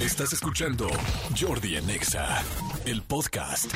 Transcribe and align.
Estás 0.00 0.32
escuchando 0.32 0.88
Jordi 1.38 1.76
en 1.76 1.90
Exa, 1.90 2.42
el 2.86 3.02
podcast. 3.02 3.70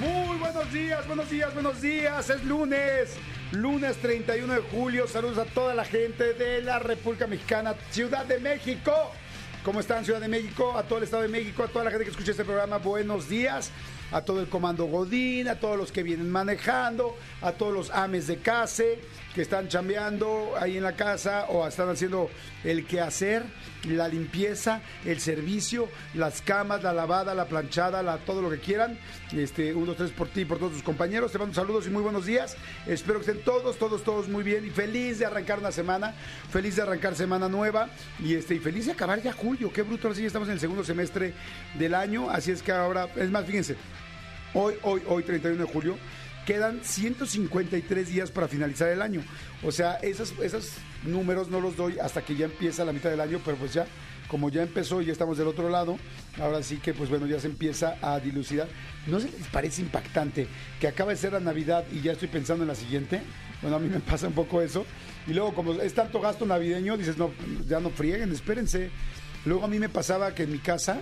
Muy 0.00 0.38
buenos 0.38 0.72
días, 0.72 1.06
buenos 1.06 1.28
días, 1.28 1.52
buenos 1.52 1.82
días. 1.82 2.30
Es 2.30 2.42
lunes, 2.44 3.18
lunes 3.52 3.98
31 3.98 4.54
de 4.54 4.60
julio. 4.62 5.06
Saludos 5.06 5.36
a 5.36 5.44
toda 5.44 5.74
la 5.74 5.84
gente 5.84 6.32
de 6.32 6.62
la 6.62 6.78
República 6.78 7.26
Mexicana, 7.26 7.74
Ciudad 7.90 8.24
de 8.24 8.40
México. 8.40 8.92
¿Cómo 9.62 9.80
están, 9.80 10.06
Ciudad 10.06 10.22
de 10.22 10.28
México? 10.28 10.74
A 10.74 10.84
todo 10.84 10.96
el 10.96 11.04
Estado 11.04 11.24
de 11.24 11.28
México, 11.28 11.62
a 11.62 11.68
toda 11.68 11.84
la 11.84 11.90
gente 11.90 12.06
que 12.06 12.12
escucha 12.12 12.30
este 12.30 12.46
programa, 12.46 12.78
buenos 12.78 13.28
días. 13.28 13.72
A 14.10 14.22
todo 14.22 14.40
el 14.40 14.48
comando 14.48 14.86
Godín, 14.86 15.48
a 15.48 15.56
todos 15.56 15.76
los 15.76 15.92
que 15.92 16.02
vienen 16.02 16.30
manejando, 16.30 17.14
a 17.42 17.52
todos 17.52 17.74
los 17.74 17.90
ames 17.90 18.26
de 18.26 18.38
casa 18.38 18.84
que 19.36 19.42
están 19.42 19.68
chambeando 19.68 20.54
ahí 20.58 20.78
en 20.78 20.82
la 20.82 20.96
casa 20.96 21.44
o 21.50 21.68
están 21.68 21.90
haciendo 21.90 22.30
el 22.64 22.86
quehacer, 22.86 23.44
la 23.84 24.08
limpieza, 24.08 24.80
el 25.04 25.20
servicio, 25.20 25.90
las 26.14 26.40
camas, 26.40 26.82
la 26.82 26.94
lavada, 26.94 27.34
la 27.34 27.44
planchada, 27.44 28.02
la, 28.02 28.16
todo 28.16 28.40
lo 28.40 28.48
que 28.48 28.60
quieran. 28.60 28.98
Este, 29.32 29.74
un, 29.74 29.84
dos, 29.84 29.98
tres 29.98 30.12
por 30.12 30.28
ti 30.28 30.40
y 30.40 30.44
por 30.46 30.56
todos 30.58 30.72
tus 30.72 30.82
compañeros. 30.82 31.32
Te 31.32 31.38
mando 31.38 31.52
saludos 31.52 31.86
y 31.86 31.90
muy 31.90 32.00
buenos 32.00 32.24
días. 32.24 32.56
Espero 32.86 33.20
que 33.20 33.30
estén 33.30 33.44
todos, 33.44 33.76
todos, 33.76 34.02
todos 34.02 34.26
muy 34.26 34.42
bien 34.42 34.64
y 34.64 34.70
feliz 34.70 35.18
de 35.18 35.26
arrancar 35.26 35.58
una 35.58 35.70
semana, 35.70 36.14
feliz 36.50 36.76
de 36.76 36.82
arrancar 36.82 37.14
semana 37.14 37.46
nueva 37.46 37.90
y 38.18 38.36
este 38.36 38.54
y 38.54 38.58
feliz 38.58 38.86
de 38.86 38.92
acabar 38.92 39.20
ya 39.20 39.34
julio. 39.34 39.70
Qué 39.70 39.82
bruto, 39.82 40.08
así 40.08 40.24
estamos 40.24 40.48
en 40.48 40.54
el 40.54 40.60
segundo 40.60 40.82
semestre 40.82 41.34
del 41.74 41.94
año, 41.94 42.30
así 42.30 42.52
es 42.52 42.62
que 42.62 42.72
ahora, 42.72 43.06
es 43.14 43.30
más, 43.30 43.44
fíjense, 43.44 43.76
hoy, 44.54 44.76
hoy, 44.80 45.02
hoy, 45.06 45.22
31 45.24 45.66
de 45.66 45.70
julio, 45.70 45.98
quedan 46.46 46.80
153 46.82 48.08
días 48.08 48.30
para 48.30 48.48
finalizar 48.48 48.88
el 48.88 49.02
año. 49.02 49.22
O 49.62 49.72
sea, 49.72 49.96
esos, 49.96 50.32
esos 50.40 50.74
números 51.04 51.48
no 51.48 51.60
los 51.60 51.76
doy 51.76 51.98
hasta 51.98 52.22
que 52.22 52.36
ya 52.36 52.46
empieza 52.46 52.84
la 52.84 52.92
mitad 52.92 53.10
del 53.10 53.20
año, 53.20 53.40
pero 53.44 53.56
pues 53.58 53.74
ya, 53.74 53.86
como 54.28 54.48
ya 54.48 54.62
empezó 54.62 55.02
y 55.02 55.06
ya 55.06 55.12
estamos 55.12 55.36
del 55.36 55.48
otro 55.48 55.68
lado, 55.68 55.98
ahora 56.40 56.62
sí 56.62 56.76
que 56.76 56.94
pues 56.94 57.10
bueno, 57.10 57.26
ya 57.26 57.40
se 57.40 57.48
empieza 57.48 57.98
a 58.00 58.20
dilucidar. 58.20 58.68
¿No 59.06 59.18
se 59.20 59.30
les 59.30 59.46
parece 59.48 59.82
impactante 59.82 60.46
que 60.80 60.88
acaba 60.88 61.10
de 61.10 61.18
ser 61.18 61.32
la 61.32 61.40
Navidad 61.40 61.84
y 61.92 62.00
ya 62.00 62.12
estoy 62.12 62.28
pensando 62.28 62.62
en 62.62 62.68
la 62.68 62.76
siguiente? 62.76 63.20
Bueno, 63.60 63.76
a 63.76 63.80
mí 63.80 63.88
me 63.88 64.00
pasa 64.10 64.28
un 64.28 64.34
poco 64.34 64.62
eso. 64.62 64.86
Y 65.26 65.34
luego, 65.34 65.52
como 65.52 65.72
es 65.72 65.94
tanto 65.94 66.20
gasto 66.20 66.46
navideño, 66.46 66.96
dices, 66.96 67.18
no, 67.18 67.32
ya 67.66 67.80
no 67.80 67.90
frieguen, 67.90 68.30
espérense. 68.30 68.90
Luego 69.44 69.64
a 69.64 69.68
mí 69.68 69.80
me 69.80 69.88
pasaba 69.88 70.32
que 70.32 70.44
en 70.44 70.52
mi 70.52 70.58
casa, 70.58 71.00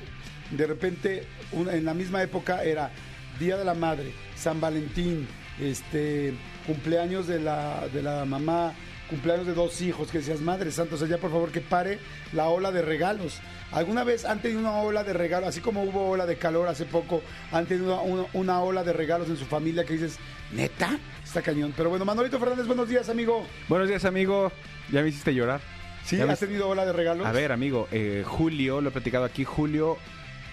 de 0.51 0.67
repente, 0.67 1.27
en 1.53 1.85
la 1.85 1.93
misma 1.93 2.23
época 2.23 2.63
era 2.65 2.91
Día 3.39 3.57
de 3.57 3.65
la 3.65 3.75
Madre, 3.75 4.13
San 4.37 4.61
Valentín, 4.61 5.27
este, 5.61 6.35
cumpleaños 6.67 7.27
de 7.27 7.41
la, 7.41 7.87
de 7.93 8.03
la 8.03 8.25
mamá, 8.25 8.73
cumpleaños 9.09 9.47
de 9.47 9.55
dos 9.55 9.81
hijos, 9.83 10.11
que 10.11 10.19
decías, 10.19 10.41
Madre 10.41 10.71
Santa, 10.71 10.95
o 10.95 10.99
sea, 10.99 11.07
ya 11.09 11.19
por 11.19 11.31
favor 11.31 11.51
que 11.51 11.61
pare 11.61 11.99
la 12.33 12.49
ola 12.49 12.73
de 12.73 12.83
regalos. 12.83 13.41
¿Alguna 13.71 14.05
vez 14.05 14.25
han 14.25 14.41
tenido 14.41 14.61
una 14.61 14.73
ola 14.79 15.05
de 15.05 15.13
regalos, 15.13 15.49
así 15.49 15.61
como 15.61 15.83
hubo 15.83 16.09
ola 16.11 16.27
de 16.27 16.37
calor 16.37 16.69
hace 16.69 16.85
poco, 16.85 17.23
han 17.53 17.67
tenido 17.67 18.01
una, 18.03 18.23
una- 18.23 18.29
una 18.33 18.61
ola 18.63 18.85
de 18.85 18.93
regalos 18.93 19.29
en 19.29 19.37
su 19.37 19.45
familia 19.47 19.85
que 19.85 19.95
dices, 19.95 20.19
neta? 20.53 20.99
Está 21.25 21.43
cañón. 21.43 21.73
Pero 21.77 21.91
bueno, 21.91 22.05
Manolito 22.05 22.39
Fernández, 22.39 22.67
buenos 22.67 22.89
días, 22.89 23.09
amigo. 23.09 23.45
Buenos 23.69 23.89
días, 23.89 24.05
amigo. 24.05 24.53
Ya 24.93 25.03
me 25.03 25.09
hiciste 25.09 25.35
llorar. 25.35 25.61
¿Sí? 26.05 26.17
Me- 26.17 26.25
¿Has 26.33 26.39
tenido 26.41 26.69
ola 26.69 26.85
de 26.87 26.93
regalos? 26.93 27.27
A 27.27 27.33
ver, 27.33 27.51
amigo, 27.53 27.89
eh, 27.91 28.23
Julio, 28.27 28.81
lo 28.81 28.91
he 28.91 28.93
platicado 28.93 29.25
aquí, 29.25 29.45
Julio 29.45 29.97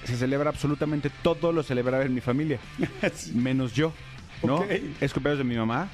se 0.06 0.18
celebra 0.18 0.50
absolutamente 0.50 1.10
todo 1.22 1.52
lo 1.52 1.64
celebraba 1.64 2.04
en 2.04 2.14
mi 2.14 2.22
familia, 2.22 2.60
menos 3.34 3.74
yo, 3.74 3.94
¿no? 4.44 4.58
Ok. 4.58 4.72
Es 5.02 5.14
cumpleaños 5.14 5.38
de 5.40 5.44
mi 5.44 5.56
mamá, 5.56 5.88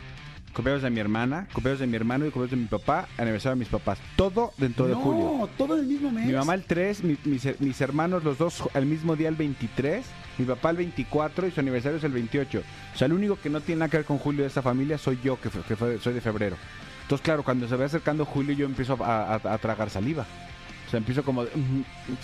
cumpleaños 0.53 0.81
de 0.83 0.89
mi 0.89 0.99
hermana, 0.99 1.47
cumpleaños 1.53 1.80
de 1.81 1.88
mi 1.88 1.95
hermano 1.95 2.25
y 2.25 2.30
cumpleaños 2.31 2.52
de 2.52 2.58
mi 2.58 2.66
papá, 2.67 3.08
aniversario 3.17 3.55
de 3.55 3.59
mis 3.59 3.67
papás. 3.69 3.99
Todo 4.16 4.53
dentro 4.58 4.88
de 4.88 4.94
no, 4.94 4.99
julio. 5.02 5.49
todo 5.58 5.75
en 5.75 5.81
el 5.81 5.86
mismo 5.88 6.11
mes. 6.11 6.25
Mi 6.25 6.33
mamá 6.33 6.53
el 6.55 6.64
3, 6.64 7.03
mi- 7.03 7.17
mis, 7.25 7.59
mis 7.59 7.81
hermanos 7.81 8.23
los 8.23 8.38
dos 8.38 8.64
al 8.73 8.86
mismo 8.86 9.16
día 9.16 9.30
el 9.30 9.36
23, 9.36 10.05
mi 10.39 10.45
papá 10.45 10.69
el 10.71 10.77
24 10.77 11.47
y 11.47 11.52
su 11.52 11.59
aniversario 11.59 11.97
es 11.97 12.03
el 12.03 12.11
28. 12.11 12.61
O 12.94 12.97
sea, 12.97 13.05
el 13.08 13.14
único 13.14 13.39
que 13.39 13.49
no 13.49 13.61
tiene 13.61 13.80
nada 13.80 13.89
que 13.89 13.98
ver 13.98 14.05
con 14.05 14.17
Julio 14.17 14.42
de 14.42 14.48
esta 14.48 14.61
familia 14.61 14.98
soy 14.98 15.20
yo, 15.23 15.39
que, 15.39 15.49
fue- 15.49 15.61
que 15.64 15.99
soy 15.99 16.14
de 16.14 16.21
febrero. 16.21 16.55
Entonces, 17.03 17.23
claro, 17.23 17.43
cuando 17.43 17.67
se 17.67 17.76
va 17.76 17.86
acercando 17.86 18.26
Julio 18.26 18.53
yo 18.55 18.65
empiezo 18.65 18.98
a, 19.03 19.36
a- 19.36 19.53
a 19.53 19.58
tragar 19.59 19.89
saliva. 19.89 20.26
O 20.87 20.89
sea, 20.89 20.98
empiezo 20.99 21.23
como... 21.23 21.43
de. 21.45 21.52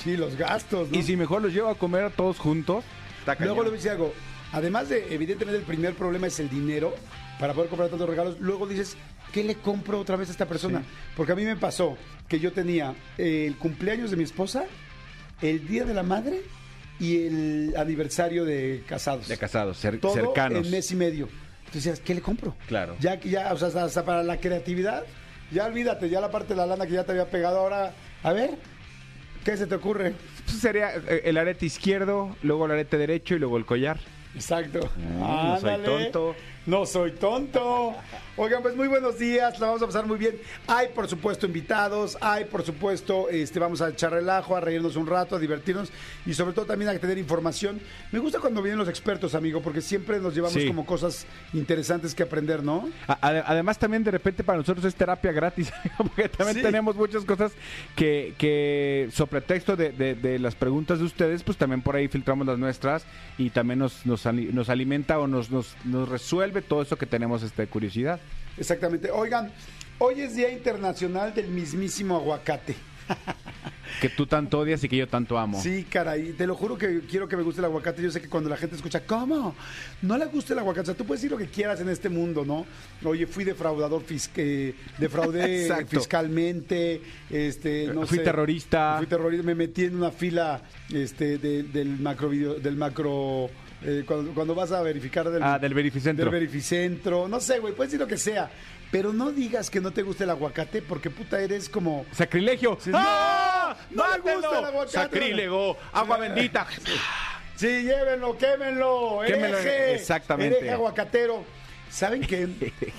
Sí, 0.04 0.16
los 0.18 0.36
gastos, 0.38 0.90
¿no? 0.90 0.98
Y 0.98 1.04
si 1.04 1.18
mejor 1.18 1.42
los 1.42 1.54
llevo 1.54 1.70
a 1.70 1.76
comer 1.76 2.06
a 2.06 2.10
todos 2.10 2.40
juntos, 2.40 2.84
está 3.20 3.36
Luego 3.44 3.64
le 3.64 3.70
voy 3.70 3.76
a 3.76 3.78
decir 3.78 3.92
algo. 3.92 4.14
Además 4.54 4.88
de, 4.90 5.14
evidentemente, 5.14 5.60
el 5.60 5.66
primer 5.66 5.94
problema 5.96 6.28
es 6.28 6.40
el 6.40 6.50
dinero 6.50 6.94
para 7.40 7.54
poder 7.54 7.70
comprar 7.70 7.90
tantos 7.90 8.08
regalos. 8.08 8.40
Luego 8.40 8.66
dices, 8.68 8.96
¿qué 9.34 9.44
le 9.44 9.56
compro 9.56 10.00
otra 10.00 10.16
vez 10.16 10.30
a 10.30 10.32
esta 10.32 10.46
persona? 10.48 10.80
Sí. 10.80 10.86
Porque 11.18 11.32
a 11.34 11.36
mí 11.36 11.44
me 11.44 11.56
pasó 11.58 11.98
que 12.30 12.40
yo 12.40 12.52
tenía 12.54 12.96
el 13.18 13.56
cumpleaños 13.58 14.12
de 14.12 14.18
mi 14.18 14.24
esposa, 14.24 14.64
el 15.42 15.68
día 15.68 15.84
de 15.84 15.94
la 15.94 16.04
madre 16.04 16.42
y 17.00 17.26
el 17.26 17.74
aniversario 17.76 18.46
de 18.46 18.84
casados. 18.88 19.28
De 19.28 19.38
casados, 19.38 19.84
cer- 19.84 20.00
Todo 20.00 20.14
cercanos. 20.14 20.66
en 20.66 20.72
mes 20.72 20.90
y 20.92 20.96
medio. 20.96 21.28
Entonces, 21.66 21.84
decías, 21.86 22.00
¿qué 22.00 22.14
le 22.16 22.22
compro? 22.22 22.56
Claro. 22.68 22.96
Ya, 23.00 23.20
que 23.20 23.30
ya, 23.30 23.52
o 23.52 23.58
sea, 23.58 23.84
hasta 23.84 24.06
para 24.06 24.22
la 24.24 24.38
creatividad, 24.38 25.04
ya 25.52 25.66
olvídate, 25.66 26.08
ya 26.10 26.22
la 26.22 26.30
parte 26.32 26.50
de 26.50 26.58
la 26.58 26.68
lana 26.68 26.86
que 26.86 26.94
ya 26.94 27.04
te 27.04 27.12
había 27.12 27.26
pegado 27.30 27.58
ahora. 27.60 27.94
A 28.24 28.32
ver, 28.32 28.52
¿qué 29.44 29.58
se 29.58 29.68
te 29.68 29.76
ocurre? 29.76 30.14
Pues 30.46 30.58
sería 30.60 30.96
eh, 30.96 31.24
el 31.26 31.38
arete 31.38 31.66
izquierdo, 31.66 32.36
luego 32.42 32.66
el 32.66 32.72
arete 32.72 32.98
derecho 32.98 33.36
y 33.36 33.40
luego 33.40 33.58
el 33.58 33.66
collar. 33.66 34.00
Exacto. 34.34 34.90
no 34.98 35.60
soy 35.60 35.84
tonto. 35.84 36.36
No 36.66 36.86
soy 36.86 37.12
tonto. 37.12 37.94
Oigan, 38.36 38.64
pues 38.64 38.76
muy 38.76 38.88
buenos 38.88 39.20
días, 39.20 39.60
la 39.60 39.68
vamos 39.68 39.84
a 39.84 39.86
pasar 39.86 40.08
muy 40.08 40.18
bien. 40.18 40.36
Hay, 40.66 40.88
por 40.96 41.08
supuesto, 41.08 41.46
invitados, 41.46 42.18
hay, 42.20 42.46
por 42.46 42.64
supuesto, 42.64 43.30
este, 43.30 43.60
vamos 43.60 43.80
a 43.82 43.90
echar 43.90 44.12
relajo, 44.12 44.56
a 44.56 44.60
reírnos 44.60 44.96
un 44.96 45.06
rato, 45.06 45.36
a 45.36 45.40
divertirnos 45.40 45.92
y 46.26 46.34
sobre 46.34 46.54
todo 46.54 46.66
también 46.66 46.90
a 46.90 46.98
tener 46.98 47.20
información. 47.20 47.80
Me 48.12 48.18
gusta 48.18 48.40
cuando 48.40 48.64
vienen 48.64 48.80
los 48.80 48.88
expertos, 48.90 49.36
amigo, 49.36 49.62
porque 49.62 49.82
siempre 49.82 50.20
nos 50.20 50.34
llevamos 50.34 50.54
Sí. 50.60 50.66
como 50.68 50.84
cosas 50.84 51.28
interesantes 51.54 52.16
que 52.16 52.24
aprender, 52.24 52.64
¿no? 52.64 52.90
Además 53.22 53.78
también 53.78 54.04
de 54.04 54.10
repente 54.10 54.44
para 54.44 54.58
nosotros 54.58 54.84
es 54.86 54.96
terapia 54.96 55.32
gratis, 55.32 55.72
porque 55.98 56.28
también 56.30 56.58
Sí. 56.58 56.64
tenemos 56.64 56.96
muchas 56.96 57.26
cosas 57.26 57.52
que, 57.96 58.34
que 58.40 59.10
sobre 59.12 59.30
pretexto 59.32 59.76
de, 59.76 59.92
de- 59.92 60.16
de 60.16 60.40
las 60.40 60.56
preguntas 60.56 60.98
de 60.98 61.06
ustedes, 61.06 61.44
pues 61.44 61.58
también 61.58 61.82
por 61.84 61.96
ahí 61.96 62.08
filtramos 62.08 62.48
las 62.48 62.58
nuestras 62.58 63.06
y 63.38 63.52
también 63.52 63.78
nos, 63.80 64.06
nos, 64.08 64.26
nos 64.26 64.70
alimenta 64.70 65.20
o 65.20 65.28
nos, 65.28 65.52
nos, 65.52 65.76
nos 65.86 66.10
resuelve 66.10 66.53
todo 66.62 66.82
eso 66.82 66.96
que 66.98 67.06
tenemos 67.06 67.42
este, 67.44 67.66
curiosidad. 67.68 68.20
Exactamente. 68.58 69.10
Oigan, 69.12 69.52
hoy 70.00 70.22
es 70.22 70.36
Día 70.36 70.52
Internacional 70.52 71.34
del 71.34 71.48
mismísimo 71.48 72.16
aguacate. 72.18 72.76
Que 74.02 74.10
tú 74.10 74.26
tanto 74.26 74.60
odias 74.60 74.84
y 74.84 74.90
que 74.90 74.98
yo 74.98 75.08
tanto 75.08 75.38
amo. 75.38 75.62
Sí, 75.62 75.86
caray, 75.88 76.34
te 76.34 76.48
lo 76.48 76.56
juro 76.56 76.78
que 76.78 77.02
quiero 77.10 77.28
que 77.28 77.38
me 77.38 77.44
guste 77.44 77.62
el 77.62 77.66
aguacate. 77.66 78.02
Yo 78.02 78.10
sé 78.12 78.20
que 78.22 78.28
cuando 78.28 78.50
la 78.50 78.58
gente 78.58 78.76
escucha, 78.76 79.06
¿cómo? 79.06 79.56
No 80.02 80.18
le 80.18 80.26
gusta 80.26 80.54
el 80.54 80.60
aguacate. 80.60 80.82
O 80.82 80.86
sea, 80.88 80.96
tú 80.96 81.06
puedes 81.06 81.22
decir 81.22 81.32
lo 81.32 81.38
que 81.38 81.46
quieras 81.50 81.80
en 81.80 81.88
este 81.90 82.10
mundo, 82.10 82.44
¿no? 82.44 82.66
Oye, 83.08 83.28
fui 83.28 83.44
defraudador, 83.44 84.04
eh, 84.38 84.74
defraudé 84.98 85.62
Exacto. 85.68 86.00
fiscalmente, 86.00 87.02
este, 87.30 87.88
no 87.94 88.08
Fui 88.08 88.18
sé. 88.18 88.24
terrorista. 88.24 88.96
Fui 88.98 89.06
terrorista, 89.06 89.46
me 89.46 89.56
metí 89.56 89.84
en 89.86 89.96
una 89.96 90.12
fila 90.12 90.62
este, 90.92 91.38
de- 91.38 91.64
del 91.64 92.00
macro 92.00 92.30
video- 92.30 92.56
del 92.56 92.76
macro. 92.76 93.50
Eh, 93.86 94.04
cuando, 94.06 94.34
cuando 94.34 94.56
vas 94.56 94.72
a 94.72 94.82
verificar 94.82 95.30
del, 95.30 95.42
Ah, 95.44 95.60
del 95.60 95.74
verificentro. 95.74 96.26
del 96.26 96.32
verificentro, 96.34 97.28
no 97.28 97.40
sé, 97.40 97.60
güey, 97.60 97.74
puedes 97.74 97.92
decir 97.92 98.02
lo 98.02 98.08
que 98.08 98.18
sea, 98.18 98.50
pero 98.92 99.12
no 99.14 99.32
digas 99.32 99.70
que 99.70 99.82
no 99.82 99.92
te 99.92 100.02
gusta 100.04 100.24
el 100.24 100.30
aguacate 100.30 100.82
porque 100.82 101.10
puta 101.10 101.40
eres 101.42 101.68
como 101.70 102.06
¡Sacrilegio! 102.12 102.78
Sí, 102.82 102.92
¡Ah! 102.94 103.76
no, 103.92 104.04
no 104.18 104.24
me 104.24 104.34
gusta 104.36 104.60
el 104.60 104.66
aguacate. 104.66 104.92
¡Sacrílego! 104.98 105.78
¡Agua 105.94 106.18
bendita! 106.18 106.68
Sí, 107.56 107.84
llévenlo, 107.84 108.38
quémenlo, 108.38 109.20
Quémenlo, 109.26 109.58
exactamente. 109.60 110.58
hereje 110.58 110.72
aguacatero. 110.74 111.44
¿Saben 111.90 112.22
qué? 112.22 112.48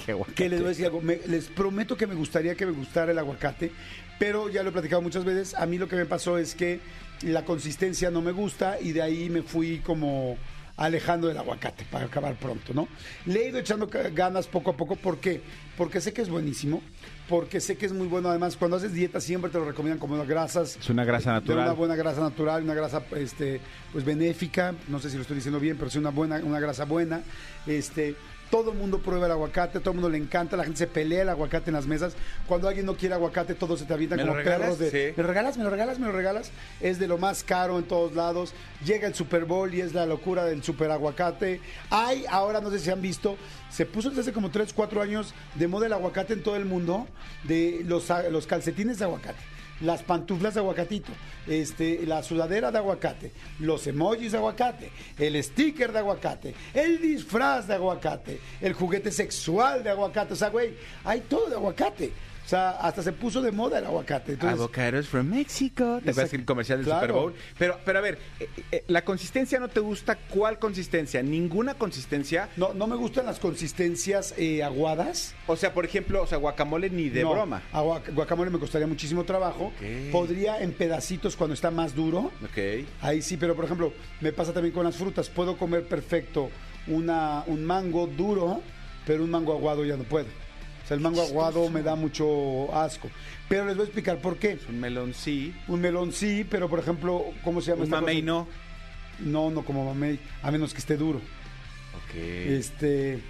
Que 0.37 0.49
les 0.49 0.61
voy 0.61 0.67
a 0.67 0.69
decir 0.71 0.87
algo. 0.87 1.01
Me- 1.01 1.19
les 1.27 1.47
prometo 1.47 1.97
que 1.97 2.07
me 2.07 2.15
gustaría 2.15 2.55
que 2.55 2.65
me 2.65 2.73
gustara 2.73 3.11
el 3.11 3.19
aguacate, 3.19 3.73
pero 4.19 4.49
ya 4.49 4.63
lo 4.63 4.69
he 4.69 4.73
platicado 4.73 5.03
muchas 5.03 5.25
veces. 5.25 5.55
A 5.55 5.67
mí 5.67 5.77
lo 5.79 5.89
que 5.89 5.97
me 5.97 6.07
pasó 6.07 6.39
es 6.39 6.55
que 6.55 6.79
la 7.23 7.45
consistencia 7.45 8.11
no 8.13 8.23
me 8.23 8.31
gusta 8.31 8.79
y 8.81 8.93
de 8.93 9.03
ahí 9.03 9.29
me 9.31 9.43
fui 9.43 9.79
como 9.81 10.37
alejando 10.77 11.29
del 11.29 11.39
aguacate 11.39 11.85
para 11.91 12.07
acabar 12.07 12.35
pronto, 12.35 12.75
¿no? 12.75 12.89
Le 13.27 13.45
he 13.45 13.49
ido 13.49 13.59
echando 13.59 13.89
ganas 14.13 14.47
poco 14.47 14.71
a 14.71 14.77
poco. 14.77 14.97
¿Por 14.97 15.19
qué? 15.19 15.41
Porque 15.77 16.01
sé 16.01 16.13
que 16.13 16.23
es 16.23 16.29
buenísimo, 16.29 16.83
porque 17.29 17.61
sé 17.61 17.77
que 17.77 17.87
es 17.87 17.93
muy 17.93 18.07
bueno. 18.07 18.29
Además, 18.29 18.57
cuando 18.57 18.77
haces 18.77 18.93
dieta 18.93 19.21
siempre 19.21 19.51
te 19.51 19.59
lo 19.59 19.65
recomiendan 19.65 19.99
como 19.99 20.15
unas 20.15 20.29
grasas. 20.29 20.77
Es 20.77 20.91
una 20.91 21.05
grasa 21.05 21.33
natural. 21.33 21.65
Una 21.65 21.73
buena 21.73 21.97
grasa 21.97 22.21
natural, 22.21 22.63
una 22.63 22.75
grasa 22.75 23.05
este, 23.17 23.61
pues 23.93 24.05
benéfica. 24.05 24.75
No 24.89 24.99
sé 24.99 25.11
si 25.11 25.17
lo 25.17 25.23
estoy 25.23 25.37
diciendo 25.37 25.61
bien, 25.61 25.77
pero 25.77 25.91
sí 25.91 25.99
una 25.99 26.11
buena, 26.11 26.37
una 26.39 26.61
grasa 26.61 26.85
buena. 26.85 27.23
Este, 27.67 28.17
todo 28.55 28.71
el 28.71 28.79
mundo 28.79 29.01
prueba 29.01 29.27
el 29.27 29.33
aguacate, 29.33 29.81
todo 29.81 29.91
el 29.91 29.97
mundo 29.97 30.09
le 30.11 30.17
encanta, 30.17 30.57
la 30.57 30.63
gente 30.63 30.79
se 30.79 30.87
pelea 30.87 31.23
el 31.23 31.29
aguacate 31.29 31.71
en 31.71 31.75
las 31.75 31.89
mesas. 31.89 32.15
Cuando 32.47 32.69
alguien 32.69 32.87
no 32.87 32.95
quiere 32.95 33.17
aguacate, 33.17 33.57
todos 33.57 33.81
se 33.81 33.85
te 33.85 33.93
avientan 33.93 34.21
¿Me 34.21 34.27
como 34.29 34.41
perros 34.45 34.79
de 34.79 34.91
Sí. 34.93 35.13
¿me 35.17 35.25
lo 35.25 35.29
regalas? 35.29 35.59
¿Me 35.59 35.65
lo 35.65 35.71
regalas? 35.71 35.99
¿Me 35.99 36.07
lo 36.07 36.13
regalas? 36.13 36.53
Es 36.81 37.01
de 37.01 37.09
lo 37.09 37.19
más 37.19 37.43
caro 37.43 37.81
en 37.81 37.85
todos 37.85 38.15
lados. 38.15 38.55
Llega 38.85 39.09
el 39.09 39.15
Super 39.17 39.45
Bowl 39.45 39.75
y 39.75 39.81
es 39.81 39.93
la 39.93 40.07
locura 40.07 40.45
del 40.45 40.63
super 40.63 40.89
aguacate. 40.93 41.61
Hay, 41.91 42.27
ahora 42.31 42.61
no 42.61 42.71
sé 42.71 42.79
si 42.79 42.91
han 42.91 43.03
visto, 43.03 43.37
se 43.71 43.87
puso 43.87 44.11
desde 44.11 44.21
hace 44.21 44.33
como 44.33 44.53
3, 44.53 44.73
4 44.73 45.03
años 45.03 45.35
de 45.57 45.67
moda 45.67 45.87
el 45.87 45.93
aguacate 45.93 46.35
en 46.35 46.45
todo 46.45 46.55
el 46.55 46.65
mundo, 46.65 47.09
de 47.43 47.83
los, 47.85 48.07
los 48.31 48.47
calcetines 48.47 49.01
de 49.01 49.05
aguacate. 49.07 49.54
Las 49.81 50.03
pantuflas 50.03 50.55
de 50.55 50.61
aguacatito, 50.61 51.13
este, 51.47 52.07
la 52.07 52.23
sudadera 52.23 52.71
de 52.71 52.79
aguacate, 52.79 53.33
los 53.59 53.87
emojis 53.87 54.33
de 54.33 54.39
aguacate, 54.39 54.91
el 55.19 55.43
sticker 55.43 55.93
de 55.93 55.99
aguacate, 55.99 56.55
el 56.73 57.01
disfraz 57.01 57.67
de 57.67 57.75
aguacate, 57.75 58.41
el 58.61 58.73
juguete 58.73 59.11
sexual 59.11 59.83
de 59.83 59.91
aguacate. 59.91 60.35
O 60.35 60.37
sea, 60.37 60.51
güey, 60.51 60.75
hay 61.05 61.21
todo 61.23 61.49
de 61.49 61.57
aguacate. 61.57 62.13
O 62.45 62.49
sea, 62.49 62.73
hasta 62.73 63.03
se 63.03 63.13
puso 63.13 63.41
de 63.41 63.51
moda 63.53 63.79
el 63.79 63.87
aguacate. 63.87 64.33
Entonces, 64.33 64.59
Avocados 64.61 65.09
from 65.09 65.27
Mexico. 65.31 65.83
¿Te 66.05 66.11
acuerdas 66.11 66.19
Exacto. 66.19 66.37
el 66.37 66.45
comercial 66.45 66.79
del 66.81 66.85
Claro. 66.87 67.01
Super 67.01 67.13
Bowl? 67.15 67.35
Pero, 67.59 67.79
pero 67.87 67.99
a 67.99 68.03
ver, 68.03 68.19
eh, 68.39 68.49
eh, 68.71 68.85
¿la 68.89 69.03
consistencia 69.03 69.59
no 69.59 69.69
te 69.69 69.81
gusta? 69.81 70.17
¿Cuál 70.17 70.59
consistencia? 70.59 71.23
¿Ninguna 71.23 71.75
consistencia? 71.75 72.51
no, 72.57 72.75
no 72.75 72.87
me 72.87 72.97
gustan 72.97 73.25
las 73.25 73.39
consistencias 73.39 74.35
eh, 74.37 74.63
aguadas. 74.63 75.35
O 75.47 75.57
sea, 75.57 75.73
por 75.73 75.87
ejemplo, 75.87 76.23
o 76.23 76.27
sea, 76.27 76.37
guacamole 76.37 76.91
ni 76.91 77.09
de 77.09 77.23
No, 77.23 77.31
broma. 77.31 77.63
a 77.73 77.83
guac- 77.83 78.13
guacamole 78.15 78.51
me 78.51 78.59
costaría 78.59 78.87
muchísimo 78.87 79.25
trabajo. 79.25 79.73
Podría 80.13 80.61
en 80.61 80.73
pedacitos 80.73 81.37
cuando 81.37 81.55
está 81.55 81.71
más 81.71 81.95
duro. 81.95 82.31
Ok. 82.45 82.85
Ahí 83.01 83.23
sí, 83.23 83.39
pero 83.39 83.57
por 83.57 83.65
ejemplo, 83.65 83.93
me 84.21 84.33
pasa 84.33 84.53
también 84.53 84.75
con 84.75 84.85
las 84.85 84.97
frutas. 84.97 85.31
Puedo 85.31 85.57
comer 85.57 85.89
perfecto 85.89 86.51
una, 86.89 87.43
un 87.47 87.65
mango 87.65 88.07
duro, 88.07 88.61
pero 89.07 89.25
un 89.25 89.31
mango 89.31 89.55
aguado 89.55 89.85
ya 89.85 89.97
no 89.97 90.05
puedo. 90.05 90.27
O 90.85 90.87
sea, 90.87 90.97
el 90.97 91.01
mango 91.03 91.23
aguado 91.23 91.69
me 91.71 91.83
da 91.83 91.95
mucho 91.95 92.75
asco. 92.77 93.09
Pero 93.49 93.65
les 93.67 93.75
voy 93.77 93.85
a 93.85 93.87
explicar 93.87 94.19
por 94.19 94.37
qué. 94.37 94.59
Un 94.69 94.79
melón 94.81 95.15
sí. 95.15 95.55
Un 95.69 95.81
melón 95.81 96.13
sí, 96.13 96.47
pero 96.49 96.69
por 96.69 96.79
ejemplo, 96.79 97.25
¿cómo 97.43 97.61
se 97.61 97.71
llama 97.71 97.85
Un 97.85 97.91
mamey 97.91 98.17
cosa? 98.23 98.27
no. 98.27 98.49
No, 99.21 99.51
no 99.51 99.65
como 99.65 99.85
mamey, 99.85 100.19
a 100.43 100.51
menos 100.51 100.73
que 100.73 100.81
esté 100.81 100.97
duro. 100.97 101.19
Ok. 101.19 102.15
Este, 102.17 103.21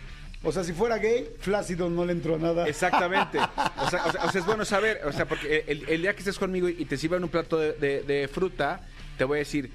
o 0.43 0.51
sea, 0.51 0.65
si 0.65 0.73
fuera 0.73 0.97
gay, 0.99 1.29
flácido 1.41 1.91
no 1.91 2.05
le 2.05 2.13
entro 2.13 2.37
a 2.37 2.39
nada. 2.39 2.67
Exactamente. 2.67 3.39
O 3.77 3.91
sea, 3.91 4.07
o 4.07 4.11
sea, 4.13 4.25
o 4.25 4.31
sea, 4.33 4.41
es 4.41 4.47
bueno 4.47 4.65
saber, 4.65 5.01
o 5.05 5.13
sea, 5.13 5.27
porque 5.27 5.65
el, 5.67 5.87
el 5.89 6.01
día 6.03 6.13
que 6.15 6.21
estés 6.21 6.39
conmigo 6.39 6.69
y 6.69 6.85
te 6.87 6.97
sirvan 6.97 7.23
un 7.23 7.29
plato 7.29 7.59
de, 7.59 7.73
de- 7.75 8.03
de 8.03 8.29
fruta, 8.29 8.81
te 9.19 9.25
voy 9.25 9.37
a 9.37 9.39
decir, 9.41 9.71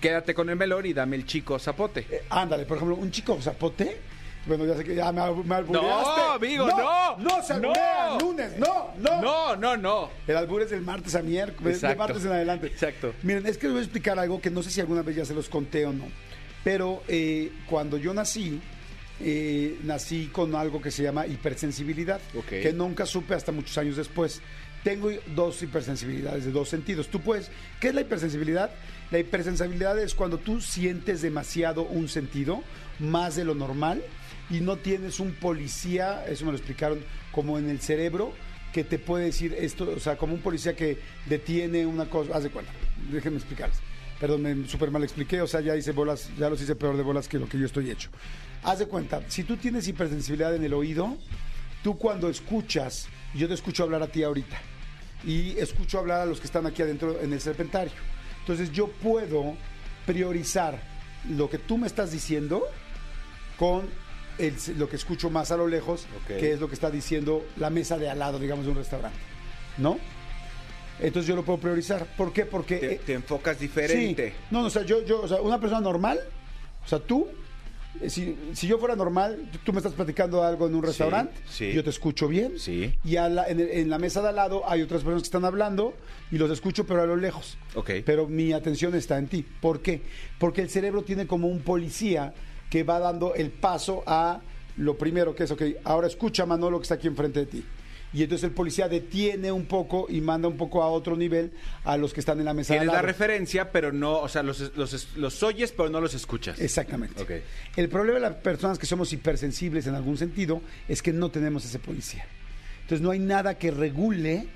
quédate 0.00 0.34
con 0.34 0.50
el 0.50 0.56
melón 0.56 0.84
y 0.86 0.92
dame 0.92 1.14
el 1.16 1.24
chico 1.24 1.56
zapote. 1.58 2.04
Eh, 2.10 2.24
ándale, 2.30 2.64
por 2.64 2.76
ejemplo, 2.78 2.96
un 2.96 3.10
chico 3.12 3.38
zapote. 3.40 3.96
Bueno, 4.46 4.66
ya 4.66 4.76
sé 4.76 4.84
que 4.84 4.94
ya 4.94 5.10
me, 5.10 5.20
me 5.42 5.54
albureaste. 5.54 5.82
No, 6.20 6.32
amigo, 6.32 6.66
no. 6.66 7.16
No, 7.18 7.42
se 7.42 7.54
No. 7.54 7.68
alburea 7.72 8.18
lunes, 8.20 8.58
no, 8.58 8.90
no. 8.98 9.22
No, 9.22 9.56
no, 9.56 9.76
no. 9.76 10.10
El 10.26 10.36
albur 10.36 10.62
es 10.62 10.70
del 10.70 10.82
martes 10.82 11.14
a 11.14 11.22
miércoles, 11.22 11.80
de 11.80 11.86
Exacto. 11.88 11.98
martes 11.98 12.24
en 12.24 12.32
adelante. 12.32 12.66
Exacto. 12.66 13.14
Miren, 13.22 13.46
es 13.46 13.56
que 13.56 13.66
les 13.66 13.72
voy 13.72 13.80
a 13.80 13.84
explicar 13.84 14.18
algo 14.18 14.40
que 14.40 14.50
no 14.50 14.62
sé 14.62 14.70
si 14.70 14.80
alguna 14.80 15.02
vez 15.02 15.16
ya 15.16 15.24
se 15.24 15.34
los 15.34 15.48
conté 15.48 15.86
o 15.86 15.92
no. 15.92 16.04
Pero 16.62 17.02
eh, 17.08 17.52
cuando 17.68 17.96
yo 17.96 18.12
nací, 18.12 18.60
eh, 19.20 19.78
nací 19.84 20.26
con 20.26 20.54
algo 20.54 20.80
que 20.82 20.90
se 20.90 21.02
llama 21.02 21.26
hipersensibilidad, 21.26 22.20
Ok. 22.36 22.48
que 22.48 22.72
nunca 22.72 23.06
supe 23.06 23.34
hasta 23.34 23.52
muchos 23.52 23.76
años 23.78 23.96
después. 23.96 24.42
Tengo 24.82 25.08
dos 25.34 25.62
hipersensibilidades 25.62 26.44
de 26.44 26.52
dos 26.52 26.68
sentidos. 26.68 27.08
Tú 27.08 27.20
puedes, 27.20 27.50
¿qué 27.80 27.88
es 27.88 27.94
la 27.94 28.02
hipersensibilidad? 28.02 28.70
La 29.10 29.18
hipersensibilidad 29.18 29.98
es 29.98 30.14
cuando 30.14 30.36
tú 30.36 30.60
sientes 30.60 31.22
demasiado 31.22 31.82
un 31.84 32.08
sentido, 32.08 32.62
más 32.98 33.36
de 33.36 33.44
lo 33.44 33.54
normal, 33.54 34.02
y 34.50 34.60
no 34.60 34.76
tienes 34.76 35.20
un 35.20 35.32
policía, 35.34 36.24
eso 36.26 36.44
me 36.44 36.52
lo 36.52 36.56
explicaron, 36.56 37.00
como 37.32 37.58
en 37.58 37.68
el 37.68 37.80
cerebro, 37.80 38.32
que 38.72 38.84
te 38.84 38.98
puede 38.98 39.26
decir 39.26 39.54
esto, 39.58 39.92
o 39.96 40.00
sea, 40.00 40.16
como 40.16 40.34
un 40.34 40.40
policía 40.40 40.74
que 40.74 40.98
detiene 41.26 41.86
una 41.86 42.06
cosa, 42.06 42.36
haz 42.36 42.42
de 42.42 42.50
cuenta, 42.50 42.72
déjenme 43.10 43.38
explicarles. 43.38 43.78
Perdón, 44.20 44.42
me 44.42 44.68
súper 44.68 44.90
mal 44.90 45.02
expliqué, 45.02 45.40
o 45.40 45.46
sea, 45.46 45.60
ya 45.60 45.76
hice 45.76 45.92
bolas, 45.92 46.30
ya 46.38 46.48
los 46.48 46.60
hice 46.60 46.74
peor 46.74 46.96
de 46.96 47.02
bolas 47.02 47.28
que 47.28 47.38
lo 47.38 47.48
que 47.48 47.58
yo 47.58 47.66
estoy 47.66 47.90
hecho. 47.90 48.10
Haz 48.62 48.80
de 48.80 48.86
cuenta, 48.86 49.22
si 49.28 49.44
tú 49.44 49.56
tienes 49.56 49.86
hipersensibilidad 49.88 50.54
en 50.54 50.64
el 50.64 50.72
oído, 50.72 51.16
tú 51.82 51.98
cuando 51.98 52.28
escuchas, 52.28 53.08
yo 53.34 53.48
te 53.48 53.54
escucho 53.54 53.82
hablar 53.82 54.02
a 54.02 54.08
ti 54.08 54.22
ahorita, 54.22 54.56
y 55.26 55.58
escucho 55.58 55.98
hablar 55.98 56.20
a 56.20 56.26
los 56.26 56.40
que 56.40 56.46
están 56.46 56.66
aquí 56.66 56.82
adentro 56.82 57.20
en 57.20 57.32
el 57.32 57.40
serpentario. 57.40 57.92
Entonces 58.40 58.72
yo 58.72 58.88
puedo 58.88 59.56
priorizar 60.06 60.80
lo 61.30 61.48
que 61.48 61.58
tú 61.58 61.78
me 61.78 61.86
estás 61.86 62.12
diciendo 62.12 62.62
con 63.56 63.88
el- 64.38 64.54
lo 64.78 64.88
que 64.88 64.96
escucho 64.96 65.30
más 65.30 65.50
a 65.50 65.56
lo 65.56 65.66
lejos, 65.66 66.06
que 66.26 66.52
es 66.52 66.60
lo 66.60 66.68
que 66.68 66.74
está 66.74 66.90
diciendo 66.90 67.44
la 67.56 67.70
mesa 67.70 67.98
de 67.98 68.08
al 68.08 68.18
lado, 68.18 68.38
digamos, 68.38 68.64
de 68.64 68.70
un 68.72 68.76
restaurante. 68.78 69.18
¿No? 69.78 69.98
Entonces 71.00 71.26
yo 71.28 71.34
lo 71.34 71.44
puedo 71.44 71.58
priorizar. 71.58 72.06
¿Por 72.16 72.32
qué? 72.32 72.46
Porque... 72.46 72.76
Te, 72.76 72.92
eh, 72.94 73.00
te 73.04 73.12
enfocas 73.14 73.58
diferente. 73.58 74.28
Sí. 74.30 74.34
No, 74.50 74.60
no, 74.60 74.66
o 74.68 74.70
sea, 74.70 74.82
yo, 74.82 75.04
yo, 75.04 75.22
o 75.22 75.28
sea, 75.28 75.40
una 75.40 75.58
persona 75.58 75.80
normal, 75.80 76.20
o 76.84 76.88
sea, 76.88 77.00
tú, 77.00 77.26
eh, 78.00 78.08
si, 78.08 78.36
si 78.52 78.68
yo 78.68 78.78
fuera 78.78 78.94
normal, 78.94 79.50
tú, 79.64 79.72
me 79.72 79.78
estás 79.78 79.92
platicando 79.92 80.44
algo 80.44 80.68
en 80.68 80.74
un 80.76 80.82
restaurante, 80.84 81.34
sí. 81.50 81.72
yo 81.72 81.82
te 81.82 81.90
escucho 81.90 82.28
bien. 82.28 82.58
Sí. 82.60 82.94
Y 83.04 83.16
a 83.16 83.28
la- 83.28 83.48
en, 83.48 83.58
el- 83.58 83.70
en 83.70 83.90
la 83.90 83.98
mesa 83.98 84.22
de 84.22 84.28
al 84.28 84.36
lado 84.36 84.62
hay 84.70 84.82
otras 84.82 85.00
personas 85.02 85.22
que 85.22 85.26
están 85.26 85.44
hablando 85.44 85.94
y 86.30 86.38
los 86.38 86.50
escucho, 86.52 86.86
pero 86.86 87.02
a 87.02 87.06
lo 87.06 87.16
lejos. 87.16 87.58
Pero 88.06 88.28
mi 88.28 88.52
atención 88.52 88.94
está 88.94 89.18
en 89.18 89.26
ti. 89.26 89.44
¿Por 89.60 89.80
qué? 89.82 90.02
Porque 90.38 90.62
el 90.62 90.70
cerebro 90.70 91.02
tiene 91.02 91.26
como 91.26 91.48
un 91.48 91.60
policía 91.60 92.32
que 92.70 92.82
va 92.82 92.98
dando 92.98 93.34
el 93.34 93.50
paso 93.50 94.02
a 94.06 94.40
lo 94.76 94.98
primero 94.98 95.34
que 95.34 95.44
es, 95.44 95.50
ok, 95.50 95.62
ahora 95.84 96.06
escucha 96.06 96.46
Manolo 96.46 96.78
que 96.78 96.84
está 96.84 96.94
aquí 96.94 97.06
enfrente 97.06 97.40
de 97.40 97.46
ti. 97.46 97.64
Y 98.12 98.22
entonces 98.22 98.44
el 98.44 98.52
policía 98.52 98.88
detiene 98.88 99.50
un 99.50 99.66
poco 99.66 100.06
y 100.08 100.20
manda 100.20 100.46
un 100.46 100.56
poco 100.56 100.84
a 100.84 100.88
otro 100.88 101.16
nivel 101.16 101.52
a 101.84 101.96
los 101.96 102.14
que 102.14 102.20
están 102.20 102.38
en 102.38 102.44
la 102.44 102.54
mesa 102.54 102.72
de 102.74 102.78
Tienes 102.78 102.86
la 102.86 103.00
lado. 103.00 103.06
referencia, 103.06 103.72
pero 103.72 103.90
no, 103.92 104.20
o 104.20 104.28
sea, 104.28 104.44
los, 104.44 104.76
los, 104.76 105.16
los 105.16 105.42
oyes, 105.42 105.72
pero 105.72 105.88
no 105.88 106.00
los 106.00 106.14
escuchas. 106.14 106.60
Exactamente. 106.60 107.42
El 107.74 107.88
problema 107.88 108.20
de 108.20 108.20
las 108.20 108.34
personas 108.36 108.78
que 108.78 108.86
somos 108.86 109.12
hipersensibles 109.12 109.88
en 109.88 109.96
algún 109.96 110.16
sentido 110.16 110.62
es 110.88 111.02
que 111.02 111.12
no 111.12 111.30
tenemos 111.30 111.64
ese 111.64 111.80
policía. 111.80 112.24
Entonces 112.82 113.00
no 113.00 113.10
hay 113.10 113.18
nada 113.18 113.58
que 113.58 113.72
regule 113.72 114.46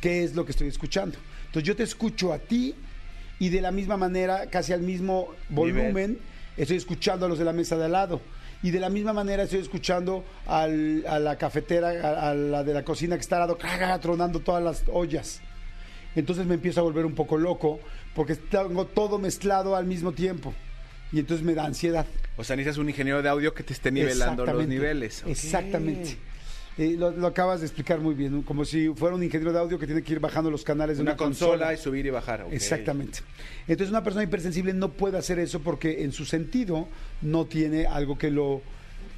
qué 0.00 0.22
es 0.22 0.36
lo 0.36 0.44
que 0.44 0.52
estoy 0.52 0.68
escuchando. 0.68 1.18
Entonces 1.46 1.66
yo 1.66 1.74
te 1.74 1.82
escucho 1.82 2.32
a 2.32 2.38
ti 2.38 2.76
y 3.40 3.48
de 3.48 3.60
la 3.60 3.72
misma 3.72 3.96
manera, 3.96 4.46
casi 4.50 4.72
al 4.72 4.82
mismo 4.82 5.34
volumen, 5.48 6.18
estoy 6.56 6.76
escuchando 6.76 7.26
a 7.26 7.28
los 7.28 7.38
de 7.38 7.44
la 7.44 7.52
mesa 7.52 7.76
de 7.76 7.84
al 7.86 7.92
lado. 7.92 8.20
Y 8.62 8.70
de 8.70 8.80
la 8.80 8.88
misma 8.88 9.12
manera 9.12 9.42
estoy 9.42 9.60
escuchando 9.60 10.24
al- 10.46 11.04
a 11.06 11.18
la 11.18 11.36
cafetera, 11.36 11.88
a, 11.90 12.30
a 12.30 12.34
la 12.34 12.64
de 12.64 12.72
la 12.72 12.82
cocina 12.84 13.16
que 13.16 13.20
está 13.20 13.36
al 13.36 13.42
lado, 13.42 13.58
¡craga! 13.58 13.98
tronando 14.00 14.40
todas 14.40 14.62
las 14.62 14.84
ollas. 14.90 15.40
Entonces 16.16 16.46
me 16.46 16.54
empiezo 16.54 16.80
a 16.80 16.82
volver 16.84 17.04
un 17.04 17.14
poco 17.14 17.36
loco 17.36 17.80
porque 18.14 18.36
tengo 18.36 18.86
todo 18.86 19.18
mezclado 19.18 19.76
al 19.76 19.84
mismo 19.86 20.12
tiempo. 20.12 20.54
Y 21.12 21.18
entonces 21.20 21.44
me 21.44 21.54
da 21.54 21.64
ansiedad. 21.64 22.06
O 22.36 22.42
sea, 22.44 22.56
necesitas 22.56 22.78
un 22.78 22.88
ingeniero 22.88 23.22
de 23.22 23.28
audio 23.28 23.52
que 23.54 23.62
te 23.62 23.72
esté 23.72 23.90
nivelando 23.92 24.44
los 24.46 24.66
niveles. 24.66 25.22
Exactamente. 25.26 26.16
Eh, 26.76 26.96
lo, 26.98 27.12
lo 27.12 27.28
acabas 27.28 27.60
de 27.60 27.66
explicar 27.66 28.00
muy 28.00 28.14
bien, 28.14 28.32
¿no? 28.32 28.44
como 28.44 28.64
si 28.64 28.88
fuera 28.88 29.14
un 29.14 29.22
ingeniero 29.22 29.52
de 29.52 29.60
audio 29.60 29.78
que 29.78 29.86
tiene 29.86 30.02
que 30.02 30.12
ir 30.12 30.18
bajando 30.18 30.50
los 30.50 30.64
canales 30.64 30.96
de 30.96 31.02
Una, 31.02 31.12
una, 31.12 31.16
consola, 31.16 31.72
y 31.72 31.76
subir 31.76 32.04
y 32.06 32.10
bajar. 32.10 32.46
Exactamente. 32.50 33.20
Entonces 33.68 33.90
una 33.90 34.02
persona 34.02 34.24
hipersensible 34.24 34.72
no 34.72 34.90
puede 34.90 35.16
hacer 35.16 35.38
eso 35.38 35.60
porque 35.60 36.02
en 36.02 36.10
su 36.10 36.24
sentido 36.24 36.88
no 37.22 37.44
tiene 37.44 37.86
algo 37.86 38.18
que 38.18 38.30
lo 38.30 38.62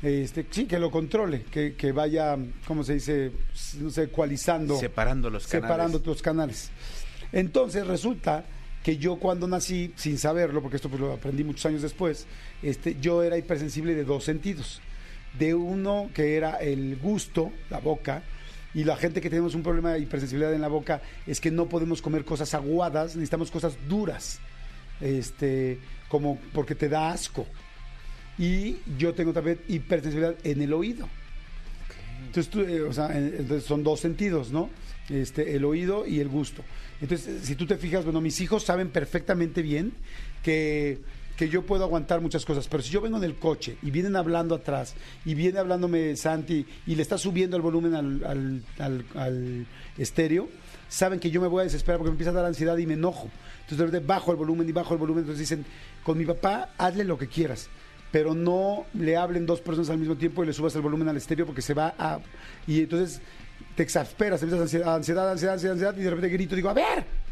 este, 0.02 0.46
sí, 0.50 0.66
que 0.66 0.78
lo 0.78 0.90
controle, 0.90 1.44
que, 1.50 1.74
que 1.74 1.92
vaya, 1.92 2.36
¿cómo 2.66 2.84
se 2.84 2.94
dice? 2.94 3.32
No 3.80 3.90
sé, 3.90 4.04
ecualizando 4.04 4.78
Separando 4.78 5.30
los 5.30 5.46
canales. 5.46 5.68
separando 5.70 6.02
los 6.04 6.22
canales. 6.22 6.70
Entonces 7.32 7.86
resulta 7.86 8.44
que 8.82 8.98
yo 8.98 9.16
cuando 9.16 9.48
nací, 9.48 9.92
sin 9.96 10.18
saberlo, 10.18 10.60
porque 10.60 10.76
esto 10.76 10.88
pues 10.88 11.00
lo 11.00 11.12
aprendí 11.12 11.42
muchos 11.42 11.66
años 11.66 11.82
después, 11.82 12.26
este, 12.62 12.96
yo 13.00 13.22
era 13.22 13.38
hipersensible 13.38 13.94
de 13.94 14.04
dos 14.04 14.24
sentidos. 14.24 14.80
De 15.38 15.54
uno 15.54 16.10
que 16.14 16.36
era 16.36 16.56
el 16.56 16.96
gusto, 16.96 17.52
la 17.70 17.78
boca, 17.80 18.22
y 18.74 18.84
la 18.84 18.96
gente 18.96 19.20
que 19.20 19.30
tenemos 19.30 19.54
un 19.54 19.62
problema 19.62 19.92
de 19.92 20.00
hipersensibilidad 20.00 20.52
en 20.54 20.60
la 20.60 20.68
boca 20.68 21.00
es 21.26 21.40
que 21.40 21.50
no 21.50 21.66
podemos 21.68 22.02
comer 22.02 22.24
cosas 22.24 22.52
aguadas, 22.54 23.16
necesitamos 23.16 23.50
cosas 23.50 23.76
duras, 23.88 24.38
este, 25.00 25.78
como 26.08 26.38
porque 26.52 26.74
te 26.74 26.88
da 26.88 27.10
asco. 27.10 27.46
Y 28.38 28.76
yo 28.98 29.14
tengo 29.14 29.32
también 29.32 29.58
hipersensibilidad 29.68 30.36
en 30.44 30.60
el 30.60 30.72
oído. 30.74 31.08
Entonces, 32.26 32.48
tú, 32.50 32.60
eh, 32.60 32.82
o 32.82 32.92
sea, 32.92 33.16
en- 33.16 33.34
entonces 33.38 33.64
son 33.64 33.82
dos 33.82 34.00
sentidos, 34.00 34.50
¿no? 34.52 34.68
Este, 35.08 35.56
el 35.56 35.64
oído 35.64 36.06
y 36.06 36.20
el 36.20 36.28
gusto. 36.28 36.62
Entonces, 37.00 37.44
si 37.44 37.54
tú 37.54 37.66
te 37.66 37.76
fijas, 37.76 38.04
bueno, 38.04 38.20
mis 38.20 38.40
hijos 38.40 38.64
saben 38.64 38.88
perfectamente 38.90 39.62
bien 39.62 39.92
que, 40.42 40.98
que 41.36 41.48
yo 41.48 41.62
puedo 41.66 41.84
aguantar 41.84 42.20
muchas 42.20 42.44
cosas, 42.44 42.66
pero 42.68 42.82
si 42.82 42.90
yo 42.90 43.00
vengo 43.00 43.18
en 43.18 43.24
el 43.24 43.36
coche 43.36 43.76
y 43.82 43.90
vienen 43.90 44.16
hablando 44.16 44.54
atrás 44.54 44.94
y 45.24 45.34
viene 45.34 45.58
hablándome 45.58 46.16
Santi 46.16 46.66
y 46.86 46.94
le 46.94 47.02
está 47.02 47.18
subiendo 47.18 47.56
el 47.56 47.62
volumen 47.62 47.94
al, 47.94 48.62
al, 48.78 49.04
al- 49.14 49.66
estéreo, 49.98 50.48
saben 50.88 51.20
que 51.20 51.30
yo 51.30 51.40
me 51.40 51.46
voy 51.48 51.60
a 51.60 51.64
desesperar 51.64 51.98
porque 51.98 52.10
me 52.10 52.14
empieza 52.14 52.30
a 52.30 52.34
dar 52.34 52.44
ansiedad 52.46 52.76
y 52.78 52.86
me 52.86 52.94
enojo. 52.94 53.28
Entonces, 53.60 53.78
de 53.78 53.84
repente 53.86 54.06
bajo 54.06 54.30
el 54.30 54.36
volumen 54.36 54.68
y 54.68 54.72
bajo 54.72 54.94
el 54.94 55.00
volumen. 55.00 55.24
Entonces 55.24 55.40
dicen, 55.48 55.64
con 56.04 56.16
mi 56.16 56.24
papá, 56.24 56.70
hazle 56.78 57.04
lo 57.04 57.18
que 57.18 57.28
quieras 57.28 57.68
pero 58.12 58.34
no 58.34 58.86
le 58.94 59.16
hablen 59.16 59.44
dos 59.44 59.60
personas 59.60 59.90
al 59.90 59.98
mismo 59.98 60.16
tiempo 60.16 60.42
y 60.42 60.46
le 60.46 60.52
subas 60.54 60.74
el 60.76 60.80
volumen 60.80 61.06
al 61.08 61.18
estéreo 61.18 61.44
porque 61.44 61.60
se 61.60 61.74
va 61.74 61.92
a... 61.98 62.20
Y 62.66 62.80
entonces 62.80 63.20
te 63.74 63.82
exasperas, 63.82 64.40
empiezas 64.42 64.62
ansiedad, 64.62 64.94
ansiedad, 64.94 65.30
ansiedad, 65.30 65.52
ansiedad, 65.54 65.72
ansiedad, 65.74 65.96
y 65.98 66.02
de 66.02 66.10
repente 66.10 66.28
grito 66.30 66.56
digo, 66.56 66.70
a 66.70 66.72
ver. 66.72 67.25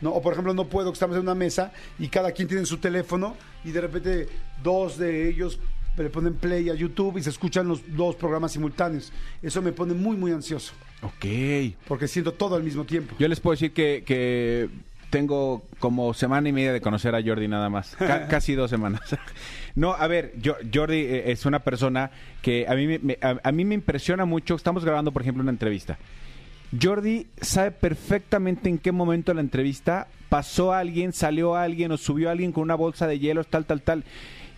No, 0.00 0.10
o 0.10 0.20
por 0.22 0.32
ejemplo, 0.32 0.52
no 0.54 0.66
puedo, 0.66 0.90
que 0.90 0.94
estamos 0.94 1.16
en 1.16 1.22
una 1.22 1.34
mesa 1.34 1.72
y 1.98 2.08
cada 2.08 2.32
quien 2.32 2.48
tiene 2.48 2.66
su 2.66 2.78
teléfono 2.78 3.36
y 3.64 3.70
de 3.72 3.80
repente 3.80 4.28
dos 4.62 4.98
de 4.98 5.28
ellos 5.28 5.58
le 5.96 6.10
ponen 6.10 6.34
play 6.34 6.68
a 6.68 6.74
YouTube 6.74 7.16
y 7.16 7.22
se 7.22 7.30
escuchan 7.30 7.66
los 7.68 7.80
dos 7.96 8.14
programas 8.16 8.52
simultáneos. 8.52 9.12
Eso 9.42 9.62
me 9.62 9.72
pone 9.72 9.94
muy, 9.94 10.16
muy 10.16 10.30
ansioso, 10.32 10.74
Ok. 11.02 11.24
porque 11.88 12.06
siento 12.08 12.32
todo 12.32 12.54
al 12.56 12.62
mismo 12.62 12.84
tiempo. 12.84 13.14
Yo 13.18 13.26
les 13.28 13.40
puedo 13.40 13.52
decir 13.54 13.72
que, 13.72 14.02
que 14.04 14.68
tengo 15.08 15.64
como 15.78 16.12
semana 16.12 16.46
y 16.50 16.52
media 16.52 16.74
de 16.74 16.82
conocer 16.82 17.14
a 17.14 17.22
Jordi 17.22 17.48
nada 17.48 17.70
más. 17.70 17.96
Ca- 17.96 18.26
casi 18.28 18.54
dos 18.54 18.68
semanas. 18.70 19.00
No, 19.74 19.92
a 19.92 20.06
ver, 20.06 20.32
yo, 20.40 20.56
Jordi 20.72 21.00
eh, 21.00 21.32
es 21.32 21.44
una 21.44 21.58
persona 21.58 22.10
que 22.40 22.64
a 22.66 22.74
mí, 22.74 22.86
me- 22.86 22.98
me, 22.98 23.18
a, 23.20 23.36
a 23.44 23.52
mí 23.52 23.62
me 23.66 23.74
impresiona 23.74 24.24
mucho. 24.24 24.54
Estamos 24.54 24.86
grabando, 24.86 25.12
por 25.12 25.20
ejemplo, 25.20 25.42
una 25.42 25.50
entrevista. 25.50 25.98
Jordi 26.80 27.26
sabe 27.40 27.70
perfectamente 27.70 28.68
en 28.68 28.78
qué 28.78 28.92
momento 28.92 29.30
de 29.30 29.36
la 29.36 29.40
entrevista 29.40 30.08
pasó 30.28 30.72
a 30.72 30.80
alguien, 30.80 31.12
salió 31.12 31.54
a 31.54 31.62
alguien 31.62 31.92
o 31.92 31.96
subió 31.96 32.28
a 32.28 32.32
alguien 32.32 32.52
con 32.52 32.62
una 32.64 32.74
bolsa 32.74 33.06
de 33.06 33.18
hielos, 33.18 33.46
tal, 33.46 33.64
tal, 33.66 33.82
tal. 33.82 34.04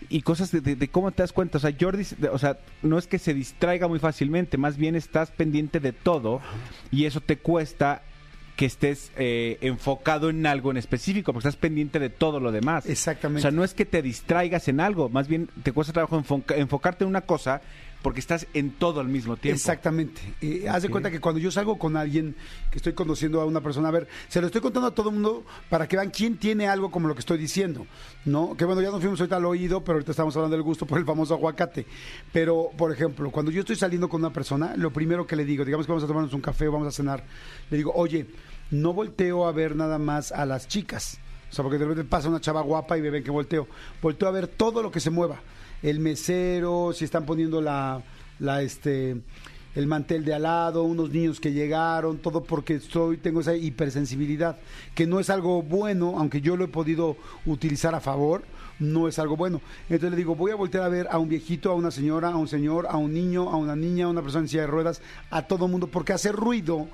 Y 0.09 0.21
cosas 0.21 0.51
de, 0.51 0.61
de- 0.61 0.75
de 0.75 0.87
cómo 0.87 1.11
te 1.11 1.21
das 1.23 1.33
cuenta. 1.33 1.57
O 1.57 1.61
sea, 1.61 1.73
Jordi, 1.79 2.03
o 2.31 2.37
sea, 2.39 2.57
no 2.81 2.97
es 2.97 3.05
que 3.05 3.19
se 3.19 3.33
distraiga 3.33 3.87
muy 3.87 3.99
fácilmente, 3.99 4.57
más 4.57 4.77
bien 4.77 4.95
estás 4.95 5.29
pendiente 5.29 5.79
de 5.79 5.93
todo 5.93 6.41
y 6.89 7.05
eso 7.05 7.21
te 7.21 7.37
cuesta 7.37 8.01
que 8.55 8.65
estés 8.65 9.11
eh, 9.17 9.57
enfocado 9.61 10.29
en 10.29 10.45
algo 10.45 10.71
en 10.71 10.77
específico, 10.77 11.31
porque 11.31 11.47
estás 11.47 11.61
pendiente 11.61 11.97
de 11.99 12.09
todo 12.09 12.39
lo 12.41 12.51
demás. 12.51 12.85
Exactamente. 12.87 13.39
O 13.39 13.41
sea, 13.43 13.51
no 13.51 13.63
es 13.63 13.73
que 13.73 13.85
te 13.85 14.01
distraigas 14.01 14.67
en 14.67 14.79
algo, 14.81 15.07
más 15.09 15.27
bien 15.29 15.47
te 15.63 15.71
cuesta 15.71 15.93
trabajo 15.93 16.17
enfoca- 16.17 16.57
enfocarte 16.57 17.03
en 17.05 17.09
una 17.09 17.21
cosa 17.21 17.61
porque 18.01 18.19
estás 18.19 18.47
en 18.53 18.71
todo 18.71 18.99
al 18.99 19.07
mismo 19.07 19.35
tiempo. 19.35 19.55
Exactamente. 19.55 20.21
Eh, 20.41 20.67
Haz 20.69 20.83
de 20.83 20.89
cuenta 20.89 21.11
que 21.11 21.19
cuando 21.19 21.39
yo 21.39 21.51
salgo 21.51 21.77
con 21.77 21.97
alguien 21.97 22.35
que 22.71 22.77
estoy 22.77 22.93
conociendo 22.93 23.41
a 23.41 23.45
una 23.45 23.61
persona, 23.61 23.89
a 23.89 23.91
ver, 23.91 24.07
se 24.27 24.39
lo 24.39 24.47
estoy 24.47 24.61
contando 24.61 24.87
a 24.87 24.91
todo 24.95 25.09
el 25.09 25.15
mundo 25.15 25.43
para 25.69 25.87
que 25.87 25.97
vean 25.97 26.09
quién 26.09 26.37
tiene 26.37 26.67
algo 26.67 26.91
como 26.91 27.07
lo 27.07 27.13
que 27.13 27.19
estoy 27.19 27.37
diciendo, 27.37 27.85
¿no? 28.25 28.55
Que 28.55 28.65
bueno, 28.65 28.81
ya 28.81 28.91
nos 28.91 29.01
fuimos 29.01 29.19
ahorita 29.19 29.35
al 29.35 29.45
oído, 29.45 29.83
pero 29.83 29.95
ahorita 29.95 30.11
estamos 30.11 30.35
hablando 30.35 30.55
del 30.55 30.63
gusto 30.63 30.85
por 30.85 30.97
el 30.97 31.05
famoso 31.05 31.33
aguacate. 31.33 31.85
Pero, 32.31 32.69
por 32.77 32.91
ejemplo, 32.91 33.31
cuando 33.31 33.51
yo 33.51 33.61
estoy 33.61 33.75
saliendo 33.75 34.07
con 34.07 34.21
una 34.21 34.31
persona, 34.31 34.75
lo 34.77 34.91
primero 34.91 35.27
que 35.27 35.35
le 35.35 35.43
digo, 35.45 35.65
digamos 35.65 35.85
que 35.85 35.91
vamos 35.91 36.03
a 36.03 36.07
tomarnos 36.07 36.33
un 36.33 36.41
café 36.41 36.67
o 36.67 36.71
vamos 36.71 36.87
a 36.87 36.91
cenar, 36.91 37.23
le 37.69 37.77
digo, 37.77 37.91
oye, 37.95 38.27
no 38.71 38.93
volteo 38.93 39.45
a 39.45 39.51
ver 39.51 39.75
nada 39.75 39.97
más 39.97 40.31
a 40.31 40.45
las 40.45 40.67
chicas. 40.67 41.19
O 41.51 41.53
sea, 41.53 41.63
porque 41.63 41.79
de 41.79 41.85
repente 41.85 42.07
pasa 42.07 42.29
una 42.29 42.39
chava 42.39 42.61
guapa 42.61 42.97
y 42.97 43.01
me 43.01 43.09
ven 43.09 43.23
que 43.23 43.31
volteo. 43.31 43.67
Volteo 44.01 44.27
a 44.27 44.31
ver 44.31 44.47
todo 44.47 44.83
lo 44.83 44.91
que 44.91 44.99
se 44.99 45.09
mueva. 45.09 45.41
El 45.81 45.99
mesero, 45.99 46.91
si 46.93 47.05
están 47.05 47.25
poniendo 47.25 47.61
la, 47.61 48.01
la 48.39 48.61
este, 48.61 49.17
el 49.75 49.87
mantel 49.87 50.25
de 50.25 50.33
al 50.33 50.43
lado, 50.43 50.83
unos 50.83 51.09
niños 51.11 51.39
que 51.39 51.53
llegaron, 51.53 52.17
todo 52.17 52.43
porque 52.43 52.75
estoy, 52.75 53.17
tengo 53.17 53.41
esa 53.41 53.55
hipersensibilidad, 53.55 54.57
que 54.95 55.07
no 55.07 55.19
es 55.19 55.29
algo 55.29 55.61
bueno, 55.61 56.15
aunque 56.17 56.41
yo 56.41 56.57
lo 56.57 56.65
he 56.65 56.69
podido 56.69 57.15
utilizar 57.45 57.93
a 57.95 57.99
favor, 57.99 58.43
no 58.79 59.07
es 59.07 59.19
algo 59.19 59.35
bueno. 59.35 59.61
Entonces 59.83 60.11
le 60.11 60.17
digo, 60.17 60.35
voy 60.35 60.51
a 60.51 60.55
voltear 60.55 60.83
a 60.83 60.89
ver 60.89 61.07
a 61.11 61.17
un 61.17 61.29
viejito, 61.29 61.71
a 61.71 61.75
una 61.75 61.91
señora, 61.91 62.29
a 62.29 62.37
un 62.37 62.47
señor, 62.47 62.87
a 62.89 62.97
un 62.97 63.13
niño, 63.13 63.49
a 63.49 63.57
una 63.57 63.75
niña, 63.75 64.05
a 64.05 64.09
una 64.09 64.21
persona 64.21 64.43
en 64.43 64.49
silla 64.49 64.61
de 64.61 64.67
ruedas, 64.67 65.01
a 65.29 65.43
todo 65.43 65.67
mundo, 65.67 65.87
porque 65.87 66.13
hace 66.13 66.31
ruido 66.31 66.87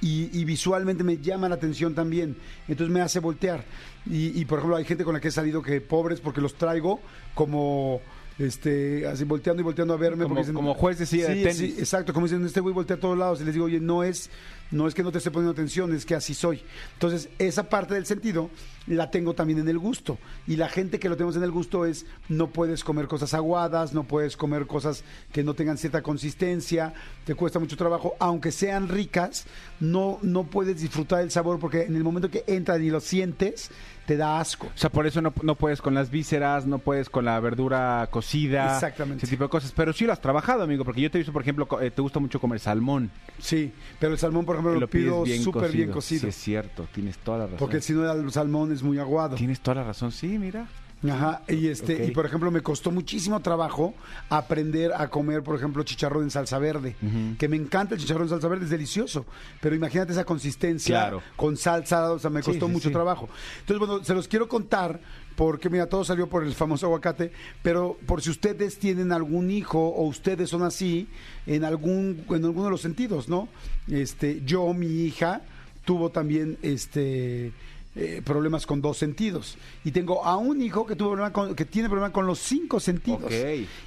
y, 0.00 0.36
y 0.36 0.44
visualmente 0.44 1.04
me 1.04 1.18
llama 1.18 1.48
la 1.48 1.56
atención 1.56 1.94
también. 1.94 2.36
Entonces 2.66 2.92
me 2.92 3.00
hace 3.00 3.20
voltear. 3.20 3.64
Y, 4.06 4.38
y, 4.40 4.44
por 4.46 4.58
ejemplo, 4.58 4.76
hay 4.76 4.84
gente 4.84 5.04
con 5.04 5.14
la 5.14 5.20
que 5.20 5.28
he 5.28 5.32
salido 5.32 5.62
que 5.62 5.80
pobres 5.80 6.20
porque 6.20 6.40
los 6.40 6.54
traigo 6.54 7.00
como 7.34 8.00
este 8.42 9.06
así 9.06 9.24
volteando 9.24 9.60
y 9.60 9.64
volteando 9.64 9.94
a 9.94 9.96
verme 9.96 10.24
Como- 10.24 10.36
dicen- 10.40 10.54
como 10.54 10.74
juez 10.74 10.98
de 10.98 11.06
silla 11.06 11.28
de 11.28 11.34
Sí, 11.36 11.42
tenis. 11.42 11.56
sí, 11.56 11.74
exacto 11.78 12.12
como 12.12 12.26
dicen 12.26 12.44
este 12.44 12.60
güey 12.60 12.74
voltea 12.74 12.96
a 12.96 13.00
todos 13.00 13.16
lados 13.18 13.40
y 13.40 13.44
les 13.44 13.54
digo 13.54 13.66
oye 13.66 13.80
no 13.80 14.02
es 14.02 14.30
no 14.70 14.88
es 14.88 14.94
que 14.94 15.02
no 15.02 15.12
te 15.12 15.18
esté 15.18 15.30
poniendo 15.30 15.52
atención 15.52 15.92
es 15.94 16.06
que 16.06 16.14
así 16.14 16.32
soy 16.34 16.62
entonces 16.94 17.28
esa 17.38 17.68
parte 17.68 17.94
del 17.94 18.06
sentido 18.06 18.48
la 18.86 19.10
tengo 19.10 19.34
también 19.34 19.58
en 19.58 19.68
el 19.68 19.78
gusto 19.78 20.18
y 20.46 20.56
la 20.56 20.68
gente 20.68 20.98
que 20.98 21.08
lo 21.08 21.16
tenemos 21.16 21.36
en 21.36 21.42
el 21.42 21.50
gusto 21.50 21.84
es 21.84 22.06
no 22.28 22.48
puedes 22.50 22.82
comer 22.82 23.06
cosas 23.06 23.34
aguadas 23.34 23.92
no 23.92 24.04
puedes 24.04 24.36
comer 24.36 24.66
cosas 24.66 25.04
que 25.32 25.44
no 25.44 25.54
tengan 25.54 25.76
cierta 25.78 26.02
consistencia 26.02 26.94
te 27.26 27.34
cuesta 27.34 27.58
mucho 27.58 27.76
trabajo 27.76 28.14
aunque 28.18 28.50
sean 28.50 28.88
ricas 28.88 29.44
no 29.78 30.18
no 30.22 30.44
puedes 30.44 30.80
disfrutar 30.80 31.20
el 31.22 31.30
sabor 31.30 31.58
porque 31.58 31.82
en 31.82 31.94
el 31.96 32.02
momento 32.02 32.30
que 32.30 32.44
entran 32.46 32.82
y 32.82 32.90
lo 32.90 33.00
sientes 33.00 33.70
te 34.06 34.16
da 34.16 34.40
asco 34.40 34.66
O 34.66 34.78
sea, 34.78 34.90
por 34.90 35.06
eso 35.06 35.20
no, 35.22 35.32
no 35.42 35.54
puedes 35.54 35.80
con 35.80 35.94
las 35.94 36.10
vísceras, 36.10 36.66
no 36.66 36.78
puedes 36.78 37.08
con 37.08 37.24
la 37.24 37.38
verdura 37.40 38.08
cocida. 38.10 38.74
Exactamente. 38.74 39.24
Ese 39.24 39.34
tipo 39.34 39.44
de 39.44 39.50
cosas. 39.50 39.72
Pero 39.74 39.92
sí 39.92 40.04
lo 40.06 40.12
has 40.12 40.20
trabajado, 40.20 40.62
amigo, 40.62 40.84
porque 40.84 41.00
yo 41.00 41.10
te 41.10 41.18
he 41.18 41.20
visto, 41.20 41.32
por 41.32 41.42
ejemplo, 41.42 41.68
eh, 41.80 41.90
te 41.90 42.02
gusta 42.02 42.18
mucho 42.18 42.40
comer 42.40 42.60
salmón. 42.60 43.10
Sí, 43.38 43.72
pero 43.98 44.12
el 44.12 44.18
salmón, 44.18 44.44
por 44.44 44.56
ejemplo, 44.56 44.78
lo, 44.78 44.88
pides 44.88 45.12
pido 45.12 45.26
súper 45.42 45.70
bien 45.70 45.88
Sí, 45.88 45.92
cocido. 45.92 46.28
es 46.28 46.34
cierto, 46.36 46.86
tienes 46.92 47.18
toda 47.18 47.38
la 47.38 47.44
razón. 47.44 47.58
porque 47.58 47.80
si 47.80 47.92
no, 47.92 48.10
el 48.10 48.30
salmón 48.32 48.72
es 48.72 48.82
muy 48.82 48.98
aguado. 48.98 49.36
Tienes 49.36 49.60
toda 49.60 49.76
la 49.76 49.84
razón, 49.84 50.12
sí, 50.12 50.38
mira. 50.38 50.66
Ajá, 51.10 51.42
y 51.48 51.66
este, 51.66 52.06
y 52.06 52.10
por 52.12 52.26
ejemplo, 52.26 52.50
me 52.52 52.60
costó 52.60 52.92
muchísimo 52.92 53.40
trabajo 53.40 53.92
aprender 54.28 54.92
a 54.94 55.08
comer, 55.08 55.42
por 55.42 55.56
ejemplo, 55.56 55.82
chicharrón 55.82 56.22
en 56.24 56.30
salsa 56.30 56.58
verde. 56.58 56.94
Que 57.38 57.48
me 57.48 57.56
encanta 57.56 57.94
el 57.96 58.00
chicharrón 58.00 58.24
en 58.24 58.28
salsa 58.28 58.46
verde, 58.48 58.64
es 58.64 58.70
delicioso. 58.70 59.26
Pero 59.60 59.74
imagínate 59.74 60.12
esa 60.12 60.24
consistencia 60.24 61.00
Claro. 61.00 61.22
con 61.34 61.56
salsa, 61.56 62.12
o 62.12 62.18
sea, 62.20 62.30
me 62.30 62.40
Sí, 62.42 62.50
costó 62.50 62.66
sí, 62.66 62.72
mucho 62.72 62.88
sí. 62.88 62.92
trabajo. 62.92 63.28
Entonces, 63.60 63.78
bueno, 63.86 64.04
se 64.04 64.14
los 64.14 64.28
quiero 64.28 64.46
contar 64.48 65.00
porque, 65.34 65.68
mira, 65.70 65.86
todo 65.88 66.04
salió 66.04 66.28
por 66.28 66.44
el 66.44 66.54
famoso 66.54 66.86
aguacate, 66.86 67.32
pero 67.62 67.98
por 68.06 68.22
si 68.22 68.30
ustedes 68.30 68.78
tienen 68.78 69.10
algún 69.12 69.50
hijo 69.50 69.80
o 69.88 70.04
ustedes 70.06 70.50
son 70.50 70.62
así, 70.62 71.08
en 71.46 71.64
algún, 71.64 72.24
en 72.28 72.44
alguno 72.44 72.66
de 72.66 72.70
los 72.70 72.80
sentidos, 72.80 73.28
¿no? 73.28 73.48
Este, 73.88 74.42
yo, 74.44 74.72
mi 74.72 74.86
hija, 74.86 75.40
tuvo 75.84 76.10
también 76.10 76.58
este 76.62 77.52
eh, 77.94 78.22
problemas 78.24 78.66
con 78.66 78.80
dos 78.80 78.96
sentidos. 78.98 79.56
Y 79.84 79.90
tengo 79.90 80.24
a 80.24 80.36
un 80.36 80.62
hijo 80.62 80.86
que, 80.86 80.96
tuvo 80.96 81.10
problema 81.10 81.32
con- 81.32 81.54
que 81.54 81.64
tiene 81.64 81.88
problema 81.88 82.10
con 82.12 82.26
los 82.26 82.38
cinco 82.38 82.80
sentidos. 82.80 83.30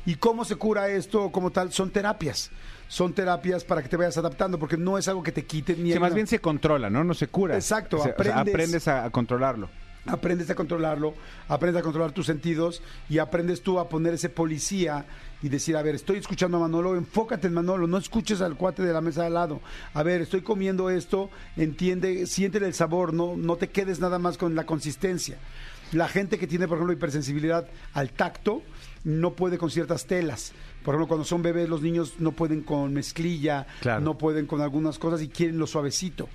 ¿Y 0.06 0.16
cómo 0.16 0.46
se 0.46 0.56
cura 0.56 0.88
esto 0.90 1.32
como 1.32 1.52
tal? 1.52 1.72
Son 1.72 1.90
terapias. 1.90 2.52
Son 2.88 3.14
terapias 3.14 3.64
para 3.64 3.82
que 3.82 3.90
te 3.90 3.98
vayas 3.98 4.16
adaptando, 4.18 4.60
porque 4.60 4.78
no 4.78 4.98
es 5.00 5.08
algo 5.08 5.24
que 5.24 5.32
te 5.32 5.44
quite 5.46 5.76
ni 5.76 5.90
Sí, 5.90 5.94
el- 5.94 6.00
más 6.00 6.14
bien 6.14 6.28
se 6.28 6.38
controla, 6.40 6.90
¿no? 6.90 7.04
No 7.04 7.16
se 7.16 7.28
cura. 7.28 7.56
Exacto, 7.56 7.98
O 7.98 8.04
sea, 8.04 8.16
o 8.18 8.24
sea, 8.24 8.36
aprendes- 8.38 8.54
aprendes 8.54 8.88
a, 8.88 9.06
a 9.06 9.10
controlarlo. 9.10 9.70
Aprendes 10.08 10.50
a 10.50 10.56
controlarlo, 10.56 11.14
aprendes 11.48 11.80
a 11.80 11.84
controlar 11.84 12.12
tus 12.12 12.26
sentidos 12.28 12.82
y 13.10 13.18
aprendes 13.18 13.62
tú 13.62 13.80
a 13.80 13.90
poner 13.90 14.14
ese 14.14 14.30
policía 14.30 15.06
y 15.42 15.50
decir, 15.50 15.76
a 15.78 15.82
ver, 15.82 15.96
estoy 15.96 16.18
escuchando 16.18 16.58
a 16.58 16.62
Manolo, 16.62 16.96
enfócate 16.96 17.48
en 17.48 17.54
Manolo, 17.54 17.88
no 17.88 17.98
escuches 17.98 18.42
al 18.42 18.56
cuate 18.56 18.84
de 18.84 18.94
la 18.94 19.02
mesa 19.02 19.22
de 19.22 19.28
al 19.28 19.34
lado. 19.36 19.62
A 19.94 20.02
ver, 20.04 20.22
estoy 20.22 20.42
comiendo 20.42 20.90
esto, 20.90 21.30
entiende, 21.58 22.26
siéntele 22.28 22.68
el 22.68 22.74
sabor, 22.74 23.14
no, 23.14 23.36
no 23.36 23.56
te 23.56 23.70
quedes 23.70 24.00
nada 24.00 24.20
más 24.20 24.38
con 24.38 24.56
la 24.56 24.66
consistencia. 24.66 25.38
La 25.92 26.08
gente 26.08 26.40
que 26.40 26.48
tiene, 26.48 26.68
por 26.68 26.78
ejemplo, 26.78 26.94
hipersensibilidad 26.94 27.68
al 27.94 28.10
tacto, 28.12 28.64
no 29.04 29.34
puede 29.34 29.58
con 29.60 29.70
ciertas 29.70 30.08
telas. 30.08 30.52
Por 30.84 30.96
ejemplo, 30.96 31.08
cuando 31.08 31.26
son 31.26 31.44
bebés, 31.44 31.70
los 31.70 31.82
niños 31.84 32.16
no 32.20 32.32
pueden 32.32 32.62
con 32.62 32.92
mezclilla, 32.94 33.68
Claro. 33.82 34.02
no 34.02 34.18
pueden 34.18 34.48
con 34.48 34.62
algunas 34.62 34.98
cosas 34.98 35.22
y 35.22 35.30
quieren 35.30 35.60
lo 35.60 35.68
suavecito. 35.68 36.28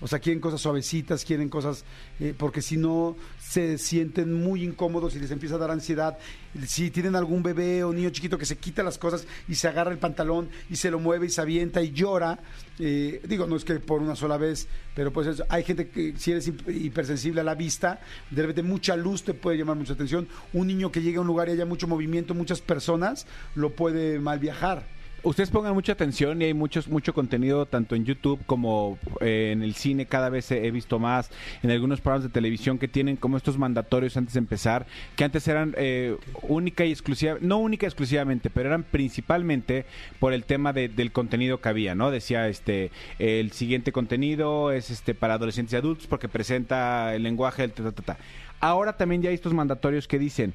O 0.00 0.08
sea, 0.08 0.18
quieren 0.18 0.40
cosas 0.40 0.60
suavecitas, 0.60 1.24
quieren 1.24 1.48
cosas, 1.48 1.84
eh, 2.20 2.34
porque 2.36 2.60
si 2.60 2.76
no 2.76 3.16
se 3.40 3.78
sienten 3.78 4.34
muy 4.34 4.62
incómodos 4.62 5.14
y 5.14 5.20
les 5.20 5.30
empieza 5.30 5.54
a 5.54 5.58
dar 5.58 5.70
ansiedad. 5.70 6.18
Si 6.66 6.90
tienen 6.90 7.16
algún 7.16 7.42
bebé 7.42 7.84
o 7.84 7.92
niño 7.92 8.10
chiquito 8.10 8.36
que 8.36 8.44
se 8.44 8.56
quita 8.58 8.82
las 8.82 8.98
cosas 8.98 9.26
y 9.48 9.54
se 9.54 9.66
agarra 9.68 9.92
el 9.92 9.98
pantalón 9.98 10.50
y 10.68 10.76
se 10.76 10.90
lo 10.90 10.98
mueve 10.98 11.26
y 11.26 11.30
se 11.30 11.40
avienta 11.40 11.80
y 11.80 11.92
llora, 11.92 12.38
eh, 12.78 13.22
digo, 13.26 13.46
no 13.46 13.56
es 13.56 13.64
que 13.64 13.76
por 13.80 14.02
una 14.02 14.14
sola 14.16 14.36
vez, 14.36 14.66
pero 14.94 15.12
pues 15.12 15.26
es- 15.28 15.42
hay 15.48 15.62
gente 15.62 15.88
que 15.88 16.14
si 16.18 16.32
eres 16.32 16.48
hip- 16.48 16.68
hipersensible 16.68 17.40
a 17.40 17.44
la 17.44 17.54
vista, 17.54 18.00
de 18.30 18.42
repente 18.42 18.62
mucha 18.62 18.96
luz 18.96 19.22
te 19.22 19.32
puede 19.32 19.56
llamar 19.56 19.76
mucha 19.76 19.94
atención. 19.94 20.28
Un 20.52 20.66
niño 20.66 20.92
que 20.92 21.00
llega 21.02 21.18
a 21.18 21.20
un 21.22 21.26
lugar 21.28 21.48
y 21.48 21.52
haya 21.52 21.66
mucho 21.66 21.86
movimiento, 21.88 22.34
muchas 22.34 22.60
personas, 22.60 23.26
lo 23.54 23.70
puede 23.70 24.18
mal 24.18 24.38
viajar. 24.38 24.86
Ustedes 25.24 25.48
pongan 25.48 25.72
mucha 25.72 25.92
atención 25.92 26.42
y 26.42 26.44
hay 26.44 26.52
muchos, 26.54 26.86
mucho 26.86 27.14
contenido 27.14 27.64
tanto 27.64 27.94
en 27.96 28.04
YouTube 28.04 28.38
como 28.44 28.98
eh, 29.22 29.52
en 29.52 29.62
el 29.62 29.74
cine. 29.74 30.04
Cada 30.04 30.28
vez 30.28 30.50
he 30.50 30.70
visto 30.70 30.98
más 30.98 31.30
en 31.62 31.70
algunos 31.70 32.02
programas 32.02 32.24
de 32.24 32.28
televisión 32.28 32.78
que 32.78 32.88
tienen 32.88 33.16
como 33.16 33.38
estos 33.38 33.56
mandatorios 33.56 34.18
antes 34.18 34.34
de 34.34 34.38
empezar, 34.40 34.84
que 35.16 35.24
antes 35.24 35.48
eran 35.48 35.74
eh, 35.78 36.18
única 36.42 36.84
y 36.84 36.90
exclusiva, 36.92 37.38
no 37.40 37.56
única 37.56 37.86
y 37.86 37.88
exclusivamente, 37.88 38.50
pero 38.50 38.68
eran 38.68 38.82
principalmente 38.82 39.86
por 40.20 40.34
el 40.34 40.44
tema 40.44 40.74
de- 40.74 40.90
del 40.90 41.10
contenido 41.10 41.58
que 41.58 41.70
había, 41.70 41.94
¿no? 41.94 42.10
Decía 42.10 42.46
este 42.48 42.90
el 43.18 43.50
siguiente 43.52 43.92
contenido 43.92 44.72
es 44.72 44.90
este 44.90 45.14
para 45.14 45.34
adolescentes 45.34 45.72
y 45.72 45.76
adultos 45.76 46.06
porque 46.06 46.28
presenta 46.28 47.14
el 47.14 47.22
lenguaje 47.22 47.62
del 47.62 47.72
ta, 47.72 47.92
ta. 47.92 48.18
Ahora 48.60 48.98
también 48.98 49.22
ya 49.22 49.30
hay 49.30 49.36
estos 49.36 49.54
mandatorios 49.54 50.06
que 50.06 50.18
dicen 50.18 50.52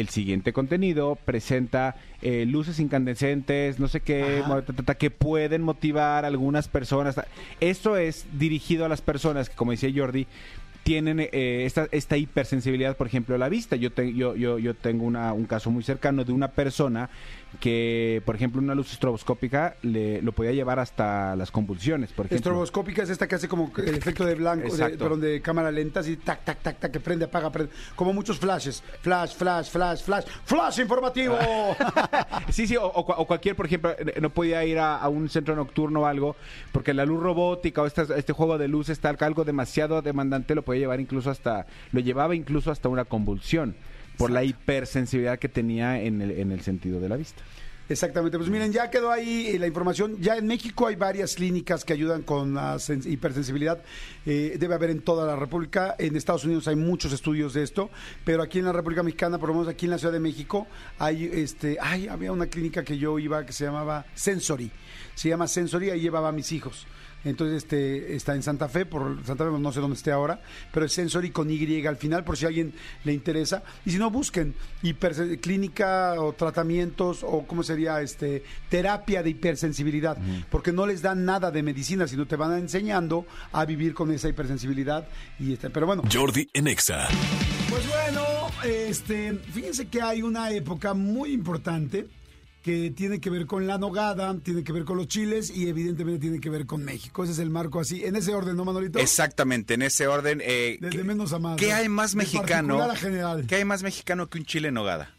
el 0.00 0.08
siguiente 0.08 0.52
contenido 0.52 1.16
presenta 1.24 1.96
eh, 2.22 2.44
luces 2.46 2.80
incandescentes, 2.80 3.78
no 3.78 3.88
sé 3.88 4.00
qué, 4.00 4.42
que 4.98 5.10
pueden 5.10 5.62
motivar 5.62 6.24
a 6.24 6.28
algunas 6.28 6.68
personas. 6.68 7.20
Esto 7.60 7.96
es 7.96 8.26
dirigido 8.38 8.84
a 8.84 8.88
las 8.88 9.00
personas 9.02 9.48
que, 9.48 9.56
como 9.56 9.70
decía 9.72 9.90
Jordi, 9.94 10.26
tienen 10.82 11.18
eh, 11.18 11.64
esta, 11.66 11.88
esta 11.90 12.16
hipersensibilidad, 12.16 12.96
por 12.96 13.08
ejemplo, 13.08 13.34
a 13.34 13.38
la 13.38 13.48
vista. 13.48 13.74
Yo, 13.74 13.90
te- 13.92 14.14
yo, 14.14 14.36
yo, 14.36 14.58
yo 14.60 14.72
tengo 14.74 15.04
una- 15.04 15.32
un 15.32 15.44
caso 15.46 15.68
muy 15.70 15.82
cercano 15.82 16.24
de 16.24 16.32
una 16.32 16.52
persona 16.52 17.10
que, 17.60 18.22
por 18.24 18.34
ejemplo, 18.36 18.60
una 18.60 18.74
luz 18.74 18.92
estroboscópica 18.92 19.76
le, 19.82 20.22
lo 20.22 20.32
podía 20.32 20.52
llevar 20.52 20.78
hasta 20.78 21.34
las 21.36 21.50
convulsiones, 21.50 22.12
por 22.12 22.26
ejemplo. 22.26 22.36
Estroboscópica 22.36 23.02
es 23.02 23.10
esta 23.10 23.26
que 23.26 23.34
hace 23.34 23.48
como 23.48 23.72
el 23.76 23.94
efecto 23.94 24.24
de 24.24 24.34
blanco, 24.34 24.74
de, 24.76 24.90
perdón, 24.90 25.20
de 25.20 25.40
cámara 25.42 25.70
lenta, 25.70 26.00
así 26.00 26.16
tac, 26.16 26.44
tac, 26.44 26.60
tac, 26.62 26.78
tac, 26.78 26.90
que 26.92 27.00
prende, 27.00 27.24
apaga, 27.26 27.50
prende. 27.50 27.72
Como 27.94 28.12
muchos 28.12 28.38
flashes. 28.38 28.82
Flash, 29.00 29.34
flash, 29.36 29.70
flash, 29.70 30.02
flash. 30.02 30.24
¡Flash 30.44 30.80
informativo! 30.80 31.36
Sí, 32.50 32.66
sí, 32.66 32.76
o, 32.76 32.84
o 32.86 33.06
cua- 33.06 33.14
o 33.18 33.26
cualquier, 33.26 33.56
por 33.56 33.66
ejemplo, 33.66 33.90
eh, 33.98 34.20
no 34.20 34.30
podía 34.30 34.64
ir 34.64 34.78
a, 34.78 34.96
a 34.98 35.08
un 35.08 35.28
centro 35.28 35.54
nocturno 35.56 36.00
o 36.02 36.06
algo, 36.06 36.36
porque 36.72 36.94
la 36.94 37.04
luz 37.04 37.20
robótica 37.22 37.82
o 37.82 37.86
estas- 37.86 38.10
este 38.10 38.32
juego 38.32 38.56
de 38.58 38.68
luces, 38.68 39.00
tal, 39.00 39.16
algo 39.20 39.44
demasiado 39.44 40.00
demandante, 40.02 40.54
lo 40.54 40.62
podía 40.62 40.80
llevar 40.80 41.00
incluso 41.00 41.30
hasta, 41.30 41.66
lo 41.92 42.00
llevaba 42.00 42.34
incluso 42.34 42.70
hasta 42.70 42.88
una 42.88 43.04
convulsión, 43.04 43.74
por 44.16 44.30
la 44.30 44.44
hipersensibilidad 44.44 45.38
que 45.38 45.48
tenía 45.48 46.00
en 46.00 46.22
el, 46.22 46.30
en 46.32 46.52
el 46.52 46.60
sentido 46.62 47.00
de 47.00 47.08
la 47.08 47.16
vista. 47.16 47.42
Exactamente, 47.88 48.36
pues 48.36 48.50
miren, 48.50 48.72
ya 48.72 48.90
quedó 48.90 49.12
ahí 49.12 49.46
eh, 49.46 49.60
la 49.60 49.68
información. 49.68 50.16
Ya 50.20 50.36
en 50.36 50.48
México 50.48 50.88
hay 50.88 50.96
varias 50.96 51.36
clínicas 51.36 51.84
que 51.84 51.92
ayudan 51.92 52.22
con 52.22 52.52
la 52.52 52.74
sens- 52.76 53.06
hipersensibilidad. 53.06 53.80
Eh, 54.26 54.56
debe 54.58 54.74
haber 54.74 54.90
en 54.90 55.02
toda 55.02 55.24
la 55.24 55.36
República. 55.36 55.94
En 55.96 56.16
Estados 56.16 56.44
Unidos 56.44 56.66
hay 56.66 56.74
muchos 56.74 57.12
estudios 57.12 57.54
de 57.54 57.62
esto, 57.62 57.88
pero 58.24 58.42
aquí 58.42 58.58
en 58.58 58.64
la 58.64 58.72
República 58.72 59.04
Mexicana, 59.04 59.38
por 59.38 59.50
lo 59.50 59.54
menos 59.54 59.68
aquí 59.68 59.86
en 59.86 59.92
la 59.92 59.98
Ciudad 59.98 60.12
de 60.12 60.18
México, 60.18 60.66
hay 60.98 61.30
este, 61.32 61.78
ay, 61.80 62.08
había 62.08 62.32
una 62.32 62.46
clínica 62.46 62.82
que 62.82 62.98
yo 62.98 63.20
iba 63.20 63.46
que 63.46 63.52
se 63.52 63.64
llamaba 63.66 64.04
Sensory. 64.16 64.72
Se 65.14 65.28
llama 65.28 65.46
Sensory, 65.46 65.90
ahí 65.90 66.00
llevaba 66.00 66.30
a 66.30 66.32
mis 66.32 66.50
hijos. 66.50 66.88
Entonces, 67.24 67.64
este 67.64 68.14
está 68.14 68.34
en 68.34 68.42
Santa 68.42 68.68
Fe, 68.68 68.86
por 68.86 69.24
Santa 69.24 69.44
Fe 69.44 69.50
no 69.58 69.72
sé 69.72 69.80
dónde 69.80 69.96
esté 69.96 70.12
ahora, 70.12 70.40
pero 70.72 70.86
es 70.86 70.92
Sensory 70.92 71.30
con 71.30 71.50
Y 71.50 71.86
al 71.86 71.96
final, 71.96 72.24
por 72.24 72.36
si 72.36 72.44
a 72.44 72.48
alguien 72.48 72.72
le 73.04 73.12
interesa. 73.12 73.64
Y 73.84 73.90
si 73.90 73.98
no, 73.98 74.10
busquen 74.10 74.54
clínica 75.40 76.14
o 76.20 76.32
tratamientos 76.34 77.22
o 77.22 77.44
cómo 77.46 77.62
sería 77.62 78.00
este 78.00 78.44
terapia 78.68 79.22
de 79.22 79.30
hipersensibilidad, 79.30 80.16
porque 80.50 80.72
no 80.72 80.86
les 80.86 81.02
dan 81.02 81.24
nada 81.24 81.50
de 81.50 81.62
medicina, 81.62 82.06
sino 82.06 82.26
te 82.26 82.36
van 82.36 82.56
enseñando 82.58 83.26
a 83.52 83.64
vivir 83.64 83.94
con 83.94 84.10
esa 84.12 84.28
hipersensibilidad. 84.28 85.08
y 85.40 85.54
este, 85.54 85.70
Pero 85.70 85.86
bueno, 85.86 86.02
Jordi 86.12 86.48
en 86.52 86.68
Exa. 86.68 87.08
pues 87.68 87.88
bueno, 87.88 88.22
este, 88.64 89.34
fíjense 89.52 89.88
que 89.88 90.00
hay 90.00 90.22
una 90.22 90.50
época 90.50 90.94
muy 90.94 91.32
importante 91.32 92.06
que 92.66 92.90
tiene 92.90 93.20
que 93.20 93.30
ver 93.30 93.46
con 93.46 93.68
la 93.68 93.78
nogada, 93.78 94.36
tiene 94.40 94.64
que 94.64 94.72
ver 94.72 94.84
con 94.84 94.96
los 94.96 95.06
chiles 95.06 95.50
y 95.54 95.68
evidentemente 95.68 96.18
tiene 96.18 96.40
que 96.40 96.50
ver 96.50 96.66
con 96.66 96.84
México. 96.84 97.22
Ese 97.22 97.34
es 97.34 97.38
el 97.38 97.48
marco 97.48 97.78
así, 97.78 98.04
en 98.04 98.16
ese 98.16 98.34
orden, 98.34 98.56
¿no, 98.56 98.64
Manolito? 98.64 98.98
Exactamente, 98.98 99.74
en 99.74 99.82
ese 99.82 100.08
orden. 100.08 100.42
eh, 100.44 100.76
Desde 100.80 100.98
¿qué- 100.98 101.04
menos 101.04 101.32
a 101.32 101.38
más. 101.38 101.58
¿Qué 101.58 101.72
hay 101.72 101.88
más 101.88 102.10
De 102.10 102.16
mexicano? 102.18 102.82
a 102.82 102.96
general. 102.96 103.46
¿Qué 103.46 103.54
hay 103.54 103.64
más 103.64 103.84
mexicano 103.84 104.28
que 104.28 104.38
un 104.38 104.46
chile 104.46 104.66
en 104.68 104.74
nogada? 104.74 105.14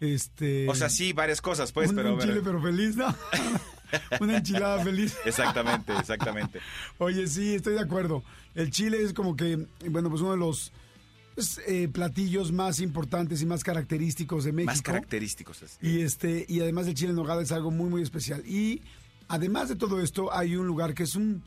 Este, 0.00 0.68
O 0.68 0.74
sea, 0.74 0.88
sí, 0.88 1.12
varias 1.12 1.40
cosas, 1.40 1.70
pues, 1.70 1.90
un, 1.90 1.94
pero. 1.94 2.14
un 2.14 2.20
chile 2.20 2.40
pero 2.42 2.60
feliz, 2.60 2.96
¿no? 2.96 3.14
una 4.20 4.38
enchilada 4.38 4.82
feliz. 4.82 5.14
Exactamente, 5.24 5.92
exactamente. 5.96 6.58
Oye, 6.98 7.28
sí, 7.28 7.54
estoy 7.54 7.74
de 7.74 7.80
acuerdo. 7.80 8.24
El 8.56 8.72
chile 8.72 9.00
es 9.04 9.12
como 9.14 9.36
que, 9.36 9.56
bueno, 9.88 10.10
pues 10.10 10.20
uno 10.22 10.32
de 10.32 10.38
los 10.38 10.72
eh, 11.66 11.88
platillos 11.88 12.52
más 12.52 12.80
importantes 12.80 13.42
y 13.42 13.46
más 13.46 13.62
característicos 13.62 14.44
de 14.44 14.52
México. 14.52 14.72
Más 14.72 14.82
característicos. 14.82 15.62
así. 15.62 15.76
Y 15.80 16.00
este, 16.00 16.44
y 16.48 16.60
además 16.60 16.86
el 16.86 16.94
chile 16.94 17.10
en 17.10 17.16
nogada 17.16 17.42
es 17.42 17.52
algo 17.52 17.70
muy, 17.70 17.88
muy 17.88 18.02
especial. 18.02 18.44
Y 18.46 18.82
además 19.28 19.68
de 19.68 19.76
todo 19.76 20.00
esto, 20.00 20.32
hay 20.34 20.56
un 20.56 20.66
lugar 20.66 20.94
que 20.94 21.04
es 21.04 21.14
un. 21.14 21.42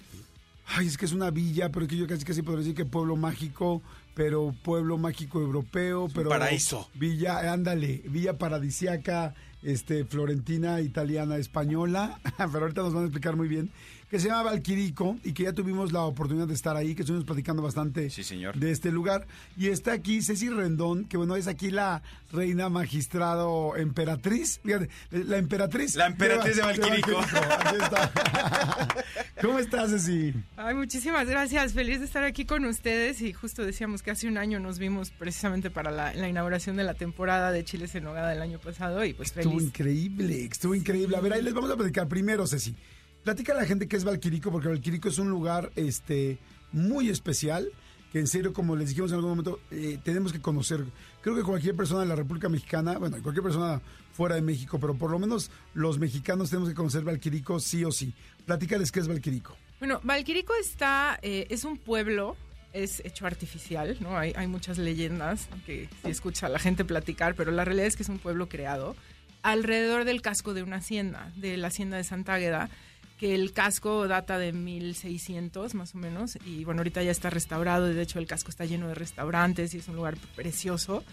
Ay, 0.67 0.87
es 0.87 0.97
que 0.97 1.05
es 1.05 1.11
una 1.11 1.31
villa, 1.31 1.69
pero 1.71 1.87
que 1.87 1.97
yo 1.97 2.07
casi 2.07 2.23
casi 2.23 2.41
podría 2.41 2.59
decir 2.59 2.75
que 2.75 2.85
pueblo 2.85 3.17
mágico, 3.17 3.81
pero 4.13 4.55
pueblo 4.63 4.97
mágico 4.97 5.41
europeo, 5.41 6.07
pero. 6.13 6.29
paraíso. 6.29 6.89
Villa, 6.93 7.51
ándale, 7.51 8.01
villa 8.05 8.37
paradisiaca, 8.37 9.33
este, 9.63 10.05
florentina, 10.05 10.79
italiana, 10.79 11.37
española. 11.37 12.19
pero 12.37 12.59
ahorita 12.59 12.81
nos 12.83 12.93
van 12.93 13.03
a 13.03 13.05
explicar 13.07 13.35
muy 13.35 13.47
bien. 13.47 13.71
Que 14.11 14.19
se 14.19 14.27
llama 14.27 14.43
Valquirico 14.43 15.17
y 15.23 15.31
que 15.31 15.43
ya 15.43 15.53
tuvimos 15.53 15.93
la 15.93 16.01
oportunidad 16.01 16.45
de 16.45 16.53
estar 16.53 16.75
ahí, 16.75 16.95
que 16.95 17.03
estuvimos 17.03 17.25
platicando 17.25 17.61
bastante 17.61 18.09
Sí, 18.09 18.23
señor. 18.25 18.57
de 18.57 18.69
este 18.69 18.91
lugar. 18.91 19.25
Y 19.55 19.67
está 19.69 19.93
aquí 19.93 20.21
Ceci 20.21 20.49
Rendón, 20.49 21.05
que 21.05 21.15
bueno, 21.15 21.37
es 21.37 21.47
aquí 21.47 21.71
la 21.71 22.03
reina 22.33 22.67
magistrado 22.67 23.77
emperatriz. 23.77 24.59
Fíjate, 24.65 24.89
la 25.11 25.37
emperatriz. 25.37 25.95
La 25.95 26.07
emperatriz 26.07 26.57
de 26.57 26.61
Valquirico. 26.61 27.17
Aquí 27.19 27.75
está. 27.81 28.11
¿Cómo 29.41 29.59
estás, 29.59 29.91
Ceci? 29.91 30.33
Ay, 30.57 30.75
muchísimas 30.75 31.27
gracias. 31.29 31.71
Feliz 31.71 31.99
de 31.99 32.05
estar 32.05 32.25
aquí 32.25 32.43
con 32.43 32.65
ustedes. 32.65 33.21
Y 33.21 33.31
justo 33.31 33.63
decíamos 33.65 34.03
que 34.03 34.11
hace 34.11 34.27
un 34.27 34.37
año 34.37 34.59
nos 34.59 34.77
vimos 34.77 35.11
precisamente 35.11 35.69
para 35.69 35.89
la, 35.89 36.13
la 36.13 36.27
inauguración 36.27 36.75
de 36.75 36.83
la 36.83 36.95
temporada 36.95 37.53
de 37.53 37.63
Chiles 37.63 37.95
en 37.95 38.03
Nogada 38.03 38.29
del 38.31 38.41
año 38.41 38.59
pasado. 38.59 39.05
Y 39.05 39.13
pues 39.13 39.29
Estuvo 39.29 39.53
feliz. 39.53 39.67
increíble, 39.69 40.43
estuvo 40.51 40.75
increíble. 40.75 41.15
A 41.15 41.21
ver, 41.21 41.31
ahí 41.31 41.41
les 41.41 41.53
vamos 41.53 41.71
a 41.71 41.77
platicar 41.77 42.09
primero, 42.09 42.45
Ceci. 42.45 42.75
Platica 43.23 43.53
a 43.53 43.55
la 43.55 43.65
gente 43.65 43.87
qué 43.87 43.97
es 43.97 44.03
Valquirico, 44.03 44.51
porque 44.51 44.67
Valquirico 44.67 45.09
es 45.09 45.19
un 45.19 45.29
lugar 45.29 45.71
este, 45.75 46.39
muy 46.71 47.09
especial, 47.09 47.71
que 48.11 48.19
en 48.19 48.27
serio, 48.27 48.51
como 48.51 48.75
les 48.75 48.89
dijimos 48.89 49.11
en 49.11 49.17
algún 49.17 49.31
momento, 49.31 49.59
eh, 49.69 49.99
tenemos 50.03 50.33
que 50.33 50.41
conocer. 50.41 50.83
Creo 51.21 51.35
que 51.35 51.43
cualquier 51.43 51.75
persona 51.75 52.01
de 52.01 52.07
la 52.07 52.15
República 52.15 52.49
Mexicana, 52.49 52.97
bueno, 52.97 53.17
cualquier 53.21 53.43
persona 53.43 53.79
fuera 54.11 54.35
de 54.35 54.41
México, 54.41 54.79
pero 54.79 54.95
por 54.95 55.11
lo 55.11 55.19
menos 55.19 55.51
los 55.73 55.99
mexicanos 55.99 56.49
tenemos 56.49 56.69
que 56.69 56.75
conocer 56.75 57.03
Valquirico 57.03 57.59
sí 57.59 57.85
o 57.85 57.91
sí. 57.91 58.13
Platícales 58.45 58.91
qué 58.91 59.01
es 59.01 59.07
Valquirico. 59.07 59.55
Bueno, 59.79 59.99
Valquirico 60.03 60.53
está, 60.55 61.19
eh, 61.21 61.45
es 61.49 61.63
un 61.63 61.77
pueblo, 61.77 62.35
es 62.73 63.01
hecho 63.05 63.27
artificial, 63.27 63.97
¿no? 63.99 64.17
Hay, 64.17 64.33
hay 64.35 64.47
muchas 64.47 64.79
leyendas 64.79 65.47
que 65.67 65.89
se 66.01 66.09
escucha 66.09 66.47
a 66.47 66.49
la 66.49 66.59
gente 66.59 66.83
platicar, 66.85 67.35
pero 67.35 67.51
la 67.51 67.65
realidad 67.65 67.87
es 67.87 67.95
que 67.95 68.03
es 68.03 68.09
un 68.09 68.19
pueblo 68.19 68.49
creado 68.49 68.95
alrededor 69.43 70.05
del 70.05 70.21
casco 70.21 70.53
de 70.53 70.63
una 70.63 70.77
hacienda, 70.77 71.31
de 71.35 71.57
la 71.57 71.67
hacienda 71.67 71.97
de 71.97 72.03
Santa 72.03 72.35
Águeda, 72.35 72.69
que 73.21 73.35
el 73.35 73.53
casco 73.53 74.07
data 74.07 74.39
de 74.39 74.51
1600 74.51 75.75
más 75.75 75.93
o 75.93 75.99
menos, 75.99 76.39
y 76.43 76.65
bueno, 76.65 76.79
ahorita 76.79 77.03
ya 77.03 77.11
está 77.11 77.29
restaurado, 77.29 77.85
de 77.85 78.01
hecho 78.01 78.17
el 78.17 78.25
casco 78.25 78.49
está 78.49 78.65
lleno 78.65 78.87
de 78.87 78.95
restaurantes 78.95 79.75
y 79.75 79.77
es 79.77 79.87
un 79.87 79.95
lugar 79.95 80.17
precioso. 80.35 81.03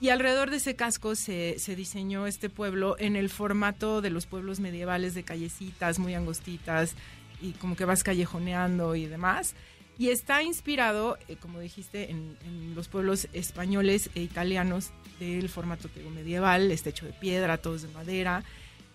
Y 0.00 0.08
alrededor 0.08 0.48
de 0.48 0.56
ese 0.56 0.74
casco 0.74 1.14
se, 1.14 1.58
se 1.58 1.76
diseñó 1.76 2.26
este 2.26 2.48
pueblo 2.48 2.96
en 2.98 3.14
el 3.14 3.28
formato 3.28 4.00
de 4.00 4.08
los 4.08 4.24
pueblos 4.24 4.58
medievales 4.58 5.12
de 5.12 5.22
callecitas 5.22 5.98
muy 5.98 6.14
angostitas 6.14 6.94
y 7.42 7.52
como 7.52 7.76
que 7.76 7.84
vas 7.84 8.04
callejoneando 8.04 8.94
y 8.94 9.04
demás. 9.04 9.54
Y 9.98 10.08
está 10.08 10.42
inspirado, 10.42 11.18
eh, 11.28 11.36
como 11.36 11.60
dijiste, 11.60 12.10
en, 12.10 12.74
los 12.74 12.88
pueblos 12.88 13.28
españoles 13.34 14.08
e 14.14 14.22
italianos 14.22 14.92
del 15.18 15.50
formato 15.50 15.90
medieval, 16.14 16.70
está 16.70 16.88
hecho 16.88 17.04
de 17.04 17.12
piedra, 17.12 17.58
todo 17.58 17.74
es 17.76 17.82
de 17.82 17.88
madera. 17.88 18.44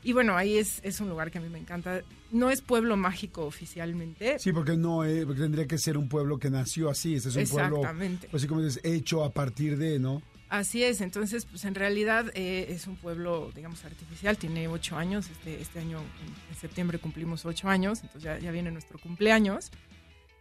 Y 0.05 0.13
bueno, 0.13 0.37
ahí 0.37 0.57
es, 0.57 0.81
es 0.83 1.01
un 1.01 1.09
lugar 1.09 1.31
que 1.31 1.39
a 1.39 1.41
mí 1.41 1.49
me 1.49 1.57
encanta. 1.57 2.03
No 2.31 2.51
es 2.51 2.61
pueblo 2.61 2.95
mágico 2.95 3.43
oficialmente. 3.43 4.37
Sí, 4.37 4.53
porque 4.53 4.77
no, 4.77 5.03
eh, 5.03 5.25
porque 5.25 5.41
tendría 5.41 5.65
que 5.65 5.79
ser 5.79 5.97
un 5.97 6.07
pueblo 6.07 6.37
que 6.37 6.51
nació 6.51 6.91
así. 6.91 7.15
Este 7.15 7.29
es 7.29 7.35
un 7.35 7.47
pueblo, 7.47 7.77
Exactamente. 7.77 8.27
pues 8.29 8.43
así 8.43 8.47
como 8.47 8.61
dices, 8.61 8.79
hecho 8.83 9.23
a 9.23 9.33
partir 9.33 9.77
de, 9.77 9.97
¿no? 9.97 10.21
Así 10.47 10.83
es, 10.83 11.01
entonces, 11.01 11.45
pues 11.45 11.65
en 11.65 11.73
realidad 11.73 12.31
eh, 12.35 12.67
es 12.69 12.85
un 12.85 12.97
pueblo, 12.97 13.51
digamos, 13.55 13.83
artificial, 13.83 14.37
tiene 14.37 14.67
ocho 14.67 14.95
años, 14.95 15.27
este, 15.31 15.59
este 15.59 15.79
año, 15.79 15.97
en, 15.97 16.53
en 16.53 16.55
septiembre 16.55 16.99
cumplimos 16.99 17.43
ocho 17.45 17.67
años, 17.67 18.01
entonces 18.03 18.21
ya, 18.21 18.37
ya 18.37 18.51
viene 18.51 18.69
nuestro 18.69 18.99
cumpleaños, 18.99 19.71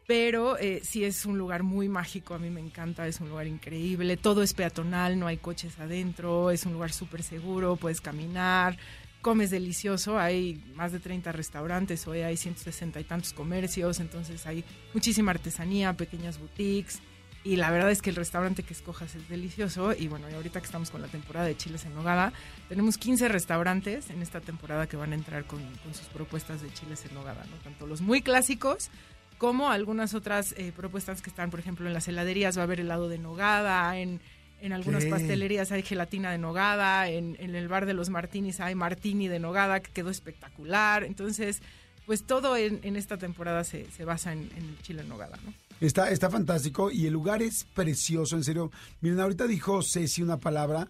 pero 0.06 0.58
eh, 0.58 0.82
sí 0.84 1.04
es 1.04 1.24
un 1.24 1.38
lugar 1.38 1.62
muy 1.62 1.88
mágico, 1.88 2.34
a 2.34 2.38
mí 2.38 2.50
me 2.50 2.60
encanta, 2.60 3.08
es 3.08 3.20
un 3.20 3.30
lugar 3.30 3.46
increíble, 3.46 4.18
todo 4.18 4.42
es 4.42 4.52
peatonal, 4.52 5.18
no 5.18 5.26
hay 5.26 5.38
coches 5.38 5.78
adentro, 5.78 6.50
es 6.50 6.66
un 6.66 6.74
lugar 6.74 6.92
súper 6.92 7.22
seguro, 7.22 7.76
puedes 7.76 8.02
caminar, 8.02 8.76
comes 9.24 9.48
delicioso, 9.48 10.18
hay 10.18 10.62
más 10.74 10.92
de 10.92 11.00
30 11.00 11.32
restaurantes, 11.32 12.06
hoy 12.06 12.20
hay 12.20 12.36
160 12.36 13.00
y 13.00 13.04
tantos 13.04 13.32
comercios, 13.32 13.98
entonces 14.00 14.46
hay 14.46 14.62
muchísima 14.92 15.30
artesanía, 15.30 15.94
pequeñas 15.94 16.38
boutiques, 16.38 17.00
y 17.42 17.56
la 17.56 17.70
verdad 17.70 17.90
es 17.90 18.02
que 18.02 18.10
el 18.10 18.16
restaurante 18.16 18.62
que 18.62 18.74
escojas 18.74 19.14
es 19.14 19.26
delicioso. 19.28 19.92
Y 19.92 20.08
bueno, 20.08 20.30
y 20.30 20.34
ahorita 20.34 20.60
que 20.60 20.66
estamos 20.66 20.90
con 20.90 21.00
la 21.00 21.08
temporada 21.08 21.46
de 21.46 21.56
chiles 21.56 21.84
en 21.86 21.94
nogada, 21.94 22.32
tenemos 22.68 22.98
15 22.98 23.28
restaurantes 23.28 24.10
en 24.10 24.20
esta 24.20 24.40
temporada 24.40 24.86
que 24.86 24.96
van 24.96 25.12
a 25.12 25.14
entrar 25.14 25.44
con, 25.44 25.60
sus 25.92 26.06
propuestas 26.08 26.60
de 26.60 26.72
chiles 26.72 27.04
en 27.06 27.14
nogada, 27.14 27.44
¿no? 27.50 27.56
Tanto 27.62 27.86
los 27.86 28.02
muy 28.02 28.20
clásicos 28.20 28.90
como 29.38 29.70
algunas 29.70 30.14
otras 30.14 30.54
eh, 30.56 30.72
propuestas 30.74 31.22
que 31.22 31.30
están, 31.30 31.50
por 31.50 31.60
ejemplo, 31.60 31.86
en 31.86 31.92
las 31.92 32.08
heladerías 32.08 32.56
va 32.56 32.62
a 32.62 32.64
haber 32.64 32.80
helado 32.80 33.08
de 33.08 33.18
nogada, 33.18 33.98
en, 33.98 34.20
en 34.64 34.72
algunas 34.72 35.04
¿Qué? 35.04 35.10
pastelerías 35.10 35.70
hay 35.72 35.82
gelatina 35.82 36.32
de 36.32 36.38
nogada, 36.38 37.08
en, 37.08 37.36
en 37.38 37.54
el 37.54 37.68
bar 37.68 37.84
de 37.84 37.92
los 37.92 38.08
martinis 38.08 38.60
hay 38.60 38.74
martini 38.74 39.28
de 39.28 39.38
nogada 39.38 39.80
que 39.80 39.92
quedó 39.92 40.08
espectacular. 40.08 41.04
Entonces, 41.04 41.60
pues 42.06 42.24
todo 42.24 42.56
en, 42.56 42.80
en 42.82 42.96
esta 42.96 43.18
temporada 43.18 43.62
se, 43.62 43.90
se 43.90 44.06
basa 44.06 44.32
en, 44.32 44.50
en 44.56 44.64
el 44.64 44.82
chile 44.82 45.02
en 45.02 45.10
nogada, 45.10 45.38
¿no? 45.44 45.52
Está, 45.80 46.10
está 46.10 46.30
fantástico 46.30 46.90
y 46.90 47.06
el 47.06 47.12
lugar 47.12 47.42
es 47.42 47.64
precioso, 47.74 48.36
en 48.36 48.44
serio. 48.44 48.70
Miren, 49.02 49.20
ahorita 49.20 49.46
dijo 49.46 49.82
Ceci 49.82 50.22
una 50.22 50.38
palabra 50.38 50.88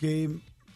que 0.00 0.28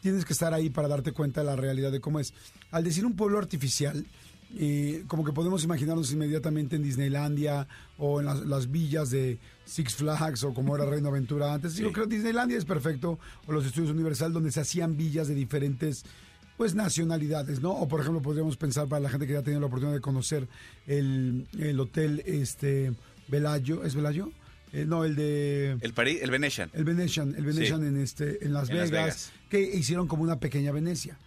tienes 0.03 0.25
que 0.25 0.35
estar 0.35 0.55
ahí 0.55 0.71
para 0.71 0.87
darte 0.87 1.11
cuenta 1.11 1.41
de 1.41 1.47
la 1.47 1.57
realidad 1.57 1.91
de 1.91 2.01
cómo 2.01 2.21
es. 2.21 2.33
Al 2.71 2.85
decir 2.85 3.05
un 3.05 3.17
pueblo 3.17 3.39
artificial, 3.39 4.07
eh, 4.55 5.05
como 5.07 5.25
que 5.25 5.33
podemos 5.33 5.65
imaginarnos 5.65 6.13
inmediatamente 6.13 6.77
en 6.77 6.83
Disneylandia 6.83 7.67
o 7.99 8.21
en 8.21 8.27
las, 8.27 8.41
las 8.47 8.71
villas 8.71 9.11
de 9.11 9.39
Six 9.65 9.95
Flags 9.97 10.45
o 10.45 10.55
como 10.55 10.77
era 10.77 10.85
Reino 10.87 11.09
Aventura 11.09 11.53
antes. 11.55 11.75
Yo 11.77 11.93
creo 11.93 12.09
que 12.09 12.15
Disneylandia 12.17 12.57
es 12.57 12.65
perfecto 12.65 13.19
o 13.47 13.53
los 13.53 13.67
estudios 13.67 13.91
Universal 13.91 14.33
donde 14.33 14.53
se 14.53 14.61
hacían 14.61 14.97
villas 14.97 15.29
de 15.29 15.35
diferentes 15.35 16.05
pues 16.57 16.75
nacionalidades, 16.75 17.61
¿no? 17.61 17.73
O 17.73 17.87
por 17.89 18.01
ejemplo, 18.01 18.23
podríamos 18.23 18.57
pensar 18.57 18.89
para 18.89 19.01
la 19.01 19.11
gente 19.11 19.27
que 19.27 19.35
ya 19.35 19.41
ha 19.41 19.43
tenido 19.43 19.61
la 19.61 19.67
oportunidad 19.67 19.95
de 19.97 20.01
conocer 20.01 20.49
el, 20.87 21.47
el 21.59 21.79
hotel 21.81 22.23
este 22.25 22.93
Velayo, 23.29 23.85
¿es 23.85 23.95
Velayo? 23.95 24.31
Eh, 24.73 24.85
no, 24.87 25.05
el 25.05 25.17
de 25.17 25.77
El 25.81 25.93
París, 25.93 26.19
el 26.23 26.31
Venetian. 26.31 26.71
el 26.73 26.85
Venetian, 26.85 27.35
el 27.37 27.45
Venetian 27.45 27.81
Sí. 27.83 27.87
en 27.87 27.97
este 28.01 28.45
en 28.45 28.53
Las 28.55 28.71
En 28.71 28.77
Las 28.79 28.91
Vegas, 28.91 28.91
Vegas. 28.91 29.33
que 29.51 29.61
hicieron 29.61 30.09
como 30.09 30.23
una 30.23 30.39
pequeña 30.41 30.73
Venecia. 30.73 31.19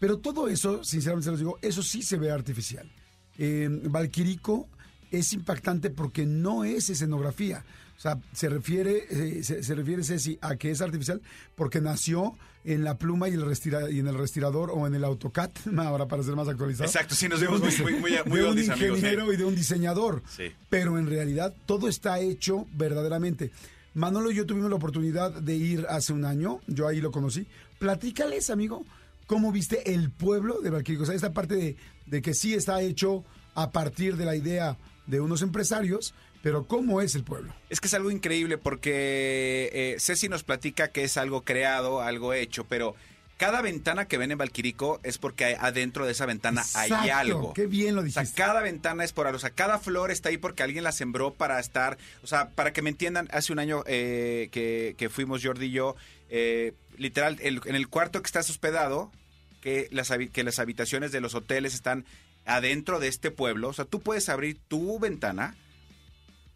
Pero 0.00 0.18
todo 0.18 0.48
eso, 0.48 0.82
sinceramente 0.84 1.24
se 1.26 1.30
los 1.30 1.40
digo, 1.40 1.58
eso 1.62 1.82
sí 1.82 2.02
se 2.02 2.16
ve 2.16 2.30
artificial. 2.30 2.90
Eh, 3.38 3.68
Valquirico 3.84 4.68
es 5.10 5.32
impactante 5.32 5.90
porque 5.90 6.26
no 6.26 6.64
es 6.64 6.90
escenografía. 6.90 7.64
O 7.96 8.00
sea, 8.00 8.18
se 8.32 8.48
refiere, 8.48 9.04
eh, 9.08 9.44
se, 9.44 9.62
se 9.62 9.74
refiere 9.74 10.02
Ceci 10.02 10.36
a 10.40 10.56
que 10.56 10.70
es 10.70 10.80
artificial 10.80 11.22
porque 11.54 11.80
nació 11.80 12.36
en 12.64 12.82
la 12.82 12.98
pluma 12.98 13.28
y, 13.28 13.34
el 13.34 13.42
restira- 13.44 13.90
y 13.90 14.00
en 14.00 14.08
el 14.08 14.16
respirador 14.18 14.70
o 14.72 14.86
en 14.86 14.94
el 14.94 15.04
AutoCAD, 15.04 15.50
ahora 15.78 16.06
para 16.06 16.22
ser 16.22 16.34
más 16.34 16.48
actualizado. 16.48 16.86
Exacto, 16.86 17.14
sí, 17.14 17.28
nos 17.28 17.40
vemos 17.40 17.60
muy, 17.60 17.92
muy, 17.92 18.00
muy, 18.00 18.12
muy 18.26 18.38
de 18.40 18.44
un 18.46 18.50
amigos, 18.72 18.98
ingeniero 18.98 19.30
¿eh? 19.30 19.34
y 19.34 19.36
de 19.36 19.44
un 19.44 19.54
diseñador. 19.54 20.22
Sí. 20.28 20.44
Pero 20.68 20.98
en 20.98 21.06
realidad 21.06 21.54
todo 21.66 21.88
está 21.88 22.18
hecho 22.20 22.66
verdaderamente. 22.74 23.52
Manolo 23.94 24.32
y 24.32 24.34
yo 24.34 24.44
tuvimos 24.44 24.70
la 24.70 24.76
oportunidad 24.76 25.30
de 25.30 25.54
ir 25.54 25.86
hace 25.88 26.12
un 26.12 26.24
año, 26.24 26.60
yo 26.66 26.88
ahí 26.88 27.00
lo 27.00 27.12
conocí. 27.12 27.46
Platícales, 27.78 28.50
amigo, 28.50 28.84
cómo 29.26 29.52
viste 29.52 29.92
el 29.94 30.10
pueblo 30.10 30.60
de 30.60 30.70
Valquirico. 30.70 31.02
O 31.04 31.06
sea, 31.06 31.14
esta 31.14 31.32
parte 31.32 31.54
de, 31.56 31.76
de 32.06 32.22
que 32.22 32.34
sí 32.34 32.54
está 32.54 32.80
hecho 32.82 33.24
a 33.54 33.70
partir 33.70 34.16
de 34.16 34.24
la 34.24 34.36
idea 34.36 34.76
de 35.06 35.20
unos 35.20 35.42
empresarios, 35.42 36.14
pero 36.42 36.66
cómo 36.66 37.00
es 37.00 37.14
el 37.14 37.24
pueblo. 37.24 37.52
Es 37.70 37.80
que 37.80 37.86
es 37.88 37.94
algo 37.94 38.10
increíble 38.10 38.58
porque 38.58 39.70
eh, 39.72 39.96
Ceci 39.98 40.28
nos 40.28 40.44
platica 40.44 40.88
que 40.88 41.04
es 41.04 41.16
algo 41.16 41.42
creado, 41.42 42.00
algo 42.02 42.32
hecho, 42.34 42.64
pero 42.64 42.94
cada 43.36 43.62
ventana 43.62 44.06
que 44.06 44.16
ven 44.16 44.30
en 44.30 44.38
Valquirico 44.38 45.00
es 45.02 45.18
porque 45.18 45.44
hay- 45.44 45.56
adentro 45.58 46.06
de 46.06 46.12
esa 46.12 46.24
ventana 46.26 46.62
hay 46.74 46.90
algo. 47.10 47.52
Qué 47.52 47.66
bien 47.66 47.94
lo 47.96 48.02
O 48.02 48.08
sea, 48.08 48.22
dijiste. 48.22 48.40
cada 48.40 48.60
ventana 48.60 49.04
es 49.04 49.12
por 49.12 49.26
algo. 49.26 49.36
O 49.36 49.40
sea, 49.40 49.50
cada 49.50 49.78
flor 49.78 50.10
está 50.10 50.28
ahí 50.28 50.38
porque 50.38 50.62
alguien 50.62 50.84
la 50.84 50.92
sembró 50.92 51.32
para 51.34 51.58
estar. 51.58 51.98
O 52.22 52.26
sea, 52.26 52.50
para 52.50 52.72
que 52.72 52.80
me 52.82 52.90
entiendan, 52.90 53.28
hace 53.32 53.52
un 53.52 53.58
año 53.58 53.82
eh, 53.86 54.48
que, 54.52 54.94
que 54.96 55.08
fuimos 55.10 55.42
Jordi 55.44 55.66
y 55.66 55.70
yo, 55.72 55.96
eh, 56.36 56.72
literal, 56.98 57.38
el- 57.42 57.60
en 57.64 57.76
el 57.76 57.86
cuarto 57.88 58.20
que 58.20 58.26
estás 58.26 58.50
hospedado, 58.50 59.12
que 59.60 59.86
las, 59.92 60.10
que 60.32 60.42
las 60.42 60.58
habitaciones 60.58 61.12
de 61.12 61.20
los 61.20 61.34
hoteles 61.36 61.74
están 61.74 62.04
adentro 62.44 62.98
de 62.98 63.06
este 63.06 63.30
pueblo. 63.30 63.68
O 63.68 63.72
sea, 63.72 63.84
tú 63.84 64.00
puedes 64.00 64.28
abrir 64.28 64.58
tu 64.66 64.98
ventana 64.98 65.54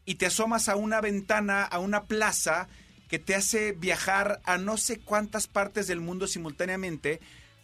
y 0.05 0.17
te 0.17 0.27
asomas 0.27 0.69
a 0.69 0.75
una 0.75 1.01
ventana, 1.01 1.63
a 1.63 1.79
una 1.79 2.05
plaza 2.05 2.67
que 3.09 3.19
te 3.21 3.37
hace 3.37 3.71
viajar 3.73 4.41
a 4.45 4.59
no 4.59 4.77
sé 4.79 4.99
cuántas 4.99 5.47
partes 5.47 5.87
del 5.87 6.01
mundo 6.01 6.27
simultáneamente, 6.27 7.21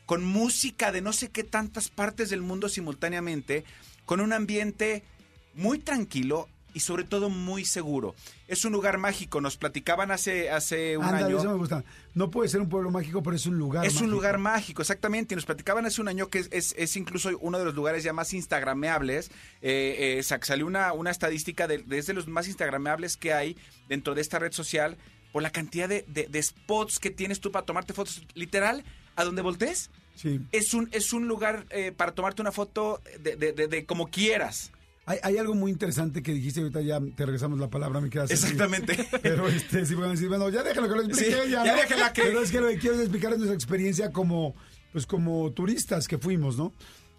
con 0.07 0.24
música 0.24 0.92
de 0.92 1.00
no 1.00 1.12
sé 1.12 1.31
qué 1.31 1.42
tantas 1.42 1.88
partes 1.88 2.31
del 2.31 2.42
mundo 2.42 2.68
simultáneamente, 2.68 3.64
con 4.05 4.20
un 4.20 4.33
ambiente 4.33 5.03
muy 5.55 5.79
tranquilo 5.81 6.48
y 6.74 6.80
sobre 6.80 7.04
todo 7.04 7.30
muy 7.30 7.64
seguro. 7.64 8.14
Es 8.48 8.64
un 8.64 8.72
lugar 8.72 8.98
mágico, 8.98 9.40
nos 9.40 9.56
platicaban 9.56 10.10
hace, 10.10 10.50
hace 10.50 10.98
un 10.98 11.04
año. 11.04 11.38
eso 11.38 11.48
me 11.48 11.54
gusta. 11.56 11.84
No 12.14 12.30
puede 12.30 12.48
ser 12.50 12.60
un 12.60 12.68
pueblo 12.68 12.90
mágico, 12.90 13.22
pero 13.22 13.37
es 13.37 13.46
un 13.46 13.56
lugar 13.58 13.84
Es 13.87 13.92
mágico. 13.94 14.04
un 14.04 14.10
lugar 14.10 14.38
mágico, 14.38 14.82
exactamente. 14.82 15.34
Y 15.34 15.37
nos 15.37 15.46
platicaban 15.46 15.87
hace 15.87 16.00
un 16.00 16.08
año 16.08 16.28
que 16.28 16.40
es, 16.40 16.48
es- 16.52 16.74
es 16.76 16.96
incluso 16.96 17.30
uno 17.40 17.58
de 17.58 17.64
los 17.64 17.74
lugares 17.74 18.04
ya 18.04 18.12
más 18.12 18.34
instagrameables. 18.34 19.30
Eh, 19.62 20.16
eh, 20.18 20.22
sa- 20.22 20.40
salió 20.42 20.66
una, 20.66 20.92
una 20.92 21.10
estadística 21.10 21.66
de, 21.66 21.78
de 21.78 21.98
es 21.98 22.06
de 22.06 22.12
los 22.14 22.26
más 22.28 22.46
instagrameables 22.48 23.16
que 23.16 23.32
hay 23.32 23.56
dentro 23.88 24.14
de 24.14 24.20
esta 24.20 24.38
red 24.38 24.52
social 24.52 24.96
por 25.32 25.42
la 25.42 25.50
cantidad 25.50 25.88
de, 25.88 26.04
de- 26.08 26.26
de 26.26 26.42
spots 26.42 26.98
que 26.98 27.10
tienes 27.10 27.40
tú 27.40 27.50
para 27.52 27.64
tomarte 27.64 27.92
fotos. 27.92 28.22
Literal, 28.34 28.84
a 29.16 29.24
donde 29.24 29.42
voltees, 29.42 29.90
Sí. 30.16 30.40
es 30.52 30.74
un, 30.74 30.88
es 30.92 31.12
un 31.12 31.26
lugar 31.26 31.66
eh, 31.70 31.90
para 31.90 32.12
tomarte 32.12 32.40
una 32.40 32.52
foto 32.52 33.00
de- 33.20 33.37
de 33.52 33.84
como 33.87 34.08
quieras. 34.10 34.70
Hay, 35.06 35.18
hay 35.22 35.36
algo 35.38 35.54
muy 35.54 35.70
interesante 35.70 36.22
que 36.22 36.32
dijiste, 36.32 36.60
ahorita 36.60 36.80
ya 36.80 36.98
te 37.00 37.26
regresamos 37.26 37.58
la 37.58 37.68
palabra, 37.68 38.00
me 38.00 38.08
quedas 38.08 38.30
Exactamente. 38.30 39.06
Pero 39.22 39.48
este, 39.48 39.84
sí, 39.84 39.94
bueno, 39.94 40.12
decir, 40.12 40.28
bueno, 40.28 40.48
ya 40.48 40.62
déjalo 40.62 40.88
que 40.88 40.94
lo 40.94 41.02
explique 41.02 41.32
Sí, 41.44 41.50
ya 41.50 41.64
¿no? 41.64 41.74
déjala 41.74 42.12
que- 42.12 42.22
Pero 42.22 42.40
es 42.40 42.50
que 42.50 42.60
lo 42.60 42.68
que 42.68 42.78
quiero 42.78 42.96
es 42.96 43.02
explicar 43.02 43.32
es 43.32 43.38
nuestra 43.38 43.54
experiencia 43.54 44.10
como, 44.12 44.54
pues 44.92 45.04
como 45.06 45.50
turistas 45.52 46.08
que 46.08 46.16
fuimos, 46.18 46.56
¿no? 46.56 46.72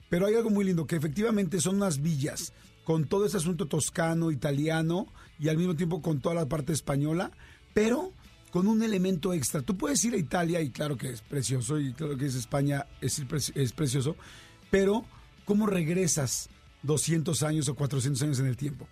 Pero 0.10 0.26
hay 0.26 0.34
algo 0.36 0.50
muy 0.50 0.65
lindo, 0.65 0.88
que 0.88 0.95
efectivamente 0.95 1.62
son 1.62 1.76
unas 1.76 2.02
villas, 2.02 2.54
con 2.84 3.06
todo 3.06 3.26
ese 3.26 3.38
asunto 3.38 3.67
toscano, 3.67 4.32
italiano, 4.32 5.08
y 5.39 5.50
al 5.50 5.58
mismo 5.58 5.76
tiempo 5.76 6.02
con 6.02 6.21
toda 6.21 6.34
la 6.36 6.48
parte 6.48 6.74
española, 6.74 7.32
pero 7.74 8.12
con 8.52 8.67
un 8.67 8.82
elemento 8.84 9.34
extra. 9.34 9.62
Tú 9.62 9.76
puedes 9.78 10.04
ir 10.06 10.13
a 10.13 10.17
Italia, 10.17 10.62
y 10.62 10.69
claro 10.69 10.95
que 10.98 11.10
es 11.10 11.21
precioso, 11.21 11.80
y 11.80 11.93
claro 11.93 12.17
que 12.17 12.26
es 12.26 12.36
España, 12.36 12.86
es, 13.02 13.19
pre- 13.28 13.62
es 13.62 13.74
precioso, 13.74 14.15
pero 14.71 15.06
¿cómo 15.43 15.65
regresas 15.67 16.50
200 16.86 17.43
años 17.43 17.67
o 17.67 17.76
400 17.76 18.21
años 18.21 18.39
en 18.39 18.48
el 18.48 18.58
tiempo? 18.58 18.88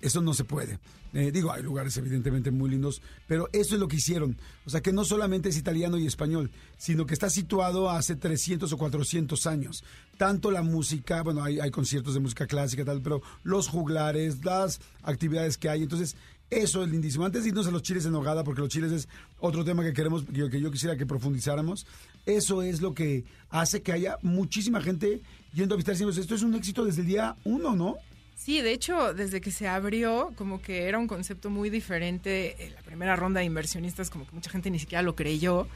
Eso 0.00 0.20
no 0.20 0.34
se 0.34 0.44
puede. 0.44 0.78
Eh, 1.14 1.30
digo, 1.32 1.50
hay 1.50 1.62
lugares 1.62 1.96
evidentemente 1.96 2.50
muy 2.50 2.68
lindos, 2.68 3.00
pero 3.26 3.48
eso 3.52 3.74
es 3.74 3.80
lo 3.80 3.88
que 3.88 3.96
hicieron. 3.96 4.36
O 4.66 4.70
sea, 4.70 4.82
que 4.82 4.92
no 4.92 5.04
solamente 5.04 5.48
es 5.48 5.56
italiano 5.56 5.96
y 5.96 6.06
español, 6.06 6.50
sino 6.76 7.06
que 7.06 7.14
está 7.14 7.30
situado 7.30 7.88
hace 7.88 8.16
300 8.16 8.70
o 8.70 8.76
400 8.76 9.46
años. 9.46 9.84
Tanto 10.18 10.50
la 10.50 10.60
música, 10.62 11.22
bueno, 11.22 11.42
hay, 11.42 11.58
hay 11.60 11.70
conciertos 11.70 12.12
de 12.12 12.20
música 12.20 12.46
clásica, 12.46 12.84
tal, 12.84 13.00
pero 13.00 13.22
los 13.42 13.68
juglares, 13.68 14.44
las 14.44 14.80
actividades 15.02 15.56
que 15.56 15.70
hay. 15.70 15.82
Entonces, 15.82 16.16
eso 16.50 16.84
es 16.84 16.90
lindísimo. 16.90 17.24
Antes 17.24 17.42
de 17.42 17.48
irnos 17.48 17.66
a 17.66 17.70
los 17.70 17.82
chiles 17.82 18.06
en 18.06 18.12
nogada, 18.12 18.44
porque 18.44 18.60
los 18.60 18.70
chiles 18.70 18.92
es 18.92 19.08
otro 19.40 19.64
tema 19.64 19.82
que 19.82 19.92
queremos, 19.92 20.24
que, 20.24 20.60
yo 20.60 20.70
quisiera 20.70 20.96
que 20.96 21.06
profundizáramos, 21.06 21.86
eso 22.24 22.62
es 22.62 22.80
lo 22.80 22.94
que 22.94 23.24
hace 23.50 23.82
que 23.82 23.92
haya 23.92 24.18
muchísima 24.22 24.80
gente 24.80 25.20
yendo 25.52 25.74
a 25.74 25.76
visitar. 25.76 25.94
Decimos, 25.94 26.16
esto 26.18 26.34
es 26.34 26.42
un 26.42 26.54
éxito 26.54 26.84
desde 26.84 27.00
el 27.00 27.08
día 27.08 27.36
uno, 27.44 27.74
¿no? 27.74 27.96
Sí, 28.36 28.60
de 28.60 28.72
hecho, 28.72 29.14
desde 29.14 29.40
que 29.40 29.50
se 29.50 29.66
abrió, 29.66 30.32
como 30.36 30.60
que 30.60 30.84
era 30.84 30.98
un 30.98 31.08
concepto 31.08 31.50
muy 31.50 31.70
diferente. 31.70 32.66
En 32.66 32.74
la 32.74 32.82
primera 32.82 33.16
ronda 33.16 33.40
de 33.40 33.46
inversionistas, 33.46 34.10
como 34.10 34.26
que 34.26 34.32
mucha 34.32 34.50
gente 34.50 34.70
ni 34.70 34.78
siquiera 34.78 35.02
lo 35.02 35.16
creyó. 35.16 35.66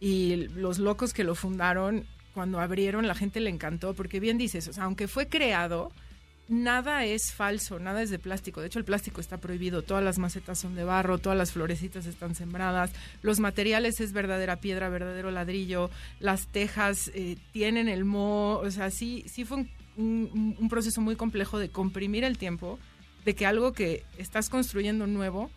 Y 0.00 0.48
los 0.54 0.78
locos 0.78 1.14
que 1.14 1.24
lo 1.24 1.34
fundaron, 1.34 2.04
cuando 2.34 2.60
abrieron, 2.60 3.06
la 3.06 3.14
gente 3.14 3.40
le 3.40 3.48
encantó, 3.48 3.94
porque 3.94 4.20
bien 4.20 4.38
dices, 4.38 4.68
o 4.68 4.82
aunque 4.82 5.08
fue 5.08 5.28
creado, 5.28 5.92
nada 6.50 7.04
es 7.04 7.32
falso, 7.32 7.78
nada 7.78 8.02
es 8.02 8.10
de 8.10 8.18
plástico. 8.18 8.60
De 8.60 8.66
hecho, 8.66 8.80
el 8.80 8.84
plástico 8.84 9.20
está 9.20 9.38
prohibido. 9.38 9.82
Todas 9.82 10.02
las 10.02 10.18
macetas 10.18 10.58
son 10.58 10.74
de 10.74 10.84
barro, 10.84 11.18
todas 11.18 11.38
las 11.38 11.52
florecitas 11.52 12.06
están 12.06 12.34
sembradas. 12.34 12.90
Los 13.22 13.40
materiales 13.40 14.00
es 14.00 14.12
verdadera 14.12 14.56
piedra, 14.56 14.88
verdadero 14.88 15.30
ladrillo. 15.30 15.90
Las 16.18 16.48
tejas 16.48 17.10
eh, 17.14 17.38
tienen 17.52 17.88
el 17.88 18.04
moho. 18.04 18.58
O 18.58 18.70
sea, 18.70 18.90
sí, 18.90 19.24
sí 19.28 19.44
fue 19.44 19.66
un, 19.96 20.66
proceso 20.68 21.00
muy 21.00 21.16
complejo 21.16 21.58
de 21.58 21.70
comprimir 21.70 22.24
el 22.24 22.36
tiempo, 22.36 22.78
de 23.24 23.34
que 23.34 23.46
algo 23.46 23.72
que 23.72 24.04
estás 24.18 24.50
construyendo 24.50 25.06
nuevo 25.06 25.50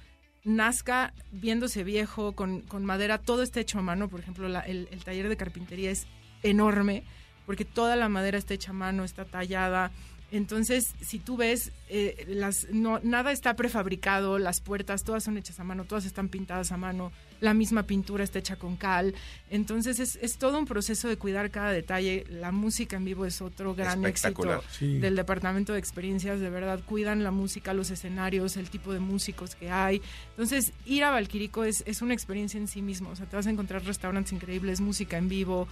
nazca 0.43 1.13
viéndose 1.31 1.83
viejo, 1.83 2.33
con, 2.33 2.61
con 2.61 2.83
madera, 2.85 3.17
todo 3.17 3.41
está 3.41 3.59
hecho 3.61 3.79
a 3.79 3.81
mano. 3.81 4.09
Por 4.09 4.19
ejemplo, 4.19 4.47
el, 4.47 4.87
el 4.91 5.03
taller 5.03 5.27
de 5.27 5.37
carpintería 5.37 5.89
es 5.89 6.05
enorme, 6.43 7.03
porque 7.45 7.65
toda 7.65 7.95
la 7.95 8.09
madera 8.09 8.37
está 8.37 8.53
hecha 8.53 8.71
a 8.71 8.73
mano, 8.73 9.03
está 9.03 9.25
tallada. 9.25 9.91
Entonces, 10.33 10.95
si 10.99 11.19
tú 11.19 11.37
ves, 11.37 11.71
eh, 11.89 12.25
las, 12.27 12.67
no, 12.71 12.99
nada 13.03 13.31
está 13.31 13.55
prefabricado, 13.55 14.39
las 14.39 14.61
puertas 14.61 15.03
todas 15.03 15.23
son 15.23 15.37
hechas 15.37 15.59
a 15.59 15.63
mano, 15.63 15.85
todas 15.85 16.05
están 16.05 16.27
pintadas 16.27 16.71
a 16.71 16.77
mano, 16.77 17.11
la 17.39 17.53
misma 17.53 17.83
pintura 17.83 18.23
está 18.23 18.39
hecha 18.39 18.55
con 18.55 18.75
cal. 18.75 19.13
Entonces, 19.51 19.99
es, 19.99 20.15
es 20.23 20.37
todo 20.39 20.57
un 20.57 20.65
proceso 20.65 21.07
de 21.07 21.17
cuidar 21.17 21.51
cada 21.51 21.69
detalle. 21.71 22.25
La 22.31 22.51
música 22.51 22.95
en 22.97 23.05
vivo 23.05 23.25
es 23.27 23.41
otro 23.43 23.75
gran 23.75 24.03
éxito 24.05 24.63
Sí. 24.71 24.97
del 24.97 25.15
departamento 25.15 25.73
de 25.73 25.79
experiencias. 25.79 26.39
De 26.39 26.49
verdad, 26.49 26.79
cuidan 26.83 27.23
la 27.23 27.29
música, 27.29 27.75
los 27.75 27.91
escenarios, 27.91 28.57
el 28.57 28.71
tipo 28.71 28.91
de 28.91 28.99
músicos 28.99 29.53
que 29.53 29.69
hay. 29.69 30.01
Entonces, 30.31 30.73
ir 30.87 31.03
a 31.03 31.11
Valquirico 31.11 31.63
es, 31.63 31.83
es 31.85 32.01
una 32.01 32.15
experiencia 32.15 32.57
en 32.57 32.67
sí 32.67 32.81
mismo. 32.81 33.09
O 33.11 33.15
sea, 33.15 33.27
te 33.27 33.35
vas 33.35 33.45
a 33.45 33.51
encontrar 33.51 33.83
restaurantes 33.83 34.33
increíbles, 34.33 34.81
música 34.81 35.17
en 35.19 35.29
vivo, 35.29 35.67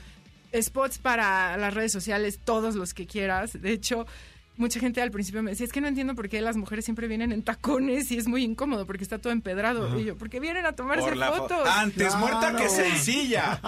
spots 0.54 1.00
para 1.00 1.58
las 1.58 1.74
redes 1.74 1.91
sociales, 1.93 2.38
todos 2.43 2.76
los 2.76 2.93
que 2.93 3.08
quieras. 3.08 3.60
De 3.60 3.71
hecho, 3.71 4.06
mucha 4.58 4.80
gente 4.80 5.02
al 5.02 5.12
principio 5.12 5.42
me 5.44 5.52
decía, 5.52 5.66
es 5.66 5.72
que 5.72 5.82
no 5.82 5.88
entiendo 5.88 6.14
por 6.16 6.30
qué 6.30 6.42
las 6.42 6.56
mujeres 6.58 6.86
siempre 6.86 7.08
vienen 7.08 7.32
en 7.32 7.42
tacones 7.44 8.12
y 8.12 8.18
es 8.18 8.28
muy 8.28 8.44
incómodo 8.44 8.86
porque 8.86 9.04
está 9.04 9.18
todo 9.20 9.34
empedrado. 9.34 10.00
Y 10.00 10.06
yo, 10.06 10.18
porque 10.18 10.40
vienen 10.40 10.66
a 10.66 10.74
tomarse 10.74 11.04
Por 11.04 11.18
la 11.18 11.32
fo- 11.32 11.38
fotos. 11.38 11.68
Antes 11.68 12.08
Claro. 12.10 12.18
muerta 12.20 12.56
que 12.58 12.70
sencilla. 12.70 13.60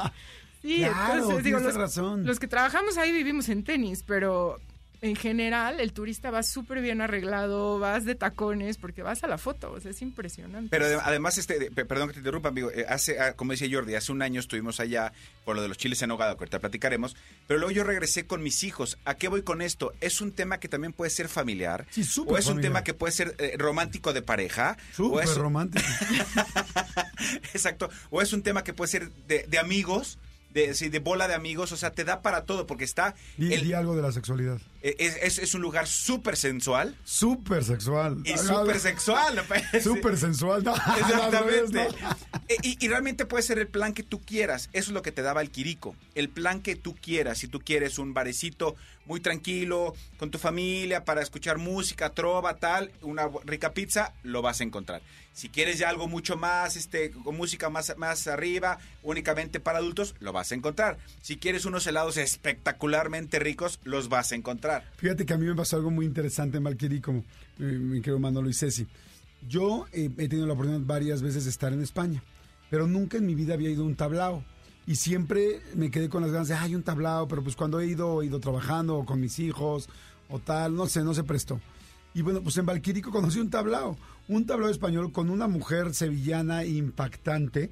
Sí, 0.61 0.77
Claro, 0.77 1.13
entonces 1.15 1.43
digo, 1.43 1.57
tienes 1.57 1.63
los, 1.63 1.75
razón. 1.75 2.25
los 2.25 2.39
que 2.39 2.47
trabajamos 2.47 2.97
ahí 2.97 3.11
vivimos 3.11 3.49
en 3.49 3.63
tenis, 3.63 4.03
pero 4.07 4.59
en 5.03 5.15
general 5.17 5.79
el 5.81 5.91
turista 5.91 6.31
va 6.31 6.43
súper 6.43 6.81
bien 6.81 7.01
arreglado, 7.01 7.77
vas 7.77 8.05
de 8.05 8.15
tacones 8.15 8.77
porque 8.77 9.01
vas 9.03 9.21
a 9.23 9.27
la 9.27 9.37
foto, 9.37 9.71
o 9.73 9.79
sea, 9.79 9.91
es 9.91 10.01
impresionante. 10.01 10.69
Pero 10.71 10.85
ade- 10.85 11.01
además, 11.03 11.37
este, 11.37 11.69
perdón 11.71 12.07
que 12.07 12.13
te 12.13 12.19
interrumpa, 12.21 12.47
amigo, 12.49 12.71
eh, 12.71 12.85
hace, 12.87 13.19
ah, 13.19 13.33
como 13.33 13.51
decía 13.51 13.67
Jordi, 13.69 13.95
hace 13.95 14.13
un 14.13 14.21
año 14.21 14.39
estuvimos 14.39 14.79
allá 14.79 15.11
por 15.43 15.57
lo 15.57 15.61
de 15.61 15.67
los 15.67 15.77
chiles 15.77 16.01
en 16.01 16.07
nogada, 16.07 16.33
que 16.35 16.39
ahorita 16.39 16.59
platicaremos, 16.59 17.17
pero 17.47 17.59
luego 17.59 17.71
yo 17.71 17.83
regresé 17.83 18.25
con 18.25 18.41
mis 18.41 18.63
hijos. 18.63 18.97
¿A 19.03 19.15
qué 19.15 19.27
voy 19.27 19.41
con 19.41 19.61
esto? 19.61 19.91
Es 19.99 20.21
un 20.21 20.31
tema 20.31 20.59
que 20.59 20.69
también 20.69 20.93
puede 20.93 21.11
ser 21.11 21.27
familiar, 21.27 21.85
Sí, 21.91 22.05
súper 22.05 22.35
o 22.35 22.37
es 22.37 22.45
un 22.45 22.51
familiar. 22.53 22.71
tema 22.71 22.83
que 22.85 22.93
puede 22.93 23.11
ser 23.11 23.35
eh, 23.39 23.55
romántico 23.57 24.13
de 24.13 24.21
pareja, 24.21 24.77
o 24.93 24.95
Súper 24.95 25.25
es, 25.25 25.35
romántico. 25.35 25.83
exacto, 27.53 27.89
o 28.09 28.21
es 28.21 28.33
un 28.33 28.41
tema 28.41 28.63
que 28.63 28.73
puede 28.73 28.89
ser 28.89 29.11
de, 29.27 29.45
de 29.47 29.59
amigos, 29.59 30.17
de, 30.53 30.73
sí, 30.75 30.89
de 30.89 30.99
bola 30.99 31.27
de 31.27 31.33
amigos, 31.33 31.71
o 31.71 31.77
sea, 31.77 31.91
te 31.91 32.03
da 32.03 32.21
para 32.21 32.45
todo, 32.45 32.67
porque 32.67 32.83
está... 32.83 33.15
Di, 33.37 33.53
el- 33.53 33.63
di 33.63 33.73
algo 33.73 33.95
de 33.95 34.01
la 34.01 34.11
sexualidad. 34.11 34.59
Es, 34.83 35.15
es- 35.21 35.39
es 35.39 35.53
un 35.55 35.61
lugar 35.61 35.87
súper 35.87 36.35
sensual 36.37 36.95
Súper 37.05 37.63
sexual. 37.63 38.17
y 38.25 38.37
súper 38.37 38.79
sexual. 38.79 39.41
Súper 39.83 40.17
sensual. 40.17 40.63
No, 40.63 40.73
Exactamente. 40.99 41.87
E- 42.49 42.57
Y, 42.61 42.85
y 42.85 42.87
realmente 42.89 43.25
puede 43.25 43.41
ser 43.43 43.57
el 43.59 43.67
plan 43.67 43.93
que 43.93 44.03
tú 44.03 44.19
quieras. 44.21 44.69
Eso 44.73 44.89
es 44.91 44.93
lo 44.93 45.01
que 45.01 45.11
te 45.13 45.21
daba 45.21 45.41
el 45.41 45.49
Quirico. 45.49 45.95
El 46.15 46.27
plan 46.29 46.61
que 46.61 46.75
tú 46.75 46.93
quieras. 46.95 47.37
Si 47.37 47.47
tú 47.47 47.59
quieres 47.61 47.97
un 47.97 48.13
barecito 48.13 48.75
muy 49.05 49.19
tranquilo, 49.21 49.93
con 50.17 50.29
tu 50.31 50.37
familia, 50.37 51.03
para 51.05 51.21
escuchar 51.21 51.57
música, 51.57 52.09
trova, 52.11 52.55
tal, 52.57 52.91
una 53.01 53.29
rica 53.45 53.71
pizza, 53.73 54.13
lo 54.23 54.41
vas 54.41 54.59
a 54.61 54.63
encontrar. 54.63 55.01
Si 55.33 55.49
quieres 55.49 55.77
ya 55.79 55.89
algo 55.89 56.07
mucho 56.07 56.37
más, 56.37 56.75
este, 56.75 57.11
con 57.11 57.35
música 57.35 57.69
más, 57.69 57.93
más 57.97 58.27
arriba, 58.27 58.77
únicamente 59.01 59.59
para 59.59 59.79
adultos, 59.79 60.15
lo 60.19 60.31
vas 60.31 60.51
a 60.51 60.55
encontrar. 60.55 60.97
Si 61.21 61.37
quieres 61.37 61.65
unos 61.65 61.85
helados 61.87 62.17
espectacularmente 62.17 63.39
ricos, 63.39 63.79
los 63.83 64.09
vas 64.09 64.31
a 64.31 64.35
encontrar. 64.35 64.72
Fíjate 64.97 65.25
que 65.25 65.33
a 65.33 65.37
mí 65.37 65.45
me 65.45 65.55
pasó 65.55 65.77
algo 65.77 65.91
muy 65.91 66.05
interesante 66.05 66.57
en 66.57 66.63
Valquerí, 66.63 67.01
como 67.01 67.19
eh, 67.59 67.63
mi 67.63 68.01
querido 68.01 68.19
Manolo 68.19 68.49
y 68.49 68.53
Ceci. 68.53 68.87
Yo 69.47 69.85
eh, 69.91 70.09
he 70.17 70.27
tenido 70.27 70.47
la 70.47 70.53
oportunidad 70.53 70.85
varias 70.85 71.21
veces 71.21 71.43
de 71.43 71.49
estar 71.49 71.73
en 71.73 71.81
España, 71.81 72.23
pero 72.69 72.87
nunca 72.87 73.17
en 73.17 73.25
mi 73.25 73.35
vida 73.35 73.53
había 73.53 73.69
ido 73.69 73.83
a 73.83 73.87
un 73.87 73.95
tablao. 73.95 74.43
Y 74.85 74.95
siempre 74.95 75.61
me 75.75 75.91
quedé 75.91 76.09
con 76.09 76.21
las 76.21 76.31
ganas 76.31 76.47
de, 76.49 76.55
ay, 76.55 76.75
un 76.75 76.83
tablao, 76.83 77.27
pero 77.27 77.41
pues 77.41 77.55
cuando 77.55 77.79
he 77.79 77.87
ido, 77.87 78.21
he 78.21 78.25
ido 78.25 78.39
trabajando 78.39 79.05
con 79.05 79.19
mis 79.19 79.39
hijos 79.39 79.87
o 80.29 80.39
tal, 80.39 80.75
no 80.75 80.87
sé, 80.87 81.03
no 81.03 81.13
se 81.13 81.23
prestó. 81.23 81.61
Y 82.13 82.21
bueno, 82.21 82.41
pues 82.41 82.57
en 82.57 82.65
Valquirico 82.65 83.11
conocí 83.11 83.39
un 83.39 83.49
tablao, 83.49 83.97
un 84.27 84.45
tablao 84.45 84.69
español 84.69 85.11
con 85.11 85.29
una 85.29 85.47
mujer 85.47 85.93
sevillana 85.93 86.65
impactante 86.65 87.71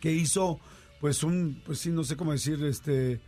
que 0.00 0.12
hizo, 0.12 0.58
pues 1.00 1.22
un, 1.22 1.62
pues 1.64 1.78
sí, 1.78 1.90
no 1.90 2.02
sé 2.02 2.16
cómo 2.16 2.32
decir, 2.32 2.64
este, 2.64 3.20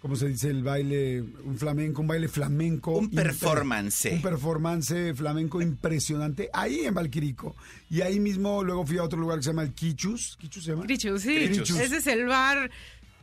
¿cómo 0.00 0.16
se 0.16 0.28
dice 0.28 0.50
el 0.50 0.62
baile? 0.62 1.20
Un 1.20 1.56
flamenco, 1.56 2.02
un 2.02 2.08
baile 2.08 2.28
flamenco. 2.28 2.96
Un 2.96 3.10
performance. 3.10 4.10
Un 4.12 4.22
performance 4.22 5.14
flamenco 5.14 5.60
impresionante 5.62 6.50
ahí 6.52 6.80
en 6.80 6.94
Valquirico. 6.94 7.54
Y 7.88 8.00
ahí 8.00 8.18
mismo 8.20 8.64
luego 8.64 8.86
fui 8.86 8.98
a 8.98 9.02
otro 9.02 9.18
lugar 9.18 9.38
que 9.38 9.44
se 9.44 9.50
llama 9.50 9.62
el 9.62 9.72
Quichus. 9.72 10.36
¿Quichus 10.40 10.64
se 10.64 10.70
llama? 10.72 10.84
Crichus, 10.84 11.22
sí. 11.22 11.46
Crichus. 11.46 11.78
Ese 11.78 11.98
es 11.98 12.06
el 12.06 12.26
bar 12.26 12.70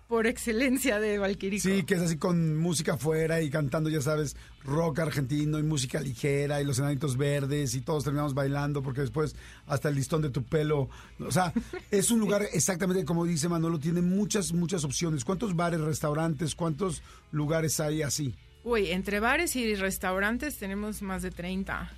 por 0.08 0.26
excelencia 0.26 1.00
de 1.00 1.18
Valquirico. 1.18 1.62
Sí, 1.62 1.84
que 1.84 1.96
es 1.96 2.02
así 2.02 2.18
con 2.18 2.58
música 2.58 2.94
afuera 2.94 3.42
y 3.42 3.50
cantando, 3.50 3.90
ya 3.90 4.02
sabes, 4.02 4.38
rock 4.64 5.00
argentino 5.00 5.60
y 5.60 5.64
música 5.64 6.00
ligera 6.00 6.62
y 6.62 6.66
los 6.66 6.80
enanitos 6.80 7.18
verdes 7.18 7.76
y 7.76 7.82
todos 7.82 8.04
terminamos 8.04 8.34
bailando 8.34 8.82
porque 8.82 9.02
después 9.02 9.36
hasta 9.66 9.90
el 9.90 9.96
listón 9.96 10.22
de 10.22 10.30
tu 10.30 10.44
pelo. 10.44 10.90
O 11.20 11.32
sea, 11.32 11.54
es 11.92 12.10
un 12.10 12.20
lugar 12.20 12.44
exactamente 12.54 13.04
como 13.06 13.26
dice 13.26 13.50
Manolo, 13.50 13.80
tiene 13.80 14.02
muchas, 14.02 14.54
muchas 14.54 14.84
opciones. 14.84 15.26
¿Cuántos 15.26 15.56
bares, 15.56 15.82
restaurantes, 15.82 16.56
cuántos 16.56 17.04
lugares 17.32 17.80
hay 17.80 18.02
así? 18.02 18.34
Uy, 18.64 18.92
entre 18.92 19.20
bares 19.20 19.56
y 19.56 19.76
restaurantes 19.76 20.58
tenemos 20.58 21.02
más 21.02 21.22
de 21.22 21.32
30. 21.32 21.92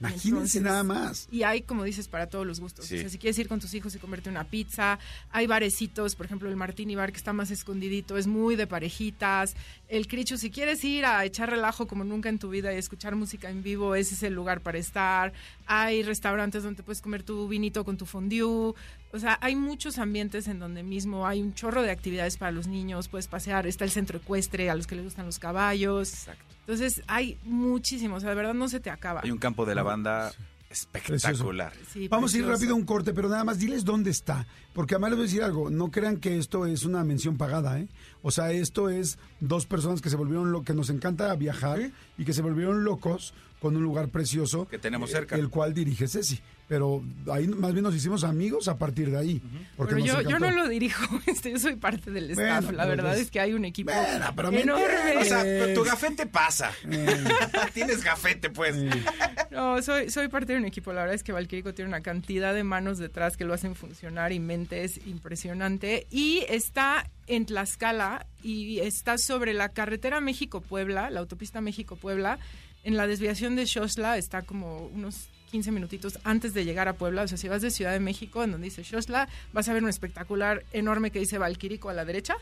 Imagínense 0.00 0.28
Entonces, 0.28 0.62
nada 0.62 0.82
más. 0.82 1.28
Y 1.30 1.44
hay, 1.44 1.62
como 1.62 1.84
dices, 1.84 2.08
para 2.08 2.26
todos 2.26 2.46
los 2.46 2.60
gustos. 2.60 2.86
Sí. 2.86 2.96
O 2.96 3.00
sea, 3.00 3.08
si 3.08 3.18
quieres 3.18 3.38
ir 3.38 3.48
con 3.48 3.60
tus 3.60 3.72
hijos 3.74 3.94
y 3.94 3.98
comerte 3.98 4.28
una 4.28 4.44
pizza, 4.44 4.98
hay 5.30 5.46
barecitos, 5.46 6.16
por 6.16 6.26
ejemplo, 6.26 6.48
el 6.48 6.56
Martini 6.56 6.94
Bar 6.94 7.12
que 7.12 7.18
está 7.18 7.32
más 7.32 7.50
escondidito, 7.50 8.16
es 8.16 8.26
muy 8.26 8.56
de 8.56 8.66
parejitas. 8.66 9.54
El 9.88 10.06
Crichu, 10.06 10.36
si 10.36 10.50
quieres 10.50 10.84
ir 10.84 11.04
a 11.04 11.24
echar 11.24 11.50
relajo 11.50 11.86
como 11.86 12.04
nunca 12.04 12.28
en 12.28 12.38
tu 12.38 12.48
vida 12.48 12.74
y 12.74 12.76
escuchar 12.76 13.14
música 13.14 13.50
en 13.50 13.62
vivo, 13.62 13.94
ese 13.94 14.14
es 14.14 14.22
el 14.24 14.34
lugar 14.34 14.60
para 14.60 14.78
estar. 14.78 15.32
Hay 15.66 16.02
restaurantes 16.02 16.62
donde 16.62 16.82
puedes 16.82 17.00
comer 17.00 17.22
tu 17.22 17.48
vinito 17.48 17.84
con 17.84 17.96
tu 17.96 18.06
fondue. 18.06 18.42
O 18.42 19.18
sea, 19.18 19.38
hay 19.40 19.54
muchos 19.54 19.98
ambientes 19.98 20.48
en 20.48 20.58
donde 20.58 20.82
mismo 20.82 21.26
hay 21.26 21.40
un 21.40 21.54
chorro 21.54 21.82
de 21.82 21.90
actividades 21.90 22.36
para 22.36 22.50
los 22.50 22.66
niños, 22.66 23.08
puedes 23.08 23.28
pasear, 23.28 23.66
está 23.66 23.84
el 23.84 23.90
centro 23.90 24.18
ecuestre 24.18 24.70
a 24.70 24.74
los 24.74 24.86
que 24.86 24.96
les 24.96 25.04
gustan 25.04 25.26
los 25.26 25.38
caballos. 25.38 26.12
Exacto. 26.12 26.53
Entonces, 26.66 27.02
hay 27.06 27.38
muchísimos, 27.44 28.18
o 28.18 28.20
sea, 28.20 28.30
de 28.30 28.36
verdad 28.36 28.54
no 28.54 28.68
se 28.68 28.80
te 28.80 28.90
acaba. 28.90 29.20
Hay 29.22 29.30
un 29.30 29.38
campo 29.38 29.66
de 29.66 29.74
lavanda 29.74 30.32
espectacular. 30.70 31.72
Sí, 31.92 32.08
Vamos 32.08 32.34
a 32.34 32.38
ir 32.38 32.46
rápido 32.46 32.72
a 32.72 32.76
un 32.76 32.84
corte, 32.84 33.12
pero 33.12 33.28
nada 33.28 33.44
más 33.44 33.58
diles 33.58 33.84
dónde 33.84 34.10
está. 34.10 34.46
Porque 34.72 34.94
además 34.94 35.10
les 35.10 35.18
voy 35.18 35.24
a 35.24 35.28
decir 35.28 35.42
algo, 35.42 35.70
no 35.70 35.90
crean 35.90 36.16
que 36.16 36.36
esto 36.36 36.66
es 36.66 36.84
una 36.84 37.04
mención 37.04 37.36
pagada, 37.36 37.78
¿eh? 37.78 37.88
O 38.22 38.30
sea, 38.30 38.50
esto 38.50 38.88
es 38.88 39.18
dos 39.40 39.66
personas 39.66 40.00
que 40.00 40.10
se 40.10 40.16
volvieron 40.16 40.50
lo 40.50 40.64
que 40.64 40.74
nos 40.74 40.90
encanta 40.90 41.34
viajar 41.36 41.92
y 42.18 42.24
que 42.24 42.32
se 42.32 42.42
volvieron 42.42 42.82
locos 42.82 43.34
con 43.64 43.76
un 43.78 43.82
lugar 43.82 44.08
precioso 44.10 44.68
Que 44.68 44.78
tenemos 44.78 45.08
eh, 45.08 45.14
cerca. 45.14 45.36
El 45.36 45.48
cual 45.48 45.72
dirige 45.72 46.06
Ceci. 46.06 46.38
Pero 46.68 47.02
ahí 47.30 47.46
más 47.46 47.72
bien 47.72 47.82
nos 47.82 47.94
hicimos 47.94 48.24
amigos 48.24 48.68
a 48.68 48.78
partir 48.78 49.10
de 49.10 49.18
ahí. 49.18 49.42
porque 49.76 49.94
Pero 49.96 50.22
yo, 50.22 50.38
no 50.38 50.50
lo 50.50 50.68
dirijo, 50.68 51.04
este, 51.26 51.50
yo 51.52 51.58
soy 51.58 51.76
parte 51.76 52.10
del 52.10 52.34
Bueno, 52.34 52.58
staff. 52.58 52.72
la 52.74 52.86
verdad 52.86 53.18
es 53.18 53.30
que 53.30 53.38
hay 53.40 53.52
un 53.52 53.64
equipo 53.66 53.90
Bueno, 53.92 54.26
pero 54.36 54.50
me 54.52 54.62
enorme. 54.62 55.16
O 55.18 55.24
sea, 55.24 55.42
Eh. 55.46 55.72
tu 55.74 55.82
gafete 55.82 56.26
pasa. 56.26 56.72
Eh, 56.90 57.24
Tienes 57.74 58.02
gafete, 58.02 58.48
pues. 58.50 58.76
No, 59.50 59.80
soy, 59.82 60.10
soy 60.10 60.28
parte 60.28 60.52
de 60.54 60.58
un 60.58 60.64
equipo. 60.64 60.92
La 60.92 61.00
verdad 61.02 61.14
es 61.14 61.22
que 61.22 61.32
Valquirico 61.32 61.72
tiene 61.74 61.88
una 61.88 62.00
cantidad 62.02 62.54
de 62.54 62.64
manos 62.64 62.98
detrás 62.98 63.36
que 63.36 63.44
lo 63.44 63.52
hacen 63.54 63.74
funcionar 63.74 64.32
y 64.32 64.40
mentes 64.40 65.00
impresionante. 65.06 66.06
Y 66.10 66.44
está 66.48 67.10
en 67.26 67.44
Tlaxcala 67.46 68.26
y 68.42 68.80
está 68.80 69.18
sobre 69.18 69.52
la 69.54 69.68
carretera 69.70 70.20
México-Puebla, 70.20 71.10
la 71.10 71.20
autopista 71.20 71.60
México-Puebla. 71.60 72.38
En 72.84 72.96
la 72.96 73.06
desviación 73.06 73.56
de 73.56 73.66
Xochla 73.66 74.18
está 74.18 74.42
como 74.42 74.86
unos 74.86 75.28
15 75.50 75.72
minutitos 75.72 76.18
antes 76.24 76.52
de 76.54 76.64
llegar 76.64 76.86
a 76.88 76.94
Puebla. 76.94 77.22
O 77.22 77.28
sea, 77.28 77.38
si 77.38 77.48
vas 77.48 77.62
de 77.62 77.70
Ciudad 77.70 77.92
de 77.92 78.00
México, 78.00 78.44
en 78.44 78.52
donde 78.52 78.66
dice 78.66 78.84
Xochla, 78.84 79.28
vas 79.52 79.68
a 79.68 79.72
ver 79.72 79.82
un 79.82 79.88
espectacular 79.88 80.64
enorme 80.72 81.10
que 81.10 81.18
dice 81.18 81.38
Valquirico 81.38 81.88
a 81.88 81.94
la 81.94 82.04
derecha. 82.04 82.34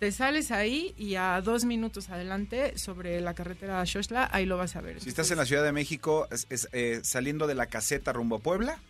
Te 0.00 0.10
sales 0.10 0.50
ahí 0.50 0.92
y 0.98 1.14
a 1.14 1.40
dos 1.40 1.64
minutos 1.64 2.10
adelante, 2.10 2.76
sobre 2.76 3.20
la 3.20 3.34
carretera 3.34 3.84
Xochla, 3.86 4.28
ahí 4.32 4.44
lo 4.44 4.56
vas 4.56 4.74
a 4.74 4.80
ver. 4.80 5.00
Si 5.00 5.08
estás 5.08 5.30
en 5.30 5.38
la 5.38 5.46
Ciudad 5.46 5.62
de 5.62 5.70
México, 5.72 6.26
es- 6.32 6.46
es, 6.50 6.68
eh, 6.72 7.00
saliendo 7.04 7.46
de 7.46 7.54
la 7.54 7.66
caseta 7.66 8.12
rumbo 8.12 8.36
a 8.36 8.38
Puebla, 8.40 8.80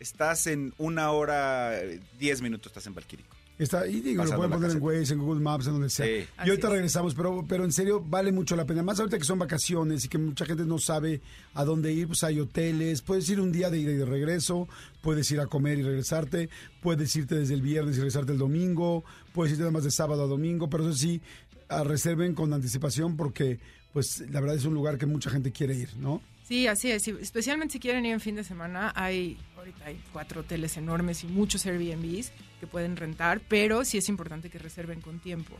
estás 0.00 0.48
en 0.48 0.74
una 0.76 1.12
hora, 1.12 1.78
eh, 1.80 2.00
diez 2.18 2.42
minutos 2.42 2.70
estás 2.70 2.86
en 2.88 2.94
Valquirico. 2.94 3.36
Está, 3.58 3.88
y 3.88 4.00
digo, 4.00 4.24
lo 4.24 4.36
pueden 4.36 4.52
poner 4.52 4.70
en. 4.70 4.82
Waze, 4.82 5.14
en 5.14 5.18
Google 5.18 5.40
Maps, 5.40 5.66
en 5.66 5.72
donde 5.72 5.90
sea. 5.90 6.06
Sí. 6.06 6.26
Y 6.44 6.48
ahorita 6.48 6.68
es. 6.68 6.72
regresamos, 6.72 7.14
pero, 7.14 7.44
pero 7.48 7.64
en 7.64 7.72
serio 7.72 8.00
vale 8.00 8.30
mucho 8.30 8.54
la 8.54 8.64
pena. 8.64 8.82
Más 8.82 9.00
ahorita 9.00 9.18
que 9.18 9.24
son 9.24 9.38
vacaciones 9.38 10.04
y 10.04 10.08
que 10.08 10.18
mucha 10.18 10.46
gente 10.46 10.64
no 10.64 10.78
sabe 10.78 11.20
a 11.54 11.64
dónde 11.64 11.92
ir, 11.92 12.06
pues 12.06 12.22
hay 12.22 12.38
hoteles. 12.38 13.02
Puedes 13.02 13.28
ir 13.28 13.40
un 13.40 13.50
día 13.50 13.68
de 13.68 13.78
ida 13.78 13.90
y 13.90 13.96
de 13.96 14.04
regreso, 14.04 14.68
puedes 15.02 15.28
ir 15.32 15.40
a 15.40 15.46
comer 15.46 15.78
y 15.78 15.82
regresarte, 15.82 16.48
puedes 16.80 17.14
irte 17.16 17.34
desde 17.34 17.54
el 17.54 17.62
viernes 17.62 17.96
y 17.96 17.98
regresarte 17.98 18.32
el 18.32 18.38
domingo, 18.38 19.04
puedes 19.32 19.52
irte 19.52 19.64
además 19.64 19.84
de 19.84 19.90
sábado 19.90 20.22
a 20.22 20.26
domingo, 20.26 20.70
pero 20.70 20.88
eso 20.88 20.96
sí, 20.96 21.20
reserven 21.84 22.34
con 22.34 22.52
anticipación 22.52 23.16
porque 23.16 23.58
pues 23.92 24.20
la 24.30 24.40
verdad 24.40 24.56
es 24.56 24.64
un 24.64 24.74
lugar 24.74 24.98
que 24.98 25.06
mucha 25.06 25.30
gente 25.30 25.50
quiere 25.50 25.74
ir, 25.74 25.96
¿no? 25.96 26.22
Sí, 26.44 26.66
así 26.66 26.90
es. 26.90 27.06
Especialmente 27.08 27.72
si 27.72 27.78
quieren 27.78 28.06
ir 28.06 28.12
en 28.12 28.20
fin 28.20 28.34
de 28.34 28.44
semana, 28.44 28.92
hay 28.94 29.36
ahorita 29.70 29.86
hay 29.86 30.00
cuatro 30.12 30.40
hoteles 30.42 30.76
enormes 30.76 31.24
y 31.24 31.26
muchos 31.26 31.64
Airbnbs 31.66 32.32
que 32.60 32.66
pueden 32.66 32.96
rentar, 32.96 33.40
pero 33.48 33.84
sí 33.84 33.98
es 33.98 34.08
importante 34.08 34.50
que 34.50 34.58
reserven 34.58 35.00
con 35.00 35.18
tiempo, 35.20 35.54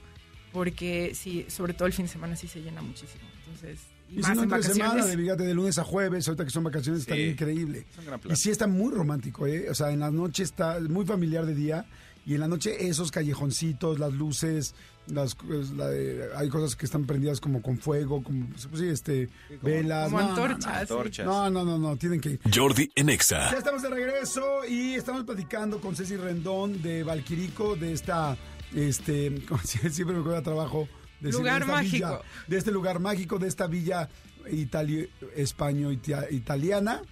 porque 0.52 1.12
sí, 1.14 1.44
sobre 1.48 1.74
todo 1.74 1.86
el 1.86 1.92
fin 1.92 2.06
de 2.06 2.12
semana 2.12 2.36
sí 2.36 2.48
se 2.48 2.60
llena 2.60 2.82
muchísimo. 2.82 3.22
Entonces, 3.44 3.78
y, 4.10 4.14
Y 4.14 4.18
más 4.20 4.30
si 4.30 4.36
no, 4.36 4.42
en 4.44 4.52
entre 4.52 4.62
semana, 4.62 4.88
vacaciones. 4.94 5.16
de, 5.16 5.22
fíjate, 5.22 5.42
de 5.44 5.54
lunes 5.54 5.78
a 5.78 5.84
jueves, 5.84 6.26
ahorita 6.28 6.44
que 6.44 6.50
son 6.50 6.64
vacaciones, 6.64 7.02
está 7.02 7.14
Sí. 7.14 7.22
increíble. 7.24 7.86
Es 7.90 7.98
un 7.98 8.04
gran 8.06 8.20
Y 8.30 8.36
sí 8.36 8.50
está 8.50 8.66
muy 8.66 8.92
romántico, 8.92 9.46
¿eh? 9.46 9.68
O 9.70 9.74
sea, 9.74 9.90
en 9.90 10.00
la 10.00 10.10
noche 10.10 10.42
está 10.42 10.80
muy 10.80 11.04
familiar 11.04 11.44
de 11.44 11.54
día 11.54 11.84
y 12.24 12.34
en 12.34 12.40
la 12.40 12.48
noche 12.48 12.88
esos 12.88 13.10
callejoncitos, 13.10 13.98
las 13.98 14.12
luces, 14.14 14.74
las, 15.10 15.34
pues, 15.34 15.70
la 15.70 15.88
de- 15.88 16.28
hay 16.36 16.48
cosas 16.48 16.76
que 16.76 16.86
están 16.86 17.04
prendidas 17.06 17.40
como 17.40 17.60
con 17.62 17.78
fuego, 17.78 18.22
como 18.22 18.46
pues, 18.48 18.68
sí, 18.80 18.88
este, 18.88 19.28
velas. 19.62 20.10
como 20.10 20.20
no, 20.22 20.28
no, 20.28 20.36
no. 20.36 20.42
antorchas. 20.42 20.80
sí. 20.80 21.26
No, 21.26 21.50
no, 21.50 21.64
no, 21.64 21.78
no, 21.78 21.96
tienen 21.96 22.20
que 22.20 22.30
ir. 22.30 22.40
Jordi 22.54 22.90
en 22.94 23.08
Ya 23.52 23.58
estamos 23.58 23.82
de 23.82 23.88
regreso 23.90 24.64
y 24.68 24.94
estamos 24.94 25.24
platicando 25.24 25.80
con 25.80 25.96
Ceci 25.96 26.16
Rendón 26.16 26.82
de 26.82 27.02
Valquirico, 27.04 27.76
de 27.76 27.92
esta, 27.92 28.36
este, 28.74 29.42
siempre 29.64 30.14
me 30.14 30.20
acuerdo 30.20 30.42
trabajo. 30.42 30.88
De 31.20 31.32
Lugar 31.32 31.62
esta 31.62 31.72
mágico. 31.74 31.94
villa, 32.06 32.20
de 32.46 32.58
este 32.58 32.70
lugar 32.70 33.00
mágico, 33.00 33.38
de 33.40 33.48
esta 33.48 33.66
villa 33.66 34.08
itali- 34.52 35.08
españo-italiana, 35.34 37.02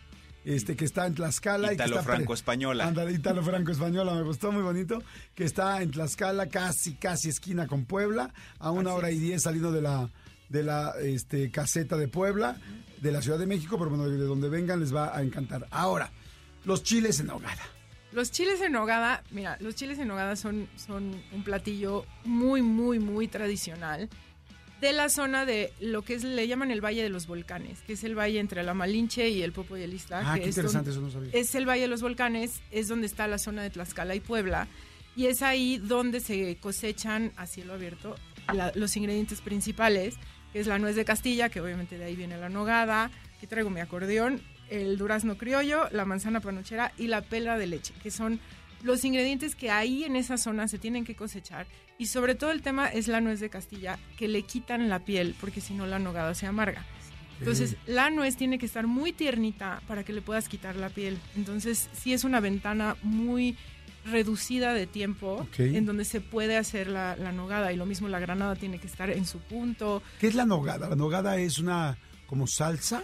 este, 0.46 0.76
que 0.76 0.85
está 0.87 1.06
en 1.06 1.14
Tlaxcala. 1.14 1.72
y 1.72 1.76
que 1.76 1.82
está 1.82 1.87
pre- 1.87 2.00
Italo-franco-española. 2.02 2.87
Ándale, 2.87 3.12
italo-franco-española, 3.12 4.14
me 4.14 4.22
gustó 4.22 4.52
muy 4.52 4.62
bonito. 4.62 5.02
Que 5.35 5.44
está 5.44 5.82
en 5.82 5.90
Tlaxcala, 5.90 6.46
casi, 6.48 6.94
casi 6.94 7.28
esquina 7.28 7.66
con 7.66 7.85
Puebla, 7.85 8.32
a 8.59 8.70
una 8.70 8.94
hora 8.94 9.11
y 9.11 9.18
diez 9.18 9.42
saliendo 9.42 9.72
de 9.72 9.82
la, 9.82 10.09
de 10.48 10.62
la 10.62 10.94
este, 11.02 11.50
caseta 11.50 11.96
de 11.96 12.09
Puebla, 12.09 12.56
de 13.02 13.12
la 13.12 13.20
Ciudad 13.20 13.38
de 13.38 13.46
México, 13.46 13.76
pero 13.76 13.90
bueno, 13.90 14.09
de 14.09 14.16
donde 14.24 14.48
vengan 14.48 14.80
les 14.80 14.94
va 14.94 15.14
a 15.14 15.22
encantar. 15.22 15.66
Ahora, 15.70 16.11
los 16.64 16.82
chiles 16.82 17.20
en 17.20 17.28
hogada. 17.30 17.62
Los 18.12 18.30
chiles 18.30 18.62
en 18.62 18.72
nogada, 18.72 19.22
mira, 19.32 19.59
los 19.61 19.74
chiles 19.74 19.98
en 19.98 20.09
nogada 20.09 20.37
son, 20.37 20.68
son 20.76 21.20
un 21.32 21.44
platillo 21.44 22.06
muy, 22.24 22.62
muy, 22.62 22.98
muy 22.98 23.28
tradicional 23.28 24.09
de 24.81 24.93
la 24.93 25.09
zona 25.09 25.45
de 25.47 25.73
lo 25.81 26.03
que 26.03 26.15
es, 26.15 26.23
le 26.25 26.47
llaman 26.47 26.71
el 26.71 26.85
Valle 26.85 27.03
de 27.03 27.09
los 27.09 27.27
Volcanes, 27.27 27.81
que 27.87 27.95
es 27.95 28.05
el 28.05 28.15
valle 28.19 28.39
entre 28.41 28.62
la 28.62 28.75
Malinche 28.75 29.29
y 29.31 29.43
el 29.43 29.53
Popo 29.53 29.77
y 29.77 29.83
el 29.83 29.95
Isla. 29.95 30.23
Ah, 30.25 30.35
que 30.35 30.43
qué 30.43 30.49
es 30.51 30.57
interesante, 30.57 30.91
donde- 30.91 31.09
eso 31.09 31.19
no 31.19 31.27
sabía. 31.27 31.41
es 31.41 31.55
el 31.55 31.67
Valle 31.69 31.83
de 31.83 31.89
los 31.89 32.03
Volcanes, 32.03 32.61
es 32.71 32.89
donde 32.89 33.07
está 33.07 33.27
la 33.27 33.39
zona 33.39 33.62
de 33.62 33.71
Tlaxcala 33.71 34.15
y 34.15 34.21
Puebla. 34.21 34.69
y 35.19 35.29
es 35.29 35.41
ahí 35.41 35.79
donde 35.79 36.21
se 36.21 36.57
cosechan 36.61 37.33
a 37.39 37.47
cielo 37.47 37.73
abierto 37.73 38.17
la- 38.53 38.71
los 38.75 38.95
ingredientes 38.99 39.41
principales, 39.41 40.15
que 40.53 40.61
es 40.61 40.67
la 40.67 40.79
nuez 40.79 40.95
de 40.95 41.07
Castilla, 41.07 41.49
que 41.49 41.62
obviamente 41.62 41.97
de 41.97 42.05
ahí 42.05 42.15
viene 42.15 42.37
la 42.37 42.51
nogada, 42.51 43.11
aquí 43.39 43.47
traigo 43.47 43.71
mi 43.71 43.81
acordeón, 43.81 44.43
el 44.69 44.99
durazno 44.99 45.39
criollo, 45.39 45.89
la 45.91 46.05
manzana 46.05 46.41
panochera 46.41 46.93
y 46.99 47.07
la 47.07 47.23
pela 47.23 47.57
de 47.57 47.67
leche, 47.67 47.95
que 48.03 48.11
son 48.11 48.39
los 48.87 49.05
ingredientes 49.05 49.57
que 49.57 49.70
ahí 49.70 50.05
en 50.05 50.14
esa 50.16 50.38
zona 50.38 50.68
se 50.68 50.79
tienen 50.79 51.05
que 51.05 51.16
cosechar 51.16 51.66
y 51.99 52.07
sobre 52.07 52.35
todo 52.37 52.53
el 52.53 52.62
tema 52.62 52.87
es 52.87 53.09
la 53.09 53.20
nuez 53.20 53.40
de 53.40 53.51
Castilla, 53.51 53.99
que 54.16 54.29
le 54.29 54.42
quitan 54.42 54.88
la 54.88 55.01
piel 55.01 55.35
porque 55.40 55.61
si 55.61 55.75
no 55.75 55.87
la 55.87 55.99
nogada 55.99 56.35
se 56.35 56.46
amarga. 56.46 56.85
Entonces, 57.38 57.77
la 57.87 58.09
nuez 58.09 58.37
tiene 58.37 58.59
que 58.59 58.64
estar 58.64 58.87
muy 58.87 59.12
tiernita 59.12 59.83
para 59.87 60.05
que 60.05 60.14
le 60.14 60.22
puedas 60.22 60.49
quitar 60.49 60.75
la 60.77 60.88
piel. 60.88 61.18
Entonces, 61.37 61.90
sí 61.92 62.14
es 62.14 62.25
una 62.25 62.40
ventana 62.40 62.96
muy 63.03 63.59
reducida 64.07 64.72
de 64.72 64.87
tiempo 64.87 65.46
en 65.59 65.85
donde 65.85 66.05
se 66.07 66.22
puede 66.22 66.57
hacer 66.57 66.87
la, 66.87 67.14
la 67.16 67.33
nogada 67.33 67.72
y 67.72 67.77
lo 67.77 67.85
mismo 67.85 68.09
la 68.09 68.20
granada 68.20 68.55
tiene 68.55 68.79
que 68.79 68.87
estar 68.87 69.11
en 69.11 69.27
su 69.27 69.40
punto. 69.40 70.03
¿Qué 70.18 70.29
es 70.29 70.35
la 70.35 70.46
nogada? 70.46 70.88
La 70.88 70.96
nogada 70.96 71.37
es 71.37 71.59
una 71.59 71.99
como 72.27 72.46
salsa. 72.46 73.03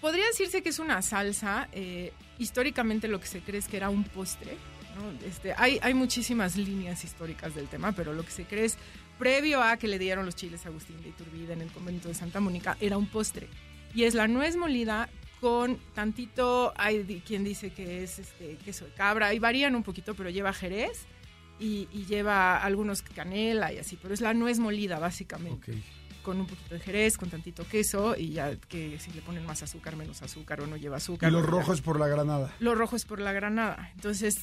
Podría 0.00 0.26
decirse 0.26 0.62
que 0.62 0.68
es 0.70 0.78
una 0.78 1.02
salsa. 1.02 1.68
eh, 1.72 2.12
históricamente 2.38 3.08
lo 3.08 3.20
que 3.20 3.26
se 3.26 3.40
cree 3.40 3.58
es 3.58 3.66
que 3.68 3.76
era 3.76 3.90
un 3.90 4.04
postre. 4.04 4.56
¿No? 4.98 5.26
Este, 5.26 5.54
hay, 5.56 5.78
hay 5.82 5.94
muchísimas 5.94 6.56
líneas 6.56 7.04
históricas 7.04 7.54
del 7.54 7.68
tema, 7.68 7.92
pero 7.92 8.12
lo 8.12 8.24
que 8.24 8.30
se 8.30 8.44
cree 8.44 8.64
es, 8.66 8.76
previo 9.18 9.62
a 9.62 9.76
que 9.76 9.88
le 9.88 9.98
dieron 9.98 10.26
los 10.26 10.36
chiles 10.36 10.64
a 10.66 10.68
Agustín 10.68 11.00
de 11.02 11.08
Iturbide 11.08 11.52
en 11.52 11.62
el 11.62 11.70
convento 11.72 12.08
de 12.08 12.14
Santa 12.14 12.40
Mónica, 12.40 12.76
era 12.80 12.96
un 12.98 13.06
postre. 13.06 13.48
Y 13.94 14.04
es 14.04 14.14
la 14.14 14.28
nuez 14.28 14.56
molida 14.56 15.08
con 15.40 15.78
tantito, 15.94 16.72
hay 16.76 17.22
quien 17.26 17.44
dice 17.44 17.70
que 17.70 18.02
es 18.02 18.18
este, 18.18 18.56
queso 18.64 18.84
de 18.84 18.92
cabra, 18.92 19.32
y 19.34 19.38
varían 19.38 19.74
un 19.74 19.82
poquito, 19.82 20.14
pero 20.14 20.30
lleva 20.30 20.52
jerez 20.52 21.06
y, 21.60 21.88
y 21.92 22.04
lleva 22.06 22.58
algunos 22.62 23.02
canela 23.02 23.72
y 23.72 23.78
así, 23.78 23.96
pero 24.00 24.14
es 24.14 24.20
la 24.20 24.34
nuez 24.34 24.58
molida 24.58 24.98
básicamente 24.98 25.72
Ok. 25.72 26.22
con 26.22 26.40
un 26.40 26.46
poquito 26.46 26.74
de 26.74 26.80
jerez, 26.80 27.16
con 27.16 27.30
tantito 27.30 27.66
queso 27.66 28.14
y 28.16 28.30
ya 28.30 28.54
que 28.56 28.98
si 29.00 29.10
le 29.12 29.22
ponen 29.22 29.44
más 29.46 29.62
azúcar, 29.62 29.96
menos 29.96 30.22
azúcar 30.22 30.60
o 30.60 30.66
no 30.66 30.76
lleva 30.76 30.98
azúcar. 30.98 31.30
Y 31.30 31.32
lo 31.32 31.42
rojo 31.42 31.72
es 31.72 31.80
por 31.80 31.98
la 31.98 32.06
granada. 32.06 32.54
Lo 32.60 32.74
rojo 32.76 32.94
es 32.96 33.04
por 33.04 33.20
la 33.20 33.32
granada. 33.32 33.90
Entonces, 33.94 34.38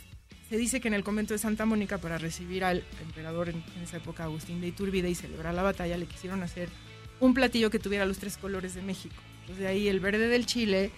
se 0.49 0.57
dice 0.57 0.79
que 0.79 0.87
en 0.87 0.93
el 0.93 1.03
convento 1.03 1.33
de 1.33 1.39
Santa 1.39 1.65
Mónica, 1.65 1.97
para 1.97 2.17
recibir 2.17 2.63
al 2.63 2.83
emperador 3.01 3.49
en, 3.49 3.63
en 3.75 3.83
esa 3.83 3.97
época, 3.97 4.23
Agustín 4.25 4.61
de 4.61 4.67
Iturbide, 4.67 5.09
y 5.09 5.15
celebrar 5.15 5.53
la 5.53 5.63
batalla, 5.63 5.97
le 5.97 6.05
quisieron 6.05 6.43
hacer 6.43 6.69
un 7.19 7.33
platillo 7.33 7.69
que 7.69 7.79
tuviera 7.79 8.05
los 8.05 8.19
tres 8.19 8.37
colores 8.37 8.75
de 8.75 8.81
México. 8.81 9.15
Entonces, 9.41 9.59
de 9.63 9.67
ahí 9.67 9.87
el 9.87 9.99
verde 9.99 10.27
del 10.27 10.45
chile, 10.45 10.91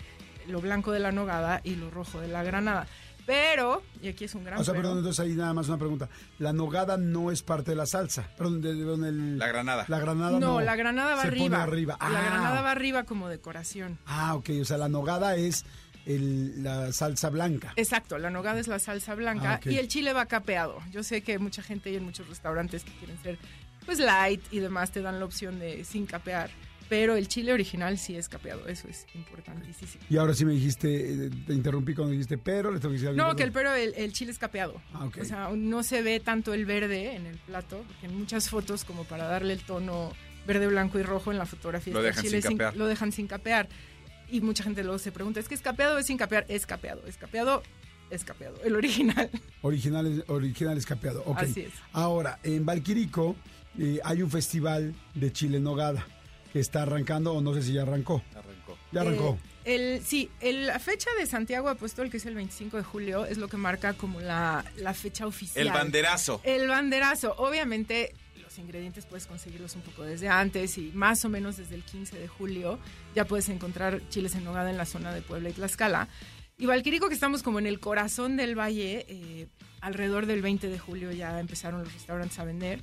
lo 0.48 0.62
blanco 0.62 0.92
de 0.92 1.00
la 1.00 1.12
nogada 1.12 1.62
y 1.64 1.76
lo 1.76 1.90
rojo 1.90 2.20
de 2.20 2.28
la 2.28 2.44
granada. 2.44 2.88
Pero, 3.26 3.84
y 4.02 4.08
aquí 4.08 4.24
es 4.24 4.36
un 4.36 4.46
gran 4.46 4.58
O 4.58 4.64
sea, 4.64 4.74
pero, 4.74 4.84
perdón, 4.84 4.98
entonces 5.00 5.20
ahí 5.20 5.34
nada 5.34 5.54
más 5.54 5.68
una 5.68 5.78
pregunta. 5.78 6.08
La 6.40 6.54
nogada 6.54 6.96
no 6.98 7.30
es 7.30 7.44
parte 7.44 7.72
de 7.72 7.76
la 7.76 7.86
salsa. 7.86 8.26
Perdón, 8.38 8.62
de, 8.62 8.74
de- 8.74 8.86
de- 8.98 9.10
el- 9.10 9.38
La 9.38 9.48
granada. 9.48 9.84
La 9.90 10.00
granada 10.00 10.32
no. 10.32 10.40
no, 10.40 10.62
la 10.62 10.78
granada 10.78 11.16
va 11.16 11.24
Se 11.24 11.28
pone 11.32 11.42
arriba. 11.44 11.64
arriba. 11.64 11.98
La 12.00 12.08
Ah. 12.08 12.26
granada 12.26 12.62
va 12.62 12.72
arriba 12.72 13.04
como 13.04 13.28
decoración. 13.28 13.98
Ah, 14.06 14.34
ok. 14.36 14.50
O 14.62 14.66
sea, 14.66 14.78
la 14.78 14.88
nogada 14.88 15.36
es 15.36 15.66
el- 16.08 16.64
la 16.64 16.92
salsa 16.94 17.30
blanca. 17.30 17.74
Exacto, 17.76 18.18
la 18.18 18.30
nogada 18.30 18.60
es 18.60 18.68
la 18.68 18.80
salsa 18.80 19.14
blanca 19.16 19.54
Ah, 19.54 19.58
ok. 19.58 19.68
y 19.68 19.78
el 19.78 19.88
chile 19.88 20.14
va 20.14 20.26
capeado. 20.26 20.80
Yo 20.92 21.04
sé 21.04 21.22
que 21.22 21.38
mucha 21.40 21.62
gente 21.62 21.92
y 21.92 21.96
en 21.96 22.04
muchos 22.04 22.28
restaurantes 22.28 22.84
que 22.84 22.92
quieren 22.94 23.18
ser 23.22 23.38
pues 23.86 24.00
light 24.00 24.42
y 24.52 24.60
demás 24.60 24.92
te 24.92 25.02
dan 25.02 25.20
la 25.20 25.26
opción 25.26 25.60
de 25.60 25.86
sin 25.86 26.06
capear, 26.06 26.50
pero 26.90 27.16
el 27.16 27.28
chile 27.30 27.54
original 27.54 27.98
sí 27.98 28.16
es 28.18 28.28
capeado, 28.28 28.68
eso 28.68 28.88
es 28.90 29.06
importantísimo. 29.16 30.04
Y 30.10 30.18
ahora 30.18 30.34
sí 30.34 30.44
me 30.46 30.54
dijiste, 30.54 31.28
eh, 31.28 31.30
te 31.46 31.54
interrumpí 31.54 31.94
cuando 31.94 32.12
dijiste 32.12 32.38
pero, 32.38 32.72
le 32.72 32.80
tengo 32.80 32.90
que 32.92 32.94
decir 33.00 33.10
algo. 33.10 33.22
No, 33.24 33.36
que 33.36 33.44
el 33.44 33.52
pero 33.54 33.74
el, 33.74 33.94
el 33.96 34.12
chile 34.14 34.32
es 34.32 34.40
capeado. 34.40 34.82
Ah, 34.94 35.06
ok. 35.06 35.20
O 35.22 35.26
sea, 35.26 35.50
no 35.56 35.84
se 35.84 36.02
ve 36.02 36.20
tanto 36.20 36.54
el 36.54 36.66
verde 36.66 37.16
en 37.16 37.26
el 37.28 37.38
plato, 37.38 37.84
porque 37.88 38.08
en 38.08 38.18
muchas 38.18 38.50
fotos 38.50 38.84
como 38.84 39.04
para 39.06 39.26
darle 39.26 39.54
el 39.54 39.62
tono 39.62 40.12
verde, 40.46 40.68
blanco 40.68 40.98
y 41.00 41.04
rojo 41.04 41.32
en 41.32 41.38
la 41.38 41.46
fotografía 41.46 41.94
Lo 41.94 42.02
dejan 42.02 42.24
chile 42.24 42.42
sin 42.42 42.52
capear. 42.58 42.78
lo 42.78 42.88
dejan 42.88 43.12
sin 43.12 43.28
capear. 43.28 43.68
Y 44.30 44.42
mucha 44.42 44.64
gente 44.64 44.84
luego 44.84 45.00
se 45.00 45.12
pregunta, 45.12 45.40
¿es 45.40 45.48
que 45.48 45.56
es 45.56 45.62
capeado 45.62 45.96
o 45.96 45.98
es 46.00 46.06
sin 46.06 46.18
capear? 46.18 46.46
Es 46.50 46.66
capeado, 46.66 47.06
es 47.08 47.18
capeado, 47.18 47.64
es 48.10 48.24
capeado, 48.24 48.62
el 48.64 48.76
original. 48.76 49.30
Original, 49.62 50.06
es- 50.08 50.30
original 50.30 50.78
escapeado. 50.78 51.24
Ok. 51.26 51.40
Así 51.40 51.62
es. 51.62 51.72
Ahora, 51.94 52.40
en 52.44 52.66
Valquirico 52.66 53.36
eh, 53.80 54.00
hay 54.04 54.22
un 54.22 54.30
festival 54.32 54.94
de 55.14 55.32
chile 55.32 55.58
en 55.58 55.64
nogada 55.64 56.06
que 56.54 56.60
está 56.60 56.84
arrancando, 56.84 57.34
o 57.34 57.42
no 57.42 57.54
sé 57.54 57.62
si 57.64 57.74
ya 57.74 57.84
arrancó. 57.84 58.22
Arrancó. 58.36 58.78
Ya 58.92 59.02
arrancó. 59.02 59.38
Eh, 59.66 59.76
el, 59.98 60.04
sí, 60.06 60.30
el- 60.40 60.68
la 60.68 60.80
fecha 60.80 61.10
de 61.20 61.26
Santiago 61.26 61.68
Apóstol, 61.70 62.10
que 62.10 62.18
es 62.18 62.26
el 62.26 62.36
25 62.36 62.78
de 62.78 62.84
julio, 62.84 63.26
es 63.26 63.38
lo 63.38 63.48
que 63.50 63.58
marca 63.58 63.94
como 63.94 64.20
la, 64.22 64.64
la 64.78 64.94
fecha 64.94 65.28
oficial. 65.28 65.68
El 65.68 65.74
banderazo. 65.74 66.40
El 66.44 66.68
banderazo. 66.70 67.34
Obviamente, 67.38 68.16
ingredientes 68.58 69.06
puedes 69.06 69.28
conseguirlos 69.28 69.76
un 69.76 69.82
poco 69.82 70.04
desde 70.04 70.30
antes 70.30 70.78
y 70.78 70.92
más 70.94 71.24
o 71.26 71.30
menos 71.30 71.58
desde 71.58 71.76
el 71.76 71.84
15 71.84 72.18
de 72.18 72.28
julio 72.28 72.80
ya 73.16 73.26
puedes 73.26 73.50
encontrar 73.50 74.02
chiles 74.10 74.36
en 74.36 74.44
nogada 74.44 74.70
en 74.70 74.78
la 74.78 74.86
zona 74.86 75.14
de 75.14 75.22
Puebla 75.22 75.50
y 75.50 75.54
Tlaxcala. 75.54 76.08
Y 76.58 76.66
Valquirico, 76.66 77.08
que 77.08 77.14
estamos 77.14 77.44
como 77.44 77.60
en 77.60 77.68
el 77.68 77.80
corazón 77.80 78.36
del 78.36 78.58
valle, 78.58 79.06
eh, 79.08 79.48
alrededor 79.82 80.26
del 80.26 80.42
20 80.42 80.70
de 80.70 80.80
julio 80.80 81.12
ya 81.12 81.40
empezaron 81.40 81.84
los 81.84 81.94
restaurantes 81.94 82.40
a 82.40 82.46
vender. 82.46 82.82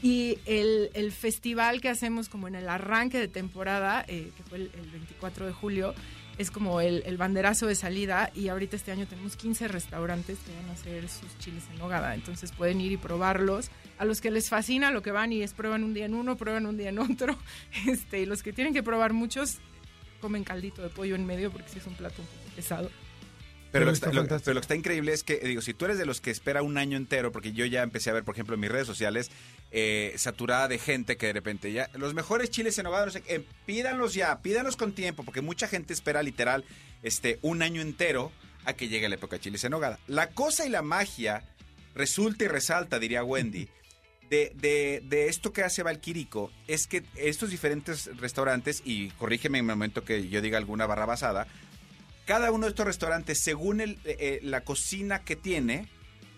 Y 0.00 0.38
el, 0.46 0.90
el 0.94 1.10
festival 1.10 1.80
que 1.80 1.88
hacemos 1.88 2.28
como 2.28 2.46
en 2.46 2.54
el 2.54 2.68
arranque 2.68 3.18
de 3.18 3.26
temporada, 3.26 4.04
eh, 4.06 4.30
que 4.36 4.42
fue 4.44 4.58
el, 4.58 4.70
el 4.74 4.90
24 4.90 5.46
de 5.46 5.52
julio, 5.52 5.94
es 6.38 6.52
como 6.52 6.80
el, 6.80 7.02
el 7.04 7.16
banderazo 7.16 7.66
de 7.66 7.74
salida 7.74 8.30
y 8.32 8.48
ahorita 8.48 8.76
este 8.76 8.92
año 8.92 9.06
tenemos 9.06 9.36
15 9.36 9.66
restaurantes 9.68 10.38
que 10.38 10.54
van 10.54 10.70
a 10.70 10.72
hacer 10.72 11.08
sus 11.08 11.36
chiles 11.38 11.64
en 11.72 11.78
nogada, 11.78 12.14
entonces 12.14 12.52
pueden 12.52 12.80
ir 12.80 12.92
y 12.92 12.96
probarlos. 12.96 13.70
A 13.98 14.04
los 14.04 14.20
que 14.20 14.30
les 14.30 14.48
fascina 14.48 14.90
lo 14.90 15.02
que 15.02 15.10
van 15.10 15.32
y 15.32 15.42
es 15.42 15.52
prueban 15.54 15.82
un 15.84 15.92
día 15.94 16.06
en 16.06 16.14
uno, 16.14 16.36
prueban 16.36 16.66
un 16.66 16.76
día 16.76 16.88
en 16.90 16.98
otro, 16.98 17.36
este, 17.86 18.20
y 18.20 18.26
los 18.26 18.42
que 18.42 18.52
tienen 18.52 18.72
que 18.72 18.82
probar 18.82 19.12
muchos 19.12 19.58
comen 20.20 20.44
caldito 20.44 20.82
de 20.82 20.88
pollo 20.88 21.14
en 21.14 21.24
medio 21.26 21.50
porque 21.52 21.68
sí 21.68 21.78
es 21.78 21.86
un 21.86 21.94
plato 21.94 22.22
un 22.22 22.26
poco 22.28 22.56
pesado. 22.56 22.90
Pero, 23.70 23.84
lo, 23.84 23.90
que 23.90 23.94
está 23.96 24.12
lo- 24.12 24.26
pero 24.26 24.54
lo 24.54 24.60
que 24.60 24.64
está 24.64 24.74
increíble 24.76 25.12
es 25.12 25.22
que, 25.22 25.36
digo, 25.40 25.60
si 25.60 25.74
tú 25.74 25.84
eres 25.84 25.98
de 25.98 26.06
los 26.06 26.22
que 26.22 26.30
espera 26.30 26.62
un 26.62 26.78
año 26.78 26.96
entero, 26.96 27.32
porque 27.32 27.52
yo 27.52 27.66
ya 27.66 27.82
empecé 27.82 28.08
a 28.08 28.14
ver, 28.14 28.24
por 28.24 28.34
ejemplo, 28.34 28.54
en 28.54 28.60
mis 28.60 28.70
redes 28.70 28.86
sociales, 28.86 29.30
eh, 29.72 30.14
saturada 30.16 30.68
de 30.68 30.78
gente 30.78 31.18
que 31.18 31.26
de 31.26 31.32
repente 31.34 31.70
ya, 31.70 31.90
los 31.94 32.14
mejores 32.14 32.48
chiles 32.50 32.78
en 32.78 32.84
nogada, 32.84 33.04
no 33.04 33.12
sé, 33.12 33.20
qué, 33.20 33.34
eh, 33.36 33.44
pídanlos 33.66 34.14
ya, 34.14 34.40
pídanlos 34.40 34.76
con 34.76 34.92
tiempo, 34.92 35.22
porque 35.22 35.42
mucha 35.42 35.68
gente 35.68 35.92
espera 35.92 36.22
literal 36.22 36.64
este, 37.02 37.38
un 37.42 37.60
año 37.62 37.82
entero 37.82 38.32
a 38.64 38.72
que 38.72 38.88
llegue 38.88 39.06
la 39.08 39.16
época 39.16 39.36
de 39.36 39.40
chiles 39.42 39.62
en 39.64 39.72
nogada. 39.72 39.98
La 40.06 40.30
cosa 40.30 40.64
y 40.66 40.70
la 40.70 40.80
magia 40.80 41.44
resulta 41.94 42.44
y 42.44 42.48
resalta, 42.48 42.98
diría 42.98 43.22
Wendy, 43.22 43.68
de, 44.30 44.52
de, 44.56 45.02
de 45.04 45.28
esto 45.28 45.52
que 45.52 45.62
hace 45.62 45.82
Valquirico 45.82 46.52
es 46.66 46.86
que 46.86 47.02
estos 47.16 47.50
diferentes 47.50 48.14
restaurantes, 48.16 48.82
y 48.84 49.08
corrígeme 49.10 49.58
en 49.58 49.64
el 49.64 49.76
momento 49.76 50.04
que 50.04 50.28
yo 50.28 50.40
diga 50.40 50.58
alguna 50.58 50.86
barra 50.86 51.06
basada, 51.06 51.46
cada 52.26 52.52
uno 52.52 52.66
de 52.66 52.70
estos 52.70 52.86
restaurantes, 52.86 53.40
según 53.40 53.80
el, 53.80 53.98
eh, 54.04 54.40
la 54.42 54.62
cocina 54.62 55.24
que 55.24 55.34
tiene, 55.34 55.88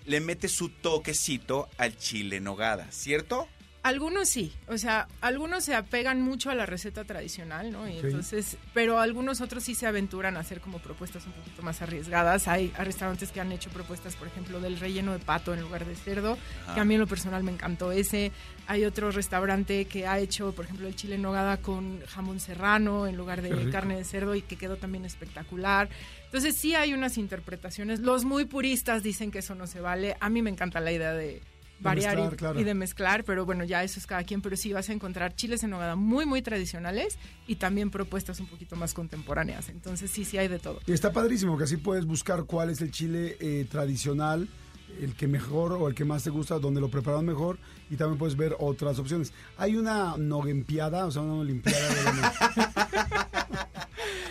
le 0.07 0.21
mete 0.21 0.49
su 0.49 0.69
toquecito 0.69 1.69
al 1.79 1.97
chile 1.97 2.37
en 2.37 2.45
nogada, 2.45 2.91
¿cierto? 2.93 3.49
Algunos 3.83 4.29
sí, 4.29 4.53
o 4.69 4.77
sea, 4.77 5.09
algunos 5.23 5.65
se 5.65 5.75
apegan 5.75 6.21
mucho 6.21 6.51
a 6.51 6.55
la 6.55 6.67
receta 6.67 7.05
tradicional, 7.05 7.73
¿no? 7.73 7.89
Y 7.89 7.99
entonces, 7.99 8.59
pero 8.75 9.01
algunos 9.01 9.41
otros 9.41 9.65
sí 9.65 9.75
se 9.75 9.87
aventuran 9.87 10.37
a 10.37 10.41
hacer 10.41 10.61
como 10.61 10.81
propuestas 10.81 11.25
un 11.27 11.33
poquito 11.33 11.63
más 11.63 11.81
arriesgadas. 11.81 12.47
Hay, 12.47 12.69
restaurantes 12.79 13.33
que 13.33 13.41
han 13.41 13.53
hecho 13.53 13.71
propuestas, 13.71 14.17
por 14.17 14.29
ejemplo, 14.29 14.61
del 14.61 14.79
relleno 14.79 15.13
de 15.13 15.19
pato 15.19 15.55
en 15.55 15.63
lugar 15.63 15.87
de 15.87 15.97
cerdo, 15.97 16.37
Ajá. 16.65 16.75
que 16.75 16.81
a 16.81 16.85
mí 16.85 16.95
en 16.95 17.01
lo 17.01 17.07
personal 17.07 17.43
me 17.43 17.53
encantó 17.53 17.91
ese. 17.91 18.33
Hay 18.67 18.85
otro 18.85 19.11
restaurante 19.13 19.87
que 19.87 20.07
ha 20.07 20.19
hecho, 20.19 20.53
por 20.53 20.67
ejemplo, 20.67 20.87
el 20.87 20.95
chile 20.95 21.15
en 21.15 21.23
nogada 21.23 21.57
con 21.57 22.05
jamón 22.07 22.39
serrano 22.39 23.07
en 23.07 23.17
lugar 23.17 23.41
de 23.41 23.71
carne 23.71 23.97
de 23.97 24.05
cerdo 24.05 24.35
y 24.35 24.43
que 24.43 24.57
quedó 24.57 24.77
también 24.77 25.07
espectacular. 25.07 25.89
Entonces 26.27 26.55
sí 26.55 26.75
hay 26.75 26.93
unas 26.93 27.17
interpretaciones. 27.17 28.01
Los 28.01 28.25
muy 28.25 28.45
puristas 28.45 29.03
dicen 29.03 29.31
que 29.31 29.39
eso 29.39 29.55
no 29.55 29.67
se 29.67 29.81
vale. 29.81 30.17
A 30.21 30.29
mí 30.29 30.43
me 30.43 30.51
encanta 30.51 30.81
la 30.81 30.93
idea 30.93 31.13
de 31.13 31.41
variar 31.81 32.19
y- 32.19 32.37
claro. 32.37 32.61
y 32.61 32.65
de 32.65 32.75
mezclar, 32.75 33.25
pero 33.25 33.45
bueno, 33.47 33.65
ya 33.65 33.83
eso 33.83 33.99
es 33.99 34.07
cada 34.07 34.23
quien, 34.25 34.41
pero 34.43 34.57
sí 34.57 34.73
vas 34.73 34.89
a 34.89 34.93
encontrar 34.93 35.35
chiles 35.35 35.63
en 35.65 35.71
nogada 35.71 35.97
muy, 35.97 36.27
muy 36.27 36.43
tradicionales 36.43 37.19
y 37.47 37.57
también 37.57 37.91
propuestas 37.91 38.39
un 38.41 38.47
poquito 38.47 38.77
más 38.77 38.95
contemporáneas. 38.95 39.69
Entonces 39.69 40.11
sí, 40.11 40.25
sí 40.25 40.39
hay 40.39 40.49
de 40.49 40.59
todo. 40.59 40.81
Y 40.87 40.93
está 40.93 41.13
padrísimo 41.13 41.57
que 41.59 41.65
así 41.65 41.77
puedes 41.77 42.05
buscar 42.07 42.45
cuál 42.45 42.71
es 42.71 42.81
el 42.81 42.91
chile 42.91 43.37
eh, 43.41 43.67
tradicional, 43.71 44.49
el 45.01 45.15
que 45.15 45.29
mejor 45.29 45.73
o 45.73 45.89
el 45.89 45.95
que 45.95 46.05
más 46.05 46.25
te 46.25 46.31
gusta, 46.31 46.59
donde 46.59 46.81
lo 46.81 46.91
preparan 46.91 47.25
mejor 47.25 47.59
y 47.91 47.97
también 47.97 48.19
puedes 48.19 48.37
ver 48.37 48.57
otras 48.59 48.99
opciones. 48.99 49.33
Hay 49.57 49.77
una 49.77 50.17
noguempiada, 50.19 51.07
o 51.07 51.11
sea, 51.11 51.23
una 51.23 51.35
olimpiada 51.35 51.89
de 51.89 52.05
la 52.21 52.35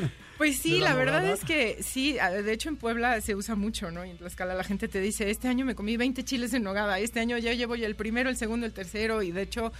Pues 0.39 0.57
sí, 0.57 0.79
la 0.79 0.89
la, 0.89 0.95
verdad 0.95 1.25
es 1.31 1.43
que 1.45 1.83
sí, 1.83 2.17
a- 2.17 2.31
de 2.31 2.51
hecho 2.51 2.69
en 2.69 2.77
Puebla 2.77 3.21
se 3.21 3.35
usa 3.35 3.53
mucho, 3.55 3.91
¿no? 3.91 4.03
Y 4.05 4.09
en 4.09 4.17
Tlaxcala 4.17 4.55
la 4.55 4.63
gente 4.63 4.87
te 4.87 4.99
dice, 5.01 5.29
este 5.29 5.47
año 5.47 5.65
me 5.65 5.75
comí 5.75 5.97
20 5.97 6.23
chiles 6.23 6.53
en 6.55 6.63
nogada, 6.63 6.97
este 6.97 7.19
año 7.19 7.37
ya 7.37 7.53
llevo 7.53 7.75
ya 7.75 7.85
el 7.85 7.95
primero, 7.95 8.29
el 8.31 8.37
segundo, 8.37 8.65
el 8.65 8.73
tercero, 8.73 9.21
y 9.21 9.31
de 9.31 9.43
hecho 9.43 9.71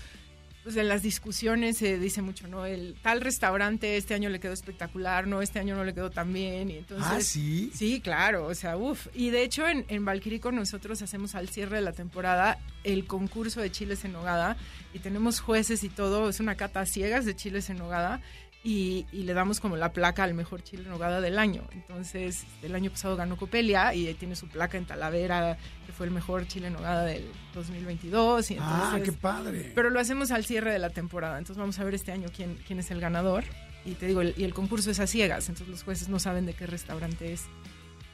pues 0.62 0.76
en 0.76 0.90
las 0.90 1.02
discusiones 1.02 1.78
se 1.78 1.98
dice 1.98 2.22
mucho, 2.22 2.46
¿no? 2.50 2.66
El 2.66 2.94
tal 3.02 3.22
restaurante 3.22 3.96
este 3.96 4.14
año 4.14 4.30
le 4.30 4.42
quedó 4.42 4.52
espectacular, 4.52 5.26
no, 5.26 5.42
este 5.42 5.58
año 5.58 5.74
no 5.78 5.86
le 5.86 5.94
quedó 5.94 6.10
tan 6.12 6.34
bien. 6.34 6.70
Y 6.70 6.76
entonces, 6.80 7.08
Ah, 7.10 7.22
¿sí? 7.22 7.72
Sí, 7.74 8.02
claro, 8.02 8.46
o 8.46 8.54
sea, 8.54 8.76
uff. 8.76 9.08
Y 9.16 9.30
de 9.30 9.44
hecho 9.44 9.66
en, 9.68 9.86
en 9.88 10.04
Valquirico 10.04 10.52
nosotros 10.52 11.02
hacemos 11.02 11.34
al 11.34 11.48
cierre 11.48 11.78
de 11.78 11.82
la 11.84 11.94
temporada 11.94 12.60
el 12.84 13.06
concurso 13.08 13.62
de 13.62 13.72
chiles 13.72 14.04
en 14.04 14.12
nogada 14.12 14.58
y 14.94 15.00
tenemos 15.00 15.40
jueces 15.40 15.84
y 15.86 15.90
todo, 15.90 16.28
es 16.30 16.42
una 16.42 16.56
cata 16.56 16.82
a 16.82 16.86
ciegas 16.86 17.24
de 17.26 17.36
chiles 17.38 17.70
en 17.70 17.78
nogada. 17.78 18.22
Y, 18.62 19.06
y 19.14 19.24
le 19.24 19.34
damos 19.34 19.62
como 19.62 19.78
la 19.78 19.94
placa 19.94 20.24
al 20.26 20.34
mejor 20.34 20.62
chile 20.64 20.84
en 20.84 20.90
nogada 20.90 21.22
del 21.22 21.40
año. 21.40 21.64
Entonces, 21.72 22.44
el 22.62 22.76
año 22.76 22.92
pasado 22.92 23.16
ganó 23.16 23.38
Copelia 23.38 23.94
y 23.96 24.14
tiene 24.16 24.36
su 24.36 24.50
placa 24.50 24.78
en 24.78 24.86
Talavera, 24.86 25.58
que 25.86 25.94
fue 25.94 26.06
el 26.08 26.12
mejor 26.12 26.46
chile 26.46 26.68
en 26.68 26.74
nogada 26.74 27.06
del 27.06 27.26
2022. 27.54 28.52
Y 28.52 28.54
entonces, 28.56 28.84
Ah, 28.84 29.00
qué 29.04 29.14
padre. 29.14 29.72
pero 29.76 29.90
lo 29.90 30.00
hacemos 30.02 30.32
al 30.32 30.44
cierre 30.44 30.74
de 30.74 30.80
la 30.80 30.90
temporada. 30.90 31.38
Entonces 31.38 31.58
vamos 31.58 31.80
a 31.80 31.86
ver 31.86 31.96
este 31.96 32.12
año 32.12 32.28
quién, 32.36 32.58
quién 32.68 32.80
es 32.80 32.92
el 32.92 33.00
ganador. 33.00 33.46
Y 33.86 33.94
te 33.94 34.08
digo, 34.08 34.20
el- 34.20 34.34
y 34.38 34.44
el 34.44 34.54
concurso 34.54 34.92
es 34.92 35.00
a 35.00 35.08
ciegas, 35.08 35.48
entonces 35.48 35.70
los 35.70 35.84
jueces 35.84 36.10
no 36.10 36.20
saben 36.20 36.46
de 36.46 36.54
qué 36.54 36.68
restaurante 36.68 37.32
es. 37.32 37.44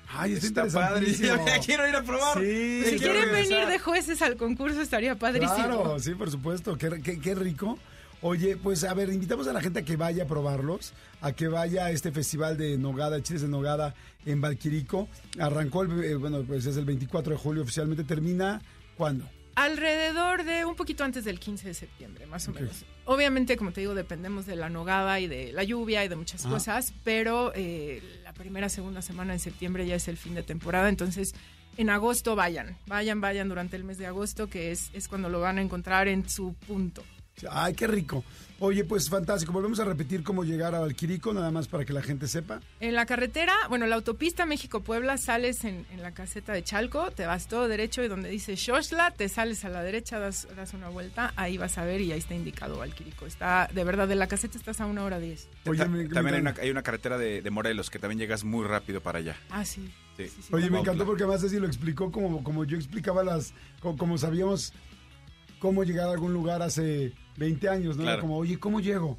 Ay, 0.08 0.34
está, 0.34 0.68
padre. 0.68 1.12
Ya 1.12 1.40
quiero 1.66 1.88
ir 1.90 1.96
a 1.96 2.04
probar. 2.04 2.38
Sí, 2.40 2.84
si 2.88 2.98
quieren 3.00 3.24
regresar. 3.24 3.50
venir 3.50 3.68
de 3.68 3.80
jueces 3.80 4.22
al 4.22 4.38
concurso 4.38 4.80
estaría 4.80 5.16
padrísimo. 5.16 5.56
Claro, 5.56 6.00
sí, 6.00 6.14
por 6.14 6.30
supuesto. 6.30 6.78
Qué, 6.78 7.02
qué- 7.04 7.20
qué 7.20 7.34
rico. 7.34 7.80
Oye, 8.22 8.58
pues 8.58 8.84
a 8.84 8.94
ver, 8.94 9.10
invitamos 9.10 9.48
a 9.48 9.54
la 9.54 9.62
gente 9.62 9.80
a 9.80 9.86
que 9.86 9.98
vaya 9.98 10.24
a 10.24 10.28
probarlos, 10.28 10.94
a 11.22 11.34
que 11.34 11.48
vaya 11.48 11.86
a 11.86 11.92
este 11.92 12.12
festival 12.12 12.58
de 12.58 12.78
Nogada, 12.78 13.22
Chiles 13.22 13.42
de 13.42 13.48
Nogada 13.48 13.94
en 14.26 14.42
Valquirico. 14.42 15.08
Arrancó, 15.40 15.84
el, 15.84 16.04
eh, 16.04 16.16
bueno, 16.16 16.44
pues 16.44 16.66
es 16.66 16.78
el 16.78 16.86
24 16.86 17.34
de 17.34 17.40
julio 17.40 17.64
oficialmente. 17.64 18.04
¿Termina 18.04 18.62
cuándo? 18.98 19.30
Alrededor 19.56 20.44
de 20.44 20.66
un 20.66 20.76
poquito 20.76 21.06
antes 21.06 21.24
del 21.24 21.40
15 21.40 21.70
de 21.70 21.74
septiembre, 21.74 22.26
más 22.26 22.48
o 22.50 22.52
menos. 22.52 22.84
Obviamente, 23.06 23.56
como 23.56 23.72
te 23.72 23.82
digo, 23.82 23.96
dependemos 23.96 24.46
de 24.46 24.58
la 24.58 24.70
nogada 24.70 25.20
y 25.22 25.28
de 25.28 25.54
la 25.54 25.64
lluvia 25.64 26.04
y 26.04 26.10
de 26.10 26.18
muchas 26.18 26.46
cosas, 26.46 26.94
pero 27.06 27.54
eh, 27.56 28.02
la 28.24 28.34
primera, 28.34 28.68
segunda 28.68 29.02
semana 29.02 29.32
de 29.32 29.40
septiembre 29.40 29.88
ya 29.88 29.96
es 29.96 30.10
el 30.10 30.18
fin 30.18 30.36
de 30.36 30.44
temporada, 30.44 30.90
entonces 30.90 31.34
en 31.78 31.90
agosto 31.90 32.36
vayan, 32.36 32.78
vayan, 32.88 33.22
vayan 33.22 33.48
durante 33.48 33.78
el 33.78 33.86
mes 33.86 33.98
de 33.98 34.08
agosto, 34.08 34.48
que 34.48 34.72
es, 34.72 34.90
es 34.94 35.08
cuando 35.08 35.30
lo 35.30 35.40
van 35.40 35.58
a 35.58 35.62
encontrar 35.62 36.10
en 36.10 36.28
su 36.28 36.54
punto. 36.54 37.04
Ay, 37.50 37.74
qué 37.74 37.88
rico. 37.88 38.24
Oye, 38.60 38.86
pues 38.86 39.10
fantástico. 39.10 39.52
Volvemos 39.52 39.80
a 39.82 39.84
repetir 39.84 40.24
cómo 40.24 40.46
llegar 40.46 40.74
a 40.74 40.80
Valquirico, 40.80 41.34
nada 41.34 41.52
más 41.52 41.68
para 41.68 41.84
que 41.84 41.92
la 41.92 42.02
gente 42.02 42.30
sepa. 42.30 42.62
En 42.80 42.96
la 42.96 43.06
carretera, 43.06 43.54
bueno, 43.68 43.86
la 43.86 43.96
autopista 43.96 44.46
México-Puebla, 44.46 45.18
sales 45.18 45.66
en, 45.66 45.86
en 45.92 46.02
la 46.02 46.14
caseta 46.14 46.54
de 46.54 46.64
Chalco, 46.64 47.12
te 47.12 47.26
vas 47.26 47.48
todo 47.50 47.68
derecho 47.68 48.02
y 48.04 48.08
donde 48.08 48.30
dice 48.30 48.56
Xochla, 48.56 49.12
te 49.12 49.28
sales 49.28 49.66
a 49.66 49.70
la 49.70 49.84
derecha, 49.84 50.18
das, 50.20 50.48
das 50.56 50.74
una 50.74 50.88
vuelta, 50.88 51.34
ahí 51.36 51.58
vas 51.58 51.78
a 51.78 51.84
ver 51.84 52.00
y 52.00 52.14
ahí 52.14 52.20
está 52.20 52.34
indicado 52.36 52.78
Valquirico. 52.78 53.26
Está, 53.26 53.70
de 53.74 53.84
verdad, 53.84 54.08
de 54.08 54.16
la 54.16 54.28
caseta 54.28 54.58
estás 54.58 54.80
a 54.80 54.86
una 54.86 55.04
hora 55.04 55.20
diez. 55.20 55.50
Oye, 55.66 55.80
Ta- 55.80 55.90
me- 55.90 56.04
me 56.04 56.10
también 56.14 56.36
hay 56.36 56.42
una, 56.42 56.50
encanta. 56.52 56.62
hay 56.62 56.72
una 56.72 56.84
carretera 56.84 57.18
de, 57.18 57.42
de 57.42 57.52
Morelos 57.52 57.90
que 57.90 58.00
también 58.00 58.20
llegas 58.20 58.46
muy 58.46 58.66
rápido 58.66 59.02
para 59.02 59.20
allá. 59.20 59.36
Ah, 59.50 59.66
sí. 59.66 59.86
Sí. 60.16 60.30
Sí, 60.30 60.42
sí, 60.44 60.48
Oye, 60.54 60.70
me 60.70 60.80
encantó 60.80 61.06
porque 61.06 61.24
además 61.24 61.42
Ceci 61.42 61.60
lo 61.60 61.68
explicó 61.68 62.10
como, 62.10 62.42
como 62.42 62.64
yo 62.64 62.78
explicaba 62.78 63.22
las, 63.26 63.54
como, 63.82 63.98
como 63.98 64.18
sabíamos 64.18 64.72
cómo 65.60 65.84
llegar 65.84 66.08
a 66.08 66.12
algún 66.14 66.32
lugar 66.32 66.62
hace 66.62 67.14
20 67.38 67.70
años, 67.70 67.98
¿no? 67.98 68.04
Era 68.04 68.20
como, 68.20 68.38
oye, 68.38 68.60
¿cómo 68.60 68.80
llego? 68.80 69.18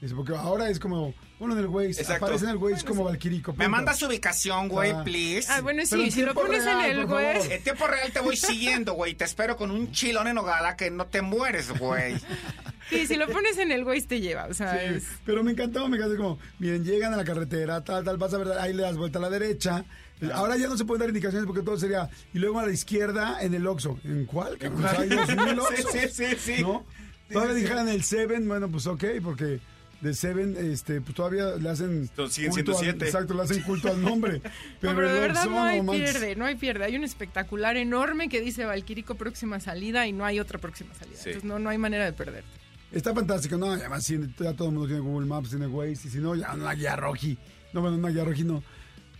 Dice, 0.00 0.14
porque 0.14 0.34
ahora 0.36 0.68
es 0.68 0.78
como, 0.78 1.14
bueno, 1.38 1.54
en 1.54 1.60
el 1.60 1.66
Waze, 1.68 2.02
Exacto. 2.02 2.26
aparece 2.26 2.44
en 2.44 2.50
el 2.50 2.56
Waze 2.58 2.84
como 2.84 3.04
Valquirico. 3.04 3.54
¿Me 3.54 3.66
mandas 3.66 3.98
su 3.98 4.06
ubicación, 4.06 4.68
güey, 4.68 4.90
Ah. 4.90 5.02
please? 5.02 5.46
Ah, 5.50 5.62
bueno, 5.62 5.84
sí, 5.86 5.94
en 6.00 6.12
si 6.12 6.20
lo 6.20 6.26
tiempo 6.34 6.42
pones 6.42 6.64
real, 6.64 6.84
en 6.90 6.98
el 6.98 7.06
web. 7.06 7.42
En 7.50 7.62
tiempo 7.62 7.86
real 7.86 8.12
te 8.12 8.20
voy 8.20 8.36
siguiendo, 8.36 8.92
güey. 8.92 9.14
Te 9.14 9.24
espero 9.24 9.56
con 9.56 9.70
un 9.70 9.92
chilón 9.92 10.28
en 10.28 10.36
hogada 10.36 10.76
que 10.76 10.90
no 10.90 11.06
te 11.06 11.22
mueres, 11.22 11.76
güey. 11.78 12.14
Sí, 12.88 13.04
si 13.08 13.16
lo 13.16 13.26
pones 13.26 13.58
en 13.58 13.72
el 13.72 13.82
Waze 13.82 14.02
te 14.06 14.20
lleva, 14.20 14.46
o 14.46 14.54
sea, 14.54 14.78
Sí, 14.78 14.94
es- 14.98 15.06
pero 15.24 15.42
me 15.42 15.50
encantó, 15.50 15.88
me 15.88 15.96
encantó 15.96 16.16
como, 16.16 16.38
miren, 16.60 16.84
llegan 16.84 17.12
a 17.12 17.16
la 17.16 17.24
carretera, 17.24 17.82
tal, 17.82 18.04
tal, 18.04 18.16
vas 18.16 18.32
a 18.32 18.38
ver, 18.38 18.52
ahí 18.60 18.72
le 18.74 18.84
das 18.84 18.96
vuelta 18.96 19.18
a 19.18 19.22
la 19.22 19.28
derecha. 19.28 19.84
Ahora 20.32 20.56
ya 20.56 20.68
no 20.68 20.76
se 20.78 20.84
pueden 20.84 21.00
dar 21.00 21.08
indicaciones 21.08 21.46
porque 21.48 21.62
todo 21.62 21.76
sería, 21.76 22.08
y 22.32 22.38
luego 22.38 22.60
a 22.60 22.66
la 22.66 22.70
izquierda 22.72 23.38
en 23.40 23.54
el 23.54 23.66
Oxxo. 23.66 23.98
¿En 24.04 24.24
cuál? 24.26 24.56
cabrón? 24.56 24.84
O 24.84 24.88
sea, 24.88 25.00
hay 25.00 25.08
dos 25.08 25.26
mil 25.36 25.58
Oxxos, 25.58 25.90
sí, 25.90 25.98
sí, 26.12 26.24
sí. 26.38 26.62
¿No? 26.62 26.86
Todavía 27.32 27.54
dijeran 27.54 27.88
el 27.88 28.02
Seven, 28.04 28.46
bueno, 28.48 28.68
pues 28.70 28.86
ok, 28.86 29.04
porque 29.22 29.60
de 30.00 30.14
Seven, 30.14 30.56
este, 30.72 31.00
pues 31.00 31.14
todavía 31.14 31.56
le 31.56 31.68
hacen 31.68 32.08
siguen 32.30 32.52
siendo 32.52 32.74
siete. 32.74 33.06
Exacto, 33.06 33.34
le 33.34 33.42
hacen 33.42 33.62
culto 33.62 33.88
al 33.88 34.00
nombre. 34.02 34.40
Pero, 34.80 34.92
No, 34.92 34.96
pero 34.98 35.08
de 35.10 35.14
el 35.16 35.20
verdad 35.22 35.44
no 35.46 35.62
hay 35.62 35.82
manches. 35.82 36.10
pierde, 36.12 36.36
no 36.36 36.44
hay 36.44 36.54
pierde. 36.56 36.84
Hay 36.84 36.96
un 36.96 37.04
espectacular 37.04 37.76
enorme 37.76 38.28
que 38.28 38.40
dice 38.40 38.64
Valquirico 38.64 39.14
próxima 39.14 39.58
salida 39.58 40.06
y 40.06 40.12
no 40.12 40.24
hay 40.24 40.38
otra 40.38 40.58
próxima 40.58 40.94
salida. 40.94 41.16
Sí. 41.16 41.30
Entonces 41.30 41.44
no, 41.48 41.58
no 41.58 41.70
hay 41.70 41.78
manera 41.78 42.04
de 42.04 42.12
perder. 42.12 42.44
Está 42.92 43.12
fantástico, 43.14 43.56
¿no? 43.56 43.72
Además, 43.72 44.04
si 44.04 44.16
ya 44.38 44.52
todo 44.52 44.68
el 44.68 44.74
mundo 44.74 44.86
tiene 44.86 45.00
Google 45.00 45.26
Maps, 45.26 45.50
tiene 45.50 45.66
Waze, 45.66 46.06
y 46.08 46.10
si 46.10 46.18
no, 46.18 46.34
ya 46.36 46.54
una 46.54 46.72
guía 46.74 46.94
roji. 46.94 47.36
No, 47.72 47.80
bueno, 47.80 47.96
una 47.96 48.10
guía 48.10 48.24
roji 48.24 48.44
no. 48.44 48.62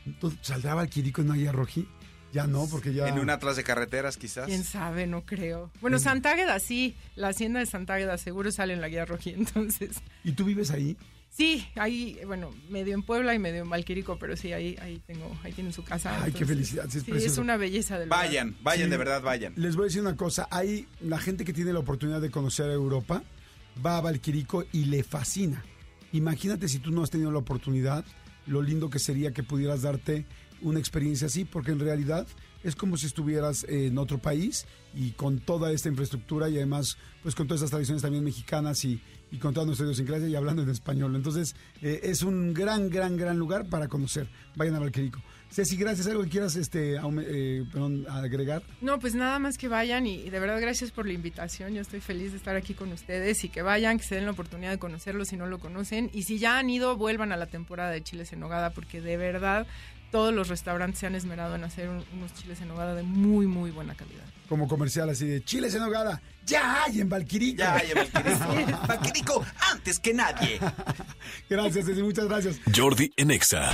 Entonces, 0.06 0.38
¿Saldrá 0.42 0.74
Valquirico 0.74 1.20
en 1.22 1.30
una 1.30 1.36
guía 1.36 1.50
roji? 1.52 1.88
Ya 2.36 2.46
no, 2.46 2.66
porque 2.70 2.92
ya... 2.92 3.08
En 3.08 3.18
un 3.18 3.30
atlas 3.30 3.56
de 3.56 3.64
carreteras, 3.64 4.16
quizás. 4.16 4.46
Quién 4.46 4.62
sabe, 4.62 5.06
no 5.06 5.22
creo. 5.24 5.70
Bueno, 5.80 5.98
Santágueda 5.98 6.58
sí, 6.60 6.94
la 7.14 7.28
hacienda 7.28 7.60
de 7.60 7.66
Santágueda 7.66 8.18
seguro 8.18 8.52
sale 8.52 8.74
en 8.74 8.80
la 8.80 8.88
guía 8.88 9.04
roji, 9.06 9.30
entonces. 9.36 9.96
¿Y 10.22 10.32
tú 10.32 10.44
vives 10.44 10.70
ahí? 10.70 10.96
Sí, 11.30 11.66
ahí, 11.76 12.18
bueno, 12.26 12.50
medio 12.70 12.94
en 12.94 13.02
Puebla 13.02 13.34
y 13.34 13.38
medio 13.38 13.62
en 13.62 13.68
Valquirico, 13.68 14.18
pero 14.18 14.36
sí, 14.36 14.52
ahí, 14.54 14.74
ahí 14.80 15.02
tengo, 15.06 15.38
ahí 15.44 15.52
tienen 15.52 15.72
su 15.72 15.84
casa. 15.84 16.22
Ay, 16.22 16.32
qué 16.32 16.46
felicidad, 16.46 16.84
sí, 16.88 16.98
es 16.98 17.04
sí, 17.04 17.10
precioso. 17.10 17.32
es 17.34 17.38
una 17.38 17.56
belleza 17.58 17.98
del 17.98 18.08
lugar. 18.08 18.26
Vayan, 18.26 18.56
vayan, 18.62 18.86
Sí. 18.86 18.90
de 18.90 18.96
verdad, 18.96 19.20
vayan. 19.22 19.52
Les 19.56 19.76
voy 19.76 19.84
a 19.84 19.86
decir 19.88 20.00
una 20.00 20.16
cosa. 20.16 20.48
Hay 20.50 20.86
la 21.00 21.18
gente 21.18 21.44
que 21.44 21.52
tiene 21.52 21.72
la 21.74 21.78
oportunidad 21.80 22.22
de 22.22 22.30
conocer 22.30 22.70
a 22.70 22.72
Europa, 22.72 23.22
va 23.84 23.98
a 23.98 24.00
Valquirico 24.00 24.64
y 24.72 24.86
le 24.86 25.02
fascina. 25.02 25.62
Imagínate 26.12 26.68
si 26.68 26.78
tú 26.78 26.90
no 26.90 27.02
has 27.02 27.10
tenido 27.10 27.30
la 27.30 27.38
oportunidad, 27.38 28.04
lo 28.46 28.62
lindo 28.62 28.88
que 28.88 28.98
sería 28.98 29.32
que 29.32 29.42
pudieras 29.42 29.82
darte 29.82 30.24
una 30.68 30.80
experiencia 30.80 31.28
así, 31.28 31.44
porque 31.44 31.70
en 31.70 31.78
realidad 31.78 32.26
es 32.62 32.74
como 32.74 32.96
si 32.96 33.06
estuvieras 33.06 33.64
en 33.68 33.96
otro 33.98 34.18
país 34.18 34.66
y 34.92 35.12
con 35.12 35.38
toda 35.38 35.70
esta 35.70 35.88
infraestructura 35.88 36.48
y 36.48 36.56
además 36.56 36.96
pues 37.22 37.34
con 37.34 37.46
todas 37.46 37.60
estas 37.60 37.70
tradiciones 37.70 38.02
también 38.02 38.24
mexicanas 38.24 38.84
y, 38.84 39.00
y 39.30 39.38
con 39.38 39.54
toda 39.54 39.66
nuestra 39.66 39.84
idiosincrasia 39.84 40.26
y 40.26 40.34
hablando 40.34 40.62
en 40.62 40.70
español. 40.70 41.14
Entonces 41.14 41.54
eh, 41.82 42.00
es 42.02 42.22
un 42.22 42.52
gran, 42.54 42.90
gran, 42.90 43.16
gran 43.16 43.38
lugar 43.38 43.68
para 43.68 43.86
conocer. 43.88 44.28
Vayan 44.56 44.74
a 44.74 44.80
Valquirico. 44.80 45.22
Ceci, 45.48 45.76
gracias. 45.76 46.08
¿Algo 46.08 46.24
que 46.24 46.28
quieras 46.28 46.56
este, 46.56 46.96
eh, 46.96 47.64
agregar? 48.10 48.62
No, 48.80 48.98
pues 48.98 49.14
nada 49.14 49.38
más 49.38 49.58
que 49.58 49.68
vayan 49.68 50.06
y, 50.06 50.14
y 50.16 50.30
de 50.30 50.40
verdad 50.40 50.60
gracias 50.60 50.90
por 50.90 51.06
la 51.06 51.12
invitación. 51.12 51.72
Yo 51.72 51.82
estoy 51.82 52.00
feliz 52.00 52.32
de 52.32 52.38
estar 52.38 52.56
aquí 52.56 52.74
con 52.74 52.90
ustedes 52.92 53.44
y 53.44 53.48
que 53.48 53.62
vayan, 53.62 53.98
que 53.98 54.04
se 54.04 54.16
den 54.16 54.24
la 54.24 54.32
oportunidad 54.32 54.70
de 54.70 54.78
conocerlo 54.78 55.24
si 55.24 55.36
no 55.36 55.46
lo 55.46 55.60
conocen. 55.60 56.10
Y 56.12 56.24
si 56.24 56.38
ya 56.38 56.58
han 56.58 56.68
ido, 56.68 56.96
vuelvan 56.96 57.30
a 57.30 57.36
la 57.36 57.46
temporada 57.46 57.90
de 57.90 58.02
chiles 58.02 58.32
en 58.32 58.40
nogada 58.40 58.70
porque 58.70 59.00
de 59.00 59.16
verdad 59.16 59.66
todos 60.16 60.32
los 60.32 60.48
restaurantes 60.48 60.98
se 61.00 61.06
han 61.06 61.14
esmerado 61.14 61.56
en 61.56 61.64
hacer 61.64 61.90
un- 61.90 62.02
unos 62.14 62.32
chiles 62.32 62.58
en 62.62 62.68
nogada 62.68 62.94
de 62.94 63.02
muy, 63.02 63.46
muy 63.46 63.70
buena 63.70 63.94
calidad. 63.94 64.24
como 64.48 64.66
comercial 64.66 65.10
así 65.10 65.26
de 65.26 65.44
chiles 65.44 65.74
en 65.74 65.82
hogada. 65.82 66.22
Ya 66.46 66.84
hay 66.84 67.00
en 67.02 67.08
Valquirico. 67.10 67.58
Ya, 67.58 67.82
ya, 67.82 67.94
Valquirico. 68.14 68.80
Valquirico, 68.88 69.44
antes 69.72 69.98
que 69.98 70.14
nadie. 70.14 70.58
Gracias, 71.50 71.84
Ceci, 71.84 72.00
muchas 72.02 72.26
gracias. 72.28 72.60
Jordi 72.74 73.10
en 73.16 73.30
Exa. 73.32 73.70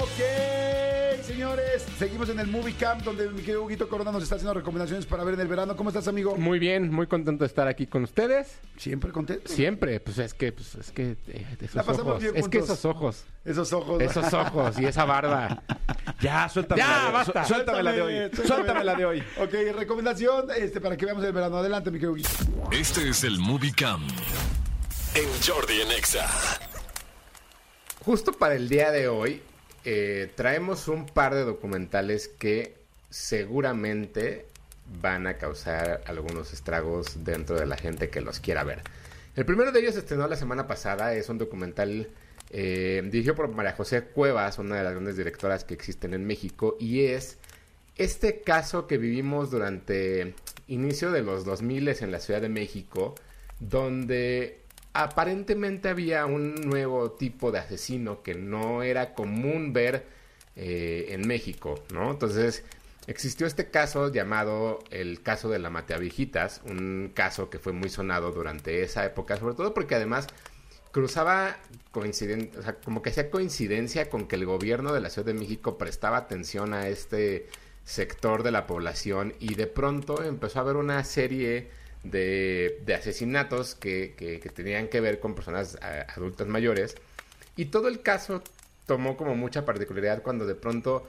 Ok, 0.00 0.18
señores, 1.28 1.84
seguimos 1.98 2.28
en 2.30 2.40
el 2.40 2.46
Movie 2.46 2.74
Camp 2.74 3.02
donde 3.02 3.28
mi 3.28 3.40
querido 3.42 3.62
Huguito 3.64 3.88
Corona 3.88 4.10
nos 4.10 4.22
está 4.22 4.36
haciendo 4.36 4.54
recomendaciones 4.54 5.04
para 5.06 5.24
ver 5.24 5.34
en 5.34 5.40
el 5.40 5.48
verano. 5.48 5.76
¿Cómo 5.76 5.90
estás, 5.90 6.08
amigo? 6.08 6.36
Muy 6.36 6.58
bien, 6.58 6.90
muy 6.90 7.06
contento 7.06 7.44
de 7.44 7.48
estar 7.48 7.68
aquí 7.68 7.86
con 7.86 8.02
ustedes. 8.04 8.58
Siempre 8.78 9.12
contento. 9.12 9.46
Siempre, 9.52 10.00
pues 10.00 10.18
es 10.18 10.32
que, 10.34 10.52
pues 10.52 10.74
es 10.76 10.90
que 10.90 11.16
eh, 11.28 11.46
La 11.60 11.66
esos 11.66 11.74
pasamos 11.86 12.00
ojos, 12.00 12.22
bien 12.22 12.36
es 12.36 12.48
que 12.48 12.58
juntos. 12.60 12.78
esos 12.78 12.84
ojos, 12.84 13.24
Esos 13.44 13.72
ojos. 13.72 14.02
esos 14.02 14.32
ojos 14.32 14.78
y 14.78 14.86
esa 14.86 15.04
barba. 15.04 15.62
Ya, 16.20 16.48
suéltame. 16.48 16.80
Ya, 16.80 16.88
la 16.88 17.04
de, 17.06 17.12
basta. 17.12 17.44
su- 17.44 17.54
Suéltame 17.54 17.82
la 17.84 17.92
de 17.92 18.02
hoy. 18.02 18.30
Suéltame. 18.44 18.82
La 18.84 18.94
de 18.96 19.04
hoy. 19.04 19.22
Ok, 19.40 19.52
recomendación 19.76 20.46
este, 20.56 20.80
para 20.80 20.96
que 20.96 21.04
veamos 21.04 21.22
el 21.24 21.32
verano. 21.32 21.58
Adelante, 21.58 21.92
mi 21.92 21.98
querido 21.98 22.12
Huguito. 22.14 22.28
Este 22.72 23.08
es 23.08 23.22
el 23.22 23.38
Movie 23.38 23.72
Cam. 23.72 24.04
En 25.14 25.28
Jordi 25.46 25.80
en 25.82 25.92
Exa. 25.92 26.26
Justo 28.04 28.32
para 28.32 28.54
el 28.54 28.68
día 28.68 28.90
de 28.90 29.06
hoy 29.06 29.40
eh, 29.90 30.30
traemos 30.34 30.86
un 30.86 31.06
par 31.06 31.34
de 31.34 31.44
documentales 31.44 32.28
que 32.28 32.74
seguramente 33.08 34.44
van 35.00 35.26
a 35.26 35.38
causar 35.38 36.02
algunos 36.04 36.52
estragos 36.52 37.24
dentro 37.24 37.58
de 37.58 37.64
la 37.64 37.78
gente 37.78 38.10
que 38.10 38.20
los 38.20 38.38
quiera 38.38 38.64
ver. 38.64 38.82
El 39.34 39.46
primero 39.46 39.72
de 39.72 39.80
ellos 39.80 39.96
estrenó 39.96 40.28
la 40.28 40.36
semana 40.36 40.66
pasada, 40.66 41.14
es 41.14 41.30
un 41.30 41.38
documental 41.38 42.06
eh, 42.50 43.00
dirigido 43.10 43.34
por 43.34 43.48
María 43.48 43.72
José 43.72 44.02
Cuevas, 44.02 44.58
una 44.58 44.76
de 44.76 44.84
las 44.84 44.92
grandes 44.92 45.16
directoras 45.16 45.64
que 45.64 45.72
existen 45.72 46.12
en 46.12 46.26
México, 46.26 46.76
y 46.78 47.06
es 47.06 47.38
este 47.96 48.42
caso 48.42 48.86
que 48.86 48.98
vivimos 48.98 49.50
durante 49.50 50.34
inicio 50.66 51.12
de 51.12 51.22
los 51.22 51.46
2000 51.46 51.88
en 51.88 52.12
la 52.12 52.20
Ciudad 52.20 52.42
de 52.42 52.50
México, 52.50 53.14
donde 53.58 54.58
aparentemente 54.92 55.88
había 55.88 56.26
un 56.26 56.54
nuevo 56.54 57.12
tipo 57.12 57.52
de 57.52 57.58
asesino 57.58 58.22
que 58.22 58.34
no 58.34 58.82
era 58.82 59.14
común 59.14 59.72
ver 59.72 60.06
eh, 60.56 61.06
en 61.10 61.26
México, 61.26 61.84
¿no? 61.92 62.10
Entonces, 62.10 62.64
existió 63.06 63.46
este 63.46 63.70
caso 63.70 64.12
llamado 64.12 64.80
el 64.90 65.22
caso 65.22 65.48
de 65.48 65.58
la 65.58 65.70
Mateavijitas, 65.70 66.60
un 66.64 67.12
caso 67.14 67.48
que 67.48 67.58
fue 67.58 67.72
muy 67.72 67.88
sonado 67.88 68.32
durante 68.32 68.82
esa 68.82 69.04
época, 69.04 69.36
sobre 69.36 69.54
todo 69.54 69.72
porque 69.72 69.94
además 69.94 70.26
cruzaba 70.90 71.56
coinciden, 71.90 72.50
o 72.58 72.62
sea, 72.62 72.74
como 72.74 73.02
que 73.02 73.10
hacía 73.10 73.30
coincidencia 73.30 74.10
con 74.10 74.26
que 74.26 74.36
el 74.36 74.46
gobierno 74.46 74.92
de 74.92 75.00
la 75.00 75.10
Ciudad 75.10 75.26
de 75.26 75.34
México 75.34 75.78
prestaba 75.78 76.16
atención 76.16 76.74
a 76.74 76.88
este 76.88 77.48
sector 77.84 78.42
de 78.42 78.50
la 78.50 78.66
población 78.66 79.34
y 79.38 79.54
de 79.54 79.66
pronto 79.66 80.22
empezó 80.22 80.58
a 80.58 80.62
haber 80.62 80.76
una 80.76 81.02
serie 81.04 81.70
de, 82.02 82.80
de 82.84 82.94
asesinatos 82.94 83.74
que, 83.74 84.14
que- 84.16 84.38
tenían 84.50 84.88
que 84.88 85.00
ver 85.00 85.20
con 85.20 85.34
personas 85.34 85.78
eh, 85.82 86.04
adultas 86.16 86.46
mayores 86.48 86.96
y 87.56 87.66
todo 87.66 87.88
el 87.88 88.02
caso 88.02 88.42
tomó 88.86 89.16
como 89.16 89.34
mucha 89.34 89.64
particularidad 89.64 90.22
cuando 90.22 90.46
de 90.46 90.54
pronto 90.54 91.06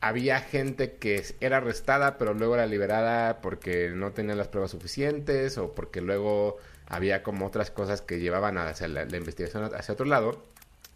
había 0.00 0.40
gente 0.40 0.94
que 0.94 1.24
era 1.40 1.58
arrestada 1.58 2.18
pero 2.18 2.34
luego 2.34 2.54
era 2.54 2.66
liberada 2.66 3.40
porque 3.40 3.90
no 3.90 4.12
tenían 4.12 4.38
las 4.38 4.48
pruebas 4.48 4.70
suficientes 4.70 5.58
o 5.58 5.74
porque 5.74 6.00
luego 6.00 6.58
había 6.86 7.22
como 7.22 7.46
otras 7.46 7.70
cosas 7.70 8.02
que 8.02 8.20
llevaban 8.20 8.58
hacia 8.58 8.88
la, 8.88 9.04
la 9.04 9.16
investigación 9.16 9.64
hacia 9.74 9.94
otro 9.94 10.06
lado 10.06 10.44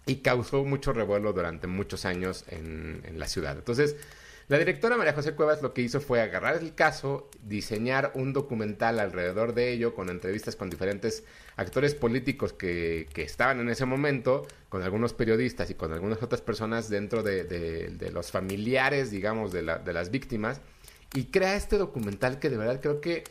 y 0.07 0.17
causó 0.17 0.65
mucho 0.65 0.93
revuelo 0.93 1.33
durante 1.33 1.67
muchos 1.67 2.05
años 2.05 2.45
en, 2.49 3.03
en 3.05 3.19
la 3.19 3.29
ciudad. 3.29 3.57
Entonces, 3.57 3.97
la 4.51 4.59
directora 4.59 4.97
María 4.97 5.13
José 5.13 5.33
Cuevas 5.35 5.63
lo 5.63 5.73
que 5.73 5.81
hizo 5.81 6.01
fue 6.01 6.21
agarrar 6.21 6.57
el 6.57 6.75
caso, 6.75 7.31
diseñar 7.45 8.11
un 8.15 8.33
documental 8.33 8.99
alrededor 8.99 9.55
de 9.55 9.71
ello, 9.73 9.95
con 9.95 10.11
entrevistas 10.11 10.57
con 10.57 10.69
diferentes 10.69 11.23
actores 11.57 11.95
políticos 11.95 12.53
que, 12.53 13.09
que 13.15 13.23
estaban 13.23 13.61
en 13.61 13.69
ese 13.69 13.87
momento, 13.87 14.45
con 14.69 14.83
algunos 14.83 15.15
periodistas 15.15 15.71
y 15.71 15.75
con 15.75 15.93
algunas 15.93 16.21
otras 16.21 16.41
personas 16.41 16.89
dentro 16.91 17.23
de, 17.23 17.45
de- 17.45 18.11
los 18.11 18.33
familiares, 18.33 19.13
digamos, 19.13 19.53
de, 19.53 19.63
la- 19.63 19.79
de 19.79 19.93
las 19.93 20.11
víctimas, 20.11 20.61
y 21.15 21.27
crea 21.27 21.55
este 21.55 21.79
documental 21.79 22.41
que 22.41 22.51
de 22.51 22.57
verdad 22.57 22.81
creo 22.81 23.01
que 23.01 23.23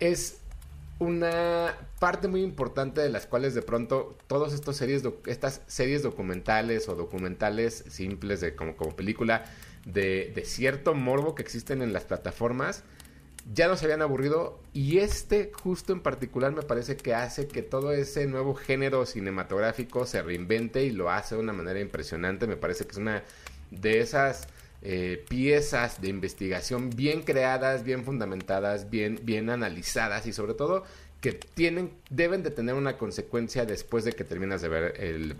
es 0.00 0.36
una 0.98 1.74
parte 1.98 2.28
muy 2.28 2.42
importante 2.42 3.00
de 3.00 3.08
las 3.08 3.26
cuales 3.26 3.54
de 3.54 3.62
pronto 3.62 4.18
todas 4.26 4.52
estas 4.52 4.76
series 4.76 5.02
doc- 5.02 5.26
estas 5.28 5.62
series 5.66 6.02
documentales 6.02 6.90
o 6.90 6.94
documentales 6.94 7.84
simples 7.88 8.42
de 8.42 8.54
como, 8.54 8.76
como 8.76 8.94
película 8.94 9.44
de, 9.84 10.42
cierto 10.44 10.94
morbo 10.94 11.34
que 11.34 11.42
existen 11.42 11.82
en 11.82 11.92
las 11.92 12.04
plataformas 12.04 12.84
ya 13.54 13.68
nos 13.68 13.82
habían 13.82 14.02
aburrido 14.02 14.60
y 14.74 14.98
este 14.98 15.50
justo 15.54 15.92
en 15.92 16.00
particular 16.00 16.52
me 16.52 16.62
parece 16.62 16.96
que 16.96 17.14
hace 17.14 17.48
que 17.48 17.62
todo 17.62 17.92
ese 17.92 18.26
nuevo 18.26 18.54
género 18.54 19.06
cinematográfico 19.06 20.04
se 20.04 20.22
reinvente 20.22 20.84
y 20.84 20.90
lo 20.90 21.10
hace 21.10 21.34
de 21.34 21.40
una 21.40 21.54
manera 21.54 21.80
impresionante 21.80 22.46
me 22.46 22.56
parece 22.56 22.84
que 22.84 22.92
es 22.92 22.98
una 22.98 23.22
de 23.70 24.00
esas 24.00 24.46
eh, 24.82 25.24
piezas 25.28 26.00
de 26.00 26.08
investigación 26.08 26.88
bien 26.90 27.22
creadas, 27.22 27.84
bien 27.84 28.04
fundamentadas, 28.04 28.88
bien, 28.88 29.20
bien 29.22 29.50
analizadas 29.50 30.26
y 30.26 30.32
sobre 30.32 30.54
todo 30.54 30.84
que 31.20 31.32
tienen, 31.32 31.92
deben 32.08 32.42
de 32.42 32.50
tener 32.50 32.74
una 32.74 32.96
consecuencia 32.96 33.66
después 33.66 34.04
de 34.04 34.12
que 34.12 34.24
terminas 34.24 34.62
de 34.62 34.68
ver 34.68 34.94
el, 34.98 35.36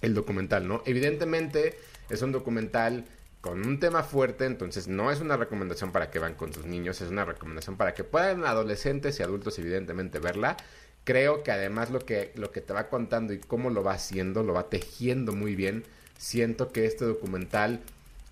el 0.00 0.14
documental, 0.14 0.66
¿no? 0.66 0.82
Evidentemente 0.84 1.78
es 2.10 2.22
un 2.22 2.32
documental 2.32 3.04
con 3.42 3.66
un 3.66 3.80
tema 3.80 4.04
fuerte, 4.04 4.46
entonces 4.46 4.86
no 4.86 5.10
es 5.10 5.20
una 5.20 5.36
recomendación 5.36 5.90
para 5.90 6.10
que 6.10 6.20
van 6.20 6.34
con 6.34 6.52
sus 6.54 6.64
niños, 6.64 7.00
es 7.02 7.10
una 7.10 7.24
recomendación 7.24 7.76
para 7.76 7.92
que 7.92 8.04
puedan 8.04 8.46
adolescentes 8.46 9.18
y 9.18 9.24
adultos 9.24 9.58
evidentemente 9.58 10.20
verla. 10.20 10.56
Creo 11.02 11.42
que 11.42 11.50
además 11.50 11.90
lo 11.90 11.98
que, 11.98 12.30
lo 12.36 12.52
que 12.52 12.60
te 12.60 12.72
va 12.72 12.88
contando 12.88 13.32
y 13.32 13.40
cómo 13.40 13.68
lo 13.68 13.82
va 13.82 13.94
haciendo, 13.94 14.44
lo 14.44 14.54
va 14.54 14.70
tejiendo 14.70 15.32
muy 15.32 15.56
bien. 15.56 15.82
Siento 16.16 16.70
que 16.70 16.86
este 16.86 17.04
documental 17.04 17.80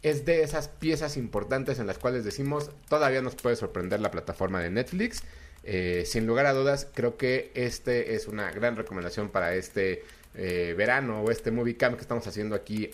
es 0.02 0.24
de 0.24 0.44
esas 0.44 0.68
piezas 0.68 1.16
importantes 1.16 1.80
en 1.80 1.88
las 1.88 1.98
cuales 1.98 2.24
decimos 2.24 2.70
todavía 2.88 3.20
nos 3.20 3.34
puede 3.34 3.56
sorprender 3.56 3.98
la 4.00 4.12
plataforma 4.12 4.60
de 4.60 4.70
Netflix. 4.70 5.24
Eh, 5.64 6.04
sin 6.06 6.24
lugar 6.24 6.46
a 6.46 6.52
dudas, 6.52 6.86
creo 6.94 7.16
que 7.16 7.50
este 7.54 8.14
es 8.14 8.28
una 8.28 8.52
gran 8.52 8.76
recomendación 8.76 9.28
para 9.28 9.54
este 9.56 10.04
eh, 10.36 10.72
verano 10.78 11.22
o 11.22 11.32
este 11.32 11.50
movie 11.50 11.76
camp 11.76 11.96
que 11.96 12.02
estamos 12.02 12.28
haciendo 12.28 12.54
aquí 12.54 12.92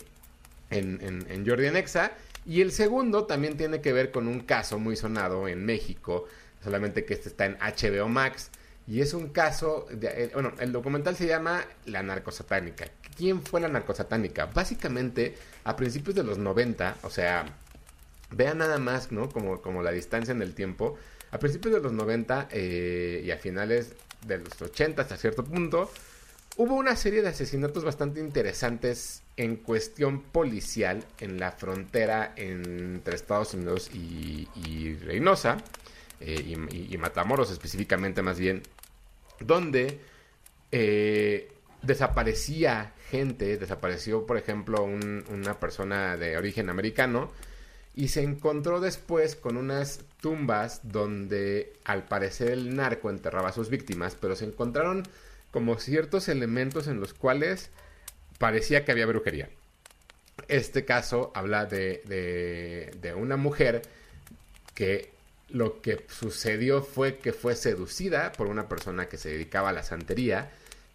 en, 0.69 1.45
Jordi 1.45 1.67
en 1.67 1.77
Exa. 1.77 2.11
Y 2.45 2.61
el 2.61 2.71
segundo 2.71 3.25
también 3.25 3.57
tiene 3.57 3.81
que 3.81 3.93
ver 3.93 4.11
con 4.11 4.27
un 4.27 4.41
caso 4.41 4.79
muy 4.79 4.95
sonado 4.95 5.47
en 5.47 5.65
México, 5.65 6.25
solamente 6.63 7.03
que 7.03 7.13
este 7.13 7.29
está 7.29 7.45
en 7.45 7.57
HBO 7.59 8.07
Max. 8.07 8.51
Y 8.87 9.01
es 9.01 9.13
un 9.13 9.29
caso, 9.29 9.85
eh, 10.01 10.31
bueno, 10.33 10.53
el 10.59 10.71
documental 10.71 11.15
se 11.17 11.27
llama 11.27 11.65
La 11.85 12.03
Narcosatánica. 12.03 12.85
¿Quién 13.17 13.41
fue 13.41 13.59
la 13.59 13.67
narcosatánica? 13.67 14.45
Básicamente, 14.45 15.35
a 15.63 15.75
principios 15.75 16.15
de 16.15 16.23
los 16.23 16.37
90, 16.37 16.97
o 17.01 17.09
sea, 17.09 17.45
vean 18.31 18.59
nada 18.59 18.77
más, 18.77 19.11
¿no? 19.11 19.27
Como, 19.29 19.61
como 19.61 19.81
la 19.81 19.91
distancia 19.91 20.31
en 20.31 20.41
el 20.41 20.53
tiempo. 20.53 20.97
A 21.31 21.39
principios 21.39 21.73
de 21.73 21.81
los 21.81 21.91
90 21.91 22.47
eh, 22.51 23.23
y 23.25 23.31
a 23.31 23.37
finales 23.37 23.93
de 24.25 24.37
los 24.37 24.61
80 24.61 25.01
hasta 25.01 25.17
cierto 25.17 25.43
punto, 25.43 25.91
hubo 26.57 26.75
una 26.75 26.95
serie 26.95 27.21
de 27.21 27.29
asesinatos 27.29 27.83
bastante 27.83 28.19
interesantes 28.19 29.21
en 29.37 29.57
cuestión 29.57 30.21
policial 30.21 31.03
en 31.19 31.39
la 31.39 31.51
frontera 31.51 32.33
entre 32.35 33.15
Estados 33.15 33.53
Unidos 33.53 33.91
y, 33.93 34.95
Reynosa, 34.95 35.57
eh, 36.19 36.57
y, 36.89 36.97
Matamoros 36.97 37.51
específicamente 37.51 38.21
más 38.23 38.39
bien, 38.39 38.63
donde 39.39 39.99
eh, 40.71 41.51
desaparecía 41.83 42.93
gente, 43.09 43.57
desapareció 43.57 44.25
por 44.25 44.37
ejemplo 44.37 44.83
un- 44.83 45.23
una 45.29 45.59
persona 45.59 46.17
de 46.17 46.37
origen 46.37 46.69
americano 46.69 47.31
y 47.95 48.09
se 48.09 48.21
encontró 48.23 48.79
después 48.79 49.35
con 49.35 49.57
unas 49.57 50.01
tumbas 50.21 50.81
donde 50.83 51.73
al 51.85 52.05
parecer 52.07 52.49
el 52.49 52.75
narco 52.75 53.09
enterraba 53.09 53.49
a 53.49 53.53
sus 53.53 53.69
víctimas, 53.69 54.15
pero 54.19 54.35
se 54.35 54.45
encontraron 54.45 55.03
como 55.57 55.79
ciertos 55.79 56.29
elementos 56.29 56.85
en 56.87 56.99
los 56.99 57.15
cuales 57.15 57.71
parecía 58.37 58.85
que 58.85 58.91
había 58.91 59.07
brujería. 59.07 59.49
Este 60.49 60.85
caso 60.85 61.31
habla 61.33 61.65
de, 61.65 62.03
de- 62.05 62.91
de 63.01 63.13
una 63.15 63.37
mujer 63.37 63.81
que 64.75 65.09
lo 65.49 65.81
que 65.81 66.05
sucedió 66.09 66.83
fue 66.83 67.17
que 67.17 67.33
fue 67.33 67.55
seducida 67.55 68.33
por 68.33 68.45
una 68.45 68.69
persona 68.69 69.07
que 69.09 69.17
se 69.17 69.29
dedicaba 69.29 69.69
a 69.69 69.73
la 69.73 69.81
santería 69.81 70.51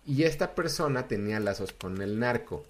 y 0.07 0.23
esta 0.23 0.55
persona 0.55 1.09
tenía 1.09 1.41
lazos 1.41 1.73
con 1.73 2.01
el 2.01 2.21
narco. 2.21 2.65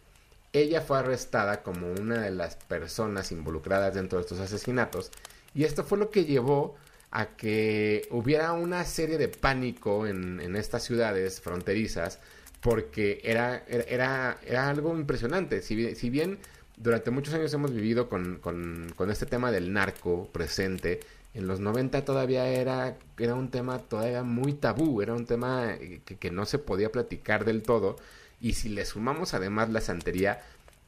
Ella 0.55 0.81
fue 0.81 0.99
arrestada 0.99 1.63
como 1.63 1.93
una 1.93 2.23
de 2.23 2.31
las 2.31 2.57
personas 2.57 3.33
involucradas 3.33 3.93
dentro 3.95 4.17
de 4.17 4.23
estos 4.23 4.41
asesinatos 4.41 5.11
y 5.55 5.65
esto 5.65 5.85
fue 5.85 5.99
lo 5.99 6.09
que 6.11 6.25
llevó 6.25 6.75
a 7.13 7.27
que 7.37 8.09
hubiera 8.11 8.53
una 8.55 8.85
serie 8.85 9.19
de 9.19 9.29
pánico 9.29 10.07
en, 10.07 10.57
estas 10.57 10.83
ciudades 10.83 11.41
fronterizas 11.41 12.19
porque 12.61 13.21
era, 13.23 13.65
era, 13.69 14.39
era, 14.47 14.69
algo 14.69 14.97
impresionante. 14.97 15.61
Si 15.61 16.11
bien, 16.11 16.39
durante 16.77 17.11
muchos 17.11 17.35
años 17.35 17.53
hemos 17.53 17.75
vivido 17.75 18.09
con, 18.09 18.39
con, 18.39 19.11
este 19.11 19.27
tema 19.27 19.53
del 19.53 19.73
narco 19.75 20.29
presente, 20.33 21.01
en 21.35 21.47
los 21.47 21.61
90 21.61 22.03
todavía 22.05 22.47
era, 22.47 22.97
era 23.19 23.35
un 23.35 23.51
tema 23.51 23.79
todavía 23.79 24.23
muy 24.23 24.55
tabú, 24.55 25.03
era 25.03 25.13
un 25.13 25.27
tema 25.27 25.75
que 26.19 26.31
no 26.31 26.47
se 26.47 26.59
podía 26.59 26.91
platicar 26.91 27.45
del 27.45 27.63
todo. 27.63 27.97
Y 28.41 28.55
si 28.55 28.71
le 28.71 28.87
sumamos 28.87 29.35
además 29.35 29.71
la 29.71 29.81
santería, 29.81 30.41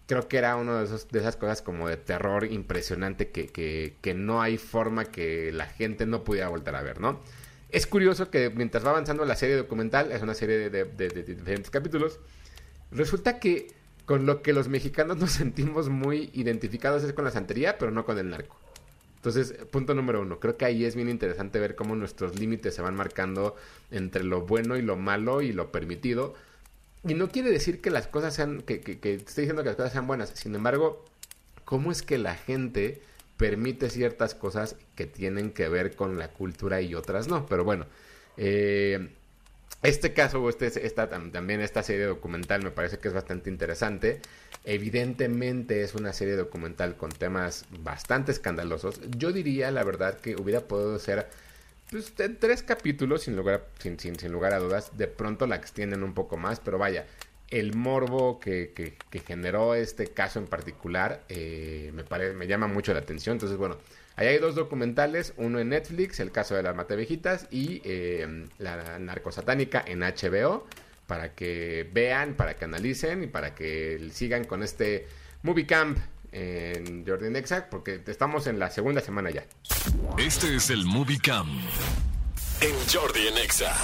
creo 0.06 0.28
que 0.28 0.38
era 0.38 0.56
una 0.56 0.78
de, 0.80 0.84
esos, 0.84 1.08
de 1.08 1.20
esas 1.20 1.36
cosas 1.36 1.62
como 1.62 1.88
de 1.88 1.96
terror 1.96 2.44
impresionante 2.44 3.30
que, 3.30 3.46
que, 3.48 3.96
que 4.00 4.14
no 4.14 4.42
hay 4.42 4.58
forma 4.58 5.06
que 5.06 5.52
la 5.52 5.66
gente 5.66 6.06
no 6.06 6.24
pudiera 6.24 6.48
volver 6.48 6.74
a 6.76 6.82
ver, 6.82 7.00
¿no? 7.00 7.20
Es 7.70 7.86
curioso 7.86 8.30
que 8.30 8.50
mientras 8.50 8.84
va 8.86 8.90
avanzando 8.90 9.24
la 9.24 9.36
serie 9.36 9.56
documental, 9.56 10.12
es 10.12 10.22
una 10.22 10.34
serie 10.34 10.70
de, 10.70 10.84
de- 10.84 11.08
diferentes 11.24 11.70
capítulos, 11.70 12.20
resulta 12.90 13.38
que 13.38 13.68
con 14.06 14.26
lo 14.26 14.42
que 14.42 14.52
los 14.52 14.68
mexicanos 14.68 15.16
nos 15.18 15.32
sentimos 15.32 15.88
muy 15.88 16.30
identificados 16.34 17.04
es 17.04 17.12
con 17.12 17.24
la 17.24 17.30
santería, 17.30 17.78
pero 17.78 17.90
no 17.90 18.04
con 18.04 18.18
el 18.18 18.30
narco. 18.30 18.56
Entonces, 19.16 19.52
punto 19.70 19.94
número 19.94 20.20
uno, 20.20 20.38
creo 20.38 20.56
que 20.58 20.66
ahí 20.66 20.84
es 20.84 20.94
bien 20.96 21.08
interesante 21.08 21.58
ver 21.58 21.76
cómo 21.76 21.96
nuestros 21.96 22.38
límites 22.38 22.74
se 22.74 22.82
van 22.82 22.94
marcando 22.94 23.56
entre 23.90 24.22
lo 24.22 24.42
bueno 24.42 24.76
y 24.76 24.82
lo 24.82 24.96
malo 24.96 25.40
y 25.40 25.52
lo 25.52 25.72
permitido. 25.72 26.34
Y 27.06 27.14
no 27.14 27.28
quiere 27.28 27.50
decir 27.50 27.80
que 27.80 27.90
las 27.90 28.06
cosas 28.06 28.34
sean, 28.34 28.62
que, 28.62 28.80
que, 28.80 28.98
que 28.98 29.14
esté 29.14 29.42
diciendo 29.42 29.62
que 29.62 29.68
las 29.70 29.76
cosas 29.76 29.92
sean 29.92 30.06
buenas. 30.06 30.30
Sin 30.30 30.54
embargo, 30.54 31.04
¿cómo 31.64 31.92
es 31.92 32.02
que 32.02 32.18
la 32.18 32.34
gente 32.34 33.02
permite 33.36 33.90
ciertas 33.90 34.34
cosas 34.34 34.76
que 34.96 35.06
tienen 35.06 35.50
que 35.50 35.68
ver 35.68 35.96
con 35.96 36.18
la 36.18 36.28
cultura 36.28 36.80
y 36.80 36.94
otras 36.94 37.28
no? 37.28 37.44
Pero 37.46 37.64
bueno, 37.64 37.86
eh, 38.36 39.10
este 39.82 40.14
caso 40.14 40.48
este, 40.48 40.66
esta, 40.86 41.10
tam- 41.10 41.30
también 41.30 41.60
esta 41.60 41.82
serie 41.82 42.06
documental 42.06 42.62
me 42.62 42.70
parece 42.70 42.98
que 42.98 43.08
es 43.08 43.14
bastante 43.14 43.50
interesante. 43.50 44.20
Evidentemente 44.64 45.82
es 45.82 45.94
una 45.94 46.14
serie 46.14 46.36
documental 46.36 46.96
con 46.96 47.10
temas 47.12 47.66
bastante 47.80 48.32
escandalosos. 48.32 48.98
Yo 49.18 49.30
diría, 49.30 49.70
la 49.70 49.84
verdad, 49.84 50.18
que 50.20 50.36
hubiera 50.36 50.62
podido 50.62 50.98
ser 50.98 51.28
pues, 52.02 52.12
tres 52.40 52.62
capítulos 52.62 53.22
sin 53.22 53.36
lugar, 53.36 53.66
sin, 53.78 53.98
sin, 53.98 54.32
lugar 54.32 54.52
a 54.54 54.58
dudas. 54.58 54.96
De 54.96 55.06
pronto 55.06 55.46
la 55.46 55.56
extienden 55.56 56.02
un 56.02 56.12
poco 56.14 56.36
más, 56.36 56.60
pero 56.60 56.76
vaya, 56.78 57.06
el 57.50 57.74
morbo 57.74 58.40
que, 58.40 58.72
que- 58.74 59.20
generó 59.20 59.74
este 59.74 60.08
caso 60.08 60.38
en 60.40 60.46
particular 60.46 61.22
eh, 61.28 61.90
me, 61.94 62.02
pare- 62.04 62.32
me 62.32 62.46
llama 62.46 62.66
mucho 62.66 62.92
la 62.92 63.00
atención. 63.00 63.34
Entonces, 63.34 63.56
bueno, 63.58 63.76
Ahí 64.16 64.28
hay 64.28 64.38
dos 64.38 64.54
documentales, 64.54 65.32
uno 65.38 65.58
en 65.58 65.70
Netflix, 65.70 66.20
el 66.20 66.30
caso 66.30 66.54
de 66.54 66.62
las 66.62 66.76
matevejitas, 66.76 67.48
y 67.50 67.82
eh, 67.84 68.46
la 68.58 69.00
narcosatánica 69.00 69.82
en 69.84 70.00
HBO, 70.02 70.68
para 71.08 71.34
que 71.34 71.88
vean, 71.92 72.34
para 72.34 72.54
que 72.54 72.64
analicen 72.64 73.24
y 73.24 73.26
para 73.26 73.56
que 73.56 74.08
sigan 74.12 74.44
con 74.44 74.62
este 74.62 75.08
Movie 75.42 75.66
Camp 75.66 75.98
en 76.34 77.06
Jordan 77.06 77.36
Exact, 77.36 77.70
porque 77.70 78.02
estamos 78.06 78.46
en 78.46 78.58
la 78.58 78.70
segunda 78.70 79.00
semana 79.00 79.30
ya. 79.30 79.44
Este 80.18 80.56
es 80.56 80.68
el 80.68 80.84
Movie 80.84 81.18
Cam 81.18 81.48
en 82.60 82.74
Jordi 82.92 83.28
en 83.28 83.38
Exa. 83.38 83.74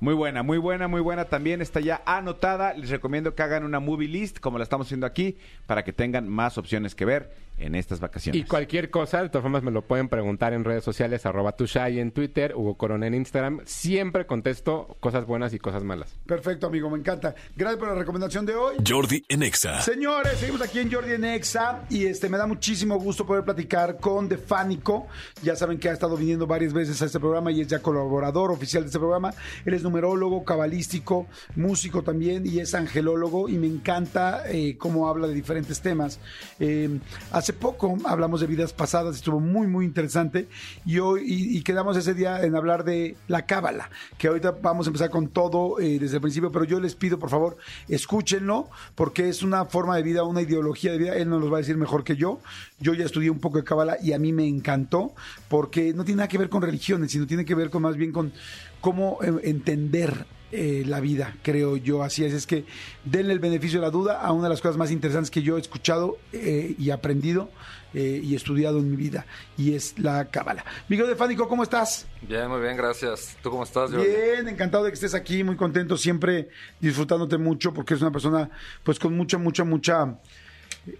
Muy 0.00 0.14
buena, 0.14 0.42
muy 0.42 0.58
buena, 0.58 0.88
muy 0.88 1.00
buena. 1.00 1.26
También 1.26 1.60
está 1.60 1.80
ya 1.80 2.02
anotada. 2.06 2.72
Les 2.74 2.88
recomiendo 2.88 3.34
que 3.34 3.42
hagan 3.42 3.64
una 3.64 3.80
movie 3.80 4.08
list, 4.08 4.38
como 4.38 4.58
la 4.58 4.64
estamos 4.64 4.86
haciendo 4.86 5.06
aquí, 5.06 5.36
para 5.66 5.84
que 5.84 5.92
tengan 5.92 6.28
más 6.28 6.56
opciones 6.56 6.94
que 6.94 7.04
ver 7.04 7.34
en 7.60 7.74
estas 7.74 8.00
vacaciones. 8.00 8.40
Y 8.40 8.44
cualquier 8.44 8.90
cosa, 8.90 9.22
de 9.22 9.28
todas 9.28 9.42
formas, 9.42 9.62
me 9.62 9.70
lo 9.70 9.82
pueden 9.82 10.08
preguntar 10.08 10.52
en 10.52 10.64
redes 10.64 10.84
sociales, 10.84 11.26
arroba 11.26 11.52
tushai 11.52 12.00
en 12.00 12.12
Twitter, 12.12 12.54
Hugo 12.56 12.76
Corona 12.76 13.06
en 13.06 13.14
Instagram. 13.14 13.60
Siempre 13.64 14.26
contesto 14.26 14.96
cosas 15.00 15.26
buenas 15.26 15.52
y 15.54 15.58
cosas 15.58 15.84
malas. 15.84 16.18
Perfecto, 16.26 16.66
amigo, 16.66 16.90
me 16.90 16.98
encanta. 16.98 17.34
Gracias 17.56 17.78
por 17.78 17.88
la 17.88 17.94
recomendación 17.94 18.46
de 18.46 18.54
hoy. 18.54 18.76
Jordi 18.86 19.24
en 19.28 19.42
Exa. 19.42 19.80
Señores, 19.82 20.38
seguimos 20.38 20.62
aquí 20.62 20.78
en 20.78 20.90
Jordi 20.90 21.12
en 21.12 21.24
Exa 21.24 21.84
y 21.88 22.06
este 22.06 22.28
me 22.28 22.38
da 22.38 22.46
muchísimo 22.46 22.98
gusto 22.98 23.26
poder 23.26 23.44
platicar 23.44 23.98
con 23.98 24.28
Defánico. 24.28 25.06
Ya 25.42 25.56
saben 25.56 25.78
que 25.78 25.88
ha 25.88 25.92
estado 25.92 26.16
viniendo 26.16 26.46
varias 26.46 26.72
veces 26.72 27.00
a 27.02 27.06
este 27.06 27.20
programa 27.20 27.52
y 27.52 27.60
es 27.60 27.68
ya 27.68 27.80
colaborador 27.80 28.50
oficial 28.50 28.82
de 28.82 28.88
este 28.88 28.98
programa. 28.98 29.32
Él 29.64 29.74
es 29.74 29.82
numerólogo, 29.82 30.44
cabalístico, 30.44 31.26
músico 31.56 32.02
también 32.02 32.46
y 32.46 32.60
es 32.60 32.74
angelólogo 32.74 33.48
y 33.48 33.58
me 33.58 33.66
encanta 33.66 34.44
eh, 34.48 34.76
cómo 34.78 35.08
habla 35.08 35.26
de 35.26 35.34
diferentes 35.34 35.80
temas. 35.80 36.18
Eh, 36.58 36.98
hace 37.32 37.49
poco 37.52 37.96
hablamos 38.04 38.40
de 38.40 38.46
vidas 38.46 38.72
pasadas, 38.72 39.16
estuvo 39.16 39.40
muy 39.40 39.66
muy 39.66 39.84
interesante 39.84 40.48
y 40.84 40.98
hoy 40.98 41.22
y, 41.24 41.58
y 41.58 41.62
quedamos 41.62 41.96
ese 41.96 42.14
día 42.14 42.42
en 42.42 42.56
hablar 42.56 42.84
de 42.84 43.16
la 43.28 43.46
cábala, 43.46 43.90
que 44.18 44.28
ahorita 44.28 44.52
vamos 44.62 44.86
a 44.86 44.90
empezar 44.90 45.10
con 45.10 45.28
todo 45.28 45.78
eh, 45.80 45.98
desde 45.98 46.16
el 46.16 46.22
principio, 46.22 46.50
pero 46.52 46.64
yo 46.64 46.80
les 46.80 46.94
pido 46.94 47.18
por 47.18 47.30
favor 47.30 47.56
escúchenlo 47.88 48.68
porque 48.94 49.28
es 49.28 49.42
una 49.42 49.64
forma 49.64 49.96
de 49.96 50.02
vida, 50.02 50.24
una 50.24 50.42
ideología 50.42 50.92
de 50.92 50.98
vida, 50.98 51.14
él 51.14 51.28
nos 51.28 51.40
los 51.40 51.52
va 51.52 51.56
a 51.56 51.60
decir 51.60 51.76
mejor 51.76 52.04
que 52.04 52.16
yo. 52.16 52.40
Yo 52.78 52.94
ya 52.94 53.04
estudié 53.04 53.30
un 53.30 53.40
poco 53.40 53.58
de 53.58 53.64
cábala 53.64 53.96
y 54.02 54.12
a 54.12 54.18
mí 54.18 54.32
me 54.32 54.46
encantó 54.46 55.14
porque 55.48 55.92
no 55.94 56.04
tiene 56.04 56.18
nada 56.18 56.28
que 56.28 56.38
ver 56.38 56.48
con 56.48 56.62
religiones, 56.62 57.12
sino 57.12 57.26
tiene 57.26 57.44
que 57.44 57.54
ver 57.54 57.70
con 57.70 57.82
más 57.82 57.96
bien 57.96 58.12
con 58.12 58.32
cómo 58.80 59.18
eh, 59.22 59.32
entender 59.44 60.26
eh, 60.52 60.82
la 60.86 61.00
vida, 61.00 61.36
creo 61.42 61.76
yo. 61.76 62.02
Así 62.02 62.24
es, 62.24 62.32
es 62.32 62.46
que 62.46 62.64
denle 63.04 63.32
el 63.32 63.38
beneficio 63.38 63.80
de 63.80 63.86
la 63.86 63.90
duda 63.90 64.20
a 64.20 64.32
una 64.32 64.44
de 64.44 64.50
las 64.50 64.60
cosas 64.60 64.76
más 64.76 64.90
interesantes 64.90 65.30
que 65.30 65.42
yo 65.42 65.56
he 65.56 65.60
escuchado 65.60 66.18
eh, 66.32 66.74
y 66.78 66.90
aprendido 66.90 67.50
eh, 67.94 68.20
y 68.22 68.34
estudiado 68.34 68.78
en 68.78 68.90
mi 68.90 68.96
vida, 68.96 69.26
y 69.56 69.74
es 69.74 69.98
la 69.98 70.26
cábala. 70.26 70.64
Miguel 70.88 71.08
de 71.08 71.16
Fánico, 71.16 71.48
¿cómo 71.48 71.62
estás? 71.62 72.06
Bien, 72.22 72.48
muy 72.48 72.60
bien, 72.60 72.76
gracias. 72.76 73.36
¿Tú 73.42 73.50
cómo 73.50 73.64
estás, 73.64 73.90
Jordi? 73.90 74.06
Bien, 74.06 74.48
encantado 74.48 74.84
de 74.84 74.90
que 74.90 74.94
estés 74.94 75.14
aquí, 75.14 75.42
muy 75.42 75.56
contento, 75.56 75.96
siempre 75.96 76.48
disfrutándote 76.80 77.38
mucho, 77.38 77.74
porque 77.74 77.94
es 77.94 78.00
una 78.00 78.12
persona 78.12 78.50
pues 78.82 78.98
con 78.98 79.16
mucha, 79.16 79.38
mucha, 79.38 79.64
mucha 79.64 80.18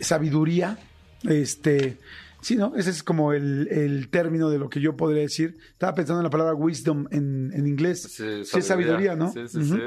sabiduría. 0.01 0.78
Este, 1.22 1.98
sí, 2.43 2.57
¿no? 2.57 2.74
Ese 2.76 2.91
es 2.91 3.03
como 3.03 3.32
el, 3.32 3.68
el 3.70 4.09
término 4.11 4.51
de 4.51 4.59
lo 4.59 4.68
que 4.68 4.80
yo 4.80 4.97
podría 4.97 5.22
decir. 5.22 5.59
Estaba 5.72 5.95
pensando 5.95 6.20
en 6.20 6.24
la 6.24 6.30
palabra 6.30 6.55
wisdom 6.55 7.07
en, 7.11 7.53
en 7.55 7.66
inglés. 7.66 8.03
Sí, 8.03 8.24
es 8.43 8.66
sabiduría, 8.66 9.16
¿no? 9.16 9.32
Sí, 9.32 9.49
sí, 9.49 9.64
sí. 9.64 9.78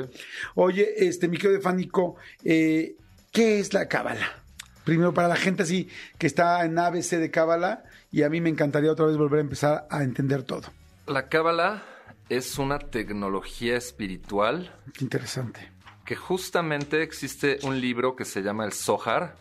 Oye, 0.56 1.08
este, 1.08 1.28
mi 1.28 1.38
querido 1.38 1.62
Fánico, 1.62 2.16
eh, 2.44 2.96
¿qué 3.32 3.60
es 3.60 3.74
la 3.74 3.88
cábala? 3.88 4.44
Primero, 4.84 5.14
para 5.14 5.28
la 5.30 5.36
gente 5.38 5.64
así 5.64 5.88
que 6.18 6.28
está 6.28 6.66
en 6.66 6.78
ABC 6.78 7.12
de 7.12 7.32
cábala, 7.32 7.86
y 8.12 8.24
a 8.24 8.30
mí 8.30 8.42
me 8.42 8.50
encantaría 8.50 8.92
otra 8.92 9.06
vez 9.06 9.16
volver 9.18 9.40
a 9.40 9.42
empezar 9.42 9.88
a 9.90 10.04
entender 10.04 10.44
todo. 10.44 10.64
La 11.08 11.30
Cábala 11.30 11.84
es 12.30 12.58
una 12.60 12.80
tecnología 12.80 13.76
espiritual 13.78 14.74
Qué 14.94 15.04
interesante. 15.04 15.72
que 16.06 16.16
justamente 16.16 17.02
existe 17.02 17.60
un 17.64 17.80
libro 17.82 18.16
que 18.16 18.26
se 18.26 18.42
llama 18.42 18.66
el 18.66 18.74
Zohar, 18.74 19.36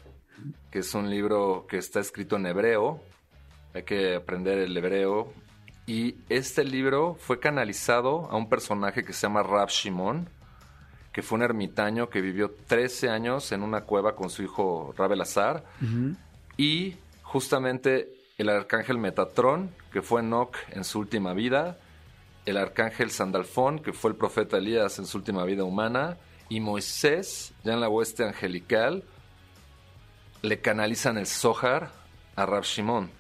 que 0.71 0.81
es 0.81 0.95
un 0.95 1.11
libro 1.11 1.67
que 1.69 1.79
está 1.79 2.01
escrito 2.01 2.37
en 2.37 2.47
hebreo. 2.47 3.01
Hay 3.75 3.83
que 3.83 4.17
aprender 4.17 4.59
el 4.59 4.77
hebreo. 4.77 5.33
Y 5.87 6.17
este 6.29 6.65
libro 6.65 7.17
fue 7.19 7.41
canalizado 7.41 8.31
a 8.31 8.37
un 8.37 8.49
personaje 8.49 9.05
que 9.05 9.13
se 9.13 9.23
llama 9.23 9.43
Rab 9.43 9.69
Shimon, 9.69 10.29
que 11.13 11.23
fue 11.23 11.37
un 11.37 11.43
ermitaño 11.43 12.09
que 12.09 12.21
vivió 12.21 12.55
13 12.67 13.11
años 13.11 13.53
en 13.53 13.63
una 13.63 13.83
cueva 13.83 14.15
con 14.15 14.31
su 14.31 14.43
hijo 14.43 14.95
Rab 14.97 15.13
Elazar. 15.13 15.65
Y 16.57 16.97
justamente 17.23 18.15
el 18.39 18.49
arcángel 18.49 18.99
Metatrón, 18.99 19.71
que 19.93 20.03
fue 20.03 20.21
Enoch 20.21 20.57
en 20.71 20.85
su 20.85 20.99
última 20.99 21.35
vida, 21.35 21.79
el 22.47 22.57
arcángel 22.57 23.11
Sandalfón, 23.11 23.79
que 23.79 23.93
fue 23.93 24.11
el 24.11 24.17
profeta 24.17 24.59
Elías 24.59 24.99
en 24.99 25.07
su 25.07 25.19
última 25.19 25.45
vida 25.45 25.65
humana, 25.65 26.17
y 26.49 26.61
Moisés, 26.61 27.53
ya 27.65 27.73
en 27.73 27.81
la 27.81 27.89
hueste 27.89 28.25
angelical, 28.25 29.05
le 30.43 30.61
canalizan 30.61 31.19
el 31.19 31.27
Zohar 31.27 31.93
a 32.37 32.47
Rab 32.47 32.65
Shimon. 32.65 33.11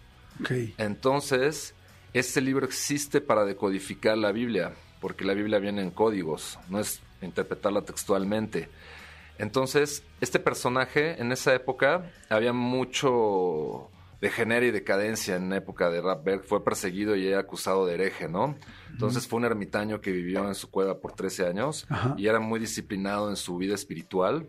Entonces, 0.78 1.74
este 2.12 2.40
libro 2.40 2.66
existe 2.66 3.20
para 3.20 3.44
decodificar 3.44 4.18
la 4.18 4.32
Biblia, 4.32 4.72
porque 5.00 5.24
la 5.24 5.34
Biblia 5.34 5.58
viene 5.58 5.82
en 5.82 5.90
códigos, 5.90 6.58
no 6.68 6.80
es 6.80 7.00
interpretarla 7.20 7.82
textualmente. 7.82 8.68
Entonces, 9.38 10.02
este 10.20 10.38
personaje 10.38 11.20
en 11.20 11.32
esa 11.32 11.54
época 11.54 12.10
había 12.28 12.52
mucho 12.52 13.88
degenere 14.22 14.68
y 14.68 14.70
decadencia 14.70 15.34
en 15.34 15.50
la 15.50 15.56
época 15.56 15.90
de 15.90 16.00
Rapberg, 16.00 16.44
fue 16.44 16.62
perseguido 16.62 17.16
y 17.16 17.26
era 17.26 17.40
acusado 17.40 17.84
de 17.86 17.94
hereje, 17.94 18.28
¿no? 18.28 18.56
Entonces 18.92 19.26
fue 19.26 19.38
un 19.40 19.44
ermitaño 19.46 20.00
que 20.00 20.12
vivió 20.12 20.46
en 20.46 20.54
su 20.54 20.70
cueva 20.70 21.00
por 21.00 21.12
13 21.12 21.48
años 21.48 21.86
Ajá. 21.88 22.14
y 22.16 22.28
era 22.28 22.38
muy 22.38 22.60
disciplinado 22.60 23.30
en 23.30 23.36
su 23.36 23.56
vida 23.56 23.74
espiritual. 23.74 24.46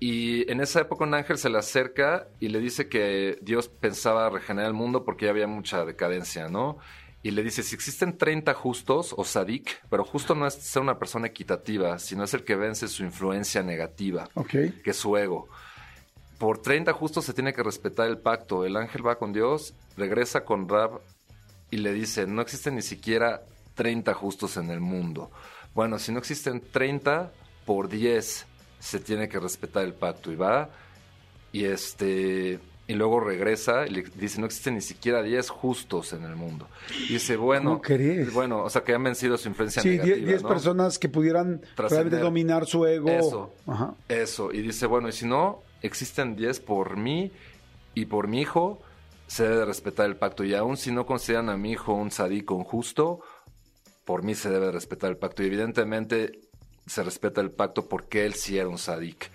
Y 0.00 0.50
en 0.50 0.60
esa 0.60 0.80
época 0.80 1.04
un 1.04 1.14
ángel 1.14 1.38
se 1.38 1.48
le 1.48 1.58
acerca 1.58 2.26
y 2.40 2.48
le 2.48 2.58
dice 2.58 2.88
que 2.88 3.38
Dios 3.42 3.68
pensaba 3.68 4.28
regenerar 4.30 4.68
el 4.68 4.74
mundo 4.74 5.04
porque 5.04 5.26
ya 5.26 5.30
había 5.30 5.46
mucha 5.46 5.84
decadencia, 5.84 6.48
¿no? 6.48 6.78
Y 7.24 7.30
le 7.30 7.44
dice, 7.44 7.62
si 7.62 7.76
existen 7.76 8.18
30 8.18 8.52
justos 8.54 9.14
o 9.16 9.24
sadik, 9.24 9.80
pero 9.88 10.04
justo 10.04 10.34
no 10.34 10.44
es 10.44 10.54
ser 10.54 10.82
una 10.82 10.98
persona 10.98 11.28
equitativa, 11.28 12.00
sino 12.00 12.24
es 12.24 12.34
el 12.34 12.42
que 12.42 12.56
vence 12.56 12.88
su 12.88 13.04
influencia 13.04 13.62
negativa, 13.62 14.28
Ok. 14.34 14.48
que 14.50 14.82
es 14.90 14.96
su 14.96 15.16
ego. 15.16 15.48
Por 16.38 16.58
30 16.60 16.92
justos 16.92 17.24
se 17.24 17.32
tiene 17.32 17.52
que 17.52 17.62
respetar 17.62 18.08
el 18.08 18.18
pacto. 18.18 18.64
El 18.66 18.76
ángel 18.76 19.06
va 19.06 19.18
con 19.18 19.32
Dios, 19.32 19.74
regresa 19.96 20.44
con 20.44 20.68
Rab 20.68 21.00
y 21.70 21.76
le 21.76 21.92
dice, 21.92 22.26
no 22.26 22.42
existen 22.42 22.74
ni 22.74 22.82
siquiera 22.82 23.42
30 23.74 24.12
justos 24.14 24.56
en 24.56 24.70
el 24.70 24.80
mundo. 24.80 25.30
Bueno, 25.74 26.00
si 26.00 26.10
no 26.10 26.18
existen 26.18 26.60
30, 26.72 27.30
por 27.64 27.88
10 27.88 28.46
se 28.82 28.98
tiene 28.98 29.28
que 29.28 29.38
respetar 29.38 29.84
el 29.84 29.94
pacto. 29.94 30.32
Y 30.32 30.36
va, 30.36 30.68
y 31.52 31.64
este... 31.64 32.58
Y 32.88 32.94
luego 32.94 33.20
regresa 33.20 33.86
y 33.86 33.90
le 33.90 34.02
dice, 34.16 34.40
no 34.40 34.46
existen 34.46 34.74
ni 34.74 34.80
siquiera 34.80 35.22
10 35.22 35.48
justos 35.50 36.12
en 36.12 36.24
el 36.24 36.34
mundo. 36.34 36.66
Y 37.08 37.14
dice, 37.14 37.36
bueno, 37.36 37.80
bueno, 38.34 38.64
o 38.64 38.68
sea, 38.68 38.82
que 38.82 38.92
han 38.92 39.04
vencido 39.04 39.38
su 39.38 39.48
influencia 39.48 39.80
Sí, 39.80 39.90
negativa. 39.90 40.16
10 40.16 40.42
¿no? 40.42 40.48
personas 40.48 40.98
que 40.98 41.08
pudieran 41.08 41.62
realmente 41.76 42.18
dominar 42.18 42.66
su 42.66 42.84
ego. 42.84 43.08
Eso. 43.08 43.54
Ajá. 43.68 43.94
Eso, 44.08 44.52
y 44.52 44.60
dice, 44.62 44.86
bueno, 44.86 45.08
y 45.08 45.12
si 45.12 45.26
no, 45.26 45.62
existen 45.80 46.34
10 46.34 46.58
por 46.60 46.96
mí 46.96 47.30
y 47.94 48.06
por 48.06 48.26
mi 48.26 48.40
hijo, 48.40 48.82
se 49.28 49.44
debe 49.44 49.58
de 49.58 49.64
respetar 49.64 50.06
el 50.06 50.16
pacto. 50.16 50.42
Y 50.44 50.52
aún 50.54 50.76
si 50.76 50.90
no 50.90 51.06
consideran 51.06 51.50
a 51.50 51.56
mi 51.56 51.70
hijo 51.70 51.94
un 51.94 52.10
sadico, 52.10 52.56
un 52.56 52.64
justo, 52.64 53.20
por 54.04 54.24
mí 54.24 54.34
se 54.34 54.50
debe 54.50 54.66
de 54.66 54.72
respetar 54.72 55.08
el 55.08 55.16
pacto. 55.16 55.44
Y 55.44 55.46
evidentemente 55.46 56.40
se 56.86 57.02
respeta 57.02 57.40
el 57.40 57.50
pacto 57.50 57.88
porque 57.88 58.24
él 58.24 58.34
sí 58.34 58.58
era 58.58 58.68
un 58.68 58.78
sadik. 58.78 59.30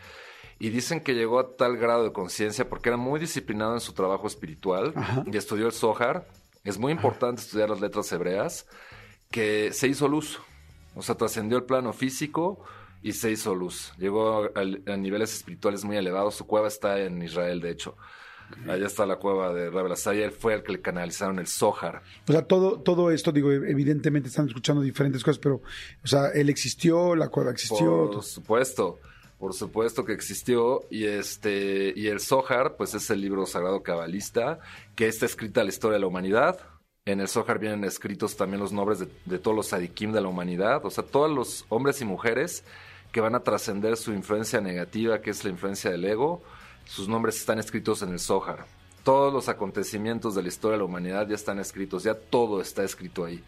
Y 0.59 0.69
dicen 0.69 1.01
que 1.01 1.13
llegó 1.13 1.39
a 1.39 1.55
tal 1.55 1.77
grado 1.77 2.03
de 2.03 2.11
conciencia 2.11 2.67
porque 2.67 2.89
era 2.89 2.97
muy 2.97 3.19
disciplinado 3.19 3.73
en 3.73 3.79
su 3.79 3.93
trabajo 3.93 4.27
espiritual 4.27 4.93
Ajá. 4.95 5.23
y 5.31 5.37
estudió 5.37 5.67
el 5.67 5.71
Zohar. 5.71 6.27
Es 6.63 6.79
muy 6.79 6.91
importante 6.91 7.41
estudiar 7.41 7.69
las 7.69 7.79
letras 7.79 8.11
hebreas, 8.11 8.65
que 9.31 9.71
se 9.71 9.87
hizo 9.87 10.07
luz. 10.07 10.39
O 10.95 11.03
sea, 11.03 11.15
trascendió 11.15 11.57
el 11.57 11.63
plano 11.63 11.93
físico 11.93 12.63
y 13.03 13.13
se 13.13 13.29
hizo 13.31 13.53
luz. 13.53 13.93
Llegó 13.97 14.45
a, 14.45 14.51
a 14.59 14.97
niveles 14.97 15.33
espirituales 15.33 15.85
muy 15.85 15.95
elevados. 15.95 16.35
Su 16.35 16.47
cueva 16.47 16.67
está 16.67 16.99
en 16.99 17.21
Israel, 17.21 17.61
de 17.61 17.69
hecho. 17.69 17.95
Allá 18.67 18.87
está 18.87 19.05
la 19.05 19.17
cueva 19.17 19.53
de 19.53 19.69
Rabel 19.69 19.93
y 20.13 20.21
él 20.21 20.31
fue 20.31 20.53
el 20.55 20.63
que 20.63 20.73
le 20.73 20.81
canalizaron 20.81 21.39
el 21.39 21.47
Zohar. 21.47 22.01
O 22.27 22.31
sea, 22.31 22.43
todo, 22.43 22.79
todo 22.79 23.11
esto, 23.11 23.31
digo, 23.31 23.51
evidentemente 23.51 24.29
están 24.29 24.47
escuchando 24.47 24.81
diferentes 24.81 25.23
cosas, 25.23 25.39
pero, 25.39 25.61
o 26.03 26.07
sea, 26.07 26.29
él 26.29 26.49
existió, 26.49 27.15
la 27.15 27.29
cueva 27.29 27.51
existió. 27.51 28.09
Por 28.11 28.23
supuesto, 28.23 28.99
por 29.37 29.53
supuesto 29.53 30.05
que 30.05 30.13
existió 30.13 30.85
y 30.89 31.05
este 31.05 31.93
y 31.95 32.07
el 32.07 32.19
Zohar, 32.19 32.75
pues 32.77 32.93
es 32.93 33.09
el 33.09 33.21
libro 33.21 33.45
sagrado 33.45 33.83
cabalista 33.83 34.59
que 34.95 35.07
está 35.07 35.25
escrita 35.25 35.63
la 35.63 35.69
historia 35.69 35.95
de 35.95 36.01
la 36.01 36.07
humanidad. 36.07 36.59
En 37.05 37.21
el 37.21 37.27
Zohar 37.27 37.59
vienen 37.59 37.83
escritos 37.83 38.35
también 38.35 38.59
los 38.59 38.73
nombres 38.73 38.99
de, 38.99 39.07
de 39.25 39.39
todos 39.39 39.55
los 39.55 39.67
sadikim 39.67 40.11
de 40.11 40.21
la 40.21 40.27
humanidad, 40.27 40.85
o 40.85 40.89
sea, 40.89 41.05
todos 41.05 41.31
los 41.31 41.65
hombres 41.69 42.01
y 42.01 42.05
mujeres 42.05 42.63
que 43.11 43.21
van 43.21 43.35
a 43.35 43.41
trascender 43.41 43.97
su 43.97 44.11
influencia 44.11 44.59
negativa, 44.61 45.21
que 45.21 45.29
es 45.29 45.43
la 45.43 45.51
influencia 45.51 45.91
del 45.91 46.05
ego. 46.05 46.41
Sus 46.87 47.07
nombres 47.07 47.37
están 47.37 47.59
escritos 47.59 48.01
en 48.01 48.09
el 48.09 48.19
Zohar. 48.19 48.65
Todos 49.03 49.31
los 49.33 49.49
acontecimientos 49.49 50.35
de 50.35 50.41
la 50.41 50.47
historia 50.47 50.73
de 50.73 50.79
la 50.79 50.85
humanidad 50.85 51.27
ya 51.27 51.35
están 51.35 51.59
escritos, 51.59 52.03
ya 52.03 52.13
todo 52.15 52.59
está 52.59 52.83
escrito 52.83 53.23
ahí, 53.23 53.41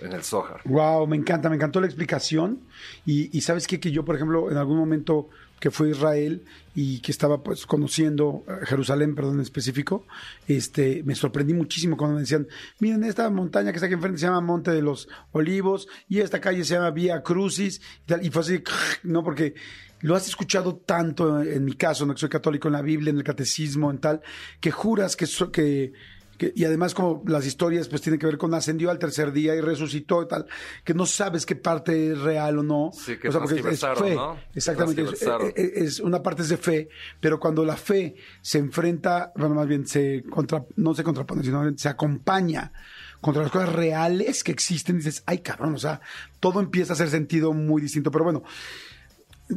en 0.00 0.12
el 0.12 0.22
Zohar. 0.22 0.60
Wow, 0.64 1.06
me 1.06 1.16
encanta, 1.16 1.48
me 1.48 1.56
encantó 1.56 1.80
la 1.80 1.86
explicación. 1.86 2.60
Y, 3.04 3.40
sabes 3.40 3.66
qué, 3.66 3.80
que 3.80 3.90
yo, 3.90 4.04
por 4.04 4.16
ejemplo, 4.16 4.50
en 4.50 4.56
algún 4.56 4.78
momento 4.78 5.28
que 5.62 5.70
fue 5.70 5.88
a 5.88 5.90
Israel 5.90 6.44
y 6.74 6.98
que 7.00 7.12
estaba 7.12 7.40
pues 7.44 7.66
conociendo 7.66 8.44
eh, 8.48 8.66
Jerusalén, 8.66 9.14
perdón, 9.14 9.36
en 9.36 9.42
específico, 9.42 10.06
este, 10.48 11.04
me 11.04 11.14
sorprendí 11.14 11.54
muchísimo 11.54 11.96
cuando 11.96 12.16
me 12.16 12.22
decían, 12.22 12.48
miren, 12.80 13.04
esta 13.04 13.30
montaña 13.30 13.70
que 13.70 13.76
está 13.76 13.86
aquí 13.86 13.94
enfrente 13.94 14.18
se 14.18 14.26
llama 14.26 14.40
Monte 14.40 14.72
de 14.72 14.82
los 14.82 15.08
Olivos 15.30 15.86
y 16.08 16.18
esta 16.18 16.40
calle 16.40 16.64
se 16.64 16.74
llama 16.74 16.90
Vía 16.90 17.22
Crucis 17.22 17.80
y 18.02 18.06
tal, 18.06 18.26
y 18.26 18.30
fue 18.30 18.42
así, 18.42 18.60
no, 19.04 19.22
porque 19.22 19.54
lo 20.02 20.14
has 20.14 20.28
escuchado 20.28 20.76
tanto 20.76 21.42
en 21.42 21.64
mi 21.64 21.72
caso, 21.74 22.04
no 22.06 22.14
que 22.14 22.20
soy 22.20 22.28
católico 22.28 22.68
en 22.68 22.72
la 22.74 22.82
Biblia, 22.82 23.10
en 23.10 23.16
el 23.16 23.24
catecismo, 23.24 23.90
en 23.90 23.98
tal, 23.98 24.20
que 24.60 24.70
juras 24.70 25.16
que, 25.16 25.26
so- 25.26 25.50
que, 25.50 25.92
que- 26.38 26.52
y 26.56 26.64
además 26.64 26.92
como 26.94 27.22
las 27.26 27.46
historias 27.46 27.86
pues 27.88 28.02
tienen 28.02 28.18
que 28.18 28.26
ver 28.26 28.36
con 28.38 28.52
ascendió 28.54 28.90
al 28.90 28.98
tercer 28.98 29.32
día 29.32 29.54
y 29.54 29.60
resucitó 29.60 30.22
y 30.22 30.28
tal, 30.28 30.46
que 30.84 30.92
no 30.94 31.06
sabes 31.06 31.46
qué 31.46 31.54
parte 31.56 32.12
es 32.12 32.18
real 32.20 32.58
o 32.58 32.62
no. 32.62 32.90
Sí, 32.92 33.16
que 33.16 33.28
o 33.28 33.32
sea, 33.32 33.40
porque 33.42 33.60
es- 33.60 33.80
fe. 33.80 34.14
¿no? 34.16 34.36
Exactamente. 34.54 35.02
Es, 35.02 35.22
eh, 35.22 35.52
eh, 35.56 35.72
es- 35.76 36.00
una 36.00 36.20
parte 36.22 36.42
es 36.42 36.48
de 36.48 36.56
fe, 36.56 36.88
pero 37.20 37.38
cuando 37.38 37.64
la 37.64 37.76
fe 37.76 38.16
se 38.40 38.58
enfrenta, 38.58 39.32
bueno, 39.36 39.54
más 39.54 39.68
bien 39.68 39.86
se 39.86 40.24
contra, 40.28 40.64
no 40.76 40.94
se 40.94 41.04
contrapone, 41.04 41.42
sino 41.44 41.62
se 41.76 41.88
acompaña 41.88 42.72
contra 43.20 43.42
las 43.42 43.52
cosas 43.52 43.72
reales 43.72 44.42
que 44.42 44.50
existen, 44.50 44.96
dices, 44.96 45.22
ay 45.26 45.38
cabrón, 45.38 45.74
o 45.74 45.78
sea, 45.78 46.00
todo 46.40 46.58
empieza 46.58 46.92
a 46.92 46.94
hacer 46.94 47.08
sentido 47.08 47.52
muy 47.52 47.80
distinto. 47.80 48.10
Pero 48.10 48.24
bueno, 48.24 48.42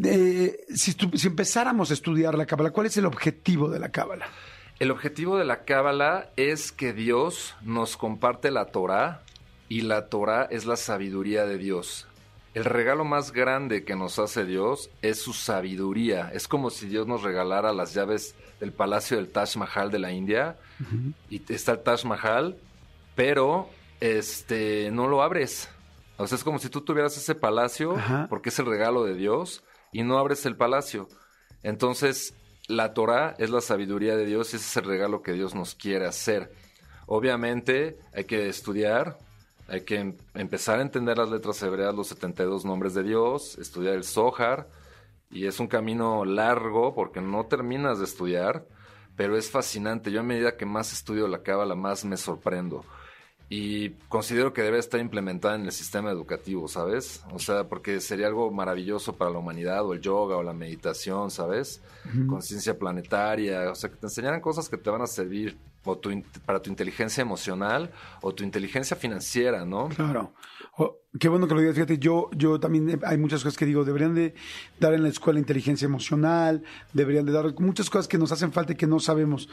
eh, 0.04 0.66
si, 0.74 0.96
empezáramos 1.28 1.92
a 1.92 1.94
estudiar 1.94 2.36
la 2.36 2.46
cábala, 2.46 2.72
¿cuál 2.72 2.88
es 2.88 2.98
el 2.98 3.06
objetivo 3.06 3.70
de 3.70 3.80
la 3.80 3.90
cábala? 3.90 4.28
El 4.78 4.92
objetivo 4.92 5.38
de 5.38 5.46
la 5.46 5.64
Cábala 5.64 6.32
es 6.36 6.74
que 6.74 6.92
Dios 6.92 7.56
nos 7.62 7.96
comparte 7.96 8.52
la 8.52 8.66
Torá 8.66 9.22
y 9.70 9.82
la 9.82 10.08
Torá 10.10 10.44
es 10.52 10.66
la 10.66 10.76
sabiduría 10.76 11.46
de 11.46 11.58
Dios. 11.58 12.08
El 12.54 12.66
regalo 12.66 13.06
más 13.06 13.32
grande 13.32 13.86
que 13.86 13.96
nos 13.96 14.20
hace 14.20 14.44
Dios 14.44 14.90
es 15.02 15.22
su 15.22 15.32
sabiduría. 15.32 16.30
Es 16.34 16.50
como 16.50 16.70
si 16.72 16.88
Dios 16.88 17.08
nos 17.08 17.24
regalara 17.24 17.72
las 17.72 17.94
llaves 17.94 18.36
del 18.60 18.74
palacio 18.74 19.16
del 19.16 19.30
Taj 19.30 19.56
Mahal 19.56 19.92
de 19.92 20.00
la 20.00 20.12
India 20.12 20.58
y 21.30 21.42
está 21.54 21.74
el 21.74 21.80
Taj 21.80 22.04
Mahal, 22.04 22.58
pero 23.16 23.70
este 24.02 24.90
no 24.92 25.08
lo 25.08 25.24
abres. 25.24 25.70
O 26.18 26.28
sea, 26.28 26.38
es 26.38 26.44
como 26.44 26.60
si 26.60 26.70
tú 26.70 26.82
tuvieras 26.82 27.16
ese 27.16 27.36
palacio 27.36 27.96
Ajá. 27.96 28.28
porque 28.30 28.50
es 28.50 28.60
el 28.60 28.66
regalo 28.66 29.06
de 29.06 29.16
Dios 29.16 29.64
y 29.96 30.04
no 30.04 30.18
abres 30.18 30.46
el 30.46 30.58
palacio. 30.58 31.08
Entonces, 31.64 32.34
la 32.68 32.94
Torah 32.94 33.34
es 33.38 33.50
la 33.50 33.62
sabiduría 33.62 34.18
de 34.18 34.26
Dios 34.26 34.52
y 34.52 34.58
ese 34.58 34.66
es 34.66 34.76
el 34.76 34.84
regalo 34.84 35.22
que 35.22 35.32
Dios 35.32 35.56
nos 35.56 35.74
quiere 35.74 36.06
hacer. 36.06 36.52
Obviamente 37.06 37.98
hay 38.14 38.26
que 38.26 38.50
estudiar, 38.50 39.18
hay 39.70 39.86
que 39.86 39.96
em- 40.00 40.18
empezar 40.34 40.80
a 40.80 40.82
entender 40.82 41.18
las 41.18 41.30
letras 41.30 41.64
hebreas, 41.64 41.96
los 41.96 42.08
72 42.10 42.66
nombres 42.66 42.94
de 42.94 43.04
Dios, 43.04 43.58
estudiar 43.58 43.94
el 43.94 44.04
Zohar, 44.04 44.68
y 45.32 45.46
es 45.48 45.62
un 45.62 45.68
camino 45.68 46.26
largo 46.26 46.94
porque 46.94 47.22
no 47.22 47.46
terminas 47.46 47.98
de 48.00 48.04
estudiar, 48.04 48.66
pero 49.16 49.38
es 49.38 49.50
fascinante. 49.50 50.12
Yo 50.12 50.20
a 50.20 50.24
medida 50.24 50.58
que 50.58 50.66
más 50.66 50.92
estudio 50.92 51.30
la 51.30 51.42
Cábala, 51.42 51.76
más 51.76 52.04
me 52.04 52.18
sorprendo. 52.18 52.84
Y 53.58 53.92
considero 54.10 54.52
que 54.52 54.64
debe 54.64 54.80
estar 54.80 55.00
implementada 55.00 55.56
en 55.56 55.64
el 55.64 55.72
sistema 55.72 56.12
educativo, 56.12 56.68
¿sabes? 56.68 57.24
O 57.32 57.40
sea, 57.40 57.70
porque 57.70 58.02
sería 58.02 58.28
algo 58.28 58.52
maravilloso 58.52 59.16
para 59.16 59.32
la 59.32 59.40
humanidad, 59.40 59.86
o 59.86 59.94
el 59.94 60.02
yoga, 60.02 60.36
o 60.36 60.44
la 60.44 60.52
meditación, 60.52 61.32
¿sabes? 61.32 61.82
Conciencia 62.28 62.78
planetaria, 62.78 63.72
o 63.72 63.76
sea, 63.76 63.90
que 63.90 63.96
te 63.96 64.08
enseñaran 64.08 64.42
cosas 64.42 64.68
que 64.68 64.76
te 64.76 64.90
van 64.90 65.02
a 65.02 65.08
servir 65.08 65.58
o 65.86 65.98
tu 65.98 66.10
para 66.46 66.62
tu 66.62 66.70
inteligencia 66.70 67.22
emocional 67.22 67.92
o 68.22 68.34
tu 68.34 68.44
inteligencia 68.44 68.98
financiera, 68.98 69.64
¿no? 69.64 69.88
Claro. 69.88 70.34
Oh, 70.78 70.98
qué 71.20 71.30
bueno 71.30 71.48
que 71.48 71.54
lo 71.54 71.62
digas. 71.62 71.76
Fíjate, 71.76 71.98
yo, 72.00 72.30
yo 72.36 72.60
también 72.60 72.90
eh, 72.90 73.00
hay 73.06 73.18
muchas 73.18 73.44
cosas 73.44 73.58
que 73.58 73.66
digo, 73.66 73.86
deberían 73.86 74.14
de 74.14 74.36
dar 74.80 74.94
en 74.94 75.04
la 75.04 75.10
escuela 75.10 75.40
inteligencia 75.40 75.86
emocional, 75.86 76.64
deberían 76.92 77.26
de 77.26 77.32
dar 77.32 77.58
muchas 77.60 77.90
cosas 77.90 78.10
que 78.10 78.18
nos 78.18 78.34
hacen 78.34 78.52
falta 78.52 78.74
y 78.74 78.76
que 78.76 78.88
no 78.88 79.00
sabemos. 79.00 79.48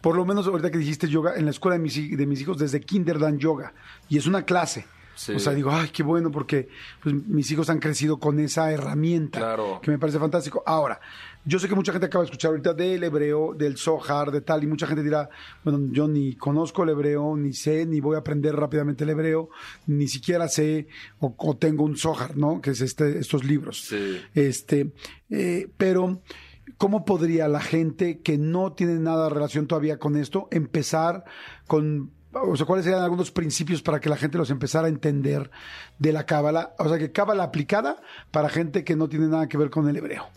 Por 0.00 0.14
lo 0.14 0.24
menos 0.24 0.46
ahorita 0.46 0.70
que 0.70 0.78
dijiste 0.78 1.08
yoga, 1.08 1.34
en 1.36 1.46
la 1.46 1.50
escuela 1.50 1.76
de 1.76 1.82
mis, 1.82 2.16
de 2.16 2.26
mis 2.26 2.40
hijos 2.40 2.58
desde 2.58 2.80
kinder 2.80 3.18
dan 3.18 3.38
yoga 3.38 3.74
y 4.08 4.18
es 4.18 4.26
una 4.26 4.44
clase. 4.44 4.86
Sí. 5.18 5.32
O 5.32 5.38
sea, 5.40 5.52
digo, 5.52 5.72
ay, 5.72 5.88
qué 5.92 6.04
bueno, 6.04 6.30
porque 6.30 6.68
pues, 7.02 7.12
mis 7.12 7.50
hijos 7.50 7.68
han 7.70 7.80
crecido 7.80 8.18
con 8.20 8.38
esa 8.38 8.70
herramienta 8.72 9.40
Claro. 9.40 9.80
que 9.82 9.90
me 9.90 9.98
parece 9.98 10.20
fantástico. 10.20 10.62
Ahora, 10.64 11.00
yo 11.44 11.58
sé 11.58 11.68
que 11.68 11.74
mucha 11.74 11.90
gente 11.90 12.06
acaba 12.06 12.22
de 12.22 12.26
escuchar 12.26 12.50
ahorita 12.50 12.72
del 12.72 13.02
hebreo, 13.02 13.52
del 13.52 13.76
Zohar, 13.76 14.30
de 14.30 14.42
tal, 14.42 14.62
y 14.62 14.68
mucha 14.68 14.86
gente 14.86 15.02
dirá, 15.02 15.28
bueno, 15.64 15.88
yo 15.90 16.06
ni 16.06 16.36
conozco 16.36 16.84
el 16.84 16.90
hebreo, 16.90 17.36
ni 17.36 17.52
sé, 17.52 17.84
ni 17.84 17.98
voy 17.98 18.14
a 18.14 18.20
aprender 18.20 18.54
rápidamente 18.54 19.02
el 19.02 19.10
hebreo, 19.10 19.50
ni 19.88 20.06
siquiera 20.06 20.46
sé 20.46 20.86
o, 21.18 21.34
o 21.36 21.56
tengo 21.56 21.82
un 21.82 21.96
Zohar, 21.96 22.36
¿no? 22.36 22.60
Que 22.60 22.70
es 22.70 22.80
este, 22.80 23.18
estos 23.18 23.42
libros. 23.44 23.86
Sí. 23.86 24.20
Este, 24.34 24.92
eh, 25.30 25.68
pero, 25.76 26.22
¿cómo 26.76 27.04
podría 27.04 27.48
la 27.48 27.60
gente 27.60 28.20
que 28.20 28.38
no 28.38 28.72
tiene 28.74 28.94
nada 29.00 29.24
de 29.24 29.34
relación 29.34 29.66
todavía 29.66 29.98
con 29.98 30.16
esto 30.16 30.46
empezar 30.52 31.24
con, 31.66 32.12
o 32.32 32.56
sea, 32.56 32.66
cuáles 32.66 32.84
serían 32.84 33.02
algunos 33.02 33.30
principios 33.30 33.82
para 33.82 34.00
que 34.00 34.08
la 34.08 34.16
gente 34.16 34.38
los 34.38 34.50
empezara 34.50 34.86
a 34.86 34.90
entender 34.90 35.50
de 35.98 36.12
la 36.12 36.26
cábala? 36.26 36.74
O 36.78 36.88
sea, 36.88 36.98
que 36.98 37.12
cábala 37.12 37.44
aplicada 37.44 38.00
para 38.30 38.48
gente 38.48 38.84
que 38.84 38.96
no 38.96 39.08
tiene 39.08 39.28
nada 39.28 39.48
que 39.48 39.56
ver 39.56 39.70
con 39.70 39.88
el 39.88 39.96
hebreo. 39.96 40.28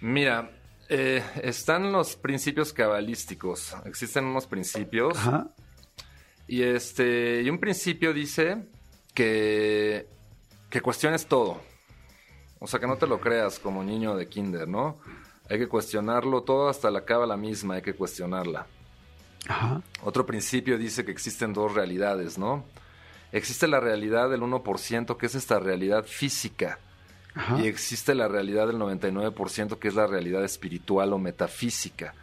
Mira, 0.00 0.50
eh, 0.88 1.22
están 1.42 1.92
los 1.92 2.16
principios 2.16 2.72
cabalísticos. 2.72 3.74
Existen 3.84 4.24
unos 4.24 4.46
principios. 4.46 5.16
Ajá. 5.16 5.48
Y 6.46 6.62
este, 6.62 7.42
y 7.42 7.48
un 7.48 7.58
principio 7.58 8.12
dice 8.12 8.64
que, 9.14 10.08
que 10.68 10.80
cuestiones 10.80 11.26
todo. 11.26 11.60
O 12.58 12.66
sea, 12.66 12.80
que 12.80 12.86
no 12.86 12.96
te 12.96 13.06
lo 13.06 13.20
creas 13.20 13.58
como 13.58 13.82
niño 13.82 14.16
de 14.16 14.28
kinder, 14.28 14.68
¿no? 14.68 14.98
Hay 15.48 15.58
que 15.58 15.68
cuestionarlo 15.68 16.42
todo 16.42 16.68
hasta 16.68 16.90
la 16.90 17.04
cábala 17.04 17.36
misma, 17.36 17.74
hay 17.74 17.82
que 17.82 17.94
cuestionarla. 17.94 18.66
Ajá. 19.48 19.82
Otro 20.02 20.26
principio 20.26 20.78
dice 20.78 21.04
que 21.04 21.12
existen 21.12 21.52
dos 21.52 21.74
realidades, 21.74 22.38
¿no? 22.38 22.64
Existe 23.32 23.68
la 23.68 23.80
realidad 23.80 24.28
del 24.28 24.42
1%, 24.42 25.16
que 25.16 25.26
es 25.26 25.34
esta 25.34 25.58
realidad 25.60 26.04
física, 26.04 26.78
Ajá. 27.34 27.60
y 27.60 27.66
existe 27.68 28.14
la 28.14 28.28
realidad 28.28 28.66
del 28.66 28.76
99%, 28.76 29.78
que 29.78 29.88
es 29.88 29.94
la 29.94 30.06
realidad 30.06 30.44
espiritual 30.44 31.12
o 31.12 31.18
metafísica. 31.18 32.14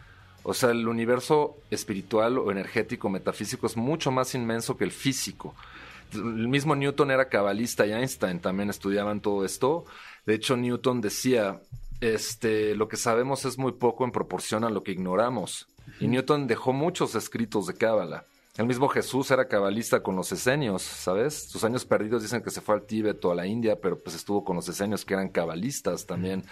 O 0.43 0.53
sea, 0.53 0.71
el 0.71 0.87
universo 0.87 1.57
espiritual 1.71 2.37
o 2.37 2.51
energético 2.51 3.09
metafísico 3.09 3.67
es 3.67 3.75
mucho 3.75 4.11
más 4.11 4.33
inmenso 4.33 4.77
que 4.77 4.85
el 4.85 4.91
físico. 4.91 5.55
El 6.13 6.47
mismo 6.47 6.73
Newton 6.73 7.11
era 7.11 7.27
cabalista 7.27 7.85
y 7.85 7.91
Einstein 7.91 8.39
también 8.39 8.69
estudiaban 8.69 9.19
todo 9.19 9.43
esto. 9.43 9.85
De 10.25 10.35
hecho, 10.35 10.55
Newton 10.55 11.01
decía, 11.01 11.59
este, 11.99 12.75
lo 12.75 12.87
que 12.87 12.95
sabemos 12.95 13.43
es 13.43 13.57
muy 13.57 13.73
poco 13.73 14.05
en 14.05 14.11
proporción 14.11 14.63
a 14.63 14.69
lo 14.69 14.83
que 14.83 14.91
ignoramos. 14.93 15.67
Y 15.99 16.07
Newton 16.07 16.47
dejó 16.47 16.73
muchos 16.73 17.15
escritos 17.15 17.67
de 17.67 17.73
cábala. 17.73 18.25
El 18.57 18.65
mismo 18.65 18.87
Jesús 18.87 19.29
era 19.29 19.47
cabalista 19.47 20.01
con 20.01 20.15
los 20.15 20.31
esenios, 20.31 20.81
¿sabes? 20.81 21.47
Sus 21.47 21.63
años 21.63 21.85
perdidos 21.85 22.23
dicen 22.23 22.41
que 22.41 22.49
se 22.49 22.59
fue 22.59 22.73
al 22.73 22.87
Tíbet 22.87 23.23
o 23.23 23.31
a 23.31 23.35
la 23.35 23.45
India, 23.45 23.79
pero 23.79 23.99
pues 23.99 24.15
estuvo 24.15 24.43
con 24.43 24.55
los 24.55 24.67
esenios 24.67 25.05
que 25.05 25.13
eran 25.13 25.29
cabalistas 25.29 26.07
también. 26.07 26.43